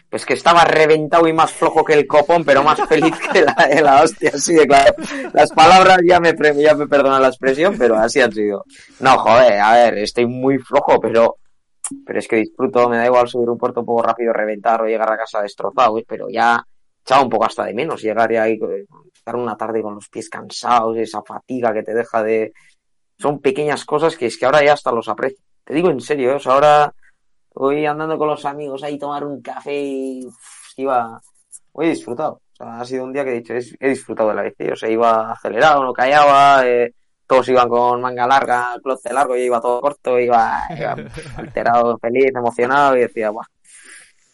Pues 0.10 0.26
que 0.26 0.34
estaba 0.34 0.66
reventado 0.66 1.26
y 1.28 1.34
más 1.34 1.52
flojo 1.54 1.86
que 1.86 1.94
el 1.94 2.06
copón, 2.06 2.44
pero 2.44 2.64
más 2.64 2.80
feliz 2.90 3.14
que 3.32 3.46
la, 3.82 4.04
hostia, 4.04 4.32
así 4.34 4.54
de 4.56 4.68
claro. 4.68 4.94
Las 5.34 5.52
palabras 5.54 6.00
ya 6.06 6.20
me, 6.20 6.36
ya 6.62 6.76
me 6.76 6.88
perdonan 6.88 7.22
la 7.22 7.30
expresión, 7.30 7.78
pero 7.78 7.96
así 7.96 8.20
han 8.20 8.34
sido. 8.34 8.66
No, 9.00 9.18
joder, 9.18 9.60
a 9.60 9.74
ver, 9.74 9.98
estoy 10.00 10.26
muy 10.28 10.60
flojo, 10.60 11.00
pero, 11.00 11.38
pero 12.06 12.20
es 12.20 12.28
que 12.28 12.36
disfruto, 12.36 12.90
me 12.90 12.98
da 12.98 13.06
igual 13.06 13.30
subir 13.30 13.50
un 13.50 13.58
puerto 13.58 13.80
un 13.80 13.86
poco 13.86 14.04
rápido, 14.04 14.34
reventar 14.34 14.82
o 14.82 14.86
llegar 14.86 15.10
a 15.12 15.18
casa 15.18 15.42
destrozado, 15.42 15.98
pero 16.06 16.28
ya 16.30 16.62
echaba 17.02 17.24
un 17.24 17.30
poco 17.30 17.46
hasta 17.46 17.64
de 17.64 17.74
menos 17.74 18.02
llegar 18.02 18.30
ya 18.34 18.44
ahí, 18.44 18.54
eh, 18.54 18.86
estar 19.26 19.36
una 19.36 19.58
tarde 19.58 19.82
con 19.82 19.96
los 19.96 20.08
pies 20.08 20.30
cansados, 20.30 20.96
esa 20.98 21.24
fatiga 21.24 21.74
que 21.74 21.82
te 21.82 21.96
deja 21.96 22.22
de... 22.22 22.54
Son 23.18 23.40
pequeñas 23.40 23.84
cosas 23.84 24.16
que 24.16 24.28
es 24.28 24.38
que 24.38 24.46
ahora 24.46 24.64
ya 24.64 24.74
hasta 24.74 24.92
los 24.92 25.10
aprecio. 25.10 25.44
Te 25.64 25.74
digo 25.74 25.90
en 25.90 26.00
serio, 26.00 26.32
¿eh? 26.32 26.36
o 26.36 26.40
sea, 26.40 26.54
ahora 26.54 26.94
voy 27.56 27.86
andando 27.88 28.20
con 28.20 28.28
los 28.28 28.46
amigos 28.46 28.84
ahí 28.84 29.00
tomar 29.00 29.24
un 29.24 29.42
café 29.42 29.82
y 29.82 30.26
uf, 30.28 30.36
iba, 30.78 31.20
hoy 31.72 31.88
he 31.88 31.90
disfrutado. 31.90 32.42
O 32.54 32.56
sea, 32.56 32.82
ha 32.82 32.86
sido 32.86 33.04
un 33.04 33.14
día 33.14 33.24
que 33.24 33.32
he 33.32 33.42
dicho, 33.42 33.54
he 33.80 33.90
disfrutado 33.90 34.30
de 34.30 34.36
la 34.36 34.44
bici. 34.44 34.70
O 34.70 34.76
sea, 34.76 34.90
iba 34.90 35.32
acelerado, 35.32 35.84
no 35.84 35.94
callaba, 35.94 36.68
eh, 36.68 36.94
todos 37.26 37.50
iban 37.50 37.68
con 37.68 38.02
manga 38.02 38.28
larga, 38.28 38.76
cloce 38.84 39.12
largo, 39.12 39.36
yo 39.36 39.42
iba 39.42 39.60
todo 39.60 39.82
corto, 39.82 40.20
iba, 40.20 40.66
iba 40.78 40.96
alterado, 41.38 41.98
feliz, 41.98 42.32
emocionado 42.36 42.96
y 42.96 43.00
decía, 43.00 43.32
Buah. 43.32 43.48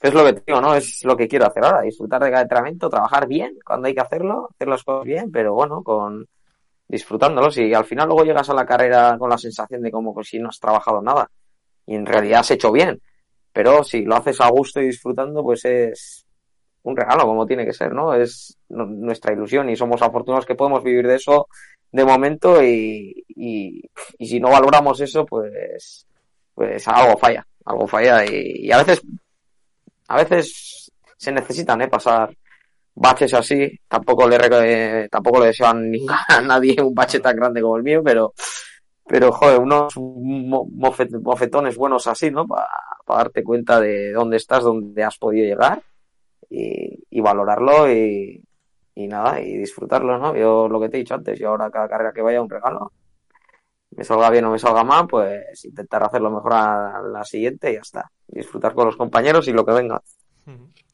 Es 0.02 0.14
lo 0.14 0.26
que 0.26 0.42
¿no? 0.52 0.74
Es 0.76 1.04
lo 1.06 1.16
que 1.16 1.28
quiero 1.28 1.46
hacer 1.48 1.64
ahora, 1.64 1.82
disfrutar 1.82 2.24
de 2.24 2.32
cada 2.32 2.42
entrenamiento, 2.42 2.90
trabajar 2.90 3.28
bien 3.28 3.58
cuando 3.66 3.88
hay 3.88 3.94
que 3.94 4.02
hacerlo, 4.02 4.50
hacer 4.52 4.68
las 4.68 4.84
cosas 4.84 5.06
bien, 5.06 5.32
pero 5.32 5.54
bueno, 5.54 5.84
con 5.84 6.28
disfrutándolos 6.88 7.58
y 7.58 7.74
al 7.74 7.86
final 7.86 8.08
luego 8.08 8.26
llegas 8.26 8.50
a 8.50 8.56
la 8.56 8.66
carrera 8.66 9.18
con 9.20 9.30
la 9.30 9.38
sensación 9.38 9.82
de 9.82 9.92
como 9.92 10.16
que 10.16 10.24
si 10.26 10.40
no 10.40 10.50
has 10.50 10.60
trabajado 10.60 11.02
nada 11.02 11.30
y 11.88 11.96
en 11.96 12.06
realidad 12.06 12.42
has 12.42 12.52
hecho 12.52 12.72
bien. 12.72 13.02
Pero 13.54 13.84
si 13.84 14.04
lo 14.06 14.16
haces 14.18 14.42
a 14.42 14.50
gusto 14.50 14.82
y 14.82 14.88
disfrutando, 14.88 15.44
pues 15.44 15.66
es 15.66 16.26
un 16.84 16.98
regalo, 16.98 17.26
como 17.26 17.46
tiene 17.48 17.66
que 17.66 17.74
ser, 17.74 17.94
¿no? 17.94 18.14
Es 18.16 18.58
nu- 18.70 18.86
nuestra 18.88 19.34
ilusión 19.34 19.70
y 19.70 19.76
somos 19.76 20.02
afortunados 20.02 20.46
que 20.46 20.56
podemos 20.56 20.84
vivir 20.84 21.08
de 21.08 21.16
eso 21.16 21.48
de 21.92 22.06
momento 22.06 22.64
y, 22.64 23.24
y, 23.30 23.82
y 24.20 24.28
si 24.28 24.40
no 24.40 24.50
valoramos 24.52 25.00
eso, 25.02 25.26
pues, 25.26 26.08
pues 26.56 26.88
algo 26.88 27.18
falla, 27.18 27.46
algo 27.66 27.88
falla 27.88 28.26
y, 28.26 28.68
y 28.68 28.72
a 28.72 28.78
veces, 28.80 29.02
a 30.14 30.18
veces 30.18 30.92
se 31.18 31.32
necesitan, 31.32 31.82
¿eh? 31.82 31.88
Pasar 31.88 32.36
baches 32.96 33.34
así, 33.34 33.70
tampoco 33.88 34.28
le, 34.28 34.38
eh, 34.64 35.08
tampoco 35.12 35.40
le 35.42 35.48
deseo 35.48 35.68
a, 36.30 36.42
nadie 36.42 36.76
un 36.82 36.94
bache 36.96 37.20
tan 37.20 37.36
grande 37.36 37.62
como 37.62 37.78
el 37.78 37.84
mío, 37.84 38.02
pero, 38.04 38.34
pero 39.08 39.32
joder, 39.32 39.60
unos 39.60 39.96
mo- 39.98 40.68
mofet- 40.68 41.22
mofetones 41.22 41.76
buenos 41.78 42.08
así, 42.08 42.32
¿no? 42.32 42.48
Para 42.48 42.68
darte 43.08 43.44
cuenta 43.44 43.80
de 43.80 44.12
dónde 44.14 44.38
estás, 44.38 44.64
dónde 44.64 45.04
has 45.04 45.18
podido 45.18 45.46
llegar 45.46 45.82
y, 46.50 47.04
y 47.10 47.22
valorarlo 47.22 47.92
y, 47.92 48.44
y 48.96 49.08
nada, 49.08 49.42
y 49.42 49.58
disfrutarlo, 49.58 50.18
¿no? 50.18 50.36
Yo 50.36 50.68
lo 50.70 50.80
que 50.82 50.90
te 50.90 50.98
he 50.98 51.00
dicho 51.02 51.16
antes, 51.16 51.40
yo 51.40 51.50
ahora 51.50 51.72
cada 51.72 51.90
carrera 51.90 52.14
que 52.14 52.22
vaya 52.22 52.42
un 52.42 52.50
regalo. 52.50 52.92
Me 53.92 54.04
salga 54.04 54.30
bien 54.30 54.46
o 54.46 54.52
me 54.52 54.60
salga 54.60 54.84
mal, 54.84 55.08
pues 55.08 55.66
intentar 55.66 56.04
hacerlo 56.04 56.32
mejor 56.32 56.54
a 56.54 57.02
la 57.02 57.24
siguiente 57.26 57.72
y 57.72 57.76
ya 57.76 57.82
está. 57.82 58.12
Disfrutar 58.28 58.74
con 58.74 58.86
los 58.86 58.96
compañeros 58.96 59.48
y 59.48 59.54
lo 59.54 59.66
que 59.66 59.74
venga. 59.74 60.02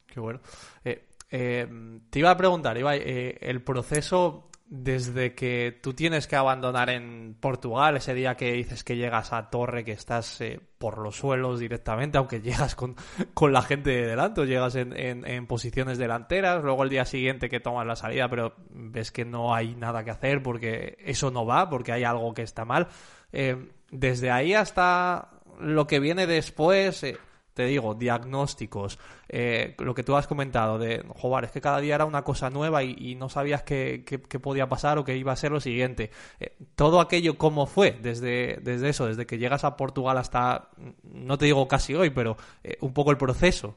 Qué 0.07 0.19
bueno. 0.19 0.39
Eh, 0.83 1.09
eh, 1.29 1.67
te 2.09 2.19
iba 2.19 2.31
a 2.31 2.37
preguntar, 2.37 2.77
Ibai, 2.77 3.01
eh, 3.03 3.37
el 3.41 3.61
proceso 3.61 4.46
desde 4.69 5.33
que 5.33 5.79
tú 5.81 5.93
tienes 5.93 6.27
que 6.27 6.35
abandonar 6.35 6.89
en 6.89 7.37
Portugal, 7.39 7.95
ese 7.95 8.13
día 8.13 8.35
que 8.35 8.51
dices 8.51 8.83
que 8.83 8.97
llegas 8.97 9.31
a 9.31 9.49
Torre, 9.49 9.85
que 9.85 9.93
estás 9.93 10.41
eh, 10.41 10.59
por 10.77 10.97
los 10.97 11.15
suelos 11.15 11.59
directamente, 11.61 12.17
aunque 12.17 12.41
llegas 12.41 12.75
con, 12.75 12.95
con 13.33 13.53
la 13.53 13.61
gente 13.61 13.91
de 13.91 14.05
delante, 14.07 14.41
o 14.41 14.45
llegas 14.45 14.75
en, 14.75 14.93
en- 14.97 15.47
posiciones 15.47 15.97
delanteras, 15.97 16.61
luego 16.63 16.83
el 16.83 16.89
día 16.89 17.05
siguiente 17.05 17.49
que 17.49 17.61
tomas 17.61 17.87
la 17.87 17.95
salida, 17.95 18.27
pero 18.29 18.55
ves 18.69 19.11
que 19.13 19.23
no 19.23 19.55
hay 19.55 19.73
nada 19.75 20.03
que 20.03 20.11
hacer 20.11 20.43
porque 20.43 20.97
eso 20.99 21.31
no 21.31 21.45
va, 21.45 21.69
porque 21.69 21.93
hay 21.93 22.03
algo 22.03 22.33
que 22.33 22.41
está 22.41 22.65
mal. 22.65 22.87
Eh, 23.31 23.69
desde 23.89 24.31
ahí 24.31 24.53
hasta 24.53 25.29
lo 25.61 25.87
que 25.87 25.99
viene 26.01 26.27
después, 26.27 27.03
eh, 27.03 27.17
te 27.57 27.65
digo, 27.65 27.95
diagnósticos, 27.95 28.99
eh, 29.27 29.73
lo 29.79 29.95
que 29.95 30.03
tú 30.03 30.15
has 30.15 30.27
comentado 30.27 30.77
de, 30.77 31.03
joder, 31.15 31.45
es 31.45 31.51
que 31.51 31.59
cada 31.59 31.79
día 31.79 31.95
era 31.95 32.05
una 32.05 32.23
cosa 32.23 32.51
nueva 32.51 32.83
y, 32.83 33.15
no 33.15 33.29
sabías 33.29 33.63
qué 33.63 34.03
podía 34.39 34.69
pasar 34.69 34.99
o 34.99 35.03
qué 35.03 35.17
iba 35.17 35.31
a 35.31 35.35
ser 35.35 35.51
lo 35.51 35.59
siguiente. 35.59 36.11
Eh, 36.39 36.55
todo 36.75 37.01
aquello, 37.01 37.35
¿cómo 37.35 37.65
fue 37.65 37.97
desde, 37.99 38.59
desde 38.61 38.89
eso, 38.89 39.07
desde 39.07 39.25
que 39.25 39.39
llegas 39.39 39.63
a 39.63 39.75
Portugal 39.75 40.19
hasta, 40.19 40.69
no 41.01 41.35
te 41.39 41.45
digo 41.45 41.67
casi 41.67 41.95
hoy, 41.95 42.11
pero 42.11 42.37
eh, 42.63 42.77
un 42.81 42.93
poco 42.93 43.09
el 43.09 43.17
proceso? 43.17 43.75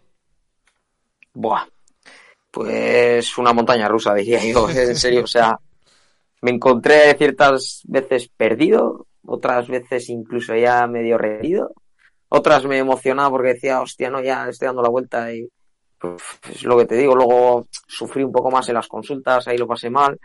Buah. 1.32 1.66
Pues 2.50 3.38
una 3.38 3.54
montaña 3.54 3.88
rusa, 3.88 4.12
diría 4.16 4.44
yo, 4.44 4.68
en 4.68 4.94
serio. 4.94 5.24
O 5.24 5.26
sea, 5.26 5.58
me 6.42 6.50
encontré 6.50 7.14
ciertas 7.14 7.80
veces 7.84 8.28
perdido, 8.28 9.06
otras 9.24 9.68
veces 9.68 10.10
incluso 10.10 10.54
ya 10.54 10.86
medio 10.86 11.16
rendido, 11.16 11.72
otras 12.30 12.64
me 12.64 12.78
emocionaba 12.78 13.30
porque 13.30 13.54
decía, 13.54 13.80
hostia, 13.82 14.08
no, 14.10 14.20
ya 14.22 14.48
estoy 14.48 14.66
dando 14.66 14.82
la 14.82 14.88
vuelta 14.88 15.32
y 15.32 15.46
pues, 15.98 16.22
es 16.50 16.64
lo 16.64 16.78
que 16.78 16.86
te 16.86 16.94
digo. 16.96 17.14
Luego 17.14 17.66
sufrí 17.86 18.24
un 18.24 18.32
poco 18.32 18.50
más 18.50 18.68
en 18.68 18.74
las 18.74 18.88
consultas, 18.88 19.46
ahí 19.46 19.58
lo 19.58 19.66
pasé 19.66 19.90
mal, 19.90 20.18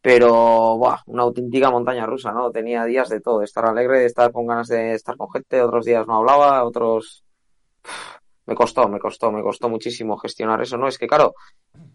pero 0.00 0.76
buah, 0.78 1.00
una 1.06 1.22
auténtica 1.22 1.70
montaña 1.70 2.06
rusa, 2.06 2.32
¿no? 2.32 2.50
Tenía 2.50 2.84
días 2.84 3.08
de 3.08 3.20
todo, 3.20 3.38
de 3.38 3.44
estar 3.44 3.64
alegre, 3.64 4.00
de 4.00 4.06
estar 4.06 4.32
con 4.32 4.46
ganas 4.46 4.66
de 4.68 4.94
estar 4.94 5.16
con 5.16 5.30
gente, 5.30 5.62
otros 5.62 5.84
días 5.84 6.06
no 6.06 6.16
hablaba, 6.16 6.64
otros 6.64 7.22
me 8.46 8.54
costó, 8.54 8.88
me 8.88 8.98
costó, 8.98 9.30
me 9.30 9.42
costó 9.42 9.68
muchísimo 9.68 10.16
gestionar 10.18 10.60
eso, 10.62 10.76
¿no? 10.76 10.88
Es 10.88 10.98
que 10.98 11.06
claro, 11.06 11.34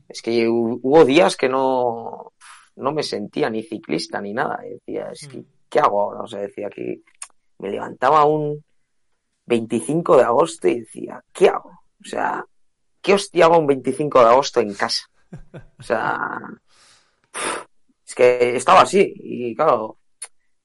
es 0.08 0.22
que 0.22 0.48
hu- 0.48 0.80
hubo 0.82 1.04
días 1.04 1.36
que 1.36 1.50
no, 1.50 2.32
no 2.78 2.92
me 2.94 3.04
sentía 3.04 3.50
ni 3.50 3.64
ciclista 3.64 4.22
ni 4.22 4.34
nada. 4.34 4.60
Decía, 4.64 5.10
es 5.12 5.28
que, 5.28 5.44
¿qué 5.70 5.80
hago 5.80 6.02
ahora? 6.02 6.22
O 6.22 6.28
sea, 6.28 6.40
decía 6.40 6.70
que 6.70 7.02
me 7.60 7.70
levantaba 7.72 8.24
un 8.24 8.64
25 9.48 10.18
de 10.18 10.24
agosto 10.24 10.68
y 10.68 10.82
decía, 10.82 11.24
¿qué 11.34 11.50
hago? 11.50 11.72
O 12.00 12.06
sea, 12.08 12.46
¿qué 13.02 13.14
hostia 13.14 13.46
hago 13.46 13.58
un 13.58 13.68
25 13.68 14.20
de 14.20 14.26
agosto 14.28 14.60
en 14.60 14.74
casa? 14.74 15.06
O 15.80 15.84
sea, 15.84 16.40
es 18.06 18.16
que 18.16 18.56
estaba 18.56 18.82
así. 18.82 19.14
Y 19.16 19.56
claro, 19.56 19.98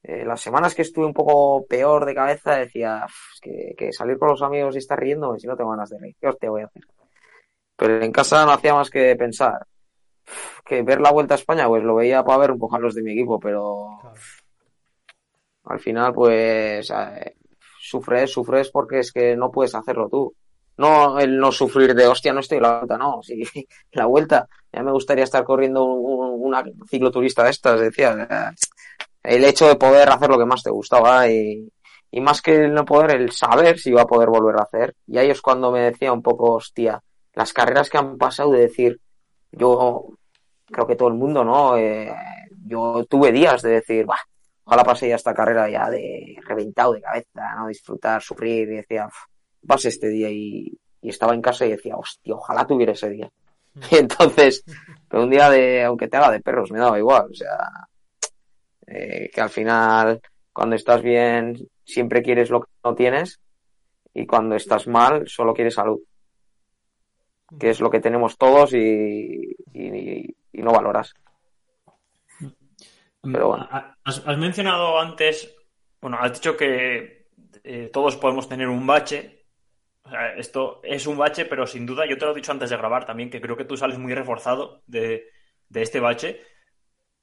eh, 0.03 0.25
las 0.25 0.41
semanas 0.41 0.75
que 0.75 0.83
estuve 0.83 1.07
un 1.07 1.15
poco 1.15 1.65
peor 1.67 2.05
de 2.05 2.15
cabeza 2.15 2.57
decía 2.57 3.03
"Uf, 3.07 3.15
es 3.35 3.41
que, 3.41 3.75
que 3.77 3.93
salir 3.93 4.19
con 4.19 4.29
los 4.29 4.43
amigos 4.43 4.75
y 4.75 4.79
estar 4.79 4.99
riendo, 4.99 5.37
si 5.39 5.47
no 5.47 5.57
tengo 5.57 5.71
ganas 5.71 5.91
de 5.91 5.99
reír, 5.99 6.17
¿qué 6.21 6.29
hostia 6.29 6.51
voy 6.51 6.63
a 6.63 6.67
hacer? 6.67 6.83
Pero 7.77 8.03
en 8.03 8.13
casa 8.13 8.45
no 8.45 8.53
hacía 8.53 8.75
más 8.75 8.91
que 8.91 9.15
pensar 9.17 9.65
"Uf, 10.27 10.61
que 10.65 10.83
ver 10.83 11.01
la 11.01 11.13
vuelta 11.13 11.35
a 11.35 11.39
España, 11.39 11.69
pues 11.69 11.85
lo 11.85 11.95
veía 11.95 12.25
para 12.25 12.39
ver 12.39 12.51
un 12.53 12.59
poco 12.59 12.77
a 12.77 12.81
los 12.81 12.95
de 12.95 13.03
mi 13.03 13.13
equipo, 13.13 13.39
pero 13.39 14.01
al 15.65 15.79
final, 15.81 16.13
pues 16.13 16.91
eh, 16.91 17.37
sufres, 17.93 18.31
sufres 18.33 18.71
porque 18.71 19.01
es 19.01 19.13
que 19.13 19.37
no 19.37 19.51
puedes 19.51 19.75
hacerlo 19.75 20.09
tú. 20.11 20.35
No 20.79 21.19
el 21.21 21.39
no 21.39 21.53
sufrir 21.53 21.95
de 21.95 22.07
hostia, 22.07 22.33
no 22.33 22.41
estoy 22.41 22.59
la 22.61 22.79
vuelta, 22.79 22.99
no. 22.99 23.21
La 23.93 24.07
vuelta. 24.07 24.49
Ya 24.73 24.83
me 24.83 24.93
gustaría 24.93 25.25
estar 25.25 25.45
corriendo 25.45 25.85
un- 25.85 26.35
un- 26.35 26.47
una 26.49 26.65
cicloturista 26.91 27.45
de 27.45 27.51
estas, 27.51 27.81
decía. 27.81 28.11
El 29.23 29.45
hecho 29.45 29.69
de 29.69 29.77
poder 29.77 30.09
hacer 30.11 30.29
lo 30.31 30.39
que 30.39 30.45
más 30.47 30.63
te 30.63 30.71
gustaba 30.71 31.29
y, 31.31 31.69
y 32.11 32.21
más 32.21 32.43
que 32.43 32.65
el 32.65 32.75
no 32.75 32.85
poder, 32.85 33.13
el 33.21 33.31
saber 33.33 33.79
si 33.79 33.91
iba 33.91 34.03
a 34.03 34.07
poder 34.07 34.29
volver 34.31 34.57
a 34.57 34.65
hacer. 34.65 34.95
Y 35.07 35.19
ahí 35.19 35.31
es 35.31 35.41
cuando 35.43 35.71
me 35.71 35.81
decía 35.83 36.13
un 36.13 36.23
poco, 36.23 36.53
hostia, 36.55 37.01
las 37.35 37.53
carreras 37.53 37.89
que 37.91 37.99
han 37.99 38.19
pasado 38.19 38.51
de 38.53 38.61
decir, 38.63 39.01
yo 39.53 40.07
creo 40.67 40.87
que 40.87 40.97
todo 40.97 41.09
el 41.09 41.15
mundo, 41.15 41.45
¿no? 41.45 41.77
Eh, 41.77 42.13
yo 42.67 43.05
tuve 43.09 43.33
días 43.33 43.63
de 43.63 43.71
decir, 43.73 44.07
bah, 44.07 44.19
ojalá 44.65 44.85
pase 44.85 45.09
ya 45.09 45.17
esta 45.17 45.35
carrera 45.35 45.69
ya 45.71 45.91
de 45.91 46.37
reventado 46.47 46.93
de 46.93 47.03
cabeza, 47.03 47.55
¿no? 47.57 47.69
Disfrutar, 47.69 48.23
sufrir, 48.23 48.69
y 48.71 48.77
decía, 48.77 49.07
"Uf, 49.07 49.15
pase 49.67 49.89
este 49.89 50.09
día 50.09 50.31
y, 50.31 50.79
y 51.03 51.09
estaba 51.09 51.35
en 51.35 51.43
casa 51.43 51.67
y 51.67 51.71
decía, 51.71 51.97
hostia, 51.97 52.35
ojalá 52.35 52.67
tuviera 52.67 52.93
ese 52.93 53.11
día. 53.11 53.31
Y 53.91 53.97
entonces, 53.97 54.65
pero 55.09 55.25
un 55.25 55.31
día 55.31 55.51
de, 55.51 55.83
aunque 55.85 56.09
te 56.09 56.17
haga 56.17 56.31
de 56.31 56.41
perros, 56.41 56.71
me 56.71 56.79
daba 56.79 56.99
igual, 56.99 57.27
o 57.31 57.35
sea, 57.35 57.89
eh, 58.87 59.29
que 59.33 59.41
al 59.41 59.51
final, 59.51 60.21
cuando 60.53 60.77
estás 60.77 61.03
bien, 61.03 61.57
siempre 61.85 62.23
quieres 62.23 62.51
lo 62.51 62.61
que 62.61 62.71
no 62.85 62.95
tienes 62.95 63.41
y 64.15 64.27
cuando 64.27 64.55
estás 64.55 64.87
mal, 64.87 65.27
solo 65.27 65.55
quieres 65.55 65.75
salud. 65.75 66.01
Que 67.59 67.71
es 67.71 67.81
lo 67.81 67.91
que 67.91 68.01
tenemos 68.01 68.39
todos 68.39 68.73
y, 68.73 69.55
y, 69.75 70.35
y 70.53 70.63
no 70.63 70.73
valoras. 70.73 71.13
Pero 73.23 73.49
bueno. 73.49 73.69
Ha- 73.71 73.97
Has, 74.05 74.27
mencionado 74.39 74.99
antes, 74.99 75.55
bueno, 76.01 76.19
has 76.21 76.33
dicho 76.35 76.57
que 76.57 77.29
eh, 77.65 77.91
todos 77.93 78.17
podemos 78.17 78.49
tener 78.49 78.69
un 78.69 78.87
bache. 78.87 79.45
O 80.05 80.11
sea, 80.11 80.35
esto 80.37 80.81
es 80.85 81.07
un 81.07 81.19
bache, 81.19 81.45
pero 81.47 81.67
sin 81.67 81.87
duda, 81.87 82.07
yo 82.09 82.19
te 82.19 82.27
lo 82.27 82.33
he 82.33 82.35
dicho 82.37 82.53
antes 82.53 82.71
de 82.71 82.77
grabar 82.77 83.07
también, 83.07 83.31
que 83.31 83.41
creo 83.41 83.57
que 83.57 83.65
tú 83.65 83.77
sales 83.77 83.99
muy 83.99 84.15
reforzado 84.15 84.83
de, 84.87 85.27
de 85.69 85.83
este 85.83 86.01
bache. 86.01 86.43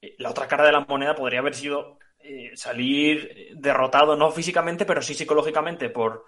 Eh, 0.02 0.16
La 0.18 0.30
otra 0.30 0.48
cara 0.48 0.64
de 0.66 0.72
la 0.72 0.80
moneda 0.82 1.14
podría 1.16 1.40
haber 1.40 1.54
sido 1.54 1.98
eh, 2.20 2.52
salir 2.56 3.50
derrotado, 3.56 4.16
no 4.16 4.30
físicamente, 4.32 4.84
pero 4.86 5.02
sí 5.02 5.14
psicológicamente 5.14 5.90
por, 5.90 6.26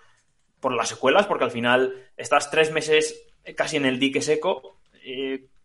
por 0.60 0.74
las 0.74 0.88
secuelas, 0.90 1.26
porque 1.26 1.44
al 1.44 1.50
final 1.52 2.10
estás 2.16 2.50
tres 2.50 2.72
meses 2.72 3.28
casi 3.56 3.76
en 3.78 3.86
el 3.86 3.98
dique 3.98 4.22
seco, 4.22 4.80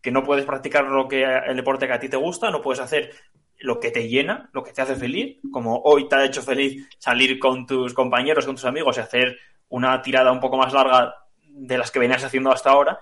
que 0.00 0.10
no 0.10 0.22
puedes 0.24 0.44
practicar 0.44 0.84
lo 0.84 1.08
que 1.08 1.22
el 1.24 1.56
deporte 1.56 1.86
que 1.86 1.92
a 1.92 2.00
ti 2.00 2.08
te 2.08 2.16
gusta, 2.16 2.50
no 2.50 2.62
puedes 2.62 2.80
hacer 2.80 3.10
lo 3.58 3.80
que 3.80 3.90
te 3.90 4.08
llena, 4.08 4.48
lo 4.52 4.62
que 4.62 4.72
te 4.72 4.82
hace 4.82 4.94
feliz, 4.94 5.38
como 5.52 5.80
hoy 5.84 6.08
te 6.08 6.16
ha 6.16 6.24
hecho 6.24 6.42
feliz 6.42 6.88
salir 6.98 7.38
con 7.38 7.66
tus 7.66 7.92
compañeros, 7.92 8.46
con 8.46 8.54
tus 8.54 8.64
amigos 8.64 8.96
y 8.96 9.00
hacer 9.00 9.36
una 9.68 10.00
tirada 10.00 10.32
un 10.32 10.40
poco 10.40 10.56
más 10.56 10.72
larga 10.72 11.14
de 11.42 11.78
las 11.78 11.90
que 11.90 11.98
venías 11.98 12.22
haciendo 12.22 12.52
hasta 12.52 12.70
ahora, 12.70 13.00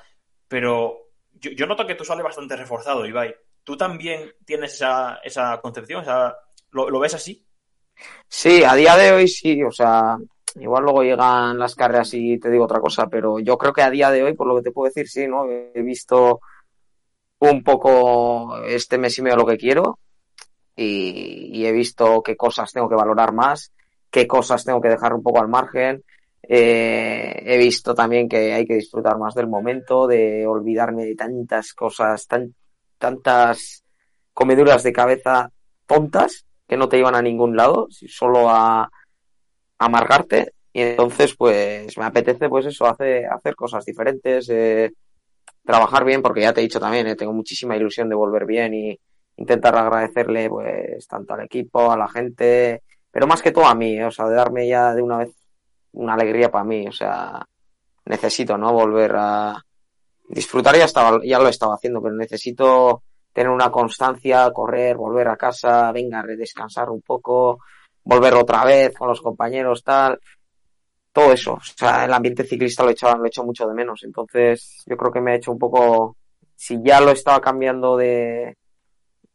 pero 0.48 1.11
yo, 1.34 1.66
noto 1.66 1.86
que 1.86 1.94
tú 1.94 2.04
sales 2.04 2.24
bastante 2.24 2.57
reforzado, 2.57 3.07
Ibai. 3.07 3.34
¿Tú 3.62 3.76
también 3.76 4.32
tienes 4.44 4.74
esa, 4.74 5.20
esa 5.22 5.61
concepción? 5.61 6.00
O 6.00 6.04
sea, 6.04 6.34
¿lo, 6.70 6.88
lo 6.88 7.00
ves 7.00 7.14
así? 7.14 7.44
Sí, 8.28 8.64
a 8.64 8.74
día 8.74 8.96
de 8.96 9.12
hoy 9.12 9.28
sí, 9.28 9.62
o 9.62 9.70
sea, 9.70 10.16
igual 10.54 10.84
luego 10.84 11.02
llegan 11.02 11.59
las 11.59 11.74
carreras 11.74 12.14
y 12.14 12.38
te 12.38 12.50
digo 12.50 12.64
otra 12.64 12.80
cosa, 12.80 13.09
pero 13.09 13.38
yo 13.40 13.59
creo 13.59 13.72
que 13.72 13.82
a 13.82 13.90
día 13.90 14.11
de 14.11 14.22
hoy, 14.22 14.34
por 14.34 14.46
lo 14.46 14.57
que 14.57 14.62
te 14.62 14.70
puedo 14.70 14.88
decir, 14.88 15.09
sí, 15.09 15.26
¿no? 15.26 15.44
He 15.50 15.82
visto 15.82 16.40
un 17.40 17.62
poco 17.62 18.57
este 18.64 18.96
mes 18.96 19.18
y 19.18 19.22
medio 19.22 19.36
lo 19.36 19.46
que 19.46 19.59
quiero 19.59 19.98
y, 20.77 21.64
he 21.64 21.72
visto 21.72 22.22
qué 22.22 22.37
cosas 22.37 22.72
tengo 22.72 22.89
que 22.89 22.95
valorar 22.95 23.33
más, 23.33 23.72
qué 24.11 24.27
cosas 24.27 24.64
tengo 24.64 24.81
que 24.81 24.91
dejar 24.91 25.14
un 25.14 25.22
poco 25.22 25.41
al 25.41 25.49
margen. 25.49 26.05
Eh, 26.43 27.43
he 27.45 27.59
visto 27.59 27.95
también 27.95 28.29
que 28.29 28.53
hay 28.53 28.66
que 28.66 28.74
disfrutar 28.74 29.18
más 29.18 29.35
del 29.35 29.49
momento, 29.49 30.07
de 30.07 30.47
olvidarme 30.47 31.05
de 31.05 31.16
tantas 31.16 31.72
cosas, 31.72 32.27
tan, 32.27 32.55
tantas 32.99 33.83
comeduras 34.33 34.83
de 34.83 34.93
cabeza 34.93 35.51
tontas 35.87 36.45
que 36.68 36.77
no 36.77 36.89
te 36.89 36.97
llevan 36.99 37.14
a 37.14 37.22
ningún 37.22 37.57
lado, 37.57 37.89
solo 37.91 38.51
a, 38.51 38.91
amargarte. 39.79 40.53
Y 40.72 40.83
entonces, 40.83 41.35
pues, 41.37 41.97
me 41.97 42.05
apetece, 42.05 42.49
pues 42.49 42.66
eso, 42.66 42.87
hacer, 42.87 43.27
hacer 43.27 43.55
cosas 43.55 43.85
diferentes, 43.85 44.49
eh, 44.51 44.93
trabajar 45.64 46.05
bien, 46.05 46.22
porque 46.22 46.43
ya 46.43 46.53
te 46.53 46.61
he 46.61 46.64
dicho 46.64 46.81
también, 46.81 47.07
eh, 47.07 47.16
tengo 47.16 47.33
muchísima 47.33 47.77
ilusión 47.77 48.09
de 48.09 48.14
volver 48.14 48.45
bien 48.47 48.74
y 48.74 48.99
intentar 49.37 49.76
agradecerle, 49.76 50.49
pues, 50.49 51.07
tanto 51.07 51.34
al 51.34 51.45
equipo, 51.45 51.91
a 51.91 51.97
la 51.97 52.09
gente, 52.09 52.82
pero 53.11 53.26
más 53.26 53.43
que 53.43 53.53
todo 53.53 53.66
a 53.66 53.74
mí, 53.74 54.01
o 54.03 54.11
sea, 54.11 54.26
de 54.26 54.34
darme 54.34 54.68
ya 54.68 54.95
de 54.95 55.03
una 55.03 55.18
vez 55.18 55.30
una 55.93 56.14
alegría 56.14 56.51
para 56.51 56.64
mí, 56.64 56.87
o 56.87 56.93
sea, 56.93 57.45
necesito, 58.05 58.57
¿no? 58.59 58.72
Volver 58.72 59.14
a 59.16 59.62
disfrutar, 60.28 60.76
ya 60.76 60.84
estaba, 60.84 61.20
ya 61.24 61.39
lo 61.39 61.49
estaba 61.49 61.74
haciendo, 61.74 62.03
pero 62.03 62.14
necesito 62.14 63.03
tener 63.32 63.51
una 63.51 63.70
constancia, 63.70 64.51
correr, 64.51 64.97
volver 64.97 65.28
a 65.28 65.37
casa, 65.37 65.93
venga, 65.93 66.22
descansar 66.22 66.89
un 66.91 67.03
poco, 67.03 67.61
volver 68.05 68.34
otra 68.34 68.64
vez 68.64 68.97
con 68.97 69.09
los 69.09 69.20
compañeros, 69.20 69.82
tal. 69.82 70.18
Todo 71.12 71.32
eso. 71.32 71.55
O 71.55 71.61
sea, 71.61 72.05
el 72.05 72.12
ambiente 72.12 72.45
ciclista 72.45 72.82
lo 72.82 72.91
he 72.91 72.93
hecho, 72.93 73.14
lo 73.14 73.24
he 73.24 73.28
hecho 73.28 73.45
mucho 73.45 73.66
de 73.66 73.74
menos. 73.74 74.05
Entonces, 74.05 74.82
yo 74.87 74.97
creo 74.97 75.12
que 75.12 75.20
me 75.20 75.32
ha 75.32 75.37
hecho 75.37 75.53
un 75.53 75.59
poco, 75.59 76.16
si 76.55 76.78
ya 76.82 77.01
lo 77.01 77.11
estaba 77.11 77.41
cambiando 77.41 77.97
de, 77.97 78.57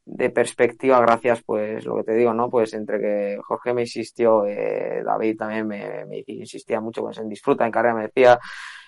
de 0.06 0.30
perspectiva, 0.30 1.00
gracias, 1.00 1.42
pues 1.44 1.86
lo 1.86 1.98
que 1.98 2.04
te 2.04 2.16
digo, 2.16 2.34
¿no? 2.34 2.50
Pues 2.50 2.74
entre 2.74 3.00
que 3.00 3.40
Jorge 3.44 3.74
me 3.74 3.82
insistió, 3.82 4.46
eh, 4.46 5.04
David 5.06 5.38
también 5.38 5.68
me, 5.68 6.24
insistía 6.28 6.82
mucho 6.82 7.02
pues, 7.02 7.18
en 7.20 7.30
disfruta, 7.30 7.66
en 7.66 7.72
carrera 7.72 7.96
me 7.96 8.04
decía, 8.04 8.40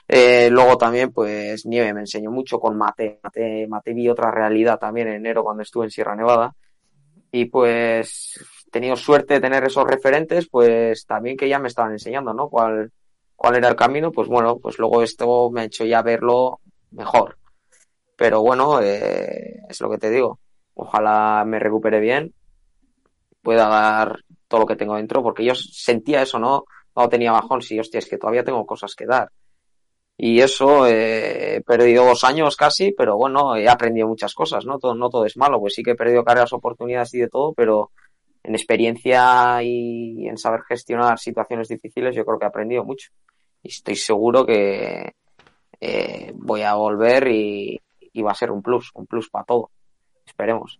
eh, 0.07 0.49
luego 0.51 0.77
también, 0.77 1.11
pues 1.11 1.65
Nieve 1.65 1.93
me 1.93 2.01
enseñó 2.01 2.31
mucho 2.31 2.59
con 2.59 2.77
Mate. 2.77 3.19
Mate. 3.23 3.67
Mate 3.67 3.93
vi 3.93 4.09
otra 4.09 4.31
realidad 4.31 4.79
también 4.79 5.07
en 5.07 5.15
enero 5.15 5.43
cuando 5.43 5.63
estuve 5.63 5.85
en 5.85 5.91
Sierra 5.91 6.15
Nevada. 6.15 6.53
Y 7.31 7.45
pues 7.45 8.39
he 8.67 8.69
tenido 8.69 8.95
suerte 8.95 9.35
de 9.35 9.41
tener 9.41 9.63
esos 9.63 9.85
referentes, 9.85 10.47
pues 10.49 11.05
también 11.05 11.37
que 11.37 11.49
ya 11.49 11.59
me 11.59 11.67
estaban 11.67 11.93
enseñando, 11.93 12.33
¿no? 12.33 12.49
Cuál, 12.49 12.91
cuál 13.35 13.55
era 13.55 13.69
el 13.69 13.75
camino. 13.75 14.11
Pues 14.11 14.27
bueno, 14.27 14.57
pues 14.59 14.77
luego 14.77 15.01
esto 15.01 15.49
me 15.51 15.61
ha 15.61 15.65
hecho 15.65 15.85
ya 15.85 16.01
verlo 16.01 16.59
mejor. 16.91 17.37
Pero 18.15 18.41
bueno, 18.41 18.81
eh, 18.81 19.61
es 19.69 19.81
lo 19.81 19.89
que 19.89 19.97
te 19.97 20.09
digo. 20.11 20.39
Ojalá 20.75 21.43
me 21.45 21.59
recupere 21.59 21.99
bien, 21.99 22.33
pueda 23.41 23.67
dar 23.67 24.19
todo 24.47 24.61
lo 24.61 24.67
que 24.67 24.75
tengo 24.75 24.95
dentro, 24.95 25.21
porque 25.23 25.45
yo 25.45 25.55
sentía 25.55 26.21
eso, 26.21 26.39
¿no? 26.39 26.65
No 26.95 27.09
tenía 27.09 27.31
bajón, 27.31 27.61
sí, 27.61 27.79
hostia, 27.79 27.99
es 27.99 28.07
que 28.07 28.17
todavía 28.17 28.43
tengo 28.43 28.65
cosas 28.65 28.95
que 28.95 29.05
dar. 29.05 29.29
Y 30.17 30.41
eso, 30.41 30.87
eh, 30.87 31.55
he 31.55 31.61
perdido 31.61 32.05
dos 32.05 32.23
años 32.23 32.55
casi, 32.55 32.91
pero 32.91 33.17
bueno, 33.17 33.55
he 33.55 33.67
aprendido 33.67 34.07
muchas 34.07 34.33
cosas, 34.33 34.65
¿no? 34.65 34.77
Todo, 34.77 34.95
no 34.95 35.09
todo 35.09 35.25
es 35.25 35.37
malo, 35.37 35.59
pues 35.59 35.73
sí 35.73 35.83
que 35.83 35.91
he 35.91 35.95
perdido 35.95 36.23
carreras, 36.23 36.53
oportunidades 36.53 37.13
y 37.15 37.19
de 37.19 37.29
todo, 37.29 37.53
pero 37.53 37.91
en 38.43 38.55
experiencia 38.55 39.63
y 39.63 40.27
en 40.27 40.37
saber 40.37 40.61
gestionar 40.67 41.17
situaciones 41.17 41.67
difíciles 41.67 42.15
yo 42.15 42.25
creo 42.25 42.37
que 42.37 42.45
he 42.45 42.47
aprendido 42.47 42.83
mucho. 42.83 43.09
Y 43.63 43.69
estoy 43.69 43.95
seguro 43.95 44.45
que 44.45 45.13
eh, 45.79 46.31
voy 46.35 46.61
a 46.61 46.75
volver 46.75 47.27
y, 47.29 47.81
y, 47.99 48.21
va 48.21 48.31
a 48.31 48.35
ser 48.35 48.51
un 48.51 48.61
plus, 48.61 48.91
un 48.93 49.07
plus 49.07 49.29
para 49.29 49.45
todo. 49.45 49.71
Esperemos. 50.25 50.79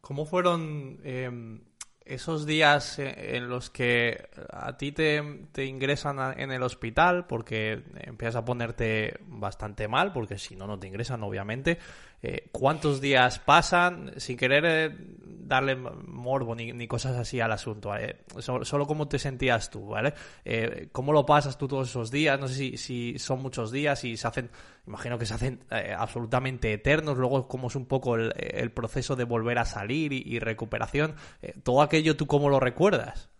¿Cómo 0.00 0.26
fueron 0.26 1.00
eh, 1.04 1.60
esos 2.04 2.46
días 2.46 2.98
en 2.98 3.48
los 3.48 3.70
que 3.70 4.28
a 4.50 4.76
ti 4.76 4.92
te, 4.92 5.22
te 5.52 5.64
ingresan 5.64 6.38
en 6.38 6.50
el 6.50 6.62
hospital 6.62 7.26
porque 7.26 7.82
empiezas 8.00 8.36
a 8.36 8.44
ponerte 8.44 9.18
bastante 9.26 9.88
mal, 9.88 10.12
porque 10.12 10.38
si 10.38 10.56
no, 10.56 10.66
no 10.66 10.78
te 10.78 10.88
ingresan, 10.88 11.22
obviamente. 11.22 11.78
Eh, 12.22 12.48
¿Cuántos 12.52 13.00
días 13.00 13.38
pasan 13.38 14.12
sin 14.18 14.36
querer 14.36 14.64
eh, 14.66 14.96
darle 15.42 15.76
morbo 15.76 16.54
ni, 16.54 16.72
ni, 16.72 16.86
cosas 16.86 17.16
así 17.16 17.40
al 17.40 17.52
asunto? 17.52 17.90
¿vale? 17.90 18.20
Solo, 18.38 18.64
solo, 18.64 18.86
cómo 18.86 19.08
te 19.08 19.18
sentías 19.18 19.70
tú, 19.70 19.88
¿vale? 19.88 20.14
Eh, 20.44 20.88
¿Cómo 20.92 21.12
lo 21.12 21.26
pasas 21.26 21.58
tú 21.58 21.68
todos 21.68 21.88
esos 21.88 22.10
días? 22.10 22.38
No 22.38 22.48
sé 22.48 22.54
si, 22.54 22.76
si 22.76 23.18
son 23.18 23.40
muchos 23.40 23.70
días 23.70 24.04
y 24.04 24.16
se 24.16 24.26
hacen, 24.26 24.50
imagino 24.86 25.18
que 25.18 25.26
se 25.26 25.34
hacen 25.34 25.64
eh, 25.70 25.94
absolutamente 25.96 26.72
eternos. 26.72 27.18
Luego, 27.18 27.48
cómo 27.48 27.68
es 27.68 27.76
un 27.76 27.86
poco 27.86 28.16
el, 28.16 28.32
el 28.36 28.70
proceso 28.70 29.16
de 29.16 29.24
volver 29.24 29.58
a 29.58 29.64
salir 29.64 30.12
y, 30.12 30.22
y 30.24 30.38
recuperación. 30.38 31.14
Eh, 31.42 31.54
todo 31.62 31.82
aquello, 31.82 32.16
¿tú 32.16 32.26
cómo 32.26 32.48
lo 32.48 32.60
recuerdas? 32.60 33.30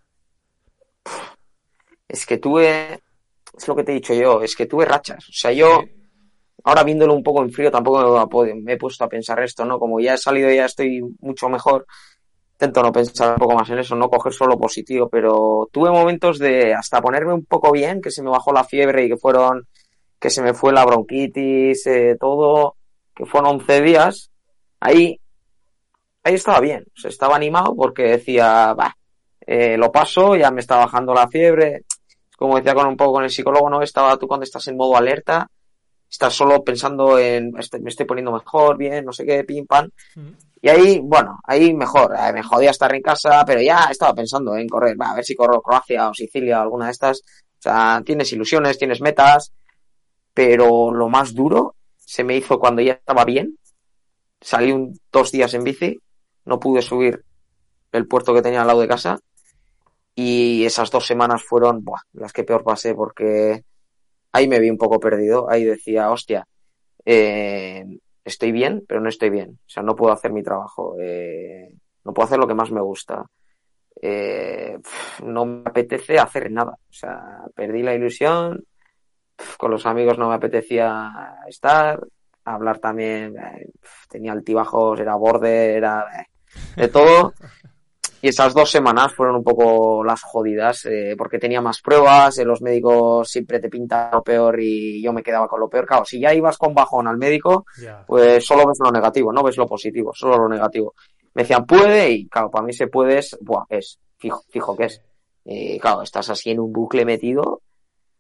Es 2.09 2.27
que 2.27 2.39
tuve, 2.39 3.01
es 3.57 3.69
lo 3.69 3.75
que 3.77 3.85
te 3.85 3.93
he 3.93 3.95
dicho 3.95 4.15
yo, 4.15 4.43
es 4.43 4.55
que 4.55 4.67
tuve 4.67 4.85
rachas. 4.85 5.29
O 5.29 5.33
sea, 5.33 5.53
yo... 5.53 5.85
ahora 6.65 6.85
viéndolo 6.85 7.15
un 7.15 7.23
poco 7.23 7.43
en 7.43 7.51
frío 7.51 7.71
tampoco 7.71 8.29
me 8.63 8.75
he 8.75 8.77
puesto 8.77 9.05
a 9.05 9.09
pensar 9.09 9.43
esto, 9.43 9.65
¿no? 9.65 9.79
Como 9.79 10.01
ya 10.01 10.15
he 10.15 10.19
salido 10.19 10.51
y 10.51 10.57
ya 10.57 10.67
estoy 10.67 11.03
mucho 11.21 11.49
mejor, 11.49 11.87
intento 12.53 12.83
no 12.83 12.93
pensar 12.93 13.33
un 13.33 13.39
poco 13.39 13.55
más 13.55 13.69
en 13.71 13.79
eso, 13.79 13.97
no 13.97 14.09
coger 14.09 14.33
solo 14.33 14.59
positivo, 14.59 15.09
pero 15.09 15.69
tuve 15.73 15.91
momentos 15.91 16.39
de 16.39 16.75
hasta 16.75 17.01
ponerme 17.03 17.33
un 17.33 17.45
poco 17.45 17.73
bien, 17.73 18.01
que 18.01 18.11
se 18.11 18.23
me 18.23 18.31
bajó 18.31 18.53
la 18.53 18.65
fiebre 18.65 19.05
y 19.05 19.09
que 19.09 19.17
fueron, 19.17 19.67
que 20.21 20.31
se 20.31 20.43
me 20.43 20.55
fue 20.55 20.73
la 20.73 20.85
bronquitis, 20.85 21.87
eh, 21.87 22.17
todo, 22.21 22.77
que 23.15 23.27
fueron 23.27 23.61
11 23.61 23.83
días, 23.83 24.31
ahí, 24.79 25.19
ahí 26.23 26.35
estaba 26.35 26.61
bien, 26.61 26.85
o 27.05 27.09
estaba 27.09 27.35
animado 27.35 27.75
porque 27.75 28.03
decía, 28.03 28.73
va, 28.75 28.97
eh, 29.45 29.77
lo 29.77 29.91
paso, 29.91 30.37
ya 30.37 30.53
me 30.53 30.61
está 30.61 30.77
bajando 30.77 31.13
la 31.15 31.27
fiebre, 31.27 31.85
como 32.37 32.57
decía 32.57 32.75
con 32.75 32.87
un 32.87 32.97
poco 32.97 33.15
con 33.15 33.25
el 33.25 33.31
psicólogo, 33.31 33.69
¿no? 33.71 33.83
Estaba 33.83 34.17
tú 34.17 34.29
cuando 34.29 34.45
estás 34.45 34.67
en 34.69 34.77
modo 34.77 34.97
alerta, 34.97 35.49
estás 36.13 36.35
solo 36.35 36.63
pensando 36.63 37.19
en, 37.19 37.55
este, 37.59 37.81
me 37.81 37.89
estoy 37.89 38.05
poniendo 38.05 38.33
mejor, 38.33 38.77
bien, 38.77 39.03
no 39.03 39.13
sé 39.15 39.25
qué, 39.25 39.45
pim, 39.45 39.67
pam. 39.67 39.89
Y 40.61 40.69
ahí, 40.69 41.01
bueno, 41.03 41.41
ahí 41.45 41.73
mejor, 41.73 42.15
eh, 42.15 42.35
me 42.35 42.43
jodía 42.43 42.71
estar 42.71 42.95
en 42.95 43.01
casa, 43.01 43.43
pero 43.47 43.63
ya 43.63 43.89
estaba 43.91 44.15
pensando 44.15 44.55
en 44.55 44.69
correr, 44.69 44.95
va, 45.01 45.13
a 45.13 45.15
ver 45.15 45.25
si 45.25 45.35
corro 45.35 45.63
Croacia 45.63 46.11
o 46.11 46.15
Sicilia 46.15 46.59
o 46.59 46.63
alguna 46.63 46.87
de 46.87 46.93
estas. 46.93 47.21
O 47.21 47.63
sea, 47.63 48.03
tienes 48.05 48.31
ilusiones, 48.31 48.79
tienes 48.79 49.01
metas, 49.01 49.55
pero 50.35 50.93
lo 50.93 51.09
más 51.09 51.35
duro 51.35 51.77
se 51.97 52.25
me 52.25 52.37
hizo 52.37 52.59
cuando 52.59 52.83
ya 52.83 52.93
estaba 52.93 53.25
bien. 53.25 53.57
Salí 54.39 54.71
un, 54.71 55.01
dos 55.11 55.33
días 55.33 55.55
en 55.55 55.65
bici, 55.65 55.99
no 56.45 56.61
pude 56.61 56.83
subir 56.83 57.25
el 57.91 58.07
puerto 58.07 58.35
que 58.35 58.43
tenía 58.43 58.61
al 58.61 58.67
lado 58.67 58.81
de 58.81 58.89
casa 58.89 59.19
y 60.15 60.67
esas 60.67 60.91
dos 60.91 61.07
semanas 61.07 61.43
fueron 61.43 61.83
buah, 61.83 62.03
las 62.13 62.35
que 62.35 62.45
peor 62.45 62.65
pasé 62.65 62.95
porque 62.95 63.65
ahí 64.33 64.49
me 64.49 64.59
vi 64.59 64.71
un 64.71 64.79
poco 64.79 64.99
perdido, 64.99 65.51
ahí 65.51 65.65
decía, 65.65 66.11
hostia, 66.11 66.47
eh, 67.05 67.85
estoy 68.25 68.53
bien, 68.53 68.85
pero 68.87 69.01
no 69.01 69.09
estoy 69.09 69.31
bien. 69.31 69.59
O 69.67 69.71
sea, 69.71 69.83
no 69.83 69.95
puedo 69.95 70.13
hacer 70.13 70.33
mi 70.33 70.43
trabajo. 70.43 70.97
Eh, 71.01 71.75
no 72.05 72.13
puedo 72.13 72.27
hacer 72.27 72.39
lo 72.39 72.47
que 72.47 72.55
más 72.55 72.71
me 72.71 72.81
gusta. 72.81 73.25
Eh, 74.01 74.79
no 75.25 75.45
me 75.45 75.63
apetece 75.65 76.19
hacer 76.19 76.51
nada. 76.51 76.73
O 76.73 76.93
sea, 76.93 77.45
perdí 77.55 77.83
la 77.83 77.95
ilusión. 77.95 78.65
Con 79.59 79.71
los 79.71 79.87
amigos 79.87 80.19
no 80.19 80.29
me 80.29 80.35
apetecía 80.35 81.37
estar. 81.49 82.01
Hablar 82.45 82.79
también. 82.79 83.37
Eh, 83.37 83.71
tenía 84.09 84.33
altibajos, 84.33 84.99
era 84.99 85.15
borde, 85.17 85.75
era 85.75 86.07
de 86.77 86.89
todo. 86.89 87.33
Y 88.25 88.29
esas 88.29 88.55
dos 88.55 88.71
semanas 88.71 89.13
fueron 89.13 89.35
un 89.35 89.43
poco 89.43 90.05
las 90.05 90.23
jodidas, 90.23 90.87
eh, 90.87 91.17
porque 91.19 91.41
tenía 91.41 91.61
más 91.61 91.81
pruebas, 91.83 92.39
eh, 92.39 92.45
los 92.45 92.63
médicos 92.63 93.29
siempre 93.29 93.59
te 93.59 93.69
pintan 93.69 94.13
lo 94.13 94.23
peor 94.23 94.61
y 94.61 95.03
yo 95.03 95.13
me 95.13 95.25
quedaba 95.25 95.49
con 95.49 95.59
lo 95.59 95.69
peor. 95.69 95.87
Claro, 95.87 96.05
si 96.05 96.21
ya 96.21 96.33
ibas 96.33 96.57
con 96.57 96.73
bajón 96.73 97.09
al 97.09 97.19
médico, 97.19 97.67
pues 98.07 98.47
solo 98.47 98.65
ves 98.65 98.79
lo 98.79 98.93
negativo, 98.93 99.33
no 99.33 99.43
ves 99.43 99.57
lo 99.57 99.67
positivo, 99.67 100.13
solo 100.15 100.39
lo 100.39 100.49
negativo. 100.49 100.95
Me 101.35 101.43
decían, 101.43 101.67
puede, 101.67 102.13
y 102.13 102.29
claro, 102.29 102.49
para 102.49 102.65
mí 102.65 102.73
se 102.73 102.87
puede 102.87 103.19
es, 103.19 103.37
buah, 103.41 103.65
es, 103.69 103.99
fijo, 104.19 104.45
fijo 104.51 104.77
que 104.77 104.85
es. 104.85 105.03
Y 105.45 105.81
claro, 105.81 106.03
estás 106.03 106.31
así 106.31 106.53
en 106.53 106.61
un 106.61 106.73
bucle 106.73 107.05
metido, 107.05 107.61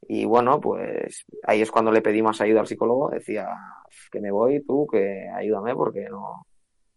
y 0.08 0.24
bueno, 0.24 0.60
pues 0.60 1.24
ahí 1.44 1.62
es 1.62 1.70
cuando 1.70 1.92
le 1.92 2.02
pedí 2.02 2.22
más 2.22 2.40
ayuda 2.40 2.60
al 2.60 2.66
psicólogo, 2.66 3.10
decía, 3.10 3.46
que 4.10 4.20
me 4.20 4.32
voy 4.32 4.60
tú, 4.64 4.84
que 4.90 5.28
ayúdame 5.32 5.76
porque 5.76 6.08
no 6.10 6.44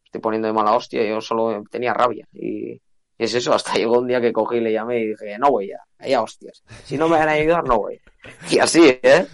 estoy 0.03 0.21
poniendo 0.21 0.47
de 0.47 0.53
mala 0.53 0.75
hostia, 0.75 1.07
yo 1.07 1.21
solo 1.21 1.63
tenía 1.69 1.93
rabia 1.93 2.27
y 2.33 2.81
y 3.17 3.23
es 3.23 3.33
eso, 3.33 3.53
hasta 3.53 3.73
llegó 3.75 3.99
un 3.99 4.07
día 4.07 4.19
que 4.19 4.33
cogí 4.33 4.57
y 4.57 4.61
le 4.61 4.73
llamé 4.73 4.99
y 4.99 5.07
dije, 5.07 5.37
no 5.39 5.49
voy 5.49 5.69
ya, 5.69 6.07
ya 6.07 6.21
hostias. 6.21 6.63
Si 6.83 6.97
no 6.97 7.07
me 7.07 7.17
van 7.17 7.29
a 7.29 7.33
ayudar, 7.33 7.63
no 7.65 7.79
voy. 7.79 8.01
Y 8.49 8.59
así, 8.59 8.99
¿eh? 9.01 9.25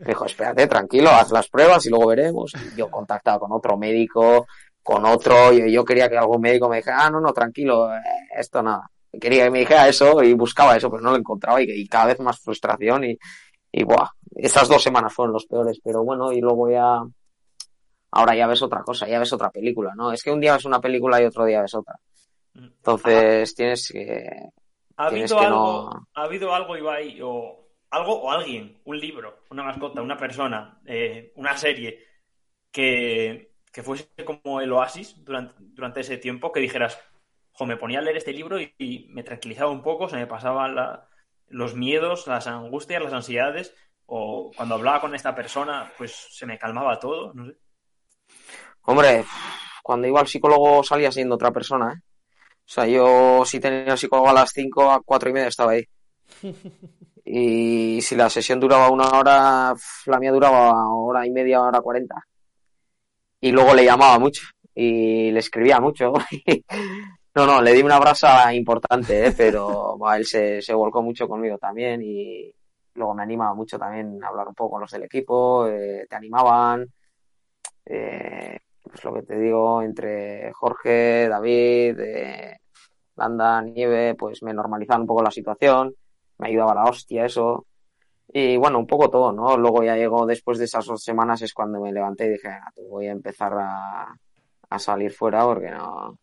Me 0.00 0.06
dijo, 0.06 0.24
espérate, 0.24 0.66
tranquilo, 0.66 1.10
haz 1.10 1.30
las 1.30 1.48
pruebas 1.48 1.86
y 1.86 1.90
luego 1.90 2.08
veremos. 2.08 2.52
Y 2.54 2.76
yo 2.76 2.90
contactaba 2.90 3.38
con 3.38 3.52
otro 3.52 3.76
médico, 3.76 4.46
con 4.82 5.04
otro, 5.04 5.52
y 5.52 5.70
yo 5.70 5.84
quería 5.84 6.08
que 6.08 6.16
algún 6.16 6.40
médico 6.40 6.68
me 6.68 6.78
dijera, 6.78 7.06
ah, 7.06 7.10
no, 7.10 7.20
no, 7.20 7.32
tranquilo, 7.32 7.92
eh, 7.94 8.00
esto 8.36 8.62
nada. 8.62 8.90
Quería 9.20 9.44
que 9.44 9.50
me 9.50 9.60
dijera 9.60 9.88
eso 9.88 10.22
y 10.22 10.34
buscaba 10.34 10.76
eso, 10.76 10.90
pero 10.90 11.02
no 11.02 11.10
lo 11.10 11.16
encontraba 11.16 11.60
y, 11.62 11.86
cada 11.86 12.06
vez 12.06 12.20
más 12.20 12.40
frustración 12.40 13.04
y, 13.04 13.18
y 13.70 13.84
buah, 13.84 14.08
esas 14.34 14.68
dos 14.68 14.82
semanas 14.82 15.12
fueron 15.12 15.32
los 15.32 15.46
peores, 15.46 15.78
pero 15.82 16.02
bueno, 16.04 16.32
y 16.32 16.40
luego 16.40 16.70
ya, 16.70 17.02
ahora 18.10 18.34
ya 18.36 18.46
ves 18.46 18.62
otra 18.62 18.82
cosa, 18.82 19.06
ya 19.06 19.18
ves 19.18 19.32
otra 19.32 19.50
película, 19.50 19.92
¿no? 19.96 20.12
Es 20.12 20.22
que 20.22 20.30
un 20.30 20.40
día 20.40 20.54
ves 20.54 20.64
una 20.64 20.80
película 20.80 21.20
y 21.20 21.26
otro 21.26 21.44
día 21.44 21.62
ves 21.62 21.74
otra. 21.74 21.94
Entonces 22.58 23.54
tienes 23.54 23.88
que. 23.92 24.28
¿Ha 24.96 25.06
habido, 25.06 25.38
algo, 25.38 25.90
¿Ha 26.14 26.22
habido 26.22 26.52
algo, 26.52 26.76
Ibai, 26.76 27.20
o 27.22 27.68
algo 27.90 28.20
o 28.20 28.30
alguien, 28.32 28.80
un 28.84 28.98
libro, 28.98 29.44
una 29.50 29.62
mascota, 29.62 30.02
una 30.02 30.16
persona, 30.16 30.80
eh, 30.84 31.32
una 31.36 31.56
serie 31.56 32.04
que, 32.72 33.52
que, 33.72 33.82
fuese 33.84 34.08
como 34.24 34.60
el 34.60 34.72
oasis 34.72 35.24
durante, 35.24 35.54
durante 35.58 36.00
ese 36.00 36.18
tiempo, 36.18 36.50
que 36.50 36.58
dijeras, 36.58 37.00
jo, 37.52 37.64
me 37.64 37.76
ponía 37.76 38.00
a 38.00 38.02
leer 38.02 38.16
este 38.16 38.32
libro 38.32 38.58
y, 38.60 39.06
me 39.10 39.22
tranquilizaba 39.22 39.70
un 39.70 39.82
poco, 39.82 40.08
se 40.08 40.16
me 40.16 40.26
pasaban 40.26 40.74
los 41.46 41.74
miedos, 41.76 42.26
las 42.26 42.48
angustias, 42.48 43.02
las 43.02 43.12
ansiedades, 43.12 43.74
o 44.06 44.50
cuando 44.56 44.74
hablaba 44.74 45.00
con 45.00 45.14
esta 45.14 45.34
persona, 45.34 45.92
pues 45.96 46.28
se 46.30 46.44
me 46.44 46.58
calmaba 46.58 46.98
todo, 46.98 47.32
no 47.34 47.46
sé. 47.46 47.56
Hombre, 48.82 49.24
cuando 49.82 50.08
iba 50.08 50.18
al 50.18 50.26
psicólogo 50.26 50.82
salía 50.82 51.12
siendo 51.12 51.36
otra 51.36 51.52
persona, 51.52 51.92
¿eh? 51.92 52.07
O 52.68 52.70
sea, 52.70 52.86
yo 52.86 53.44
si 53.46 53.60
tenía 53.60 53.96
psicólogo 53.96 54.28
a 54.28 54.34
las 54.34 54.50
5, 54.52 54.90
a 54.90 55.00
4 55.02 55.30
y 55.30 55.32
media 55.32 55.48
estaba 55.48 55.72
ahí. 55.72 55.84
Y 57.30 58.00
si 58.00 58.16
la 58.16 58.30
sesión 58.30 58.58
duraba 58.58 58.90
una 58.90 59.10
hora, 59.10 59.74
la 60.06 60.18
mía 60.18 60.32
duraba 60.32 60.72
hora 60.90 61.26
y 61.26 61.30
media, 61.30 61.60
hora 61.60 61.82
cuarenta. 61.82 62.14
Y 63.38 63.52
luego 63.52 63.74
le 63.74 63.84
llamaba 63.84 64.18
mucho 64.18 64.44
y 64.74 65.30
le 65.30 65.40
escribía 65.40 65.78
mucho. 65.78 66.14
no, 67.34 67.46
no, 67.46 67.60
le 67.60 67.72
di 67.74 67.82
una 67.82 67.98
brasa 67.98 68.54
importante, 68.54 69.26
¿eh? 69.26 69.34
pero 69.36 69.98
él 70.14 70.24
se, 70.24 70.62
se 70.62 70.72
volcó 70.72 71.02
mucho 71.02 71.28
conmigo 71.28 71.58
también 71.58 72.00
y 72.02 72.50
luego 72.94 73.14
me 73.14 73.24
animaba 73.24 73.52
mucho 73.52 73.78
también 73.78 74.24
a 74.24 74.28
hablar 74.28 74.48
un 74.48 74.54
poco 74.54 74.70
con 74.70 74.80
los 74.80 74.90
del 74.90 75.02
equipo, 75.02 75.66
eh, 75.68 76.06
te 76.08 76.16
animaban. 76.16 76.86
Eh, 77.84 78.58
pues 78.88 79.04
lo 79.04 79.14
que 79.14 79.22
te 79.22 79.38
digo, 79.38 79.82
entre 79.82 80.52
Jorge, 80.52 81.28
David, 81.28 82.00
eh, 82.00 82.60
Landa, 83.16 83.62
Nieve, 83.62 84.14
pues 84.14 84.42
me 84.42 84.54
normalizaban 84.54 85.02
un 85.02 85.06
poco 85.06 85.22
la 85.22 85.30
situación, 85.30 85.94
me 86.38 86.48
ayudaba 86.48 86.74
la 86.74 86.84
hostia 86.84 87.26
eso. 87.26 87.66
Y 88.32 88.56
bueno, 88.56 88.78
un 88.78 88.86
poco 88.86 89.08
todo, 89.08 89.32
¿no? 89.32 89.56
Luego 89.56 89.82
ya 89.82 89.96
llegó, 89.96 90.26
después 90.26 90.58
de 90.58 90.66
esas 90.66 90.86
dos 90.86 91.02
semanas, 91.02 91.42
es 91.42 91.54
cuando 91.54 91.80
me 91.80 91.92
levanté 91.92 92.26
y 92.26 92.30
dije, 92.30 92.48
ah, 92.48 92.70
voy 92.88 93.06
a 93.06 93.12
empezar 93.12 93.54
a, 93.54 94.14
a 94.70 94.78
salir 94.78 95.12
fuera 95.12 95.44
porque 95.44 95.70
no. 95.70 96.18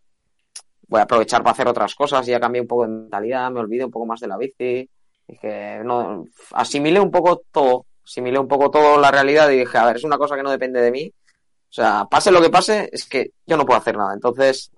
Voy 0.87 0.99
a 0.99 1.03
aprovechar 1.03 1.41
para 1.41 1.53
hacer 1.53 1.67
otras 1.67 1.95
cosas. 1.95 2.25
Ya 2.27 2.39
cambié 2.39 2.61
un 2.61 2.67
poco 2.67 2.83
de 2.83 2.89
mentalidad, 2.89 3.49
me 3.51 3.59
olvidé 3.59 3.85
un 3.85 3.91
poco 3.91 4.05
más 4.05 4.19
de 4.19 4.27
la 4.27 4.37
bici. 4.37 4.87
Dije, 5.27 5.81
no, 5.83 6.25
asimilé 6.53 6.99
un 6.99 7.09
poco 7.09 7.41
todo, 7.51 7.87
asimilé 8.03 8.37
un 8.37 8.47
poco 8.47 8.69
todo 8.69 8.99
la 8.99 9.09
realidad 9.09 9.49
y 9.49 9.57
dije, 9.57 9.77
a 9.79 9.85
ver, 9.85 9.95
es 9.95 10.03
una 10.03 10.19
cosa 10.19 10.35
que 10.35 10.43
no 10.43 10.51
depende 10.51 10.81
de 10.81 10.91
mí 10.91 11.11
sea, 11.75 12.05
pase 12.05 12.31
lo 12.31 12.41
que 12.41 12.49
pase, 12.49 12.89
es 12.91 13.05
que 13.05 13.31
yo 13.45 13.57
no 13.57 13.65
puedo 13.65 13.77
hacer 13.77 13.97
nada. 13.97 14.13
Entonces, 14.13 14.71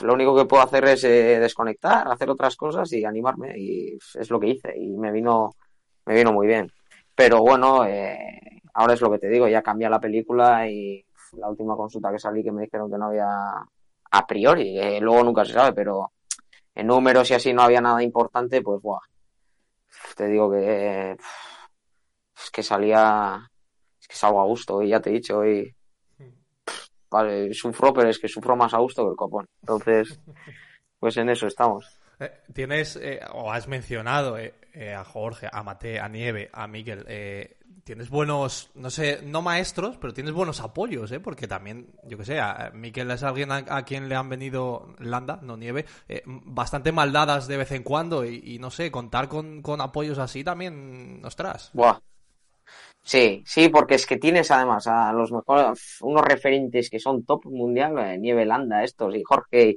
lo 0.00 0.14
único 0.14 0.34
que 0.34 0.46
puedo 0.46 0.62
hacer 0.62 0.84
es 0.86 1.04
eh, 1.04 1.38
desconectar, 1.38 2.08
hacer 2.08 2.30
otras 2.30 2.56
cosas 2.56 2.92
y 2.92 3.04
animarme. 3.04 3.54
Y 3.58 3.98
es 4.14 4.30
lo 4.30 4.40
que 4.40 4.48
hice. 4.48 4.74
Y 4.76 4.96
me 4.96 5.12
vino, 5.12 5.54
me 6.06 6.14
vino 6.14 6.32
muy 6.32 6.46
bien. 6.46 6.70
Pero 7.14 7.40
bueno, 7.40 7.84
eh, 7.84 8.62
ahora 8.72 8.94
es 8.94 9.00
lo 9.02 9.10
que 9.10 9.18
te 9.18 9.28
digo, 9.28 9.46
ya 9.46 9.62
cambia 9.62 9.90
la 9.90 10.00
película 10.00 10.66
y 10.66 11.04
la 11.32 11.50
última 11.50 11.76
consulta 11.76 12.10
que 12.10 12.18
salí 12.18 12.42
que 12.42 12.52
me 12.52 12.62
dijeron 12.62 12.90
que 12.90 12.98
no 12.98 13.06
había 13.06 13.28
a 14.14 14.26
priori, 14.26 15.00
luego 15.00 15.24
nunca 15.24 15.44
se 15.44 15.52
sabe, 15.52 15.72
pero 15.72 16.12
en 16.74 16.86
números 16.86 17.30
y 17.30 17.34
así 17.34 17.52
no 17.52 17.62
había 17.62 17.80
nada 17.80 18.02
importante, 18.02 18.60
pues 18.62 18.80
buah, 18.82 19.00
te 20.16 20.26
digo 20.26 20.50
que 20.50 21.12
es 21.12 22.50
que 22.50 22.62
salía, 22.62 23.50
es 24.00 24.08
que 24.08 24.16
salgo 24.16 24.40
a 24.40 24.44
gusto 24.44 24.82
y 24.82 24.88
ya 24.90 25.00
te 25.00 25.10
he 25.10 25.14
dicho, 25.14 25.38
hoy 25.38 25.74
vale, 27.12 27.52
sufro, 27.52 27.92
pero 27.92 28.08
es 28.08 28.18
que 28.18 28.26
sufro 28.26 28.56
más 28.56 28.72
a 28.74 28.78
gusto 28.78 29.04
que 29.04 29.10
el 29.10 29.16
copón. 29.16 29.46
Entonces, 29.60 30.18
pues 30.98 31.16
en 31.18 31.28
eso 31.28 31.46
estamos. 31.46 31.86
Eh, 32.18 32.32
tienes, 32.52 32.96
eh, 32.96 33.20
o 33.32 33.52
has 33.52 33.68
mencionado 33.68 34.38
eh, 34.38 34.94
a 34.94 35.04
Jorge, 35.04 35.48
a 35.52 35.62
Mate, 35.62 36.00
a 36.00 36.08
Nieve, 36.08 36.50
a 36.52 36.66
Miguel, 36.66 37.04
tienes 37.84 38.08
buenos, 38.08 38.70
no 38.74 38.90
sé, 38.90 39.20
no 39.24 39.42
maestros, 39.42 39.98
pero 39.98 40.14
tienes 40.14 40.32
buenos 40.32 40.60
apoyos, 40.60 41.10
¿eh? 41.12 41.20
Porque 41.20 41.48
también, 41.48 41.88
yo 42.04 42.16
que 42.16 42.24
sé, 42.24 42.40
a 42.40 42.70
Miguel 42.72 43.10
es 43.10 43.22
alguien 43.24 43.50
a, 43.50 43.84
quien 43.84 44.08
le 44.08 44.14
han 44.14 44.28
venido 44.28 44.94
Landa, 45.00 45.40
no 45.42 45.56
Nieve, 45.56 45.84
bastante 46.24 46.92
maldadas 46.92 47.48
de 47.48 47.56
vez 47.56 47.72
en 47.72 47.82
cuando 47.82 48.24
y, 48.24 48.58
no 48.60 48.70
sé, 48.70 48.90
contar 48.90 49.28
con, 49.28 49.60
con, 49.60 49.80
apoyos 49.80 50.18
así 50.18 50.44
también, 50.44 51.20
ostras. 51.24 51.70
Buah, 51.74 51.98
Sí, 53.04 53.42
sí, 53.44 53.68
porque 53.68 53.96
es 53.96 54.06
que 54.06 54.16
tienes 54.16 54.50
además 54.50 54.86
a 54.86 55.12
los 55.12 55.32
mejores, 55.32 55.98
unos 56.02 56.22
referentes 56.22 56.88
que 56.88 57.00
son 57.00 57.24
top 57.24 57.46
mundial, 57.46 57.98
eh, 57.98 58.18
Nieve 58.18 58.44
Landa, 58.46 58.84
estos 58.84 59.14
y 59.16 59.22
Jorge. 59.24 59.76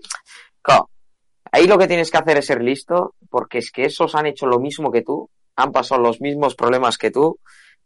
Ahí 1.52 1.68
lo 1.68 1.78
que 1.78 1.88
tienes 1.88 2.12
que 2.12 2.18
hacer 2.18 2.38
es 2.38 2.48
ser 2.48 2.62
listo, 2.62 3.16
porque 3.30 3.60
es 3.60 3.72
que 3.72 3.86
esos 3.86 4.14
han 4.14 4.26
hecho 4.26 4.46
lo 4.46 4.60
mismo 4.60 4.92
que 4.92 5.04
tú, 5.04 5.30
han 5.56 5.72
pasado 5.72 6.02
los 6.02 6.20
mismos 6.20 6.54
problemas 6.54 6.98
que 6.98 7.12
tú, 7.12 7.40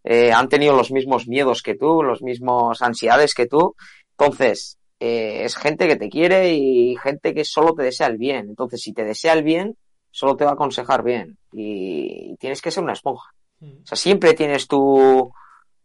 eh, 0.04 0.32
han 0.32 0.50
tenido 0.50 0.76
los 0.76 0.92
mismos 0.92 1.28
miedos 1.28 1.62
que 1.62 1.76
tú, 1.76 2.02
los 2.02 2.24
mismos 2.24 2.82
ansiedades 2.82 3.36
que 3.36 3.46
tú. 3.46 3.76
Entonces, 4.18 4.80
eh, 5.00 5.44
es 5.44 5.56
gente 5.56 5.88
que 5.88 5.98
te 5.98 6.10
quiere 6.10 6.54
y 6.54 6.96
gente 6.98 7.34
que 7.36 7.46
solo 7.46 7.76
te 7.76 7.84
desea 7.84 8.08
el 8.08 8.18
bien. 8.18 8.50
Entonces, 8.50 8.82
si 8.82 8.92
te 8.92 9.04
desea 9.04 9.34
el 9.34 9.44
bien, 9.44 9.78
solo 10.10 10.36
te 10.36 10.46
va 10.46 10.52
a 10.52 10.54
aconsejar 10.56 11.04
bien. 11.04 11.38
Y 11.52 12.36
tienes 12.38 12.62
que 12.62 12.72
ser 12.72 12.84
una 12.84 12.94
esponja. 12.94 13.36
O 13.62 13.86
sea, 13.86 13.98
siempre 13.98 14.34
tienes 14.34 14.68
tu, 14.68 15.32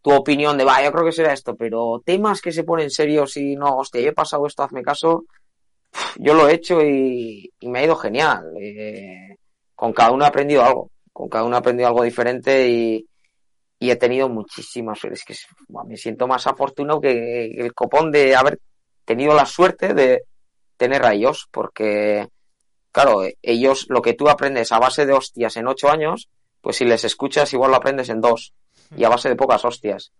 tu 0.01 0.11
opinión 0.11 0.57
de, 0.57 0.63
va, 0.63 0.83
yo 0.83 0.91
creo 0.91 1.05
que 1.05 1.11
será 1.11 1.33
esto, 1.33 1.55
pero 1.55 2.01
temas 2.05 2.41
que 2.41 2.51
se 2.51 2.63
ponen 2.63 2.89
serios 2.89 3.35
y 3.37 3.55
no, 3.55 3.77
hostia, 3.77 4.01
yo 4.01 4.09
he 4.09 4.13
pasado 4.13 4.47
esto, 4.47 4.63
hazme 4.63 4.81
caso, 4.81 5.25
yo 6.17 6.33
lo 6.33 6.47
he 6.47 6.53
hecho 6.53 6.81
y, 6.81 7.51
y 7.59 7.67
me 7.67 7.79
ha 7.79 7.85
ido 7.85 7.95
genial. 7.95 8.53
Eh, 8.59 9.37
con 9.75 9.93
cada 9.93 10.11
uno 10.11 10.23
he 10.23 10.27
aprendido 10.27 10.63
algo, 10.63 10.91
con 11.11 11.27
cada 11.27 11.43
uno 11.43 11.55
he 11.55 11.59
aprendido 11.59 11.87
algo 11.87 12.03
diferente 12.03 12.69
y, 12.69 13.05
y 13.79 13.89
he 13.89 13.95
tenido 13.95 14.29
muchísimas. 14.29 15.03
Es 15.05 15.23
que 15.23 15.35
me 15.85 15.97
siento 15.97 16.27
más 16.27 16.47
afortunado 16.47 17.01
que 17.01 17.51
el 17.51 17.73
copón 17.73 18.11
de 18.11 18.35
haber 18.35 18.59
tenido 19.03 19.33
la 19.35 19.45
suerte 19.45 19.93
de 19.93 20.23
tener 20.77 21.05
a 21.05 21.13
ellos, 21.13 21.47
porque, 21.51 22.27
claro, 22.91 23.23
ellos 23.41 23.85
lo 23.89 24.01
que 24.01 24.13
tú 24.13 24.29
aprendes 24.29 24.71
a 24.71 24.79
base 24.79 25.05
de 25.05 25.13
hostias 25.13 25.57
en 25.57 25.67
ocho 25.67 25.89
años, 25.89 26.29
pues 26.65 26.77
si 26.77 26.85
les 26.85 27.03
escuchas 27.05 27.53
igual 27.53 27.69
lo 27.69 27.77
aprendes 27.77 28.09
en 28.09 28.19
dos 28.19 28.55
y 28.97 29.03
a 29.03 29.09
base 29.09 29.29
de 29.29 29.35
pocas 29.35 29.63
hostias. 29.63 30.11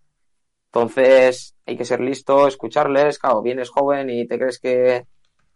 Entonces 0.66 1.56
hay 1.66 1.76
que 1.76 1.84
ser 1.84 2.00
listo, 2.00 2.46
escucharles, 2.46 3.18
claro, 3.18 3.42
vienes 3.42 3.68
joven 3.68 4.10
y 4.10 4.28
te 4.28 4.38
crees 4.38 4.60
que 4.60 5.06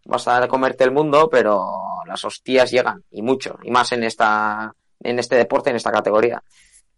vas 0.03 0.27
a 0.27 0.45
comerte 0.49 0.83
el 0.83 0.91
mundo, 0.91 1.29
pero 1.31 1.65
las 2.05 2.25
hostias 2.25 2.71
llegan 2.71 3.05
y 3.09 3.21
mucho, 3.21 3.57
y 3.63 3.71
más 3.71 3.93
en 3.93 4.03
esta 4.03 4.75
en 4.99 5.17
este 5.17 5.37
deporte, 5.37 5.69
en 5.69 5.77
esta 5.77 5.93
categoría. 5.93 6.43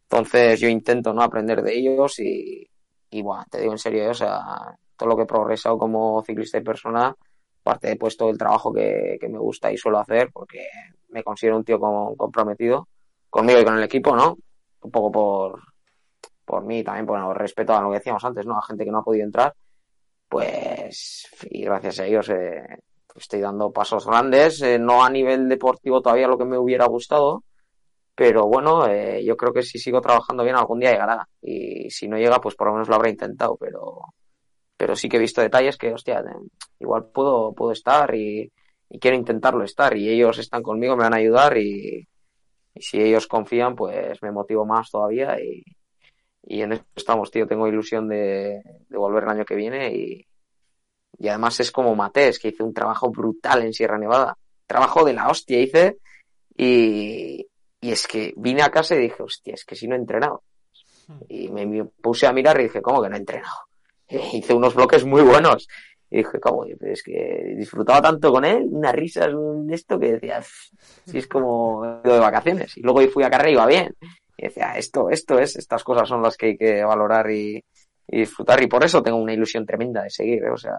Entonces 0.09 0.59
yo 0.59 0.67
intento 0.69 1.13
no 1.13 1.21
aprender 1.21 1.61
de 1.61 1.77
ellos 1.77 2.17
y, 2.17 2.67
y 3.11 3.21
bueno, 3.21 3.45
te 3.51 3.61
digo 3.61 3.73
en 3.73 3.77
serio, 3.77 4.09
o 4.09 4.15
sea, 4.15 4.75
todo 4.97 5.09
lo 5.09 5.15
que 5.15 5.21
he 5.21 5.27
progresado 5.27 5.77
como 5.77 6.23
ciclista 6.23 6.57
y 6.57 6.61
persona, 6.61 7.15
aparte 7.61 7.89
de 7.89 7.95
puesto 7.95 8.27
el 8.27 8.39
trabajo 8.39 8.73
que, 8.73 9.19
que 9.21 9.29
me 9.29 9.37
gusta 9.37 9.71
y 9.71 9.77
suelo 9.77 9.99
hacer, 9.99 10.31
porque 10.33 10.65
me 11.09 11.23
considero 11.23 11.57
un 11.57 11.63
tío 11.63 11.79
comprometido 11.79 12.87
conmigo 13.33 13.59
y 13.59 13.65
con 13.65 13.75
el 13.75 13.83
equipo, 13.83 14.15
¿no? 14.15 14.37
Un 14.81 14.91
poco 14.91 15.11
por, 15.11 15.59
por 16.45 16.63
mí 16.63 16.83
también, 16.83 17.07
por 17.07 17.35
respeto 17.35 17.73
a 17.73 17.81
lo 17.81 17.89
que 17.89 17.97
decíamos 17.97 18.23
antes, 18.23 18.45
¿no? 18.45 18.59
A 18.59 18.61
gente 18.61 18.85
que 18.85 18.91
no 18.91 18.99
ha 18.99 19.03
podido 19.03 19.25
entrar, 19.25 19.55
pues, 20.29 21.27
y 21.49 21.63
gracias 21.63 21.99
a 21.99 22.05
ellos 22.05 22.29
eh, 22.29 22.61
estoy 23.15 23.41
dando 23.41 23.71
pasos 23.71 24.05
grandes, 24.05 24.61
eh, 24.61 24.77
no 24.77 25.03
a 25.03 25.09
nivel 25.09 25.49
deportivo 25.49 25.99
todavía 25.99 26.27
lo 26.27 26.37
que 26.37 26.45
me 26.45 26.59
hubiera 26.59 26.85
gustado, 26.85 27.43
pero 28.13 28.45
bueno, 28.45 28.85
eh, 28.85 29.25
yo 29.25 29.35
creo 29.35 29.51
que 29.51 29.63
si 29.63 29.79
sigo 29.79 29.99
trabajando 29.99 30.43
bien 30.43 30.55
algún 30.55 30.79
día 30.79 30.91
llegará, 30.91 31.27
y 31.41 31.89
si 31.89 32.07
no 32.07 32.17
llega, 32.17 32.39
pues 32.39 32.53
por 32.53 32.67
lo 32.67 32.73
menos 32.73 32.87
lo 32.87 32.93
habré 32.93 33.09
intentado, 33.09 33.57
pero, 33.59 34.13
pero 34.77 34.95
sí 34.95 35.09
que 35.09 35.17
he 35.17 35.19
visto 35.19 35.41
detalles 35.41 35.77
que, 35.77 35.91
hostia, 35.91 36.19
eh, 36.19 36.47
igual 36.81 37.07
puedo, 37.11 37.51
puedo 37.53 37.71
estar 37.71 38.13
y, 38.13 38.51
y 38.89 38.99
quiero 38.99 39.17
intentarlo 39.17 39.63
estar, 39.63 39.97
y 39.97 40.07
ellos 40.07 40.37
están 40.37 40.61
conmigo, 40.61 40.95
me 40.95 41.05
van 41.05 41.15
a 41.15 41.17
ayudar, 41.17 41.57
y, 41.57 42.07
y 42.73 42.81
si 42.81 43.01
ellos 43.01 43.27
confían, 43.27 43.75
pues 43.75 44.21
me 44.21 44.31
motivo 44.31 44.65
más 44.65 44.89
todavía, 44.89 45.39
y, 45.39 45.63
y 46.43 46.61
en 46.61 46.73
eso 46.73 46.83
estamos, 46.95 47.31
tío. 47.31 47.47
Tengo 47.47 47.67
ilusión 47.67 48.07
de, 48.07 48.61
de 48.89 48.97
volver 48.97 49.23
el 49.23 49.29
año 49.29 49.45
que 49.45 49.55
viene 49.55 49.93
y, 49.95 50.27
y 51.17 51.27
además 51.27 51.59
es 51.59 51.71
como 51.71 51.95
Matés, 51.95 52.39
que 52.39 52.49
hice 52.49 52.63
un 52.63 52.73
trabajo 52.73 53.09
brutal 53.09 53.63
en 53.63 53.73
Sierra 53.73 53.97
Nevada. 53.97 54.37
Trabajo 54.65 55.03
de 55.03 55.13
la 55.13 55.29
hostia 55.29 55.59
hice 55.59 55.97
y, 56.55 57.47
y 57.79 57.91
es 57.91 58.07
que 58.07 58.33
vine 58.37 58.61
a 58.61 58.71
casa 58.71 58.95
y 58.95 58.99
dije, 58.99 59.23
hostia, 59.23 59.53
es 59.53 59.65
que 59.65 59.75
si 59.75 59.87
no 59.87 59.95
he 59.95 59.99
entrenado. 59.99 60.43
Y 61.27 61.49
me, 61.49 61.65
me 61.65 61.85
puse 61.85 62.25
a 62.25 62.33
mirar 62.33 62.59
y 62.59 62.63
dije, 62.63 62.81
¿cómo 62.81 63.01
que 63.01 63.09
no 63.09 63.15
he 63.15 63.19
entrenado? 63.19 63.55
hice 64.07 64.53
unos 64.53 64.73
bloques 64.73 65.05
muy 65.05 65.21
buenos. 65.21 65.67
Y 66.13 66.17
dije, 66.17 66.39
¿cómo? 66.39 66.63
Y 66.67 66.75
Es 66.81 67.01
que 67.01 67.55
disfrutaba 67.57 67.99
tanto 67.99 68.31
con 68.31 68.45
él, 68.45 68.67
unas 68.69 68.93
risas, 68.93 69.33
un 69.33 69.73
esto 69.73 69.97
que 69.99 70.11
decía, 70.13 70.41
si 71.05 71.17
es 71.17 71.25
como 71.27 72.01
de 72.03 72.19
vacaciones. 72.19 72.77
Y 72.77 72.81
luego 72.81 73.01
fui 73.11 73.23
a 73.23 73.31
carrera 73.31 73.49
y 73.49 73.53
iba 73.53 73.65
bien. 73.65 73.95
Y 74.37 74.43
decía, 74.43 74.73
esto, 74.77 75.09
esto 75.09 75.39
es, 75.39 75.55
estas 75.55 75.83
cosas 75.83 76.07
son 76.07 76.21
las 76.21 76.37
que 76.37 76.45
hay 76.47 76.57
que 76.57 76.83
valorar 76.83 77.31
y, 77.31 77.63
y 78.07 78.19
disfrutar. 78.19 78.61
Y 78.61 78.67
por 78.67 78.83
eso 78.83 79.01
tengo 79.01 79.17
una 79.17 79.33
ilusión 79.33 79.65
tremenda 79.65 80.03
de 80.03 80.11
seguir, 80.11 80.43
¿eh? 80.43 80.51
o 80.51 80.57
sea. 80.57 80.75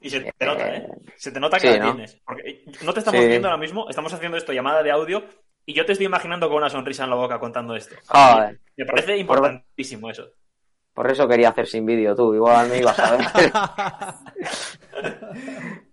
Y 0.00 0.10
se 0.10 0.20
te 0.20 0.46
nota, 0.46 0.74
¿eh? 0.74 0.88
Se 1.16 1.30
te 1.30 1.38
nota 1.38 1.58
que 1.60 1.68
Sí, 1.72 1.78
la 1.78 1.84
¿no? 1.86 1.92
tienes. 1.92 2.20
Porque 2.26 2.64
no 2.84 2.92
te 2.92 2.98
estamos 2.98 3.20
Sí. 3.20 3.28
viendo 3.28 3.46
ahora 3.46 3.60
mismo, 3.60 3.88
estamos 3.88 4.12
haciendo 4.12 4.36
esto 4.36 4.52
llamada 4.52 4.82
de 4.82 4.90
audio 4.90 5.22
y 5.64 5.74
yo 5.74 5.86
te 5.86 5.92
estoy 5.92 6.06
imaginando 6.06 6.48
con 6.48 6.56
una 6.56 6.68
sonrisa 6.68 7.04
en 7.04 7.10
la 7.10 7.16
boca 7.16 7.38
contando 7.38 7.76
esto. 7.76 7.94
Me 8.76 8.84
parece 8.84 9.12
Por- 9.12 9.16
importantísimo 9.20 10.10
eso. 10.10 10.26
Por 10.94 11.10
eso 11.10 11.26
quería 11.26 11.48
hacer 11.50 11.66
sin 11.66 11.86
vídeo 11.86 12.14
tú, 12.14 12.34
igual 12.34 12.68
me 12.68 12.78
ibas 12.78 12.98
a 12.98 13.10
ver. 13.12 13.22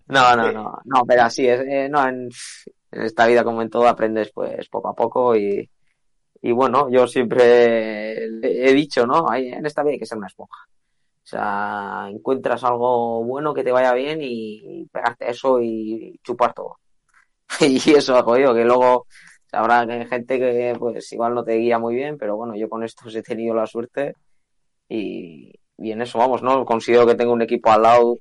no, 0.07 0.35
no, 0.35 0.51
no, 0.51 0.77
no, 0.85 1.05
pero 1.07 1.23
así 1.23 1.47
es, 1.47 1.61
eh, 1.61 1.87
no, 1.89 2.07
en, 2.07 2.29
en 2.91 3.01
esta 3.03 3.27
vida 3.27 3.43
como 3.43 3.61
en 3.61 3.69
todo 3.69 3.87
aprendes 3.87 4.31
pues 4.33 4.67
poco 4.69 4.89
a 4.89 4.93
poco 4.95 5.35
y, 5.35 5.69
y 6.41 6.51
bueno, 6.51 6.89
yo 6.91 7.07
siempre 7.07 8.25
he 8.25 8.73
dicho, 8.73 9.05
¿no? 9.07 9.29
Hay- 9.29 9.49
En 9.49 9.65
esta 9.65 9.81
vida 9.83 9.93
hay 9.93 9.99
que 9.99 10.05
ser 10.05 10.17
una 10.19 10.27
esponja. 10.27 10.59
O 11.23 11.27
sea, 11.29 12.07
encuentras 12.11 12.63
algo 12.63 13.23
bueno 13.23 13.53
que 13.53 13.63
te 13.63 13.71
vaya 13.71 13.93
bien 13.93 14.19
y 14.21 14.85
pegarte 14.91 15.29
eso 15.31 15.59
y 15.61 16.19
chupar 16.23 16.53
todo. 16.53 16.77
Y 17.61 17.93
eso 17.95 18.15
hago 18.15 18.37
yo, 18.37 18.53
que 18.53 18.63
luego 18.65 19.07
habrá 19.51 19.85
que- 19.87 20.05
gente 20.07 20.39
que 20.39 20.75
pues 20.79 21.11
igual 21.13 21.33
no 21.35 21.43
te 21.43 21.53
guía 21.55 21.79
muy 21.79 21.95
bien, 21.95 22.17
pero 22.17 22.35
bueno, 22.37 22.55
yo 22.55 22.69
con 22.69 22.83
esto 22.83 23.05
he 23.09 23.21
tenido 23.23 23.55
la 23.55 23.65
suerte 23.67 24.13
y, 24.89 25.53
y 25.77 25.91
en 25.91 26.01
eso 26.01 26.17
vamos, 26.17 26.43
¿no? 26.43 26.65
Considero 26.65 27.07
que 27.07 27.15
tengo 27.15 27.31
un 27.31 27.41
equipo 27.41 27.71
al 27.71 27.83
lado, 27.83 28.17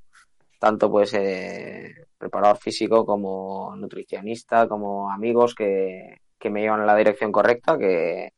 tanto 0.61 0.91
pues 0.91 1.15
eh, 1.15 2.07
preparador 2.19 2.59
físico 2.59 3.05
como 3.05 3.75
nutricionista, 3.77 4.69
como 4.69 5.11
amigos 5.11 5.55
que, 5.55 6.21
que 6.39 6.51
me 6.51 6.61
llevan 6.61 6.81
en 6.81 6.87
la 6.87 6.97
dirección 6.97 7.33
correcta, 7.33 7.79
que, 7.79 8.33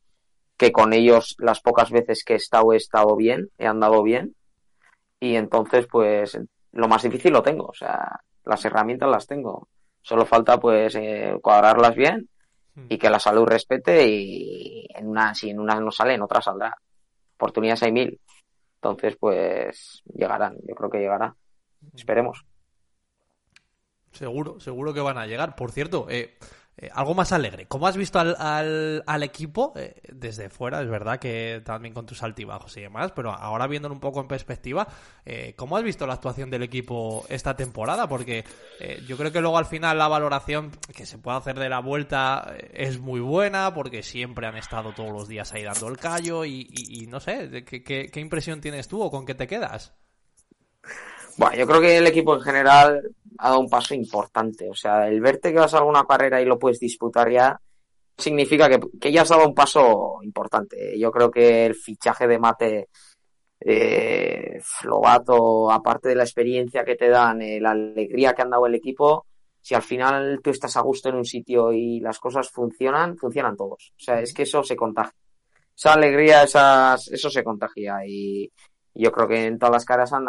que 0.56 0.72
con 0.72 0.92
ellos 0.92 1.36
las 1.38 1.60
pocas 1.60 1.90
veces 1.90 2.24
que 2.24 2.34
he 2.34 2.36
estado 2.36 2.72
he 2.72 2.76
estado 2.76 3.16
bien, 3.16 3.50
he 3.58 3.66
andado 3.66 4.02
bien 4.02 4.34
y 5.18 5.36
entonces 5.36 5.86
pues 5.86 6.38
lo 6.72 6.88
más 6.88 7.02
difícil 7.02 7.32
lo 7.32 7.42
tengo, 7.42 7.66
o 7.66 7.74
sea, 7.74 8.20
las 8.44 8.64
herramientas 8.64 9.10
las 9.10 9.26
tengo, 9.26 9.68
solo 10.02 10.24
falta 10.24 10.58
pues 10.58 10.94
eh, 10.94 11.34
cuadrarlas 11.42 11.94
bien 11.94 12.28
y 12.88 12.96
que 12.96 13.10
la 13.10 13.18
salud 13.18 13.46
respete 13.46 14.06
y 14.08 14.86
en 14.94 15.08
una, 15.08 15.34
si 15.34 15.50
en 15.50 15.60
una 15.60 15.78
no 15.80 15.90
sale, 15.90 16.14
en 16.14 16.22
otra 16.22 16.40
saldrá. 16.40 16.74
Oportunidades 17.40 17.82
hay 17.82 17.92
mil. 17.92 18.20
Entonces, 18.82 19.16
pues 19.18 20.02
llegarán, 20.14 20.58
yo 20.68 20.74
creo 20.74 20.90
que 20.90 20.98
llegará. 20.98 21.34
Esperemos. 21.94 22.44
Seguro, 24.12 24.60
seguro 24.60 24.92
que 24.92 25.00
van 25.00 25.16
a 25.16 25.26
llegar. 25.26 25.56
Por 25.56 25.70
cierto, 25.72 26.06
eh, 26.10 26.36
eh, 26.80 26.88
algo 26.94 27.14
más 27.14 27.30
alegre. 27.32 27.66
¿Cómo 27.66 27.86
has 27.86 27.96
visto 27.96 28.18
al, 28.18 28.34
al, 28.38 29.04
al 29.06 29.22
equipo 29.22 29.72
eh, 29.76 30.00
desde 30.12 30.48
fuera? 30.50 30.80
Es 30.80 30.88
verdad 30.88 31.18
que 31.18 31.62
también 31.64 31.92
con 31.94 32.06
tus 32.06 32.22
altibajos 32.22 32.76
y 32.76 32.80
demás, 32.80 33.12
pero 33.14 33.30
ahora 33.32 33.66
viéndolo 33.66 33.94
un 33.94 34.00
poco 34.00 34.20
en 34.20 34.28
perspectiva, 34.28 34.88
eh, 35.24 35.54
¿cómo 35.56 35.76
has 35.76 35.82
visto 35.82 36.06
la 36.06 36.14
actuación 36.14 36.50
del 36.50 36.62
equipo 36.62 37.24
esta 37.28 37.54
temporada? 37.54 38.08
Porque 38.08 38.44
eh, 38.80 39.02
yo 39.06 39.16
creo 39.16 39.30
que 39.30 39.40
luego 39.40 39.58
al 39.58 39.66
final 39.66 39.98
la 39.98 40.08
valoración 40.08 40.70
que 40.96 41.04
se 41.06 41.18
puede 41.18 41.36
hacer 41.38 41.58
de 41.58 41.68
la 41.68 41.80
vuelta 41.80 42.54
eh, 42.56 42.70
es 42.74 42.98
muy 42.98 43.20
buena, 43.20 43.74
porque 43.74 44.02
siempre 44.02 44.46
han 44.46 44.56
estado 44.56 44.92
todos 44.92 45.10
los 45.12 45.28
días 45.28 45.52
ahí 45.52 45.62
dando 45.64 45.88
el 45.88 45.98
callo 45.98 46.44
y, 46.44 46.66
y- 46.70 47.02
y 47.02 47.06
no 47.06 47.20
sé, 47.20 47.64
¿qué, 47.64 47.82
qué, 47.82 48.08
qué 48.10 48.20
impresión 48.20 48.60
tienes 48.60 48.88
tú 48.88 49.02
o 49.02 49.10
con 49.10 49.26
qué 49.26 49.34
te 49.34 49.46
quedas? 49.46 49.92
Bueno, 51.40 51.56
yo 51.56 51.66
creo 51.66 51.80
que 51.80 51.96
el 51.96 52.06
equipo 52.06 52.34
en 52.34 52.42
general 52.42 53.14
ha 53.38 53.48
dado 53.48 53.60
un 53.60 53.70
paso 53.70 53.94
importante. 53.94 54.68
O 54.68 54.74
sea, 54.74 55.08
el 55.08 55.22
verte 55.22 55.50
que 55.50 55.58
vas 55.58 55.72
a 55.72 55.78
alguna 55.78 56.04
carrera 56.04 56.42
y 56.42 56.44
lo 56.44 56.58
puedes 56.58 56.78
disputar 56.78 57.30
ya 57.30 57.58
significa 58.14 58.68
que, 58.68 58.78
que 59.00 59.10
ya 59.10 59.22
has 59.22 59.30
dado 59.30 59.48
un 59.48 59.54
paso 59.54 60.18
importante. 60.22 60.98
Yo 60.98 61.10
creo 61.10 61.30
que 61.30 61.64
el 61.64 61.74
fichaje 61.74 62.28
de 62.28 62.38
Mate 62.38 62.88
eh, 63.58 64.60
Lobato, 64.82 65.70
aparte 65.72 66.10
de 66.10 66.16
la 66.16 66.24
experiencia 66.24 66.84
que 66.84 66.96
te 66.96 67.08
dan, 67.08 67.40
eh, 67.40 67.58
la 67.58 67.70
alegría 67.70 68.34
que 68.34 68.42
han 68.42 68.50
dado 68.50 68.66
el 68.66 68.74
equipo, 68.74 69.24
si 69.62 69.74
al 69.74 69.82
final 69.82 70.40
tú 70.44 70.50
estás 70.50 70.76
a 70.76 70.82
gusto 70.82 71.08
en 71.08 71.14
un 71.14 71.24
sitio 71.24 71.72
y 71.72 72.00
las 72.00 72.18
cosas 72.18 72.50
funcionan, 72.50 73.16
funcionan 73.16 73.56
todos. 73.56 73.94
O 73.96 74.00
sea, 74.02 74.20
es 74.20 74.34
que 74.34 74.42
eso 74.42 74.62
se 74.62 74.76
contagia. 74.76 75.16
Esa 75.74 75.94
alegría, 75.94 76.42
esas, 76.42 77.08
eso 77.08 77.30
se 77.30 77.42
contagia 77.42 78.04
y, 78.06 78.52
yo 78.94 79.10
creo 79.10 79.28
que 79.28 79.46
en 79.46 79.58
todas 79.58 79.72
las 79.72 79.84
caras 79.86 80.12
han, 80.12 80.26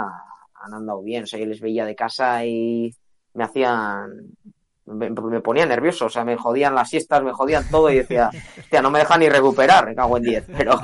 han 0.63 0.73
andado 0.73 1.01
bien. 1.01 1.23
O 1.23 1.27
sea, 1.27 1.39
yo 1.39 1.45
les 1.45 1.61
veía 1.61 1.85
de 1.85 1.95
casa 1.95 2.45
y 2.45 2.93
me 3.33 3.43
hacían, 3.43 4.35
me, 4.85 5.09
me 5.09 5.41
ponía 5.41 5.65
nervioso, 5.65 6.05
o 6.05 6.09
sea, 6.09 6.23
me 6.23 6.37
jodían 6.37 6.75
las 6.75 6.89
siestas, 6.89 7.23
me 7.23 7.33
jodían 7.33 7.69
todo 7.69 7.89
y 7.89 7.97
decía, 7.97 8.29
hostia, 8.59 8.81
no 8.81 8.91
me 8.91 8.99
deja 8.99 9.17
ni 9.17 9.29
recuperar, 9.29 9.85
me 9.85 9.95
cago 9.95 10.17
en 10.17 10.23
10. 10.23 10.45
Pero, 10.57 10.79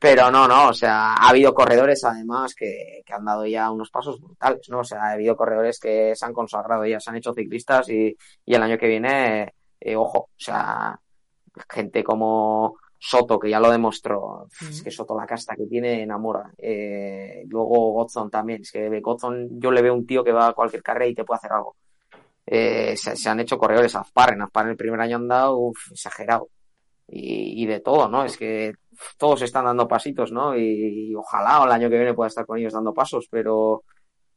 pero 0.00 0.30
no, 0.30 0.46
no, 0.46 0.68
o 0.68 0.72
sea, 0.72 1.14
ha 1.14 1.28
habido 1.28 1.52
corredores 1.52 2.04
además 2.04 2.54
que, 2.54 3.02
que 3.04 3.12
han 3.12 3.24
dado 3.24 3.44
ya 3.46 3.68
unos 3.68 3.90
pasos 3.90 4.20
brutales, 4.20 4.68
¿no? 4.68 4.80
O 4.80 4.84
sea, 4.84 5.02
ha 5.02 5.12
habido 5.12 5.36
corredores 5.36 5.80
que 5.80 6.14
se 6.14 6.24
han 6.24 6.32
consagrado 6.32 6.86
ya, 6.86 7.00
se 7.00 7.10
han 7.10 7.16
hecho 7.16 7.34
ciclistas 7.34 7.88
y, 7.88 8.16
y 8.44 8.54
el 8.54 8.62
año 8.62 8.78
que 8.78 8.86
viene, 8.86 9.54
eh, 9.80 9.96
ojo, 9.96 10.18
o 10.18 10.30
sea, 10.36 11.00
gente 11.68 12.04
como 12.04 12.76
Soto, 12.98 13.38
que 13.38 13.50
ya 13.50 13.60
lo 13.60 13.70
demostró. 13.70 14.48
Es 14.60 14.82
que 14.82 14.90
Soto 14.90 15.16
la 15.16 15.26
casta 15.26 15.54
que 15.54 15.66
tiene 15.66 16.02
enamora. 16.02 16.52
Eh, 16.58 17.44
luego 17.46 17.92
Godson 17.92 18.30
también. 18.30 18.62
Es 18.62 18.72
que 18.72 19.00
Godson 19.00 19.60
yo 19.60 19.70
le 19.70 19.82
veo 19.82 19.94
un 19.94 20.06
tío 20.06 20.24
que 20.24 20.32
va 20.32 20.48
a 20.48 20.52
cualquier 20.52 20.82
carrera 20.82 21.06
y 21.06 21.14
te 21.14 21.24
puede 21.24 21.38
hacer 21.38 21.52
algo. 21.52 21.76
Eh, 22.44 22.96
se, 22.96 23.14
se 23.14 23.28
han 23.28 23.40
hecho 23.40 23.58
corredores 23.58 23.94
Azpar. 23.94 24.32
En 24.32 24.42
Azpar 24.42 24.64
en 24.64 24.70
el 24.72 24.76
primer 24.76 25.00
año 25.00 25.16
han 25.16 25.28
dado 25.28 25.58
uf, 25.58 25.92
exagerado. 25.92 26.48
Y, 27.06 27.62
y 27.62 27.66
de 27.66 27.80
todo, 27.80 28.08
¿no? 28.08 28.24
Es 28.24 28.36
que 28.36 28.74
todos 29.16 29.42
están 29.42 29.64
dando 29.64 29.88
pasitos, 29.88 30.32
¿no? 30.32 30.56
Y, 30.56 31.10
y 31.10 31.14
ojalá 31.14 31.62
el 31.64 31.72
año 31.72 31.88
que 31.88 31.96
viene 31.96 32.14
pueda 32.14 32.28
estar 32.28 32.44
con 32.46 32.58
ellos 32.58 32.72
dando 32.72 32.92
pasos, 32.92 33.28
pero, 33.30 33.84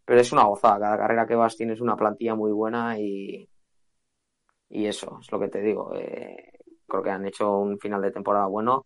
pero 0.05 0.22
es 0.22 0.32
una 0.32 0.43
gozada. 0.43 0.80
Cada 0.80 0.97
carrera 0.97 1.28
que 1.28 1.36
vas 1.36 1.57
tienes 1.57 1.82
una 1.82 1.97
plantilla 1.97 2.36
muy 2.36 2.51
buena 2.51 2.97
y, 2.99 3.49
y 4.70 4.86
eso 4.86 5.18
es 5.20 5.32
lo 5.32 5.39
que 5.39 5.49
te 5.49 5.62
digo. 5.62 5.93
Eh, 5.95 6.51
creo 6.92 7.04
que 7.04 7.10
han 7.10 7.26
hecho 7.26 7.58
un 7.58 7.80
final 7.80 8.02
de 8.02 8.12
temporada 8.12 8.46
bueno 8.48 8.86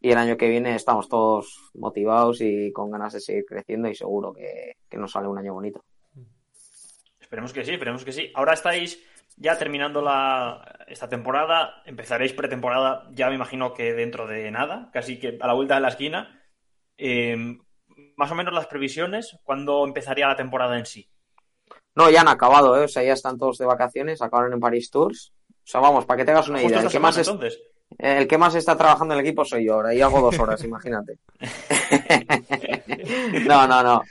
y 0.00 0.12
el 0.12 0.18
año 0.18 0.36
que 0.36 0.48
viene 0.48 0.74
estamos 0.74 1.08
todos 1.08 1.70
motivados 1.74 2.40
y 2.40 2.70
con 2.72 2.90
ganas 2.90 3.14
de 3.14 3.20
seguir 3.20 3.44
creciendo 3.46 3.88
y 3.88 3.94
seguro 3.94 4.32
que, 4.32 4.76
que 4.88 4.96
nos 4.98 5.10
sale 5.10 5.26
un 5.26 5.38
año 5.38 5.54
bonito. 5.54 5.82
Esperemos 7.18 7.52
que 7.52 7.64
sí, 7.64 7.72
esperemos 7.72 8.04
que 8.04 8.12
sí. 8.12 8.30
Ahora 8.34 8.52
estáis 8.52 9.02
ya 9.36 9.58
terminando 9.58 10.00
la, 10.00 10.84
esta 10.86 11.08
temporada, 11.08 11.82
empezaréis 11.84 12.32
pretemporada 12.32 13.08
ya 13.12 13.28
me 13.28 13.34
imagino 13.34 13.72
que 13.74 13.92
dentro 13.92 14.26
de 14.26 14.50
nada, 14.50 14.90
casi 14.92 15.18
que 15.18 15.38
a 15.40 15.46
la 15.46 15.54
vuelta 15.54 15.74
de 15.74 15.80
la 15.80 15.88
esquina. 15.88 16.42
Eh, 16.96 17.58
más 18.16 18.30
o 18.30 18.34
menos 18.34 18.52
las 18.52 18.66
previsiones, 18.66 19.38
¿cuándo 19.44 19.84
empezaría 19.84 20.28
la 20.28 20.36
temporada 20.36 20.78
en 20.78 20.86
sí? 20.86 21.08
No, 21.94 22.10
ya 22.10 22.20
han 22.20 22.28
acabado, 22.28 22.80
¿eh? 22.80 22.84
O 22.84 22.88
sea, 22.88 23.02
ya 23.02 23.12
están 23.12 23.38
todos 23.38 23.58
de 23.58 23.66
vacaciones, 23.66 24.22
acabaron 24.22 24.52
en 24.52 24.60
Paris 24.60 24.90
Tours. 24.90 25.32
O 25.68 25.70
sea, 25.70 25.82
vamos, 25.82 26.06
para 26.06 26.16
que 26.16 26.24
tengas 26.24 26.48
una 26.48 26.60
Justo 26.60 26.78
idea. 26.78 26.86
El 26.86 26.90
que, 26.90 26.98
más 26.98 27.14
semana, 27.14 27.20
es- 27.20 27.28
entonces. 27.28 27.60
el 27.98 28.26
que 28.26 28.38
más 28.38 28.54
está 28.54 28.74
trabajando 28.74 29.12
en 29.12 29.20
el 29.20 29.26
equipo 29.26 29.44
soy 29.44 29.66
yo 29.66 29.74
ahora 29.74 29.92
y 29.94 30.00
hago 30.00 30.18
dos 30.22 30.38
horas, 30.40 30.64
imagínate. 30.64 31.18
No, 33.46 33.66
no, 33.66 33.82
no. 33.82 34.02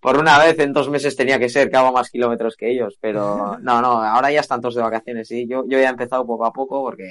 Por 0.00 0.18
una 0.18 0.38
vez 0.38 0.58
en 0.58 0.72
dos 0.72 0.88
meses 0.88 1.16
tenía 1.16 1.38
que 1.38 1.48
ser 1.48 1.70
que 1.70 1.76
hago 1.76 1.92
más 1.92 2.10
kilómetros 2.10 2.56
que 2.56 2.70
ellos, 2.70 2.96
pero 3.00 3.58
no, 3.62 3.80
no, 3.80 4.02
ahora 4.02 4.30
ya 4.30 4.40
están 4.40 4.60
todos 4.60 4.74
de 4.74 4.82
vacaciones, 4.82 5.28
sí. 5.28 5.46
Yo, 5.48 5.64
yo 5.66 5.78
ya 5.78 5.86
he 5.86 5.90
empezado 5.90 6.26
poco 6.26 6.44
a 6.46 6.52
poco 6.52 6.82
porque 6.82 7.08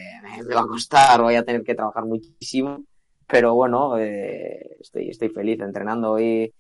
me 0.47 0.55
va 0.55 0.61
a 0.61 0.67
costar, 0.67 1.21
voy 1.21 1.35
a 1.35 1.43
tener 1.43 1.63
que 1.63 1.75
trabajar 1.75 2.05
muchísimo, 2.05 2.83
pero 3.27 3.55
bueno, 3.55 3.97
eh, 3.97 4.77
estoy, 4.79 5.09
estoy 5.09 5.29
feliz 5.29 5.59
entrenando 5.61 6.19
y, 6.19 6.51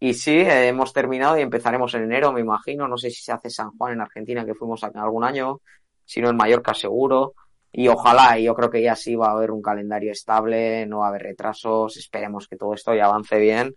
y 0.00 0.14
sí, 0.14 0.36
eh, 0.38 0.68
hemos 0.68 0.92
terminado 0.92 1.38
y 1.38 1.42
empezaremos 1.42 1.92
en 1.94 2.04
enero, 2.04 2.32
me 2.32 2.40
imagino. 2.40 2.88
No 2.88 2.96
sé 2.96 3.10
si 3.10 3.22
se 3.22 3.32
hace 3.32 3.50
San 3.50 3.70
Juan 3.76 3.94
en 3.94 4.00
Argentina, 4.02 4.44
que 4.44 4.54
fuimos 4.54 4.82
algún 4.84 5.24
año, 5.24 5.60
si 6.04 6.20
no 6.20 6.30
en 6.30 6.36
Mallorca 6.36 6.74
seguro. 6.74 7.34
Y 7.72 7.88
ojalá, 7.88 8.38
y 8.38 8.44
yo 8.44 8.54
creo 8.54 8.70
que 8.70 8.82
ya 8.82 8.94
sí 8.94 9.16
va 9.16 9.28
a 9.28 9.32
haber 9.32 9.50
un 9.50 9.60
calendario 9.60 10.12
estable, 10.12 10.86
no 10.86 11.00
va 11.00 11.06
a 11.06 11.08
haber 11.08 11.22
retrasos, 11.22 11.96
esperemos 11.96 12.46
que 12.46 12.56
todo 12.56 12.72
esto 12.74 12.94
ya 12.94 13.06
avance 13.06 13.38
bien. 13.38 13.74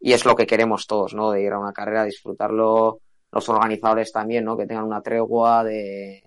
Y 0.00 0.12
es 0.12 0.24
lo 0.24 0.34
que 0.34 0.46
queremos 0.46 0.86
todos, 0.86 1.14
¿no? 1.14 1.30
De 1.30 1.42
ir 1.42 1.52
a 1.52 1.58
una 1.58 1.72
carrera, 1.72 2.04
disfrutarlo, 2.04 3.00
los 3.30 3.48
organizadores 3.48 4.10
también, 4.12 4.44
¿no? 4.44 4.56
Que 4.56 4.66
tengan 4.66 4.84
una 4.84 5.00
tregua 5.00 5.62
de 5.62 6.22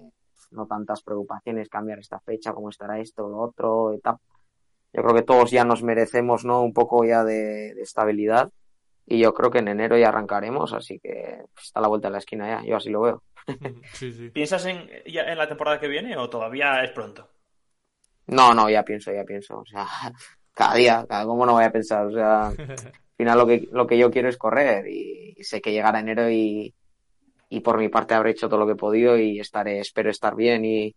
no 0.51 0.65
tantas 0.65 1.03
preocupaciones, 1.03 1.69
cambiar 1.69 1.99
esta 1.99 2.19
fecha, 2.19 2.53
cómo 2.53 2.69
estará 2.69 2.99
esto, 2.99 3.27
lo 3.27 3.39
otro, 3.39 3.93
y 3.93 3.99
tal. 3.99 4.17
Yo 4.93 5.03
creo 5.03 5.15
que 5.15 5.21
todos 5.21 5.51
ya 5.51 5.63
nos 5.65 5.83
merecemos, 5.83 6.45
¿no? 6.45 6.63
Un 6.63 6.73
poco 6.73 7.03
ya 7.03 7.23
de 7.23 7.71
estabilidad. 7.81 8.49
Y 9.11 9.17
yo 9.17 9.33
creo 9.33 9.49
que 9.49 9.57
en 9.57 9.69
enero 9.69 9.97
ya 9.97 10.09
arrancaremos, 10.09 10.71
así 10.71 10.99
que 10.99 11.39
está 11.59 11.79
a 11.79 11.81
la 11.81 11.87
vuelta 11.87 12.09
de 12.09 12.11
la 12.11 12.17
esquina 12.19 12.47
ya, 12.47 12.67
yo 12.67 12.77
así 12.77 12.89
lo 12.89 13.01
veo. 13.01 13.23
Sí, 13.93 14.13
sí. 14.13 14.29
¿Piensas 14.29 14.63
en, 14.67 14.87
ya 15.07 15.23
en 15.23 15.37
la 15.37 15.47
temporada 15.47 15.79
que 15.79 15.87
viene 15.87 16.15
o 16.15 16.29
todavía 16.29 16.83
es 16.83 16.91
pronto? 16.91 17.27
No, 18.27 18.53
no, 18.53 18.69
ya 18.69 18.83
pienso, 18.83 19.11
ya 19.11 19.23
pienso. 19.23 19.61
O 19.61 19.65
sea, 19.65 19.87
cada 20.53 20.75
día, 20.75 21.05
cada, 21.09 21.25
¿cómo 21.25 21.47
no 21.47 21.53
voy 21.53 21.63
a 21.63 21.71
pensar? 21.71 22.05
O 22.05 22.11
sea, 22.11 22.49
al 22.49 22.55
final 23.17 23.37
lo 23.39 23.47
que, 23.47 23.67
lo 23.71 23.87
que 23.87 23.97
yo 23.97 24.11
quiero 24.11 24.29
es 24.29 24.37
correr 24.37 24.87
y, 24.87 25.33
y 25.35 25.43
sé 25.43 25.59
que 25.59 25.71
llegará 25.71 26.01
enero 26.01 26.29
y, 26.29 26.71
y 27.49 27.59
por 27.61 27.79
mi 27.79 27.89
parte 27.89 28.13
habré 28.13 28.31
hecho 28.31 28.47
todo 28.47 28.59
lo 28.59 28.67
que 28.67 28.73
he 28.73 28.75
podido 28.75 29.17
y 29.17 29.39
estaré, 29.39 29.79
espero 29.79 30.11
estar 30.11 30.35
bien 30.35 30.63
y, 30.63 30.95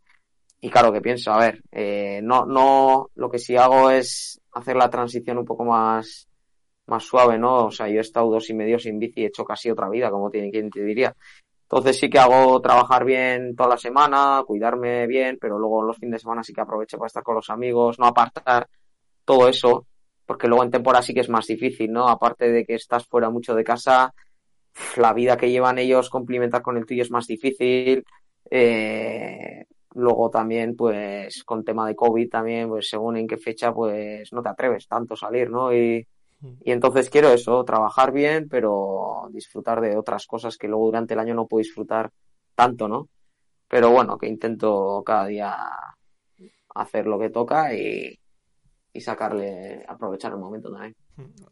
y 0.60 0.70
claro 0.70 0.92
que 0.92 1.00
pienso, 1.00 1.32
a 1.32 1.38
ver, 1.38 1.62
eh, 1.72 2.20
no, 2.22 2.44
no, 2.44 3.10
lo 3.14 3.30
que 3.30 3.38
sí 3.38 3.56
hago 3.56 3.90
es 3.90 4.38
hacer 4.52 4.76
la 4.76 4.90
transición 4.90 5.38
un 5.38 5.46
poco 5.46 5.64
más, 5.64 6.28
más 6.92 7.04
suave, 7.04 7.38
¿no? 7.38 7.66
O 7.66 7.70
sea, 7.70 7.88
yo 7.88 7.96
he 7.98 8.00
estado 8.00 8.30
dos 8.30 8.48
y 8.50 8.54
medio 8.54 8.78
sin 8.78 8.98
bici, 8.98 9.22
he 9.22 9.26
hecho 9.26 9.44
casi 9.44 9.70
otra 9.70 9.88
vida, 9.88 10.10
como 10.10 10.30
tiene 10.30 10.50
quien 10.50 10.70
te 10.70 10.82
diría. 10.84 11.14
Entonces 11.62 11.98
sí 11.98 12.10
que 12.10 12.18
hago 12.18 12.60
trabajar 12.60 13.04
bien 13.04 13.56
toda 13.56 13.70
la 13.70 13.76
semana, 13.78 14.42
cuidarme 14.46 15.06
bien, 15.06 15.38
pero 15.40 15.58
luego 15.58 15.82
los 15.82 15.96
fines 15.96 16.12
de 16.12 16.18
semana 16.18 16.42
sí 16.42 16.52
que 16.52 16.60
aprovecho 16.60 16.98
para 16.98 17.06
estar 17.06 17.22
con 17.22 17.34
los 17.34 17.48
amigos, 17.48 17.98
no 17.98 18.06
apartar 18.06 18.68
todo 19.24 19.48
eso, 19.48 19.86
porque 20.26 20.48
luego 20.48 20.64
en 20.64 20.70
temporada 20.70 21.02
sí 21.02 21.14
que 21.14 21.20
es 21.20 21.30
más 21.30 21.46
difícil, 21.46 21.90
¿no? 21.90 22.08
Aparte 22.08 22.52
de 22.52 22.66
que 22.66 22.74
estás 22.74 23.06
fuera 23.06 23.30
mucho 23.30 23.54
de 23.54 23.64
casa, 23.64 24.12
la 24.96 25.14
vida 25.14 25.38
que 25.38 25.50
llevan 25.50 25.78
ellos 25.78 26.10
complementar 26.10 26.60
con 26.60 26.76
el 26.76 26.84
tuyo 26.84 27.02
es 27.02 27.10
más 27.10 27.26
difícil. 27.26 28.04
Eh, 28.50 29.64
luego 29.94 30.28
también, 30.28 30.76
pues, 30.76 31.42
con 31.44 31.64
tema 31.64 31.86
de 31.86 31.96
COVID 31.96 32.28
también, 32.28 32.68
pues 32.68 32.88
según 32.88 33.16
en 33.16 33.26
qué 33.26 33.38
fecha, 33.38 33.72
pues 33.72 34.30
no 34.32 34.42
te 34.42 34.50
atreves 34.50 34.86
tanto 34.86 35.14
a 35.14 35.16
salir, 35.16 35.50
¿no? 35.50 35.74
Y, 35.74 36.06
y 36.64 36.72
entonces 36.72 37.10
quiero 37.10 37.30
eso, 37.30 37.64
trabajar 37.64 38.12
bien, 38.12 38.48
pero 38.48 39.28
disfrutar 39.30 39.80
de 39.80 39.96
otras 39.96 40.26
cosas 40.26 40.56
que 40.56 40.68
luego 40.68 40.86
durante 40.86 41.14
el 41.14 41.20
año 41.20 41.34
no 41.34 41.46
puedo 41.46 41.62
disfrutar 41.62 42.10
tanto, 42.54 42.88
¿no? 42.88 43.08
Pero 43.68 43.90
bueno, 43.90 44.18
que 44.18 44.28
intento 44.28 45.02
cada 45.04 45.26
día 45.26 45.56
hacer 46.74 47.06
lo 47.06 47.18
que 47.18 47.30
toca 47.30 47.74
y, 47.74 48.18
y 48.92 49.00
sacarle, 49.00 49.84
aprovechar 49.88 50.32
el 50.32 50.38
momento 50.38 50.70
también. 50.70 50.94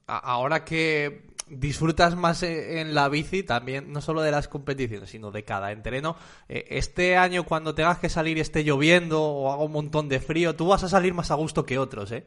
Ahora 0.06 0.64
que 0.64 1.30
disfrutas 1.48 2.16
más 2.16 2.42
e- 2.42 2.80
en 2.80 2.94
la 2.94 3.08
bici, 3.08 3.42
también 3.42 3.92
no 3.92 4.00
solo 4.00 4.22
de 4.22 4.30
las 4.30 4.48
competiciones, 4.48 5.10
sino 5.10 5.30
de 5.30 5.44
cada 5.44 5.72
entreno, 5.72 6.16
eh, 6.48 6.66
este 6.70 7.16
año 7.16 7.44
cuando 7.44 7.74
tengas 7.74 7.98
que 7.98 8.08
salir 8.08 8.38
y 8.38 8.40
esté 8.40 8.64
lloviendo 8.64 9.22
o 9.22 9.52
haga 9.52 9.62
un 9.62 9.72
montón 9.72 10.08
de 10.08 10.20
frío, 10.20 10.56
tú 10.56 10.68
vas 10.68 10.84
a 10.84 10.88
salir 10.88 11.14
más 11.14 11.30
a 11.30 11.34
gusto 11.34 11.66
que 11.66 11.78
otros, 11.78 12.12
¿eh? 12.12 12.26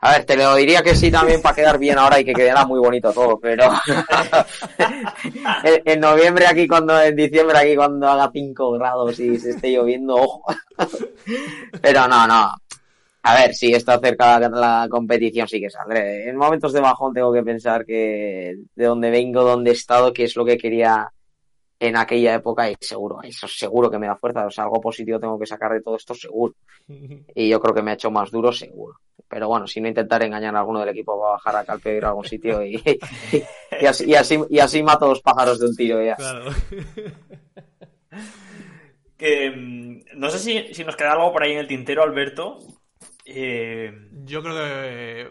A 0.00 0.12
ver, 0.12 0.24
te 0.26 0.36
lo 0.36 0.54
diría 0.54 0.82
que 0.82 0.94
sí 0.94 1.10
también 1.10 1.40
para 1.40 1.54
quedar 1.54 1.78
bien 1.78 1.98
ahora 1.98 2.20
y 2.20 2.24
que 2.24 2.34
quedara 2.34 2.66
muy 2.66 2.78
bonito 2.78 3.10
todo, 3.12 3.38
pero 3.40 3.64
en, 5.62 6.00
noviembre 6.00 6.46
aquí 6.46 6.68
cuando, 6.68 7.00
en 7.00 7.16
diciembre 7.16 7.56
aquí 7.56 7.74
cuando 7.74 8.08
haga 8.08 8.30
5 8.30 8.72
grados 8.72 9.18
y 9.18 9.38
se 9.38 9.50
esté 9.50 9.72
lloviendo, 9.72 10.16
ojo. 10.16 10.44
pero 11.80 12.06
no, 12.06 12.26
no. 12.26 12.54
A 13.22 13.34
ver, 13.34 13.54
si 13.54 13.72
esto 13.72 13.92
acerca 13.92 14.38
la, 14.38 14.48
la 14.50 14.88
competición 14.90 15.48
sí 15.48 15.58
que 15.58 15.70
saldré. 15.70 16.28
En 16.28 16.36
momentos 16.36 16.74
de 16.74 16.80
bajón 16.80 17.14
tengo 17.14 17.32
que 17.32 17.42
pensar 17.42 17.86
que 17.86 18.54
de 18.74 18.84
dónde 18.84 19.10
vengo, 19.10 19.42
dónde 19.42 19.70
he 19.70 19.74
estado, 19.74 20.12
qué 20.12 20.24
es 20.24 20.36
lo 20.36 20.44
que 20.44 20.58
quería 20.58 21.10
en 21.78 21.96
aquella 21.96 22.34
época 22.34 22.70
y 22.70 22.76
seguro, 22.80 23.20
eso 23.22 23.48
seguro 23.48 23.90
que 23.90 23.98
me 23.98 24.06
da 24.06 24.16
fuerza. 24.16 24.46
O 24.46 24.50
sea, 24.50 24.64
algo 24.64 24.80
positivo 24.80 25.20
tengo 25.20 25.38
que 25.38 25.46
sacar 25.46 25.72
de 25.72 25.82
todo 25.82 25.96
esto 25.96 26.14
seguro. 26.14 26.54
Y 27.34 27.48
yo 27.48 27.60
creo 27.60 27.74
que 27.74 27.82
me 27.82 27.90
ha 27.90 27.94
hecho 27.94 28.10
más 28.10 28.30
duro 28.30 28.52
seguro. 28.52 29.00
Pero 29.28 29.48
bueno, 29.48 29.66
si 29.66 29.80
no 29.80 29.88
intentaré 29.88 30.26
engañar 30.26 30.54
a 30.54 30.60
alguno 30.60 30.80
del 30.80 30.90
equipo 30.90 31.18
para 31.18 31.32
bajar 31.32 31.56
a 31.56 31.64
Calpe 31.64 31.96
ir 31.96 32.04
a 32.04 32.08
algún 32.08 32.24
sitio 32.24 32.62
y, 32.62 32.82
y, 33.80 33.86
así, 33.86 34.04
y, 34.08 34.14
así, 34.14 34.38
y 34.50 34.58
así 34.58 34.82
mato 34.82 35.06
dos 35.06 35.22
pájaros 35.22 35.58
de 35.58 35.66
un 35.66 35.76
tiro 35.76 36.02
ya. 36.04 36.16
Claro. 36.16 36.50
Que, 39.16 39.50
mm, 39.50 40.18
no 40.18 40.28
sé 40.30 40.38
si, 40.38 40.74
si 40.74 40.84
nos 40.84 40.96
queda 40.96 41.12
algo 41.12 41.32
por 41.32 41.42
ahí 41.42 41.52
en 41.52 41.58
el 41.58 41.68
tintero, 41.68 42.02
Alberto. 42.02 42.58
Eh, 43.24 43.92
Yo 44.24 44.42
creo 44.42 44.54
que 44.54 44.62
eh, 44.64 45.30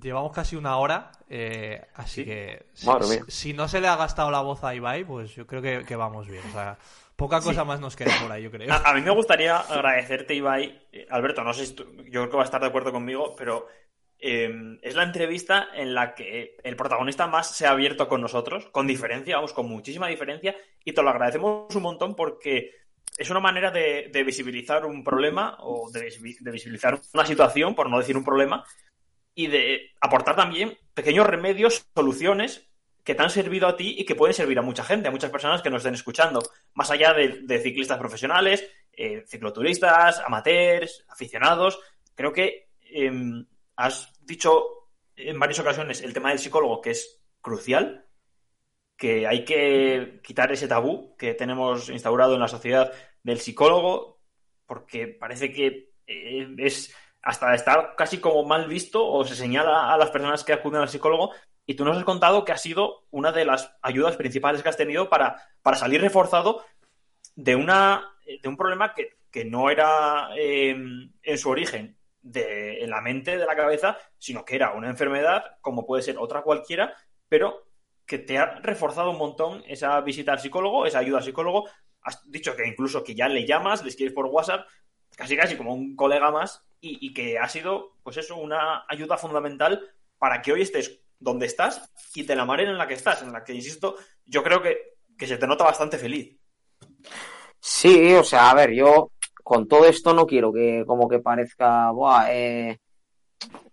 llevamos 0.00 0.32
casi 0.32 0.56
una 0.56 0.78
hora, 0.78 1.12
eh, 1.28 1.86
así 1.94 2.22
Sí. 2.22 2.24
que 2.26 2.66
si, 2.74 2.86
Madre 2.86 3.06
mía. 3.08 3.24
si 3.28 3.52
no 3.52 3.68
se 3.68 3.80
le 3.80 3.88
ha 3.88 3.96
gastado 3.96 4.30
la 4.30 4.40
voz 4.40 4.64
a 4.64 4.74
Ibai, 4.74 5.04
pues 5.04 5.34
yo 5.34 5.46
creo 5.46 5.60
que, 5.62 5.84
que 5.86 5.96
vamos 5.96 6.26
bien. 6.28 6.42
O 6.48 6.52
sea, 6.52 6.78
poca 7.16 7.40
cosa 7.40 7.64
más 7.64 7.80
nos 7.80 7.96
queda 7.96 8.12
por 8.22 8.30
ahí, 8.32 8.42
yo 8.44 8.50
creo. 8.50 8.72
a, 8.72 8.76
a 8.90 8.94
mí 8.94 9.00
me 9.02 9.10
gustaría 9.10 9.56
agradecerte, 9.58 10.34
Ibai. 10.34 10.86
Eh, 10.92 11.06
Alberto, 11.10 11.42
no 11.44 11.52
sé 11.52 11.66
si 11.66 11.74
tú- 11.74 11.84
yo 12.04 12.20
creo 12.22 12.30
que 12.30 12.36
va 12.36 12.42
a 12.42 12.46
estar 12.46 12.60
de 12.60 12.68
acuerdo 12.68 12.92
conmigo, 12.92 13.34
pero 13.36 13.66
eh, 14.20 14.78
es 14.82 14.94
la 14.96 15.04
entrevista 15.04 15.68
en 15.74 15.94
la 15.94 16.14
que 16.14 16.56
el 16.64 16.74
protagonista 16.76 17.26
más 17.28 17.54
se 17.54 17.66
ha 17.66 17.70
abierto 17.70 18.08
con 18.08 18.20
nosotros, 18.20 18.66
con 18.72 18.86
diferencia, 18.86 19.36
vamos, 19.36 19.52
con 19.52 19.68
muchísima 19.68 20.08
diferencia, 20.08 20.56
y 20.84 20.92
te 20.92 21.02
lo 21.02 21.10
agradecemos 21.10 21.74
un 21.76 21.82
montón 21.82 22.16
porque 22.16 22.72
es 23.16 23.30
una 23.30 23.38
manera 23.40 23.70
de, 23.70 24.10
de 24.12 24.22
visibilizar 24.24 24.86
un 24.86 25.04
problema 25.04 25.56
o 25.60 25.90
de 25.90 26.10
visibilizar 26.50 27.00
una 27.14 27.26
situación, 27.26 27.74
por 27.74 27.88
no 27.90 27.98
decir 27.98 28.16
un 28.16 28.24
problema, 28.24 28.64
y 29.34 29.46
de 29.46 29.92
aportar 30.00 30.34
también 30.34 30.76
pequeños 30.98 31.28
remedios, 31.28 31.86
soluciones 31.94 32.68
que 33.04 33.14
te 33.14 33.22
han 33.22 33.30
servido 33.30 33.68
a 33.68 33.76
ti 33.76 33.94
y 33.96 34.04
que 34.04 34.16
pueden 34.16 34.34
servir 34.34 34.58
a 34.58 34.62
mucha 34.62 34.82
gente, 34.82 35.06
a 35.06 35.12
muchas 35.12 35.30
personas 35.30 35.62
que 35.62 35.70
nos 35.70 35.78
estén 35.78 35.94
escuchando, 35.94 36.42
más 36.74 36.90
allá 36.90 37.14
de, 37.14 37.60
ciclistas 37.60 37.98
profesionales, 37.98 38.68
eh, 38.92 39.24
cicloturistas, 39.28 40.18
amateurs, 40.26 41.04
aficionados. 41.08 41.78
Creo 42.16 42.32
que 42.32 42.70
eh, 42.82 43.12
has 43.76 44.12
dicho 44.22 44.88
en 45.14 45.38
varias 45.38 45.60
ocasiones 45.60 46.02
el 46.02 46.12
tema 46.12 46.30
del 46.30 46.40
psicólogo, 46.40 46.80
que 46.80 46.90
es 46.90 47.20
crucial, 47.40 48.04
que 48.96 49.28
hay 49.28 49.44
que 49.44 50.18
quitar 50.24 50.50
ese 50.50 50.66
tabú 50.66 51.14
que 51.16 51.34
tenemos 51.34 51.88
instaurado 51.90 52.34
en 52.34 52.40
la 52.40 52.48
sociedad 52.48 52.92
del 53.22 53.38
psicólogo, 53.38 54.20
porque 54.66 55.06
parece 55.06 55.52
que 55.52 55.92
eh, 56.08 56.48
es 56.58 56.92
hasta 57.22 57.54
está 57.54 57.94
casi 57.96 58.18
como 58.18 58.44
mal 58.44 58.68
visto 58.68 59.06
o 59.06 59.24
se 59.24 59.34
señala 59.34 59.92
a 59.92 59.96
las 59.96 60.10
personas 60.10 60.44
que 60.44 60.52
acuden 60.52 60.80
al 60.80 60.88
psicólogo 60.88 61.32
y 61.66 61.74
tú 61.74 61.84
nos 61.84 61.96
has 61.96 62.04
contado 62.04 62.44
que 62.44 62.52
ha 62.52 62.56
sido 62.56 63.06
una 63.10 63.32
de 63.32 63.44
las 63.44 63.76
ayudas 63.82 64.16
principales 64.16 64.62
que 64.62 64.68
has 64.68 64.76
tenido 64.76 65.08
para, 65.08 65.36
para 65.62 65.76
salir 65.76 66.00
reforzado 66.00 66.64
de, 67.36 67.56
una, 67.56 68.10
de 68.26 68.48
un 68.48 68.56
problema 68.56 68.94
que, 68.94 69.18
que 69.30 69.44
no 69.44 69.68
era 69.68 70.30
eh, 70.36 70.70
en 71.22 71.38
su 71.38 71.50
origen 71.50 71.98
de, 72.22 72.82
en 72.82 72.90
la 72.90 73.00
mente, 73.00 73.36
de 73.36 73.46
la 73.46 73.56
cabeza, 73.56 73.98
sino 74.18 74.44
que 74.44 74.56
era 74.56 74.72
una 74.72 74.88
enfermedad 74.88 75.58
como 75.60 75.86
puede 75.86 76.02
ser 76.02 76.18
otra 76.18 76.42
cualquiera, 76.42 76.94
pero 77.28 77.66
que 78.06 78.18
te 78.18 78.38
ha 78.38 78.46
reforzado 78.60 79.10
un 79.10 79.18
montón 79.18 79.62
esa 79.66 80.00
visita 80.00 80.32
al 80.32 80.40
psicólogo, 80.40 80.86
esa 80.86 81.00
ayuda 81.00 81.18
al 81.18 81.24
psicólogo. 81.24 81.68
Has 82.00 82.22
dicho 82.30 82.56
que 82.56 82.66
incluso 82.66 83.04
que 83.04 83.14
ya 83.14 83.28
le 83.28 83.46
llamas, 83.46 83.82
le 83.82 83.90
escribes 83.90 84.14
por 84.14 84.26
WhatsApp, 84.26 84.66
casi 85.14 85.36
casi 85.36 85.56
como 85.56 85.74
un 85.74 85.94
colega 85.94 86.30
más, 86.30 86.64
y, 86.80 87.12
que 87.12 87.38
ha 87.38 87.48
sido, 87.48 87.96
pues 88.02 88.16
eso, 88.16 88.36
una 88.36 88.84
ayuda 88.88 89.16
fundamental 89.16 89.90
para 90.18 90.40
que 90.40 90.52
hoy 90.52 90.62
estés 90.62 91.00
donde 91.18 91.46
estás 91.46 91.90
y 92.14 92.22
de 92.22 92.36
la 92.36 92.44
manera 92.44 92.70
en 92.70 92.78
la 92.78 92.86
que 92.86 92.94
estás, 92.94 93.22
en 93.22 93.32
la 93.32 93.42
que, 93.42 93.54
insisto, 93.54 93.96
yo 94.24 94.42
creo 94.42 94.62
que, 94.62 94.96
que 95.16 95.26
se 95.26 95.38
te 95.38 95.46
nota 95.46 95.64
bastante 95.64 95.98
feliz. 95.98 96.36
Sí, 97.60 98.14
o 98.14 98.22
sea, 98.22 98.50
a 98.50 98.54
ver, 98.54 98.72
yo 98.72 99.10
con 99.42 99.66
todo 99.66 99.86
esto 99.86 100.14
no 100.14 100.26
quiero 100.26 100.52
que 100.52 100.84
como 100.86 101.08
que 101.08 101.18
parezca, 101.18 101.90
Buah, 101.90 102.32
eh, 102.32 102.78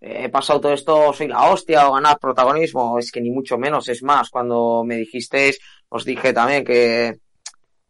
he 0.00 0.28
pasado 0.28 0.60
todo 0.60 0.72
esto, 0.72 1.12
soy 1.12 1.28
la 1.28 1.50
hostia 1.50 1.88
o 1.88 1.94
ganar 1.94 2.18
protagonismo, 2.18 2.98
es 2.98 3.10
que 3.12 3.20
ni 3.20 3.30
mucho 3.30 3.58
menos, 3.58 3.88
es 3.88 4.02
más, 4.02 4.30
cuando 4.30 4.82
me 4.84 4.96
dijisteis, 4.96 5.58
os 5.88 6.04
dije 6.04 6.32
también 6.32 6.64
que, 6.64 7.18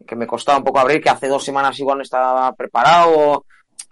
que 0.07 0.17
me 0.17 0.27
costaba 0.27 0.59
un 0.59 0.65
poco 0.65 0.81
abrir, 0.81 1.01
que 1.01 1.11
hace 1.11 1.29
dos 1.29 1.45
semanas 1.45 1.79
igual 1.79 1.99
no 1.99 2.03
estaba 2.03 2.53
preparado, 2.55 3.45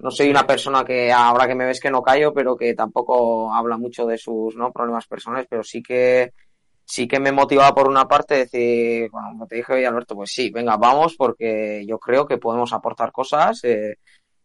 no 0.04 0.10
soy 0.10 0.28
una 0.28 0.46
persona 0.46 0.84
que 0.84 1.10
ahora 1.10 1.46
que 1.46 1.54
me 1.54 1.64
ves 1.64 1.80
que 1.80 1.90
no 1.90 2.02
callo, 2.02 2.34
pero 2.34 2.54
que 2.54 2.74
tampoco 2.74 3.50
habla 3.54 3.78
mucho 3.78 4.04
de 4.04 4.18
sus 4.18 4.54
¿no? 4.54 4.70
problemas 4.70 5.06
personales, 5.06 5.46
pero 5.48 5.62
sí 5.62 5.82
que 5.82 6.30
sí 6.84 7.08
que 7.08 7.18
me 7.18 7.32
motivaba 7.32 7.74
por 7.74 7.88
una 7.88 8.06
parte 8.06 8.34
decir, 8.36 9.08
bueno, 9.10 9.28
como 9.28 9.46
te 9.46 9.56
dije 9.56 9.72
hoy 9.72 9.84
Alberto, 9.86 10.14
pues 10.14 10.30
sí, 10.30 10.50
venga, 10.50 10.76
vamos, 10.76 11.14
porque 11.16 11.86
yo 11.88 11.98
creo 11.98 12.26
que 12.26 12.36
podemos 12.36 12.74
aportar 12.74 13.12
cosas. 13.12 13.64
Eh, 13.64 13.94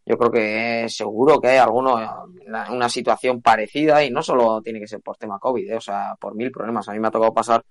yo 0.06 0.16
creo 0.16 0.30
que 0.30 0.88
seguro 0.88 1.38
que 1.38 1.48
hay 1.48 1.58
alguno 1.58 2.00
en 2.00 2.72
una 2.72 2.88
situación 2.88 3.42
parecida 3.42 4.02
y 4.02 4.10
no 4.10 4.22
solo 4.22 4.62
tiene 4.62 4.80
que 4.80 4.88
ser 4.88 5.02
por 5.02 5.18
tema 5.18 5.38
COVID, 5.38 5.72
eh, 5.72 5.76
o 5.76 5.80
sea, 5.82 6.16
por 6.18 6.34
mil 6.34 6.50
problemas. 6.50 6.88
A 6.88 6.92
mí 6.92 7.00
me 7.00 7.08
ha 7.08 7.10
tocado 7.10 7.34
pasar 7.34 7.62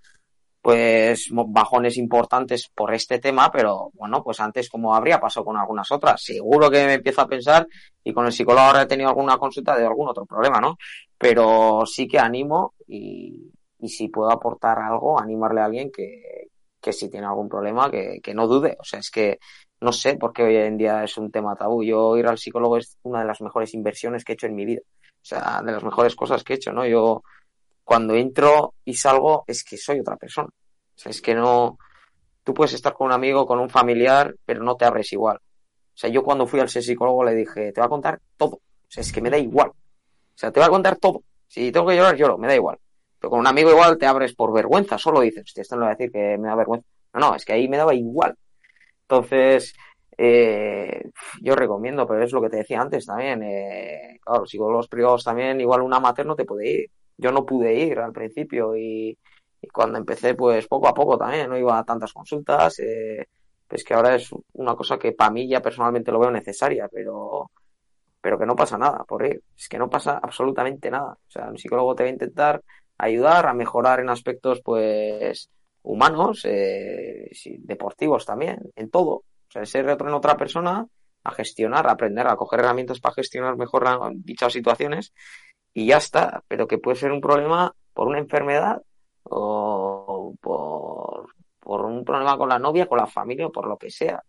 pues 0.62 1.30
bajones 1.32 1.97
importantes 1.97 2.70
por 2.74 2.93
este 2.93 3.20
tema, 3.20 3.49
pero 3.51 3.91
bueno, 3.93 4.24
pues 4.24 4.39
antes 4.39 4.70
como 4.70 4.93
habría 4.93 5.20
pasado 5.20 5.45
con 5.45 5.57
algunas 5.57 5.91
otras. 5.91 6.22
Seguro 6.22 6.70
que 6.70 6.86
me 6.86 6.93
empiezo 6.95 7.22
a 7.22 7.28
pensar 7.28 7.68
y 8.03 8.14
con 8.14 8.26
el 8.26 8.34
psicólogo 8.34 8.66
ahora 8.66 8.82
he 8.84 8.86
tenido 8.86 9.10
alguna 9.10 9.38
consulta 9.38 9.78
de 9.78 9.86
algún 9.86 10.10
otro 10.10 10.26
problema, 10.26 10.60
¿no? 10.60 10.78
Pero 11.18 11.86
sí 11.86 12.07
que 12.07 12.20
animo 12.20 12.74
y, 12.88 13.51
y 13.80 13.89
si 13.89 14.10
puedo 14.10 14.32
aportar 14.32 14.80
algo, 14.80 15.20
animarle 15.20 15.62
a 15.62 15.66
alguien 15.66 15.91
que, 15.91 16.49
que 16.82 16.93
si 16.93 17.10
tiene 17.10 17.28
algún 17.28 17.49
problema, 17.49 17.89
que, 17.89 18.20
que 18.22 18.34
no 18.34 18.47
dude. 18.47 18.76
O 18.80 18.84
sea, 18.84 18.99
es 18.99 19.10
que 19.12 19.39
no 19.82 19.91
sé 19.91 20.16
por 20.16 20.34
qué 20.34 20.43
hoy 20.43 20.55
en 20.57 20.78
día 20.78 21.03
es 21.03 21.18
un 21.18 21.32
tema 21.32 21.55
tabú. 21.55 21.84
Yo 21.84 22.18
ir 22.18 22.28
al 22.28 22.38
psicólogo 22.38 22.78
es 22.78 22.97
una 23.03 23.20
de 23.22 23.26
las 23.26 23.41
mejores 23.41 23.74
inversiones 23.74 24.24
que 24.24 24.34
he 24.34 24.36
hecho 24.36 24.47
en 24.47 24.55
mi 24.55 24.66
vida. 24.66 24.82
O 25.22 25.26
sea, 25.26 25.62
de 25.64 25.72
las 25.72 25.84
mejores 25.84 26.16
cosas 26.16 26.43
que 26.43 26.53
he 26.53 26.55
hecho, 26.57 26.72
¿no? 26.74 26.86
Yo 26.86 27.24
cuando 27.90 28.14
entro 28.14 28.76
y 28.86 28.94
salgo 28.94 29.46
es 29.48 29.64
que 29.64 29.76
soy 29.76 30.00
otra 30.00 30.16
persona. 30.16 30.48
O 30.48 30.94
sea, 30.94 31.10
es 31.10 31.24
que 31.24 31.34
no, 31.34 31.80
tú 32.44 32.54
puedes 32.54 32.74
estar 32.74 32.94
con 32.94 33.08
un 33.08 33.14
amigo, 33.14 33.48
con 33.48 33.58
un 33.58 33.68
familiar, 33.68 34.36
pero 34.46 34.64
no 34.64 34.76
te 34.76 34.86
abres 34.86 35.12
igual. 35.12 35.38
O 35.38 35.98
sea, 35.98 36.08
yo 36.08 36.22
cuando 36.22 36.46
fui 36.46 36.60
al 36.60 36.70
psicólogo 36.70 37.24
le 37.24 37.34
dije, 37.34 37.72
te 37.72 37.82
voy 37.82 37.88
a 37.88 37.90
contar 37.90 38.22
todo. 38.38 38.58
O 38.58 38.88
sea, 38.88 39.02
es 39.02 39.12
que 39.12 39.24
me 39.24 39.32
da 39.32 39.40
igual. 39.40 39.70
O 39.70 40.36
sea, 40.36 40.52
te 40.52 40.60
voy 40.60 40.68
a 40.68 40.70
contar 40.70 40.98
todo. 40.98 41.24
Si 41.48 41.72
tengo 41.72 41.88
que 41.88 41.96
llorar, 41.96 42.16
lloro, 42.16 42.38
me 42.38 42.46
da 42.46 42.54
igual. 42.54 42.78
Pero 43.18 43.32
con 43.32 43.40
un 43.40 43.48
amigo 43.48 43.72
igual 43.72 43.98
te 43.98 44.06
abres 44.06 44.36
por 44.36 44.54
vergüenza, 44.54 45.00
solo 45.00 45.22
dices, 45.22 45.52
esto 45.56 45.76
no 45.76 45.86
va 45.86 45.88
a 45.88 45.96
decir 45.96 46.12
que 46.12 46.38
me 46.38 46.48
da 46.48 46.54
vergüenza. 46.54 46.88
No, 47.16 47.22
no, 47.22 47.36
es 47.36 47.44
que 47.44 47.54
ahí 47.54 47.68
me 47.68 47.78
daba 47.78 47.96
igual. 47.96 48.36
Entonces, 49.02 49.74
eh, 50.16 51.10
yo 51.42 51.56
recomiendo, 51.56 52.06
pero 52.06 52.24
es 52.24 52.32
lo 52.34 52.42
que 52.44 52.50
te 52.50 52.58
decía 52.58 52.82
antes 52.82 53.08
también. 53.08 53.42
Eh, 53.42 54.20
claro, 54.24 54.46
los 54.72 54.88
privados 54.88 55.24
también, 55.24 55.60
igual 55.60 55.82
un 55.82 55.94
amateur 55.96 56.28
no 56.28 56.36
te 56.36 56.46
puede 56.46 56.70
ir. 56.70 56.92
Yo 57.20 57.32
no 57.34 57.45
pude 57.45 57.74
ir 57.74 57.99
al 57.99 58.13
principio 58.13 58.78
y, 58.78 59.17
cuando 59.74 59.97
empecé, 59.97 60.36
pues 60.36 60.67
poco 60.67 60.88
a 60.88 60.93
poco 60.93 61.17
también, 61.17 61.49
no 61.49 61.57
iba 61.57 61.78
a 61.78 61.84
tantas 61.84 62.13
consultas. 62.13 62.80
Eh, 62.80 63.28
pues 63.67 63.84
que 63.84 63.93
ahora 63.93 64.15
es 64.15 64.30
una 64.53 64.74
cosa 64.76 64.97
que 64.97 65.11
para 65.11 65.32
mí 65.32 65.47
ya 65.47 65.61
personalmente 65.61 66.11
lo 66.11 66.20
veo 66.20 66.32
necesaria, 66.32 66.88
pero, 66.91 67.51
pero 68.22 68.39
que 68.39 68.45
no 68.45 68.55
pasa 68.55 68.78
nada 68.78 69.03
por 69.03 69.26
ir. 69.26 69.43
Es 69.57 69.67
que 69.67 69.78
no 69.78 69.89
pasa 69.89 70.20
absolutamente 70.24 70.89
nada. 70.89 71.11
O 71.11 71.32
sea, 71.32 71.49
un 71.49 71.57
psicólogo 71.57 71.93
te 71.93 72.03
va 72.03 72.09
a 72.09 72.13
intentar 72.13 72.61
ayudar 72.97 73.47
a 73.47 73.53
mejorar 73.53 73.99
en 73.99 74.09
aspectos, 74.09 74.61
pues, 74.63 75.49
humanos, 75.84 76.45
eh, 76.45 77.30
deportivos 77.59 78.26
también, 78.26 78.59
en 78.76 78.89
todo. 78.89 79.11
O 79.11 79.51
sea, 79.51 79.65
ser 79.65 79.89
en 79.89 80.07
otra 80.09 80.38
persona, 80.38 80.88
a 81.24 81.32
gestionar, 81.32 81.86
a 81.88 81.91
aprender, 81.91 82.28
a 82.28 82.38
coger 82.38 82.61
herramientas 82.61 82.99
para 83.01 83.15
gestionar 83.15 83.57
mejor 83.57 83.86
dichas 84.15 84.53
situaciones 84.53 85.13
y 85.74 85.88
ya 85.88 85.97
está. 85.97 86.43
Pero 86.47 86.67
que 86.67 86.78
puede 86.78 86.97
ser 86.97 87.11
un 87.11 87.22
problema 87.22 87.74
por 87.93 88.07
una 88.07 88.20
enfermedad 88.20 88.82
o 89.24 90.34
por, 90.41 91.28
por 91.59 91.86
un 91.86 92.03
problema 92.03 92.38
con 92.38 92.49
la 92.49 92.59
novia, 92.59 92.88
con 92.88 92.97
la 92.97 93.07
familia 93.07 93.47
o 93.47 93.51
por 93.51 93.67
lo 93.67 93.78
que 93.78 93.89
sea. 93.89 94.24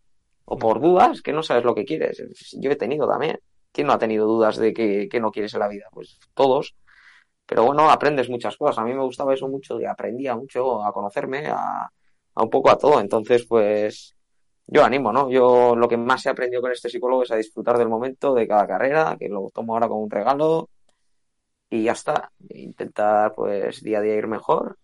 O 0.44 0.56
por 0.56 0.80
dudas 0.80 1.22
que 1.22 1.32
no 1.32 1.42
sabes 1.42 1.64
lo 1.64 1.74
que 1.74 1.84
quieres. 1.84 2.22
Yo 2.58 2.70
he 2.70 2.76
tenido 2.76 3.08
también. 3.08 3.38
¿Quién 3.72 3.86
no 3.86 3.92
ha 3.92 3.98
tenido 3.98 4.26
dudas 4.26 4.56
de 4.56 4.72
que, 4.72 5.08
que 5.08 5.20
no 5.20 5.30
quieres 5.30 5.54
en 5.54 5.60
la 5.60 5.68
vida? 5.68 5.86
Pues 5.92 6.18
todos. 6.34 6.74
Pero 7.46 7.64
bueno, 7.64 7.88
aprendes 7.90 8.28
muchas 8.28 8.56
cosas. 8.56 8.78
A 8.78 8.84
mí 8.84 8.92
me 8.94 9.02
gustaba 9.02 9.34
eso 9.34 9.48
mucho 9.48 9.80
y 9.80 9.84
aprendía 9.84 10.34
mucho 10.36 10.82
a 10.84 10.92
conocerme, 10.92 11.46
a, 11.48 11.88
a 12.34 12.42
un 12.42 12.50
poco 12.50 12.70
a 12.70 12.78
todo. 12.78 13.00
Entonces, 13.00 13.46
pues 13.46 14.16
yo 14.66 14.84
animo, 14.84 15.12
¿no? 15.12 15.30
Yo 15.30 15.74
lo 15.74 15.88
que 15.88 15.96
más 15.96 16.24
he 16.26 16.30
aprendido 16.30 16.62
con 16.62 16.70
este 16.72 16.88
psicólogo 16.88 17.24
es 17.24 17.30
a 17.32 17.36
disfrutar 17.36 17.76
del 17.76 17.88
momento 17.88 18.34
de 18.34 18.46
cada 18.46 18.66
carrera, 18.66 19.16
que 19.18 19.28
lo 19.28 19.50
tomo 19.52 19.74
ahora 19.74 19.88
como 19.88 20.02
un 20.02 20.10
regalo 20.10 20.68
y 21.70 21.84
ya 21.84 21.92
está. 21.92 22.30
Intentar, 22.50 23.32
pues, 23.34 23.82
día 23.82 23.98
a 23.98 24.02
día 24.02 24.16
ir 24.16 24.26
mejor. 24.26 24.76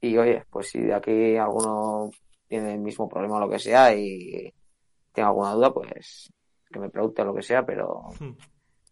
Y 0.00 0.16
oye, 0.18 0.44
pues 0.50 0.68
si 0.68 0.80
de 0.80 0.94
aquí 0.94 1.36
alguno 1.36 2.10
tiene 2.48 2.74
el 2.74 2.80
mismo 2.80 3.08
problema 3.08 3.36
o 3.36 3.40
lo 3.40 3.48
que 3.48 3.58
sea 3.58 3.94
y 3.94 4.52
tiene 5.12 5.28
alguna 5.28 5.52
duda, 5.52 5.72
pues 5.72 6.30
que 6.70 6.80
me 6.80 6.90
pregunte 6.90 7.24
lo 7.24 7.34
que 7.34 7.42
sea, 7.42 7.64
pero 7.64 8.08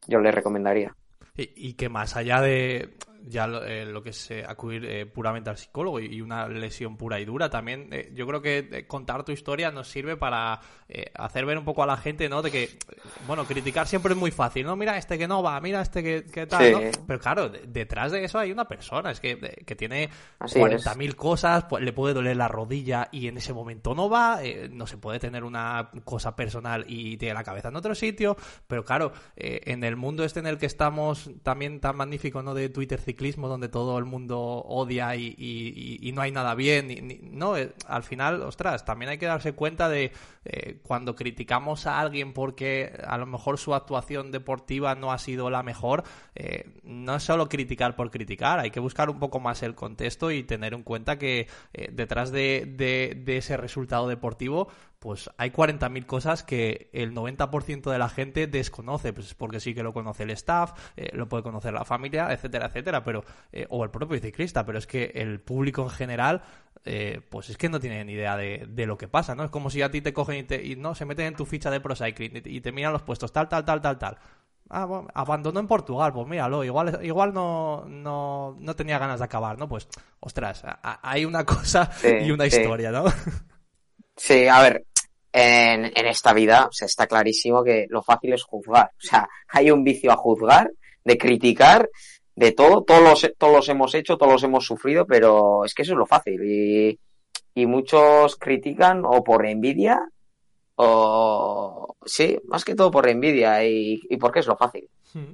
yo 0.07 0.21
le 0.21 0.31
recomendaría. 0.31 0.95
Y, 1.37 1.68
y 1.68 1.75
que 1.75 1.89
más 1.89 2.16
allá 2.16 2.41
de 2.41 2.97
ya 3.27 3.47
lo, 3.47 3.64
eh, 3.64 3.85
lo 3.85 4.03
que 4.03 4.11
es 4.11 4.31
eh, 4.31 4.45
acudir 4.47 4.85
eh, 4.85 5.07
puramente 5.07 5.51
al 5.51 5.59
psicólogo 5.59 6.01
y, 6.01 6.07
y, 6.07 6.21
una 6.21 6.49
lesión 6.49 6.97
pura 6.97 7.21
y 7.21 7.25
dura, 7.25 7.51
también 7.51 7.91
yo 8.12 8.27
creo 8.27 8.41
que 8.43 8.87
contar 8.87 9.25
tu 9.25 9.33
historia 9.33 9.71
nos 9.71 9.89
sirve 9.89 10.16
para 10.16 10.61
hacer 11.14 11.47
ver 11.47 11.57
un 11.57 11.64
poco 11.64 11.83
a 11.83 11.87
la 11.87 11.97
gente, 11.97 12.29
¿no? 12.29 12.43
De 12.43 12.51
que, 12.51 12.71
bueno, 13.27 13.45
criticar 13.45 13.87
siempre 13.87 14.12
es 14.12 14.18
muy 14.18 14.31
fácil, 14.31 14.66
¿no? 14.66 14.75
Mira 14.77 14.97
este 14.99 15.18
que 15.18 15.29
no 15.29 15.43
va, 15.43 15.61
mira 15.61 15.83
este 15.83 16.03
que, 16.03 16.25
que 16.25 16.47
tal, 16.47 16.64
sí. 16.64 16.73
¿no? 16.73 16.81
Pero 17.07 17.21
claro, 17.21 17.49
de, 17.49 17.61
detrás 17.66 18.12
de 18.12 18.25
eso 18.25 18.39
hay 18.39 18.51
una 18.51 18.66
persona, 18.66 19.11
es 19.11 19.21
que, 19.21 19.39
que 19.39 19.77
tiene 19.77 20.11
40.000 20.41 21.14
cosas, 21.14 21.64
pues, 21.64 21.85
le 21.85 21.93
puede 21.93 22.14
doler 22.14 22.37
la 22.37 22.49
rodilla 22.49 23.09
y 23.12 23.29
en 23.29 23.37
ese 23.37 23.53
momento 23.53 23.95
no 23.95 24.09
va, 24.09 24.41
no 24.71 24.87
se 24.87 24.97
puede 24.97 25.18
tener 25.18 25.45
una 25.45 25.91
cosa 26.05 26.35
personal 26.35 26.85
y 26.89 27.16
tiene 27.16 27.35
la 27.35 27.45
cabeza 27.45 27.68
en 27.68 27.77
otro 27.77 27.95
sitio, 27.95 28.37
pero 28.66 28.85
claro, 28.85 29.12
en 29.37 29.85
el 29.85 29.97
mundo 29.97 30.25
este 30.25 30.41
en 30.41 30.47
el 30.47 30.59
que 30.59 30.66
estamos 30.66 31.31
también 31.43 31.81
tan 31.81 31.97
magnífico, 31.97 32.43
¿no? 32.43 32.55
De 32.55 32.68
Twitter 32.68 33.01
ciclismo 33.11 33.49
donde 33.49 33.69
todo 33.69 33.99
el 33.99 34.05
mundo 34.05 34.39
odia 34.39 35.17
y, 35.17 36.11
no 36.15 36.23
hay 36.23 36.31
nada 36.31 36.55
bien. 36.55 36.91
Y, 36.91 37.21
no, 37.31 37.57
eh, 37.57 37.73
al 37.87 38.03
final, 38.03 38.43
ostras, 38.43 38.85
también 38.85 39.11
hay 39.11 39.19
que 39.19 39.27
darse 39.27 39.53
cuenta 39.53 39.89
de 39.89 40.13
eh, 40.45 40.79
cuando 40.83 41.17
criticamos 41.17 41.87
a 41.87 41.99
alguien 41.99 42.33
porque 42.33 42.93
a 43.05 43.19
lo 43.19 43.27
mejor 43.27 43.59
su 43.59 43.75
actuación 43.75 44.31
deportiva 44.31 44.95
no 44.95 45.13
ha 45.13 45.19
sido 45.19 45.51
la 45.51 45.63
mejor, 45.63 46.05
eh, 46.35 46.81
no 46.85 47.17
es 47.17 47.23
solo 47.23 47.49
criticar 47.49 47.97
por 47.97 48.11
criticar, 48.11 48.61
hay 48.61 48.71
que 48.71 48.81
buscar 48.81 49.11
un 49.11 49.19
poco 49.19 49.41
más 49.41 49.63
el 49.63 49.75
contexto 49.75 50.31
y 50.31 50.45
tener 50.45 50.75
en 50.75 50.83
cuenta 50.83 51.19
que 51.19 51.49
detrás 51.93 52.31
de, 52.31 52.65
de, 52.67 53.21
de 53.25 53.37
ese 53.39 53.57
resultado 53.57 54.09
deportivo 54.09 54.69
pues 55.01 55.30
hay 55.38 55.51
40.000 55.51 56.05
cosas 56.05 56.42
que 56.42 56.90
el 56.92 57.14
90% 57.14 57.90
de 57.90 57.98
la 57.98 58.11
gente 58.11 58.46
desconoce, 58.46 59.14
pues 59.14 59.34
porque 59.34 59.59
sí 59.59 59.74
que 59.74 59.82
lo 59.82 59.94
conoce 59.94 60.24
el 60.24 60.30
staff, 60.30 60.74
eh, 60.94 61.09
lo 61.14 61.26
puede 61.26 61.42
conocer 61.42 61.72
la 61.72 61.86
familia, 61.86 62.30
etcétera, 62.30 62.66
etcétera, 62.66 63.03
pero 63.03 63.24
eh, 63.51 63.66
o 63.70 63.82
el 63.82 63.90
propio 63.90 64.20
ciclista, 64.20 64.66
pero 64.66 64.78
es 64.78 64.86
que 64.86 65.11
el 65.14 65.40
público 65.40 65.82
en 65.82 65.88
general, 65.88 66.42
eh, 66.84 67.22
pues 67.30 67.48
es 67.48 67.57
que 67.57 67.70
no 67.70 67.80
tiene 67.80 68.05
ni 68.05 68.12
idea 68.12 68.36
de, 68.36 68.66
de, 68.68 68.84
lo 68.84 68.98
que 68.98 69.09
pasa, 69.09 69.34
¿no? 69.34 69.42
Es 69.42 69.51
como 69.51 69.70
si 69.70 69.80
a 69.80 69.90
ti 69.90 70.03
te 70.03 70.12
cogen 70.12 70.36
y, 70.36 70.42
te, 70.42 70.62
y 70.62 70.76
no 70.76 70.94
se 70.94 71.07
meten 71.07 71.26
en 71.26 71.34
tu 71.34 71.46
ficha 71.46 71.70
de 71.70 71.80
Pro 71.80 71.96
Cycling 71.96 72.36
y 72.36 72.40
te, 72.42 72.51
y 72.51 72.61
te 72.61 72.70
miran 72.70 72.92
los 72.92 73.03
puestos 73.03 73.32
tal, 73.32 73.48
tal, 73.48 73.64
tal, 73.64 73.80
tal, 73.80 73.98
tal. 73.98 74.18
Ah, 74.68 74.84
bueno, 74.84 75.09
abandonó 75.14 75.61
en 75.61 75.66
Portugal, 75.66 76.12
pues 76.12 76.28
míralo, 76.28 76.62
igual, 76.62 77.01
igual 77.03 77.32
no, 77.32 77.86
no, 77.88 78.55
no 78.61 78.76
tenía 78.76 78.98
ganas 78.98 79.20
de 79.20 79.24
acabar, 79.24 79.59
¿no? 79.59 79.66
Pues, 79.66 79.88
ostras, 80.20 80.62
a, 80.62 80.78
a, 80.82 81.11
hay 81.11 81.24
una 81.24 81.46
cosa 81.46 81.90
sí, 81.90 82.09
y 82.20 82.30
una 82.30 82.46
historia. 82.46 82.90
¿no? 82.92 83.05
Sí, 84.23 84.47
a 84.49 84.61
ver, 84.61 84.85
en, 85.33 85.87
en 85.87 86.07
esta 86.07 86.35
vida, 86.35 86.66
o 86.66 86.85
está 86.85 87.07
clarísimo 87.07 87.64
que 87.64 87.87
lo 87.89 88.03
fácil 88.03 88.35
es 88.35 88.43
juzgar. 88.45 88.91
O 88.99 89.01
sea, 89.01 89.27
hay 89.49 89.71
un 89.71 89.83
vicio 89.83 90.12
a 90.12 90.16
juzgar, 90.16 90.71
de 91.03 91.16
criticar, 91.16 91.89
de 92.37 92.53
todo, 92.53 92.85
todos 92.85 93.03
los, 93.03 93.33
todos 93.39 93.55
los 93.55 93.68
hemos 93.71 93.95
hecho, 93.95 94.18
todos 94.18 94.33
los 94.33 94.43
hemos 94.43 94.66
sufrido, 94.66 95.07
pero 95.07 95.64
es 95.64 95.73
que 95.73 95.83
eso 95.83 95.93
es 95.93 95.99
lo 95.99 96.05
fácil. 96.07 96.39
Y, 96.45 97.01
y 97.55 97.66
muchos 97.66 98.37
critican 98.37 99.05
o 99.07 99.25
por 99.25 99.47
envidia, 99.47 99.99
o 100.77 101.97
sí, 102.05 102.39
más 102.45 102.62
que 102.62 102.75
todo 102.75 102.91
por 102.91 103.09
envidia 103.09 103.64
y, 103.64 104.03
y 104.11 104.18
porque 104.18 104.41
es 104.41 104.47
lo 104.47 104.57
fácil. 104.59 104.87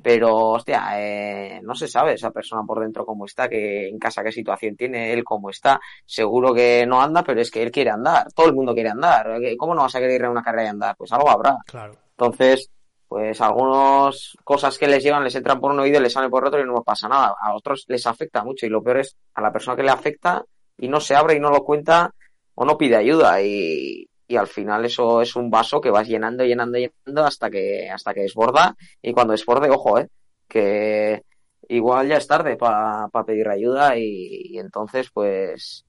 Pero, 0.02 0.34
hostia, 0.36 0.88
eh, 0.94 1.60
no 1.62 1.74
se 1.74 1.88
sabe 1.88 2.14
esa 2.14 2.30
persona 2.30 2.62
por 2.66 2.80
dentro 2.80 3.04
cómo 3.04 3.26
está, 3.26 3.48
que 3.48 3.88
en 3.88 3.98
casa 3.98 4.22
qué 4.22 4.32
situación 4.32 4.76
tiene, 4.76 5.12
él 5.12 5.24
cómo 5.24 5.50
está. 5.50 5.80
Seguro 6.04 6.54
que 6.54 6.86
no 6.86 7.00
anda, 7.00 7.22
pero 7.22 7.40
es 7.40 7.50
que 7.50 7.62
él 7.62 7.70
quiere 7.70 7.90
andar. 7.90 8.26
Todo 8.34 8.46
el 8.46 8.54
mundo 8.54 8.74
quiere 8.74 8.90
andar. 8.90 9.38
¿Cómo 9.58 9.74
no 9.74 9.82
vas 9.82 9.94
a 9.94 10.00
querer 10.00 10.20
ir 10.20 10.24
a 10.24 10.30
una 10.30 10.42
carrera 10.42 10.64
y 10.64 10.68
andar? 10.68 10.96
Pues 10.96 11.12
algo 11.12 11.28
habrá. 11.28 11.56
Claro. 11.66 11.94
Entonces, 12.10 12.70
pues 13.08 13.40
algunas 13.40 14.36
cosas 14.42 14.78
que 14.78 14.88
les 14.88 15.02
llegan 15.02 15.22
les 15.22 15.34
entran 15.34 15.60
por 15.60 15.70
un 15.70 15.80
oído 15.80 16.00
y 16.00 16.02
les 16.02 16.12
salen 16.12 16.30
por 16.30 16.46
otro 16.46 16.60
y 16.60 16.64
no 16.64 16.82
pasa 16.82 17.08
nada. 17.08 17.34
A 17.40 17.54
otros 17.54 17.84
les 17.88 18.06
afecta 18.06 18.42
mucho 18.42 18.66
y 18.66 18.68
lo 18.68 18.82
peor 18.82 18.98
es 18.98 19.16
a 19.34 19.42
la 19.42 19.52
persona 19.52 19.76
que 19.76 19.82
le 19.82 19.90
afecta 19.90 20.44
y 20.78 20.88
no 20.88 21.00
se 21.00 21.14
abre 21.14 21.36
y 21.36 21.40
no 21.40 21.50
lo 21.50 21.62
cuenta 21.64 22.12
o 22.54 22.64
no 22.64 22.76
pide 22.76 22.96
ayuda 22.96 23.40
y, 23.42 24.08
y 24.28 24.36
al 24.36 24.46
final 24.46 24.84
eso 24.84 25.22
es 25.22 25.36
un 25.36 25.50
vaso 25.50 25.80
que 25.80 25.90
vas 25.90 26.08
llenando, 26.08 26.44
llenando, 26.44 26.78
llenando 26.78 27.24
hasta 27.24 27.50
que, 27.50 27.88
hasta 27.90 28.12
que 28.12 28.22
desborda. 28.22 28.76
Y 29.02 29.12
cuando 29.12 29.32
desborde, 29.32 29.70
ojo, 29.70 29.98
eh, 29.98 30.08
que 30.48 31.22
igual 31.68 32.08
ya 32.08 32.16
es 32.16 32.26
tarde 32.26 32.56
para 32.56 33.08
pedir 33.24 33.48
ayuda 33.48 33.96
y, 33.96 34.52
y 34.52 34.58
entonces 34.58 35.10
pues, 35.12 35.84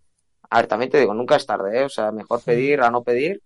a 0.50 0.58
ver, 0.58 0.68
también 0.68 0.92
te 0.92 1.00
digo, 1.00 1.14
nunca 1.14 1.36
es 1.36 1.46
tarde, 1.46 1.82
eh, 1.82 1.84
o 1.86 1.90
sea, 1.90 2.12
mejor 2.12 2.42
pedir 2.44 2.82
a 2.82 2.90
no 2.90 3.04
pedir, 3.04 3.42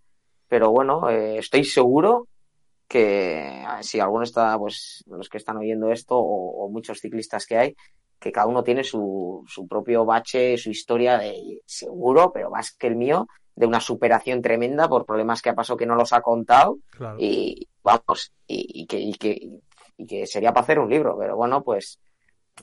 pero 0.48 0.72
bueno, 0.72 1.10
eh, 1.10 1.38
estoy 1.38 1.64
seguro 1.64 2.28
que 2.88 3.64
si 3.82 4.00
alguno 4.02 4.24
está, 4.24 4.58
pues 4.60 5.04
los 5.08 5.30
que 5.30 5.38
están 5.38 5.58
oyendo 5.58 5.92
esto 5.92 6.18
o, 6.18 6.66
o 6.66 6.70
muchos 6.70 7.00
ciclistas 7.00 7.46
que 7.46 7.58
hay, 7.58 7.76
que 8.20 8.32
cada 8.32 8.48
uno 8.48 8.64
tiene 8.64 8.84
su, 8.84 9.44
su 9.48 9.68
propio 9.68 10.06
bache, 10.06 10.58
su 10.58 10.70
historia 10.70 11.18
de 11.18 11.62
seguro, 11.66 12.32
pero 12.32 12.52
más 12.52 12.72
que 12.74 12.88
el 12.88 12.96
mío, 12.96 13.28
de 13.56 13.66
una 13.66 13.80
superación 13.80 14.41
tremenda 14.41 14.88
por 14.89 15.06
problemas 15.06 15.41
que 15.41 15.49
ha 15.49 15.56
pasado 15.56 15.78
que 15.78 15.86
no 15.86 15.95
los 15.95 16.14
ha 16.14 16.22
contado 16.22 16.78
Claro. 16.91 17.18
y 17.20 17.68
vamos, 17.84 18.32
y, 18.47 18.82
y 18.82 18.86
que, 18.88 18.99
y, 18.99 19.14
que, 19.16 19.60
y 19.97 20.06
que 20.08 20.26
sería 20.28 20.54
para 20.54 20.64
hacer 20.64 20.80
un 20.80 20.89
libro, 20.89 21.18
pero 21.20 21.36
bueno, 21.36 21.64
pues 21.64 21.99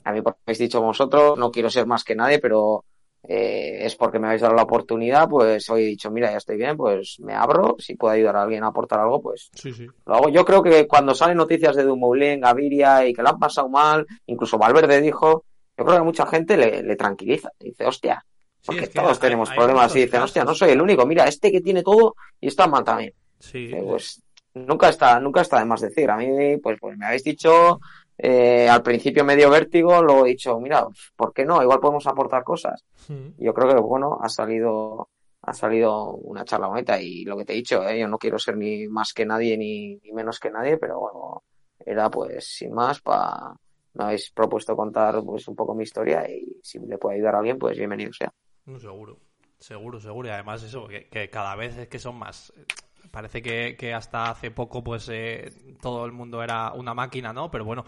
a 0.03 0.11
mí 0.11 0.21
porque 0.21 0.39
habéis 0.45 0.59
dicho 0.59 0.81
vosotros, 0.81 1.37
no 1.37 1.51
quiero 1.51 1.69
ser 1.69 1.85
más 1.85 2.03
que 2.03 2.15
nadie, 2.15 2.39
pero 2.39 2.85
eh, 3.23 3.79
es 3.85 3.95
porque 3.95 4.17
me 4.17 4.27
habéis 4.27 4.41
dado 4.41 4.53
la 4.55 4.63
oportunidad, 4.63 5.27
pues 5.27 5.69
hoy 5.69 5.83
he 5.83 5.87
dicho, 5.87 6.09
mira, 6.09 6.31
ya 6.31 6.37
estoy 6.37 6.55
bien, 6.57 6.77
pues 6.77 7.17
me 7.19 7.33
abro, 7.33 7.75
si 7.77 7.95
puedo 7.95 8.13
ayudar 8.13 8.37
a 8.37 8.43
alguien 8.43 8.63
a 8.63 8.67
aportar 8.67 8.99
algo, 9.01 9.21
pues 9.21 9.49
Sí, 9.53 9.73
sí. 9.73 9.87
lo 10.05 10.15
hago. 10.15 10.29
Yo 10.29 10.45
creo 10.45 10.63
que 10.63 10.87
cuando 10.87 11.13
salen 11.13 11.35
noticias 11.37 11.75
de 11.75 11.83
Dumoulin, 11.83 12.39
Gaviria 12.39 13.05
y 13.05 13.13
que 13.13 13.21
lo 13.21 13.29
han 13.29 13.39
pasado 13.39 13.67
mal, 13.67 14.07
incluso 14.25 14.57
Valverde 14.57 15.01
dijo, 15.01 15.43
yo 15.77 15.83
creo 15.85 15.97
que 15.97 16.01
a 16.01 16.03
mucha 16.03 16.25
gente 16.27 16.55
le, 16.55 16.81
le 16.81 16.95
tranquiliza, 16.95 17.51
dice, 17.59 17.85
hostia, 17.85 18.25
porque 18.69 18.83
es 18.85 18.89
que 18.89 18.99
todos 18.99 19.17
hay- 19.17 19.19
tenemos 19.21 19.49
hay 19.49 19.57
problemas 19.57 19.95
y 19.95 19.99
dicen, 20.01 20.21
hostia, 20.21 20.43
no 20.43 20.53
soy 20.55 20.71
el 20.71 20.81
único, 20.81 21.05
mira, 21.05 21.25
este 21.27 21.51
que 21.51 21.61
tiene 21.61 21.83
todo 21.83 22.15
y 22.39 22.47
está 22.47 22.67
mal 22.67 22.83
también. 22.83 23.13
Sí. 23.39 23.71
Eh, 23.73 23.83
pues 23.85 24.21
nunca 24.53 24.89
está, 24.89 25.19
nunca 25.19 25.41
está 25.41 25.59
de 25.59 25.65
más 25.65 25.81
decir. 25.81 26.09
A 26.09 26.17
mí, 26.17 26.57
pues, 26.57 26.77
pues 26.79 26.97
me 26.97 27.05
habéis 27.05 27.23
dicho 27.23 27.79
eh, 28.17 28.67
al 28.67 28.81
principio 28.83 29.23
medio 29.23 29.49
vértigo, 29.49 30.01
luego 30.03 30.25
he 30.25 30.29
dicho, 30.29 30.59
mira, 30.59 30.85
¿por 31.15 31.33
qué 31.33 31.45
no? 31.45 31.61
Igual 31.61 31.79
podemos 31.79 32.05
aportar 32.07 32.43
cosas. 32.43 32.83
Hmm. 33.07 33.29
Yo 33.37 33.53
creo 33.53 33.69
que, 33.75 33.79
bueno, 33.81 34.19
ha 34.21 34.27
salido, 34.27 35.07
ha 35.43 35.53
salido 35.53 36.11
una 36.15 36.43
charla 36.43 36.67
bonita 36.67 37.01
y 37.01 37.23
lo 37.23 37.37
que 37.37 37.45
te 37.45 37.53
he 37.53 37.55
dicho, 37.57 37.87
eh, 37.87 37.97
yo 37.99 38.07
no 38.09 38.17
quiero 38.17 38.37
ser 38.37 38.57
ni 38.57 38.87
más 38.89 39.13
que 39.13 39.25
nadie 39.25 39.57
ni, 39.57 39.95
ni 39.95 40.11
menos 40.11 40.37
que 40.37 40.51
nadie, 40.51 40.75
pero 40.77 40.99
bueno, 40.99 41.43
era 41.85 42.09
pues 42.09 42.45
sin 42.57 42.73
más 42.73 42.99
para, 42.99 43.53
me 43.93 44.03
habéis 44.03 44.31
propuesto 44.31 44.75
contar 44.75 45.23
pues 45.23 45.47
un 45.47 45.55
poco 45.55 45.73
mi 45.73 45.83
historia 45.83 46.29
y 46.29 46.59
si 46.61 46.77
le 46.79 46.97
puede 46.97 47.15
ayudar 47.15 47.35
a 47.35 47.37
alguien, 47.39 47.57
pues 47.57 47.77
bienvenido 47.77 48.11
sea. 48.11 48.29
No, 48.69 48.79
seguro, 48.79 49.19
seguro, 49.57 49.99
seguro. 49.99 50.27
Y 50.27 50.31
además 50.31 50.61
eso, 50.61 50.87
que, 50.87 51.07
que 51.09 51.29
cada 51.29 51.55
vez 51.55 51.75
es 51.75 51.87
que 51.87 51.97
son 51.97 52.15
más. 52.15 52.53
Parece 53.11 53.41
que, 53.41 53.75
que 53.77 53.93
hasta 53.93 54.29
hace 54.29 54.51
poco 54.51 54.83
pues 54.83 55.09
eh, 55.11 55.51
todo 55.81 56.05
el 56.05 56.11
mundo 56.11 56.43
era 56.43 56.71
una 56.73 56.93
máquina, 56.93 57.33
¿no? 57.33 57.49
Pero 57.49 57.65
bueno, 57.65 57.83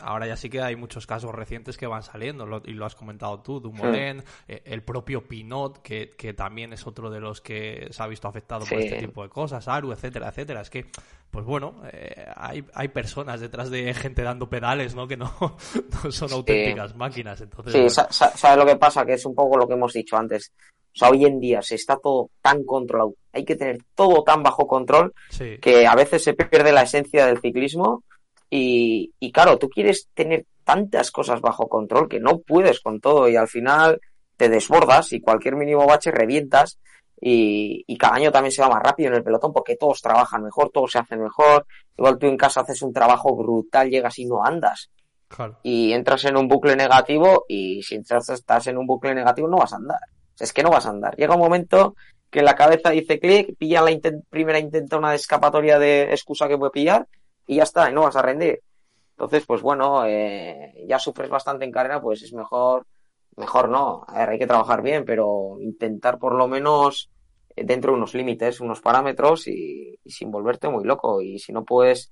ahora 0.00 0.26
ya 0.26 0.36
sí 0.36 0.48
que 0.48 0.62
hay 0.62 0.76
muchos 0.76 1.06
casos 1.06 1.34
recientes 1.34 1.76
que 1.76 1.86
van 1.86 2.02
saliendo 2.02 2.46
lo- 2.46 2.62
y 2.64 2.72
lo 2.72 2.86
has 2.86 2.94
comentado 2.94 3.40
tú, 3.40 3.60
Dumoulin, 3.60 4.22
eh, 4.48 4.62
el 4.64 4.82
propio 4.82 5.26
Pinot, 5.26 5.82
que, 5.82 6.14
que 6.16 6.32
también 6.34 6.72
es 6.72 6.86
otro 6.86 7.10
de 7.10 7.20
los 7.20 7.40
que 7.40 7.88
se 7.90 8.02
ha 8.02 8.06
visto 8.06 8.28
afectado 8.28 8.60
por 8.64 8.78
este 8.78 8.96
tipo 9.06 9.22
de 9.22 9.28
cosas, 9.28 9.68
Aru, 9.68 9.92
etcétera, 9.92 10.28
etcétera. 10.28 10.60
Es 10.62 10.70
que, 10.70 10.86
pues 11.30 11.44
bueno, 11.44 11.74
eh, 11.92 12.26
hay, 12.36 12.64
hay 12.74 12.88
personas 12.88 13.40
detrás 13.40 13.70
de 13.70 13.92
gente 13.94 14.22
dando 14.22 14.48
pedales, 14.48 14.94
¿no? 14.94 15.06
Que 15.08 15.16
no, 15.16 15.30
no 16.04 16.12
son 16.12 16.32
auténticas 16.32 16.94
máquinas. 16.96 17.40
Entonces, 17.40 17.72
Sí, 17.72 17.78
bueno, 17.78 18.08
¿sabes 18.10 18.56
lo 18.58 18.66
que 18.66 18.76
pasa? 18.76 19.04
Que 19.04 19.14
es 19.14 19.26
un 19.26 19.34
poco 19.34 19.56
lo 19.56 19.66
que 19.66 19.74
hemos 19.74 19.92
dicho 19.92 20.16
antes. 20.16 20.52
O 20.94 20.98
sea, 20.98 21.10
hoy 21.10 21.24
en 21.24 21.40
día 21.40 21.62
se 21.62 21.74
está 21.76 21.96
todo 21.96 22.30
tan 22.42 22.64
controlado, 22.64 23.14
hay 23.32 23.44
que 23.44 23.56
tener 23.56 23.78
todo 23.94 24.22
tan 24.24 24.42
bajo 24.42 24.66
control 24.66 25.12
sí. 25.30 25.58
que 25.60 25.86
a 25.86 25.94
veces 25.94 26.22
se 26.22 26.34
pierde 26.34 26.70
la 26.72 26.82
esencia 26.82 27.26
del 27.26 27.40
ciclismo 27.40 28.02
y, 28.50 29.12
y 29.18 29.32
claro, 29.32 29.58
tú 29.58 29.68
quieres 29.70 30.08
tener 30.14 30.44
tantas 30.64 31.10
cosas 31.10 31.40
bajo 31.40 31.68
control 31.68 32.08
que 32.08 32.20
no 32.20 32.40
puedes 32.40 32.80
con 32.80 33.00
todo 33.00 33.28
y 33.28 33.36
al 33.36 33.48
final 33.48 34.00
te 34.36 34.48
desbordas 34.48 35.12
y 35.12 35.20
cualquier 35.20 35.56
mínimo 35.56 35.86
bache 35.86 36.10
revientas 36.10 36.78
y, 37.20 37.84
y 37.86 37.96
cada 37.96 38.16
año 38.16 38.30
también 38.32 38.52
se 38.52 38.60
va 38.62 38.68
más 38.68 38.82
rápido 38.82 39.08
en 39.10 39.14
el 39.14 39.22
pelotón 39.24 39.52
porque 39.52 39.76
todos 39.76 40.02
trabajan 40.02 40.42
mejor, 40.42 40.70
todos 40.74 40.90
se 40.90 40.98
hacen 40.98 41.22
mejor. 41.22 41.66
Igual 41.96 42.18
tú 42.18 42.26
en 42.26 42.36
casa 42.36 42.62
haces 42.62 42.82
un 42.82 42.92
trabajo 42.92 43.34
brutal, 43.36 43.88
llegas 43.88 44.18
y 44.18 44.26
no 44.26 44.44
andas 44.44 44.90
Claro. 45.28 45.58
y 45.62 45.92
entras 45.92 46.24
en 46.26 46.36
un 46.36 46.46
bucle 46.46 46.76
negativo 46.76 47.46
y 47.48 47.82
si 47.82 47.94
entras, 47.94 48.28
estás 48.28 48.66
en 48.66 48.76
un 48.76 48.86
bucle 48.86 49.14
negativo 49.14 49.48
no 49.48 49.56
vas 49.56 49.72
a 49.72 49.76
andar. 49.76 50.00
Es 50.38 50.52
que 50.52 50.62
no 50.62 50.70
vas 50.70 50.86
a 50.86 50.90
andar. 50.90 51.16
Llega 51.16 51.34
un 51.34 51.40
momento 51.40 51.94
que 52.30 52.42
la 52.42 52.54
cabeza 52.56 52.90
dice 52.90 53.18
clic, 53.20 53.56
pilla 53.58 53.82
la 53.82 53.90
inten- 53.90 54.24
primera 54.30 54.58
intentona 54.58 55.10
de 55.10 55.16
escapatoria 55.16 55.78
de 55.78 56.04
excusa 56.12 56.48
que 56.48 56.58
puede 56.58 56.70
pillar 56.72 57.06
y 57.46 57.56
ya 57.56 57.64
está, 57.64 57.90
y 57.90 57.94
no 57.94 58.02
vas 58.02 58.16
a 58.16 58.22
rendir. 58.22 58.60
Entonces, 59.12 59.44
pues 59.46 59.62
bueno, 59.62 60.04
eh, 60.06 60.74
ya 60.88 60.98
sufres 60.98 61.30
bastante 61.30 61.64
en 61.64 61.72
carrera, 61.72 62.00
pues 62.00 62.22
es 62.22 62.32
mejor, 62.32 62.86
mejor 63.36 63.68
no. 63.68 64.04
A 64.08 64.18
ver, 64.20 64.30
hay 64.30 64.38
que 64.38 64.46
trabajar 64.46 64.82
bien, 64.82 65.04
pero 65.04 65.58
intentar 65.60 66.18
por 66.18 66.34
lo 66.34 66.48
menos 66.48 67.10
eh, 67.56 67.64
dentro 67.64 67.92
de 67.92 67.98
unos 67.98 68.14
límites, 68.14 68.60
unos 68.60 68.80
parámetros 68.80 69.46
y 69.48 69.98
sin 70.06 70.30
volverte 70.30 70.68
muy 70.68 70.84
loco. 70.84 71.20
Y 71.20 71.38
si 71.38 71.52
no 71.52 71.64
puedes, 71.64 72.10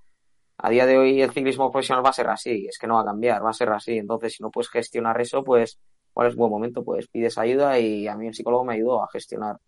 a 0.58 0.70
día 0.70 0.86
de 0.86 0.98
hoy 0.98 1.22
el 1.22 1.32
ciclismo 1.32 1.70
profesional 1.72 2.04
va 2.04 2.10
a 2.10 2.12
ser 2.14 2.28
así, 2.28 2.66
es 2.68 2.78
que 2.78 2.86
no 2.86 2.94
va 2.96 3.02
a 3.02 3.04
cambiar, 3.06 3.44
va 3.44 3.50
a 3.50 3.54
ser 3.54 3.70
así. 3.70 3.98
Entonces, 3.98 4.34
si 4.34 4.42
no 4.42 4.50
puedes 4.50 4.70
gestionar 4.70 5.20
eso, 5.20 5.42
pues, 5.44 5.78
¿cuál 6.12 6.28
es 6.28 6.36
buen 6.36 6.50
momento? 6.50 6.84
Pues 6.84 7.08
pides 7.08 7.38
ayuda 7.38 7.78
y 7.78 8.06
a 8.06 8.16
mí 8.16 8.26
un 8.26 8.34
psicólogo 8.34 8.64
me 8.64 8.74
ayudó 8.74 9.02
a 9.02 9.08
gestionar. 9.11 9.58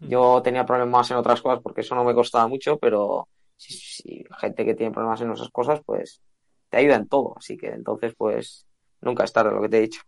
Yo 0.00 0.40
tenía 0.42 0.64
problemas 0.64 1.10
en 1.10 1.16
otras 1.16 1.42
cosas 1.42 1.60
porque 1.62 1.80
eso 1.80 1.94
no 1.94 2.04
me 2.04 2.14
costaba 2.14 2.46
mucho, 2.46 2.78
pero 2.78 3.28
si, 3.56 3.74
si 3.74 4.24
gente 4.38 4.64
que 4.64 4.74
tiene 4.74 4.92
problemas 4.92 5.20
en 5.20 5.32
esas 5.32 5.50
cosas, 5.50 5.80
pues 5.84 6.20
te 6.68 6.78
ayuda 6.78 6.96
en 6.96 7.08
todo. 7.08 7.34
Así 7.36 7.56
que 7.56 7.68
entonces, 7.68 8.14
pues 8.16 8.66
nunca 9.00 9.24
es 9.24 9.32
tarde 9.32 9.52
lo 9.52 9.62
que 9.62 9.68
te 9.68 9.78
he 9.78 9.82
dicho. 9.82 10.02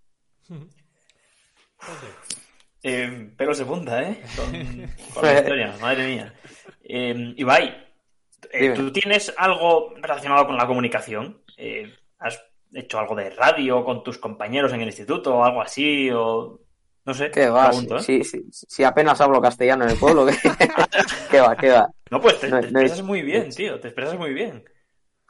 Eh, 2.82 3.32
pelos 3.36 3.58
de 3.58 3.64
punta, 3.64 4.02
¿eh? 4.02 4.22
Con, 4.36 4.52
con 5.14 5.24
la 5.24 5.40
historia, 5.40 5.76
madre 5.80 6.06
mía. 6.06 6.34
Eh, 6.82 7.34
Ibai, 7.36 7.90
eh. 8.52 8.72
¿tú 8.74 8.92
tienes 8.92 9.32
algo 9.36 9.94
relacionado 9.96 10.46
con 10.46 10.56
la 10.56 10.66
comunicación? 10.66 11.42
Eh, 11.56 11.92
¿Has 12.18 12.42
hecho 12.74 12.98
algo 12.98 13.14
de 13.16 13.30
radio 13.30 13.84
con 13.84 14.02
tus 14.02 14.18
compañeros 14.18 14.72
en 14.72 14.80
el 14.82 14.88
instituto 14.88 15.36
o 15.36 15.44
algo 15.44 15.62
así? 15.62 16.10
O 16.12 16.60
no 17.04 17.14
sé, 17.14 17.30
¿Qué 17.32 17.48
va? 17.48 17.70
pregunto, 17.70 17.98
¿eh? 18.00 18.04
Si, 18.04 18.24
si- 18.24 18.44
si 18.50 18.84
apenas 18.84 19.20
hablo 19.20 19.40
castellano 19.40 19.84
en 19.84 19.90
el 19.90 19.98
pueblo, 19.98 20.26
¿qué, 20.26 20.32
qué 21.30 21.40
va? 21.40 21.56
¿Qué 21.56 21.70
va? 21.70 21.88
No, 22.10 22.20
pues 22.20 22.40
te, 22.40 22.50
No- 22.50 22.60
te 22.60 22.66
no 22.70 22.80
expresas 22.80 23.00
es- 23.00 23.02
muy 23.02 23.22
bien, 23.22 23.54
tío, 23.54 23.78
te 23.80 23.88
expresas 23.88 24.18
muy 24.18 24.32
bien. 24.34 24.64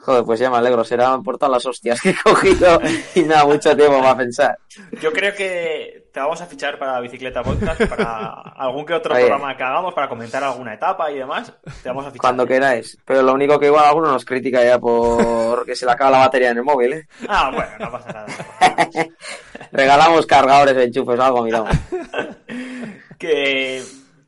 Joder, 0.02 0.24
pues 0.24 0.40
ya 0.40 0.50
me 0.50 0.56
alegro. 0.56 0.82
Serán 0.82 1.22
por 1.22 1.36
todas 1.36 1.52
las 1.52 1.66
hostias 1.66 2.00
que 2.00 2.10
he 2.10 2.14
cogido 2.22 2.80
y 3.14 3.20
me 3.22 3.34
da 3.34 3.44
mucho 3.44 3.76
tiempo 3.76 3.98
para 4.00 4.16
pensar. 4.16 4.58
Yo 5.00 5.12
creo 5.12 5.34
que 5.34 6.08
te 6.12 6.18
vamos 6.20 6.40
a 6.40 6.46
fichar 6.46 6.78
para 6.78 6.98
Bicicleta 7.00 7.42
Podcast, 7.42 7.82
para 7.86 8.30
algún 8.56 8.86
que 8.86 8.94
otro 8.94 9.14
Oye. 9.14 9.26
programa 9.26 9.56
que 9.56 9.62
hagamos, 9.62 9.92
para 9.94 10.08
comentar 10.08 10.42
alguna 10.42 10.72
etapa 10.74 11.10
y 11.12 11.18
demás. 11.18 11.52
Te 11.82 11.88
vamos 11.90 12.06
a 12.06 12.10
fichar. 12.10 12.20
Cuando 12.20 12.46
queráis. 12.46 12.98
Pero 13.04 13.22
lo 13.22 13.34
único 13.34 13.58
que 13.60 13.66
igual 13.66 13.84
alguno 13.84 14.10
nos 14.10 14.24
critica 14.24 14.64
ya 14.64 14.78
por 14.78 15.64
que 15.66 15.76
se 15.76 15.84
le 15.84 15.92
acaba 15.92 16.10
la 16.12 16.18
batería 16.18 16.50
en 16.50 16.58
el 16.58 16.64
móvil, 16.64 16.92
¿eh? 16.94 17.08
Ah, 17.28 17.50
bueno, 17.54 17.70
no 17.78 17.90
pasa 17.92 18.12
nada. 18.12 18.26
no 18.26 18.36
pasa 18.36 18.88
nada. 18.94 19.06
Regalamos 19.72 20.26
cargadores, 20.26 20.76
enchufes, 20.76 21.20
algo, 21.20 21.42
miramos. 21.42 21.70
que 23.18 23.82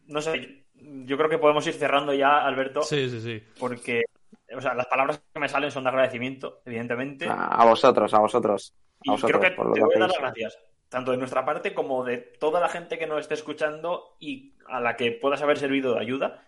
no 0.06 0.20
sé, 0.20 0.64
yo 0.76 1.16
creo 1.16 1.30
que 1.30 1.38
podemos 1.38 1.66
ir 1.66 1.74
cerrando 1.74 2.12
ya, 2.12 2.44
Alberto, 2.44 2.82
Sí, 2.82 3.08
sí, 3.08 3.20
sí. 3.20 3.42
porque 3.58 4.02
o 4.56 4.60
sea, 4.60 4.74
las 4.74 4.86
palabras 4.86 5.22
que 5.32 5.40
me 5.40 5.48
salen 5.48 5.70
son 5.70 5.84
de 5.84 5.90
agradecimiento, 5.90 6.62
evidentemente, 6.64 7.26
A 7.28 7.64
vosotros, 7.64 8.12
a 8.14 8.18
vosotros. 8.18 8.74
A 8.76 9.00
y 9.02 9.10
vosotros 9.10 9.40
creo 9.40 9.50
que 9.50 9.56
por 9.56 9.66
lo 9.66 9.72
te 9.72 9.80
que 9.80 9.84
voy 9.84 9.96
a 9.96 9.98
dar 10.00 10.08
las 10.10 10.18
gracias, 10.18 10.58
tanto 10.88 11.10
de 11.10 11.16
nuestra 11.16 11.44
parte 11.44 11.74
como 11.74 12.04
de 12.04 12.18
toda 12.18 12.60
la 12.60 12.68
gente 12.68 12.98
que 12.98 13.06
nos 13.06 13.20
esté 13.20 13.34
escuchando 13.34 14.16
y 14.20 14.54
a 14.68 14.80
la 14.80 14.96
que 14.96 15.12
puedas 15.12 15.42
haber 15.42 15.58
servido 15.58 15.94
de 15.94 16.00
ayuda. 16.00 16.44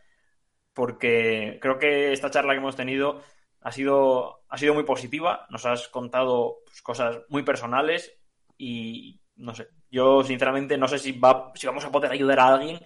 porque 0.74 1.58
creo 1.62 1.78
que 1.78 2.12
esta 2.12 2.30
charla 2.30 2.52
que 2.52 2.58
hemos 2.58 2.76
tenido 2.76 3.22
ha 3.60 3.72
sido, 3.72 4.44
ha 4.48 4.58
sido 4.58 4.74
muy 4.74 4.84
positiva. 4.84 5.46
Nos 5.50 5.64
has 5.66 5.88
contado 5.88 6.58
pues, 6.66 6.82
cosas 6.82 7.20
muy 7.28 7.42
personales 7.42 8.16
y 8.58 9.20
no 9.36 9.54
sé. 9.54 9.68
Yo, 9.90 10.22
sinceramente, 10.24 10.76
no 10.76 10.88
sé 10.88 10.98
si, 10.98 11.12
va, 11.12 11.52
si 11.54 11.66
vamos 11.66 11.84
a 11.84 11.92
poder 11.92 12.12
ayudar 12.12 12.40
a 12.40 12.48
alguien, 12.54 12.80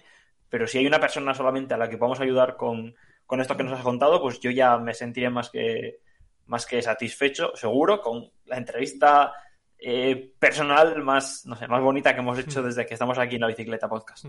pero 0.47 0.67
si 0.67 0.77
hay 0.77 0.87
una 0.87 0.99
persona 0.99 1.33
solamente 1.33 1.73
a 1.73 1.77
la 1.77 1.89
que 1.89 1.97
podamos 1.97 2.19
ayudar 2.19 2.55
con, 2.55 2.95
con 3.29 3.41
esto 3.41 3.55
que 3.55 3.63
nos 3.63 3.73
has 3.77 3.83
contado, 3.83 4.19
pues 4.19 4.39
yo 4.39 4.49
ya 4.49 4.75
me 4.79 4.95
sentiré 4.95 5.29
más 5.29 5.51
que, 5.51 5.99
más 6.47 6.65
que 6.65 6.81
satisfecho, 6.81 7.51
seguro, 7.55 8.01
con 8.01 8.27
la 8.45 8.57
entrevista 8.57 9.31
eh, 9.77 10.33
personal 10.39 10.99
más, 11.03 11.45
no 11.45 11.55
sé, 11.55 11.67
más 11.67 11.79
bonita 11.79 12.15
que 12.15 12.21
hemos 12.21 12.39
hecho 12.39 12.63
desde 12.63 12.87
que 12.87 12.95
estamos 12.95 13.19
aquí 13.19 13.35
en 13.35 13.41
la 13.41 13.47
bicicleta 13.47 13.87
podcast. 13.87 14.25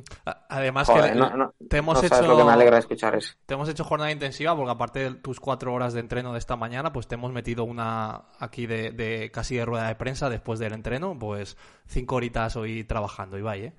Además 0.51 0.87
Joder, 0.87 1.15
que 1.15 1.19
no- 1.19 1.31
no- 1.35 1.55
te 1.67 1.79
hemos 1.79 1.95
no 1.95 2.01
hecho 2.07 2.15
sabes 2.15 2.29
lo 2.31 2.37
que 2.37 2.45
me 2.45 2.53
alegra 2.53 2.77
escuchar 2.77 3.15
eso. 3.17 3.33
Te 3.47 3.55
hemos 3.55 3.71
hecho 3.71 3.85
jornada 3.85 4.13
intensiva 4.13 4.55
porque 4.55 4.71
aparte 4.71 4.99
de 5.01 5.15
tus 5.15 5.41
cuatro 5.41 5.73
horas 5.73 5.95
de 5.95 6.01
entreno 6.01 6.33
de 6.35 6.39
esta 6.39 6.57
mañana, 6.57 6.93
pues 6.93 7.09
te 7.09 7.15
hemos 7.15 7.33
metido 7.33 7.65
una 7.65 8.27
aquí 8.39 8.67
de, 8.67 8.91
de 8.93 9.31
casi 9.33 9.57
de 9.57 9.65
rueda 9.65 9.89
de 9.89 9.95
prensa 9.95 10.29
después 10.29 10.59
del 10.61 10.75
entreno, 10.75 11.19
pues 11.19 11.57
cinco 11.87 12.17
horitas 12.17 12.55
hoy 12.57 12.85
trabajando, 12.85 13.39
Ibai, 13.39 13.65
¿eh? 13.65 13.73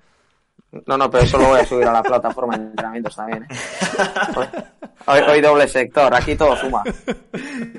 No, 0.86 0.96
no, 0.96 1.10
pero 1.10 1.24
eso 1.24 1.36
lo 1.38 1.48
voy 1.48 1.60
a 1.60 1.66
subir 1.66 1.86
a 1.86 1.92
la 1.92 2.02
plataforma 2.02 2.56
de 2.56 2.64
entrenamientos 2.64 3.14
también. 3.14 3.42
¿eh? 3.44 3.46
Hoy, 5.06 5.20
hoy- 5.28 5.40
doble 5.40 5.68
sector, 5.68 6.14
aquí 6.14 6.34
todo 6.34 6.56
suma. 6.56 6.82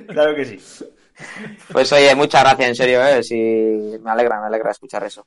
Claro 0.07 0.35
que 0.35 0.45
sí. 0.45 0.85
Pues 1.71 1.91
oye, 1.91 2.13
muchas 2.15 2.43
gracias, 2.43 2.69
en 2.69 2.75
serio, 2.75 3.03
¿eh? 3.05 3.23
Sí, 3.23 3.97
me 4.01 4.11
alegra, 4.11 4.39
me 4.41 4.47
alegra 4.47 4.71
escuchar 4.71 5.03
eso. 5.03 5.25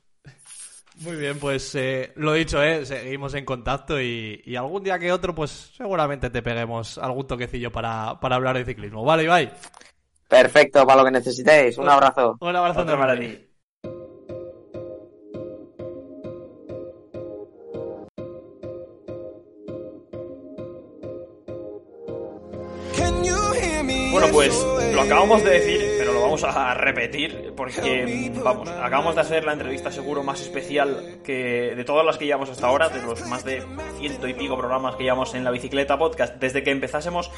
Muy 1.01 1.15
bien, 1.15 1.37
pues 1.39 1.75
eh, 1.75 2.11
lo 2.15 2.33
dicho, 2.33 2.61
¿eh? 2.63 2.85
seguimos 2.85 3.33
en 3.35 3.45
contacto 3.45 3.99
y, 4.01 4.41
y 4.45 4.55
algún 4.55 4.83
día 4.83 4.97
que 4.97 5.11
otro, 5.11 5.35
pues 5.35 5.71
seguramente 5.75 6.29
te 6.29 6.41
peguemos 6.41 6.97
algún 6.97 7.27
toquecillo 7.27 7.71
para, 7.71 8.19
para 8.19 8.35
hablar 8.37 8.57
de 8.57 8.65
ciclismo. 8.65 9.03
Vale, 9.03 9.23
Ibai. 9.23 9.51
Perfecto, 10.27 10.85
para 10.85 10.99
lo 10.99 11.05
que 11.05 11.11
necesitéis. 11.11 11.77
Un 11.77 11.89
abrazo. 11.89 12.37
Un 12.39 12.55
abrazo 12.55 12.85
para 12.85 13.17
ti. 13.19 13.46
Lo 24.97 25.03
acabamos 25.03 25.43
de 25.43 25.51
decir, 25.51 25.96
vamos 26.27 26.43
a 26.43 26.73
repetir 26.73 27.53
porque, 27.55 28.31
vamos, 28.43 28.69
acabamos 28.69 29.15
de 29.15 29.21
hacer 29.21 29.45
la 29.45 29.53
entrevista 29.53 29.91
seguro 29.91 30.23
más 30.23 30.41
especial 30.41 31.19
que 31.23 31.73
de 31.75 31.83
todas 31.85 32.05
las 32.05 32.17
que 32.17 32.25
llevamos 32.25 32.49
hasta 32.49 32.67
ahora, 32.67 32.89
de 32.89 33.01
los 33.01 33.25
más 33.27 33.45
de 33.45 33.63
ciento 33.97 34.27
y 34.27 34.33
pico 34.33 34.57
programas 34.57 34.95
que 34.95 35.03
llevamos 35.03 35.33
en 35.35 35.43
la 35.43 35.51
bicicleta 35.51 35.97
podcast 35.97 36.35
desde 36.35 36.63
que 36.63 36.71
empezásemos 36.71 37.31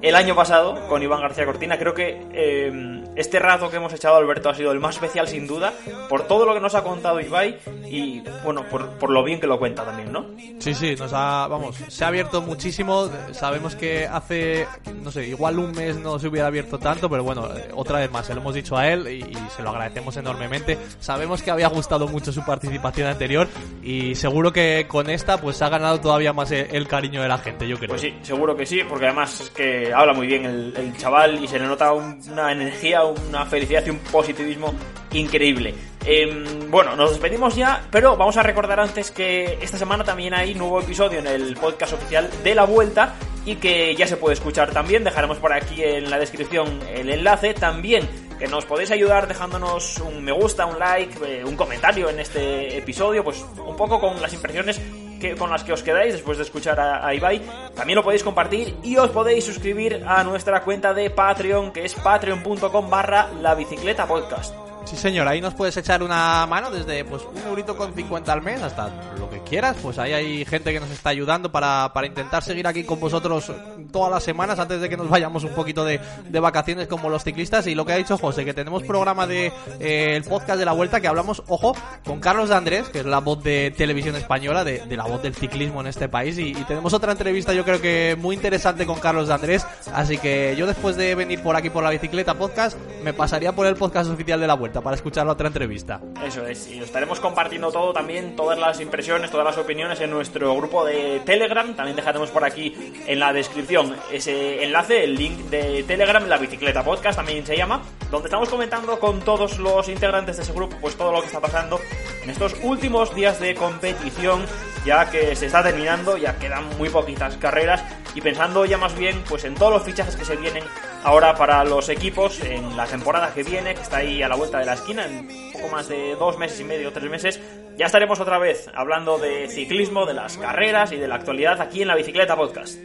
el 0.00 0.14
año 0.14 0.36
pasado 0.36 0.86
con 0.88 1.02
Iván 1.02 1.20
García 1.20 1.44
Cortina. 1.44 1.76
Creo 1.78 1.94
que 1.94 2.22
eh, 2.32 3.02
este 3.16 3.38
rato 3.38 3.68
que 3.68 3.76
hemos 3.76 3.92
echado 3.92 4.16
Alberto 4.16 4.48
ha 4.48 4.54
sido 4.54 4.70
el 4.70 4.78
más 4.78 4.94
especial 4.94 5.26
sin 5.26 5.46
duda 5.46 5.72
por 6.08 6.22
todo 6.28 6.46
lo 6.46 6.54
que 6.54 6.60
nos 6.60 6.74
ha 6.74 6.84
contado 6.84 7.20
Ibai 7.20 7.58
y, 7.86 8.22
bueno, 8.44 8.64
por, 8.70 8.90
por 8.98 9.10
lo 9.10 9.24
bien 9.24 9.40
que 9.40 9.46
lo 9.46 9.58
cuenta 9.58 9.84
también, 9.84 10.12
¿no? 10.12 10.26
Sí, 10.58 10.74
sí, 10.74 10.94
nos 10.96 11.12
ha, 11.12 11.48
vamos, 11.48 11.76
se 11.88 12.04
ha 12.04 12.08
abierto 12.08 12.42
muchísimo. 12.42 13.08
Sabemos 13.32 13.74
que 13.74 14.06
hace, 14.06 14.66
no 15.02 15.10
sé, 15.10 15.26
igual 15.26 15.58
un 15.58 15.72
mes 15.72 15.96
no 15.96 16.18
se 16.18 16.28
hubiera 16.28 16.46
abierto 16.46 16.78
tanto, 16.78 17.08
pero 17.08 17.24
bueno, 17.24 17.48
eh, 17.56 17.70
otra 17.74 17.98
vez 17.98 18.10
más, 18.10 18.26
se 18.26 18.34
lo 18.36 18.40
hemos 18.42 18.54
dicho 18.54 18.76
a 18.76 18.86
él 18.88 19.08
y, 19.08 19.22
y 19.32 19.36
se 19.56 19.62
lo 19.62 19.70
agradecemos 19.70 20.16
enormemente. 20.16 20.78
Sabemos 21.00 21.42
que 21.42 21.50
había 21.50 21.66
gustado 21.68 22.06
mucho 22.06 22.30
su 22.32 22.44
participación 22.44 23.08
anterior 23.08 23.48
y 23.82 24.14
seguro 24.14 24.52
que 24.52 24.86
con 24.88 25.10
esta 25.10 25.38
pues 25.40 25.60
ha 25.62 25.68
ganado 25.68 26.00
todavía 26.00 26.32
más 26.32 26.50
el, 26.52 26.68
el 26.70 26.86
cariño 26.86 27.20
de 27.22 27.28
la 27.28 27.38
gente, 27.38 27.66
yo 27.66 27.76
creo. 27.78 27.88
Pues 27.88 28.02
sí, 28.02 28.14
seguro 28.22 28.54
que 28.56 28.64
sí, 28.66 28.80
porque 28.88 29.06
además 29.06 29.40
es 29.40 29.50
que 29.50 29.92
habla 29.92 30.12
muy 30.12 30.26
bien 30.28 30.44
el, 30.44 30.72
el 30.76 30.96
chaval 30.96 31.42
y 31.42 31.48
se 31.48 31.58
le 31.58 31.66
nota 31.66 31.92
un- 31.92 32.20
una 32.30 32.52
energía, 32.52 33.02
una 33.04 33.44
felicidad 33.46 33.82
y 33.86 33.90
un 33.90 33.98
positivismo 33.98 34.72
increíble. 35.12 35.74
Em, 36.08 36.70
bueno, 36.70 36.94
nos 36.94 37.10
despedimos 37.10 37.56
ya, 37.56 37.84
pero 37.90 38.16
vamos 38.16 38.36
a 38.36 38.42
recordar 38.44 38.78
antes 38.78 39.10
que 39.10 39.58
esta 39.60 39.76
semana 39.76 40.04
también 40.04 40.34
hay 40.34 40.54
nuevo 40.54 40.80
episodio 40.80 41.18
en 41.18 41.26
el 41.26 41.56
podcast 41.56 41.94
oficial 41.94 42.30
de 42.44 42.54
La 42.54 42.64
Vuelta 42.64 43.16
y 43.44 43.56
que 43.56 43.94
ya 43.96 44.06
se 44.06 44.16
puede 44.16 44.34
escuchar 44.34 44.70
también. 44.70 45.02
Dejaremos 45.02 45.38
por 45.38 45.52
aquí 45.52 45.82
en 45.82 46.08
la 46.08 46.18
descripción 46.20 46.78
el 46.94 47.10
enlace. 47.10 47.54
También 47.54 48.08
que 48.38 48.46
nos 48.46 48.64
podéis 48.66 48.92
ayudar 48.92 49.26
dejándonos 49.26 49.98
un 49.98 50.22
me 50.22 50.30
gusta, 50.30 50.66
un 50.66 50.78
like, 50.78 51.18
eh, 51.24 51.44
un 51.44 51.56
comentario 51.56 52.08
en 52.08 52.20
este 52.20 52.78
episodio, 52.78 53.24
pues 53.24 53.44
un 53.66 53.76
poco 53.76 53.98
con 53.98 54.22
las 54.22 54.32
impresiones 54.32 54.80
que, 55.20 55.34
con 55.34 55.50
las 55.50 55.64
que 55.64 55.72
os 55.72 55.82
quedáis 55.82 56.12
después 56.12 56.38
de 56.38 56.44
escuchar 56.44 56.78
a, 56.78 57.04
a 57.04 57.14
Ibai. 57.14 57.42
También 57.74 57.96
lo 57.96 58.04
podéis 58.04 58.22
compartir 58.22 58.76
y 58.84 58.96
os 58.96 59.10
podéis 59.10 59.44
suscribir 59.44 60.04
a 60.06 60.22
nuestra 60.22 60.62
cuenta 60.62 60.94
de 60.94 61.10
Patreon, 61.10 61.72
que 61.72 61.84
es 61.84 61.94
patreon.com 61.94 62.90
barra 62.90 63.30
la 63.40 63.56
bicicleta 63.56 64.06
podcast. 64.06 64.65
Sí, 64.86 64.94
señor, 64.96 65.26
ahí 65.26 65.40
nos 65.40 65.52
puedes 65.52 65.76
echar 65.76 66.00
una 66.00 66.46
mano 66.46 66.70
desde 66.70 67.04
pues 67.04 67.20
un 67.24 67.48
eurito 67.48 67.76
con 67.76 67.92
50 67.92 68.32
al 68.32 68.40
mes 68.40 68.62
hasta 68.62 68.88
lo 69.18 69.28
que 69.28 69.40
quieras. 69.40 69.76
Pues 69.82 69.98
ahí 69.98 70.12
hay 70.12 70.44
gente 70.44 70.72
que 70.72 70.78
nos 70.78 70.90
está 70.90 71.10
ayudando 71.10 71.50
para, 71.50 71.92
para 71.92 72.06
intentar 72.06 72.44
seguir 72.44 72.68
aquí 72.68 72.84
con 72.84 73.00
vosotros 73.00 73.50
todas 73.90 74.12
las 74.12 74.22
semanas 74.22 74.60
antes 74.60 74.80
de 74.80 74.88
que 74.88 74.96
nos 74.96 75.08
vayamos 75.08 75.42
un 75.42 75.50
poquito 75.54 75.84
de, 75.84 75.98
de 76.28 76.40
vacaciones 76.40 76.86
como 76.86 77.08
los 77.08 77.24
ciclistas. 77.24 77.66
Y 77.66 77.74
lo 77.74 77.84
que 77.84 77.94
ha 77.94 77.96
dicho 77.96 78.16
José, 78.16 78.44
que 78.44 78.54
tenemos 78.54 78.84
programa 78.84 79.26
de 79.26 79.52
eh, 79.80 80.14
el 80.14 80.22
podcast 80.22 80.60
de 80.60 80.64
la 80.64 80.72
vuelta 80.72 81.00
que 81.00 81.08
hablamos, 81.08 81.42
ojo, 81.48 81.74
con 82.04 82.20
Carlos 82.20 82.48
de 82.48 82.54
Andrés, 82.54 82.88
que 82.88 83.00
es 83.00 83.06
la 83.06 83.18
voz 83.18 83.42
de 83.42 83.74
televisión 83.76 84.14
española, 84.14 84.62
de, 84.62 84.86
de 84.86 84.96
la 84.96 85.04
voz 85.04 85.20
del 85.20 85.34
ciclismo 85.34 85.80
en 85.80 85.88
este 85.88 86.08
país. 86.08 86.38
Y, 86.38 86.50
y 86.50 86.64
tenemos 86.64 86.92
otra 86.94 87.10
entrevista, 87.10 87.52
yo 87.52 87.64
creo 87.64 87.80
que 87.80 88.16
muy 88.16 88.36
interesante 88.36 88.86
con 88.86 89.00
Carlos 89.00 89.26
de 89.26 89.34
Andrés. 89.34 89.66
Así 89.92 90.16
que 90.16 90.54
yo 90.56 90.64
después 90.68 90.94
de 90.94 91.16
venir 91.16 91.42
por 91.42 91.56
aquí 91.56 91.70
por 91.70 91.82
la 91.82 91.90
bicicleta 91.90 92.34
podcast, 92.34 92.78
me 93.02 93.12
pasaría 93.12 93.50
por 93.50 93.66
el 93.66 93.74
podcast 93.74 94.08
oficial 94.10 94.38
de 94.38 94.46
la 94.46 94.54
vuelta 94.54 94.75
para 94.80 94.96
escuchar 94.96 95.26
la 95.26 95.32
otra 95.32 95.48
entrevista. 95.48 96.00
Eso 96.24 96.46
es, 96.46 96.70
y 96.70 96.80
os 96.80 96.86
estaremos 96.86 97.20
compartiendo 97.20 97.70
todo 97.70 97.92
también, 97.92 98.36
todas 98.36 98.58
las 98.58 98.80
impresiones, 98.80 99.30
todas 99.30 99.46
las 99.46 99.58
opiniones 99.58 100.00
en 100.00 100.10
nuestro 100.10 100.54
grupo 100.56 100.84
de 100.84 101.20
Telegram. 101.24 101.74
También 101.74 101.96
dejaremos 101.96 102.30
por 102.30 102.44
aquí 102.44 102.74
en 103.06 103.18
la 103.18 103.32
descripción 103.32 103.96
ese 104.12 104.64
enlace, 104.64 105.04
el 105.04 105.16
link 105.16 105.38
de 105.50 105.84
Telegram, 105.84 106.26
la 106.26 106.38
bicicleta 106.38 106.84
podcast 106.84 107.16
también 107.16 107.44
se 107.46 107.56
llama, 107.56 107.82
donde 108.10 108.28
estamos 108.28 108.48
comentando 108.48 108.98
con 108.98 109.20
todos 109.20 109.58
los 109.58 109.88
integrantes 109.88 110.36
de 110.36 110.42
ese 110.42 110.52
grupo, 110.52 110.76
pues 110.80 110.96
todo 110.96 111.12
lo 111.12 111.20
que 111.20 111.26
está 111.26 111.40
pasando 111.40 111.80
en 112.22 112.30
estos 112.30 112.54
últimos 112.62 113.14
días 113.14 113.40
de 113.40 113.54
competición, 113.54 114.44
ya 114.84 115.10
que 115.10 115.34
se 115.36 115.46
está 115.46 115.62
terminando, 115.62 116.16
ya 116.16 116.36
quedan 116.38 116.64
muy 116.78 116.88
poquitas 116.88 117.36
carreras 117.36 117.82
y 118.14 118.20
pensando 118.20 118.64
ya 118.64 118.78
más 118.78 118.96
bien 118.96 119.22
pues 119.28 119.44
en 119.44 119.54
todos 119.54 119.72
los 119.72 119.82
fichajes 119.82 120.16
que 120.16 120.24
se 120.24 120.36
vienen 120.36 120.64
ahora 121.06 121.36
para 121.36 121.64
los 121.64 121.88
equipos 121.88 122.40
en 122.40 122.76
la 122.76 122.84
temporada 122.84 123.32
que 123.32 123.44
viene, 123.44 123.74
que 123.74 123.80
está 123.80 123.98
ahí 123.98 124.22
a 124.22 124.28
la 124.28 124.34
vuelta 124.34 124.58
de 124.58 124.66
la 124.66 124.74
esquina, 124.74 125.06
en 125.06 125.28
poco 125.52 125.68
más 125.68 125.88
de 125.88 126.16
dos 126.16 126.36
meses 126.36 126.58
y 126.60 126.64
medio, 126.64 126.92
tres 126.92 127.08
meses, 127.08 127.40
ya 127.78 127.86
estaremos 127.86 128.18
otra 128.18 128.38
vez 128.38 128.68
hablando 128.74 129.16
de 129.16 129.48
ciclismo, 129.48 130.04
de 130.04 130.14
las 130.14 130.36
carreras 130.36 130.90
y 130.90 130.96
de 130.96 131.06
la 131.06 131.14
actualidad 131.14 131.60
aquí 131.60 131.82
en 131.82 131.88
la 131.88 131.94
Bicicleta 131.94 132.34
Podcast. 132.34 132.76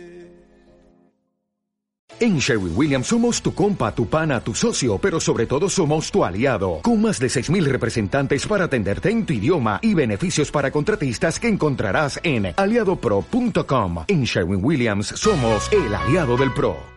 En 2.19 2.37
Sherwin 2.37 2.73
Williams 2.75 3.07
somos 3.07 3.41
tu 3.41 3.55
compa, 3.55 3.95
tu 3.95 4.07
pana, 4.07 4.39
tu 4.39 4.53
socio, 4.53 4.99
pero 4.99 5.19
sobre 5.19 5.47
todo 5.47 5.67
somos 5.67 6.11
tu 6.11 6.23
aliado, 6.23 6.81
con 6.83 7.01
más 7.01 7.19
de 7.19 7.25
6.000 7.25 7.63
representantes 7.63 8.45
para 8.45 8.65
atenderte 8.65 9.09
en 9.09 9.25
tu 9.25 9.33
idioma 9.33 9.79
y 9.81 9.95
beneficios 9.95 10.51
para 10.51 10.69
contratistas 10.69 11.39
que 11.39 11.47
encontrarás 11.47 12.19
en 12.21 12.53
aliadopro.com. 12.55 14.03
En 14.07 14.25
Sherwin 14.25 14.63
Williams 14.63 15.07
somos 15.07 15.71
el 15.73 15.95
aliado 15.95 16.37
del 16.37 16.53
PRO. 16.53 16.77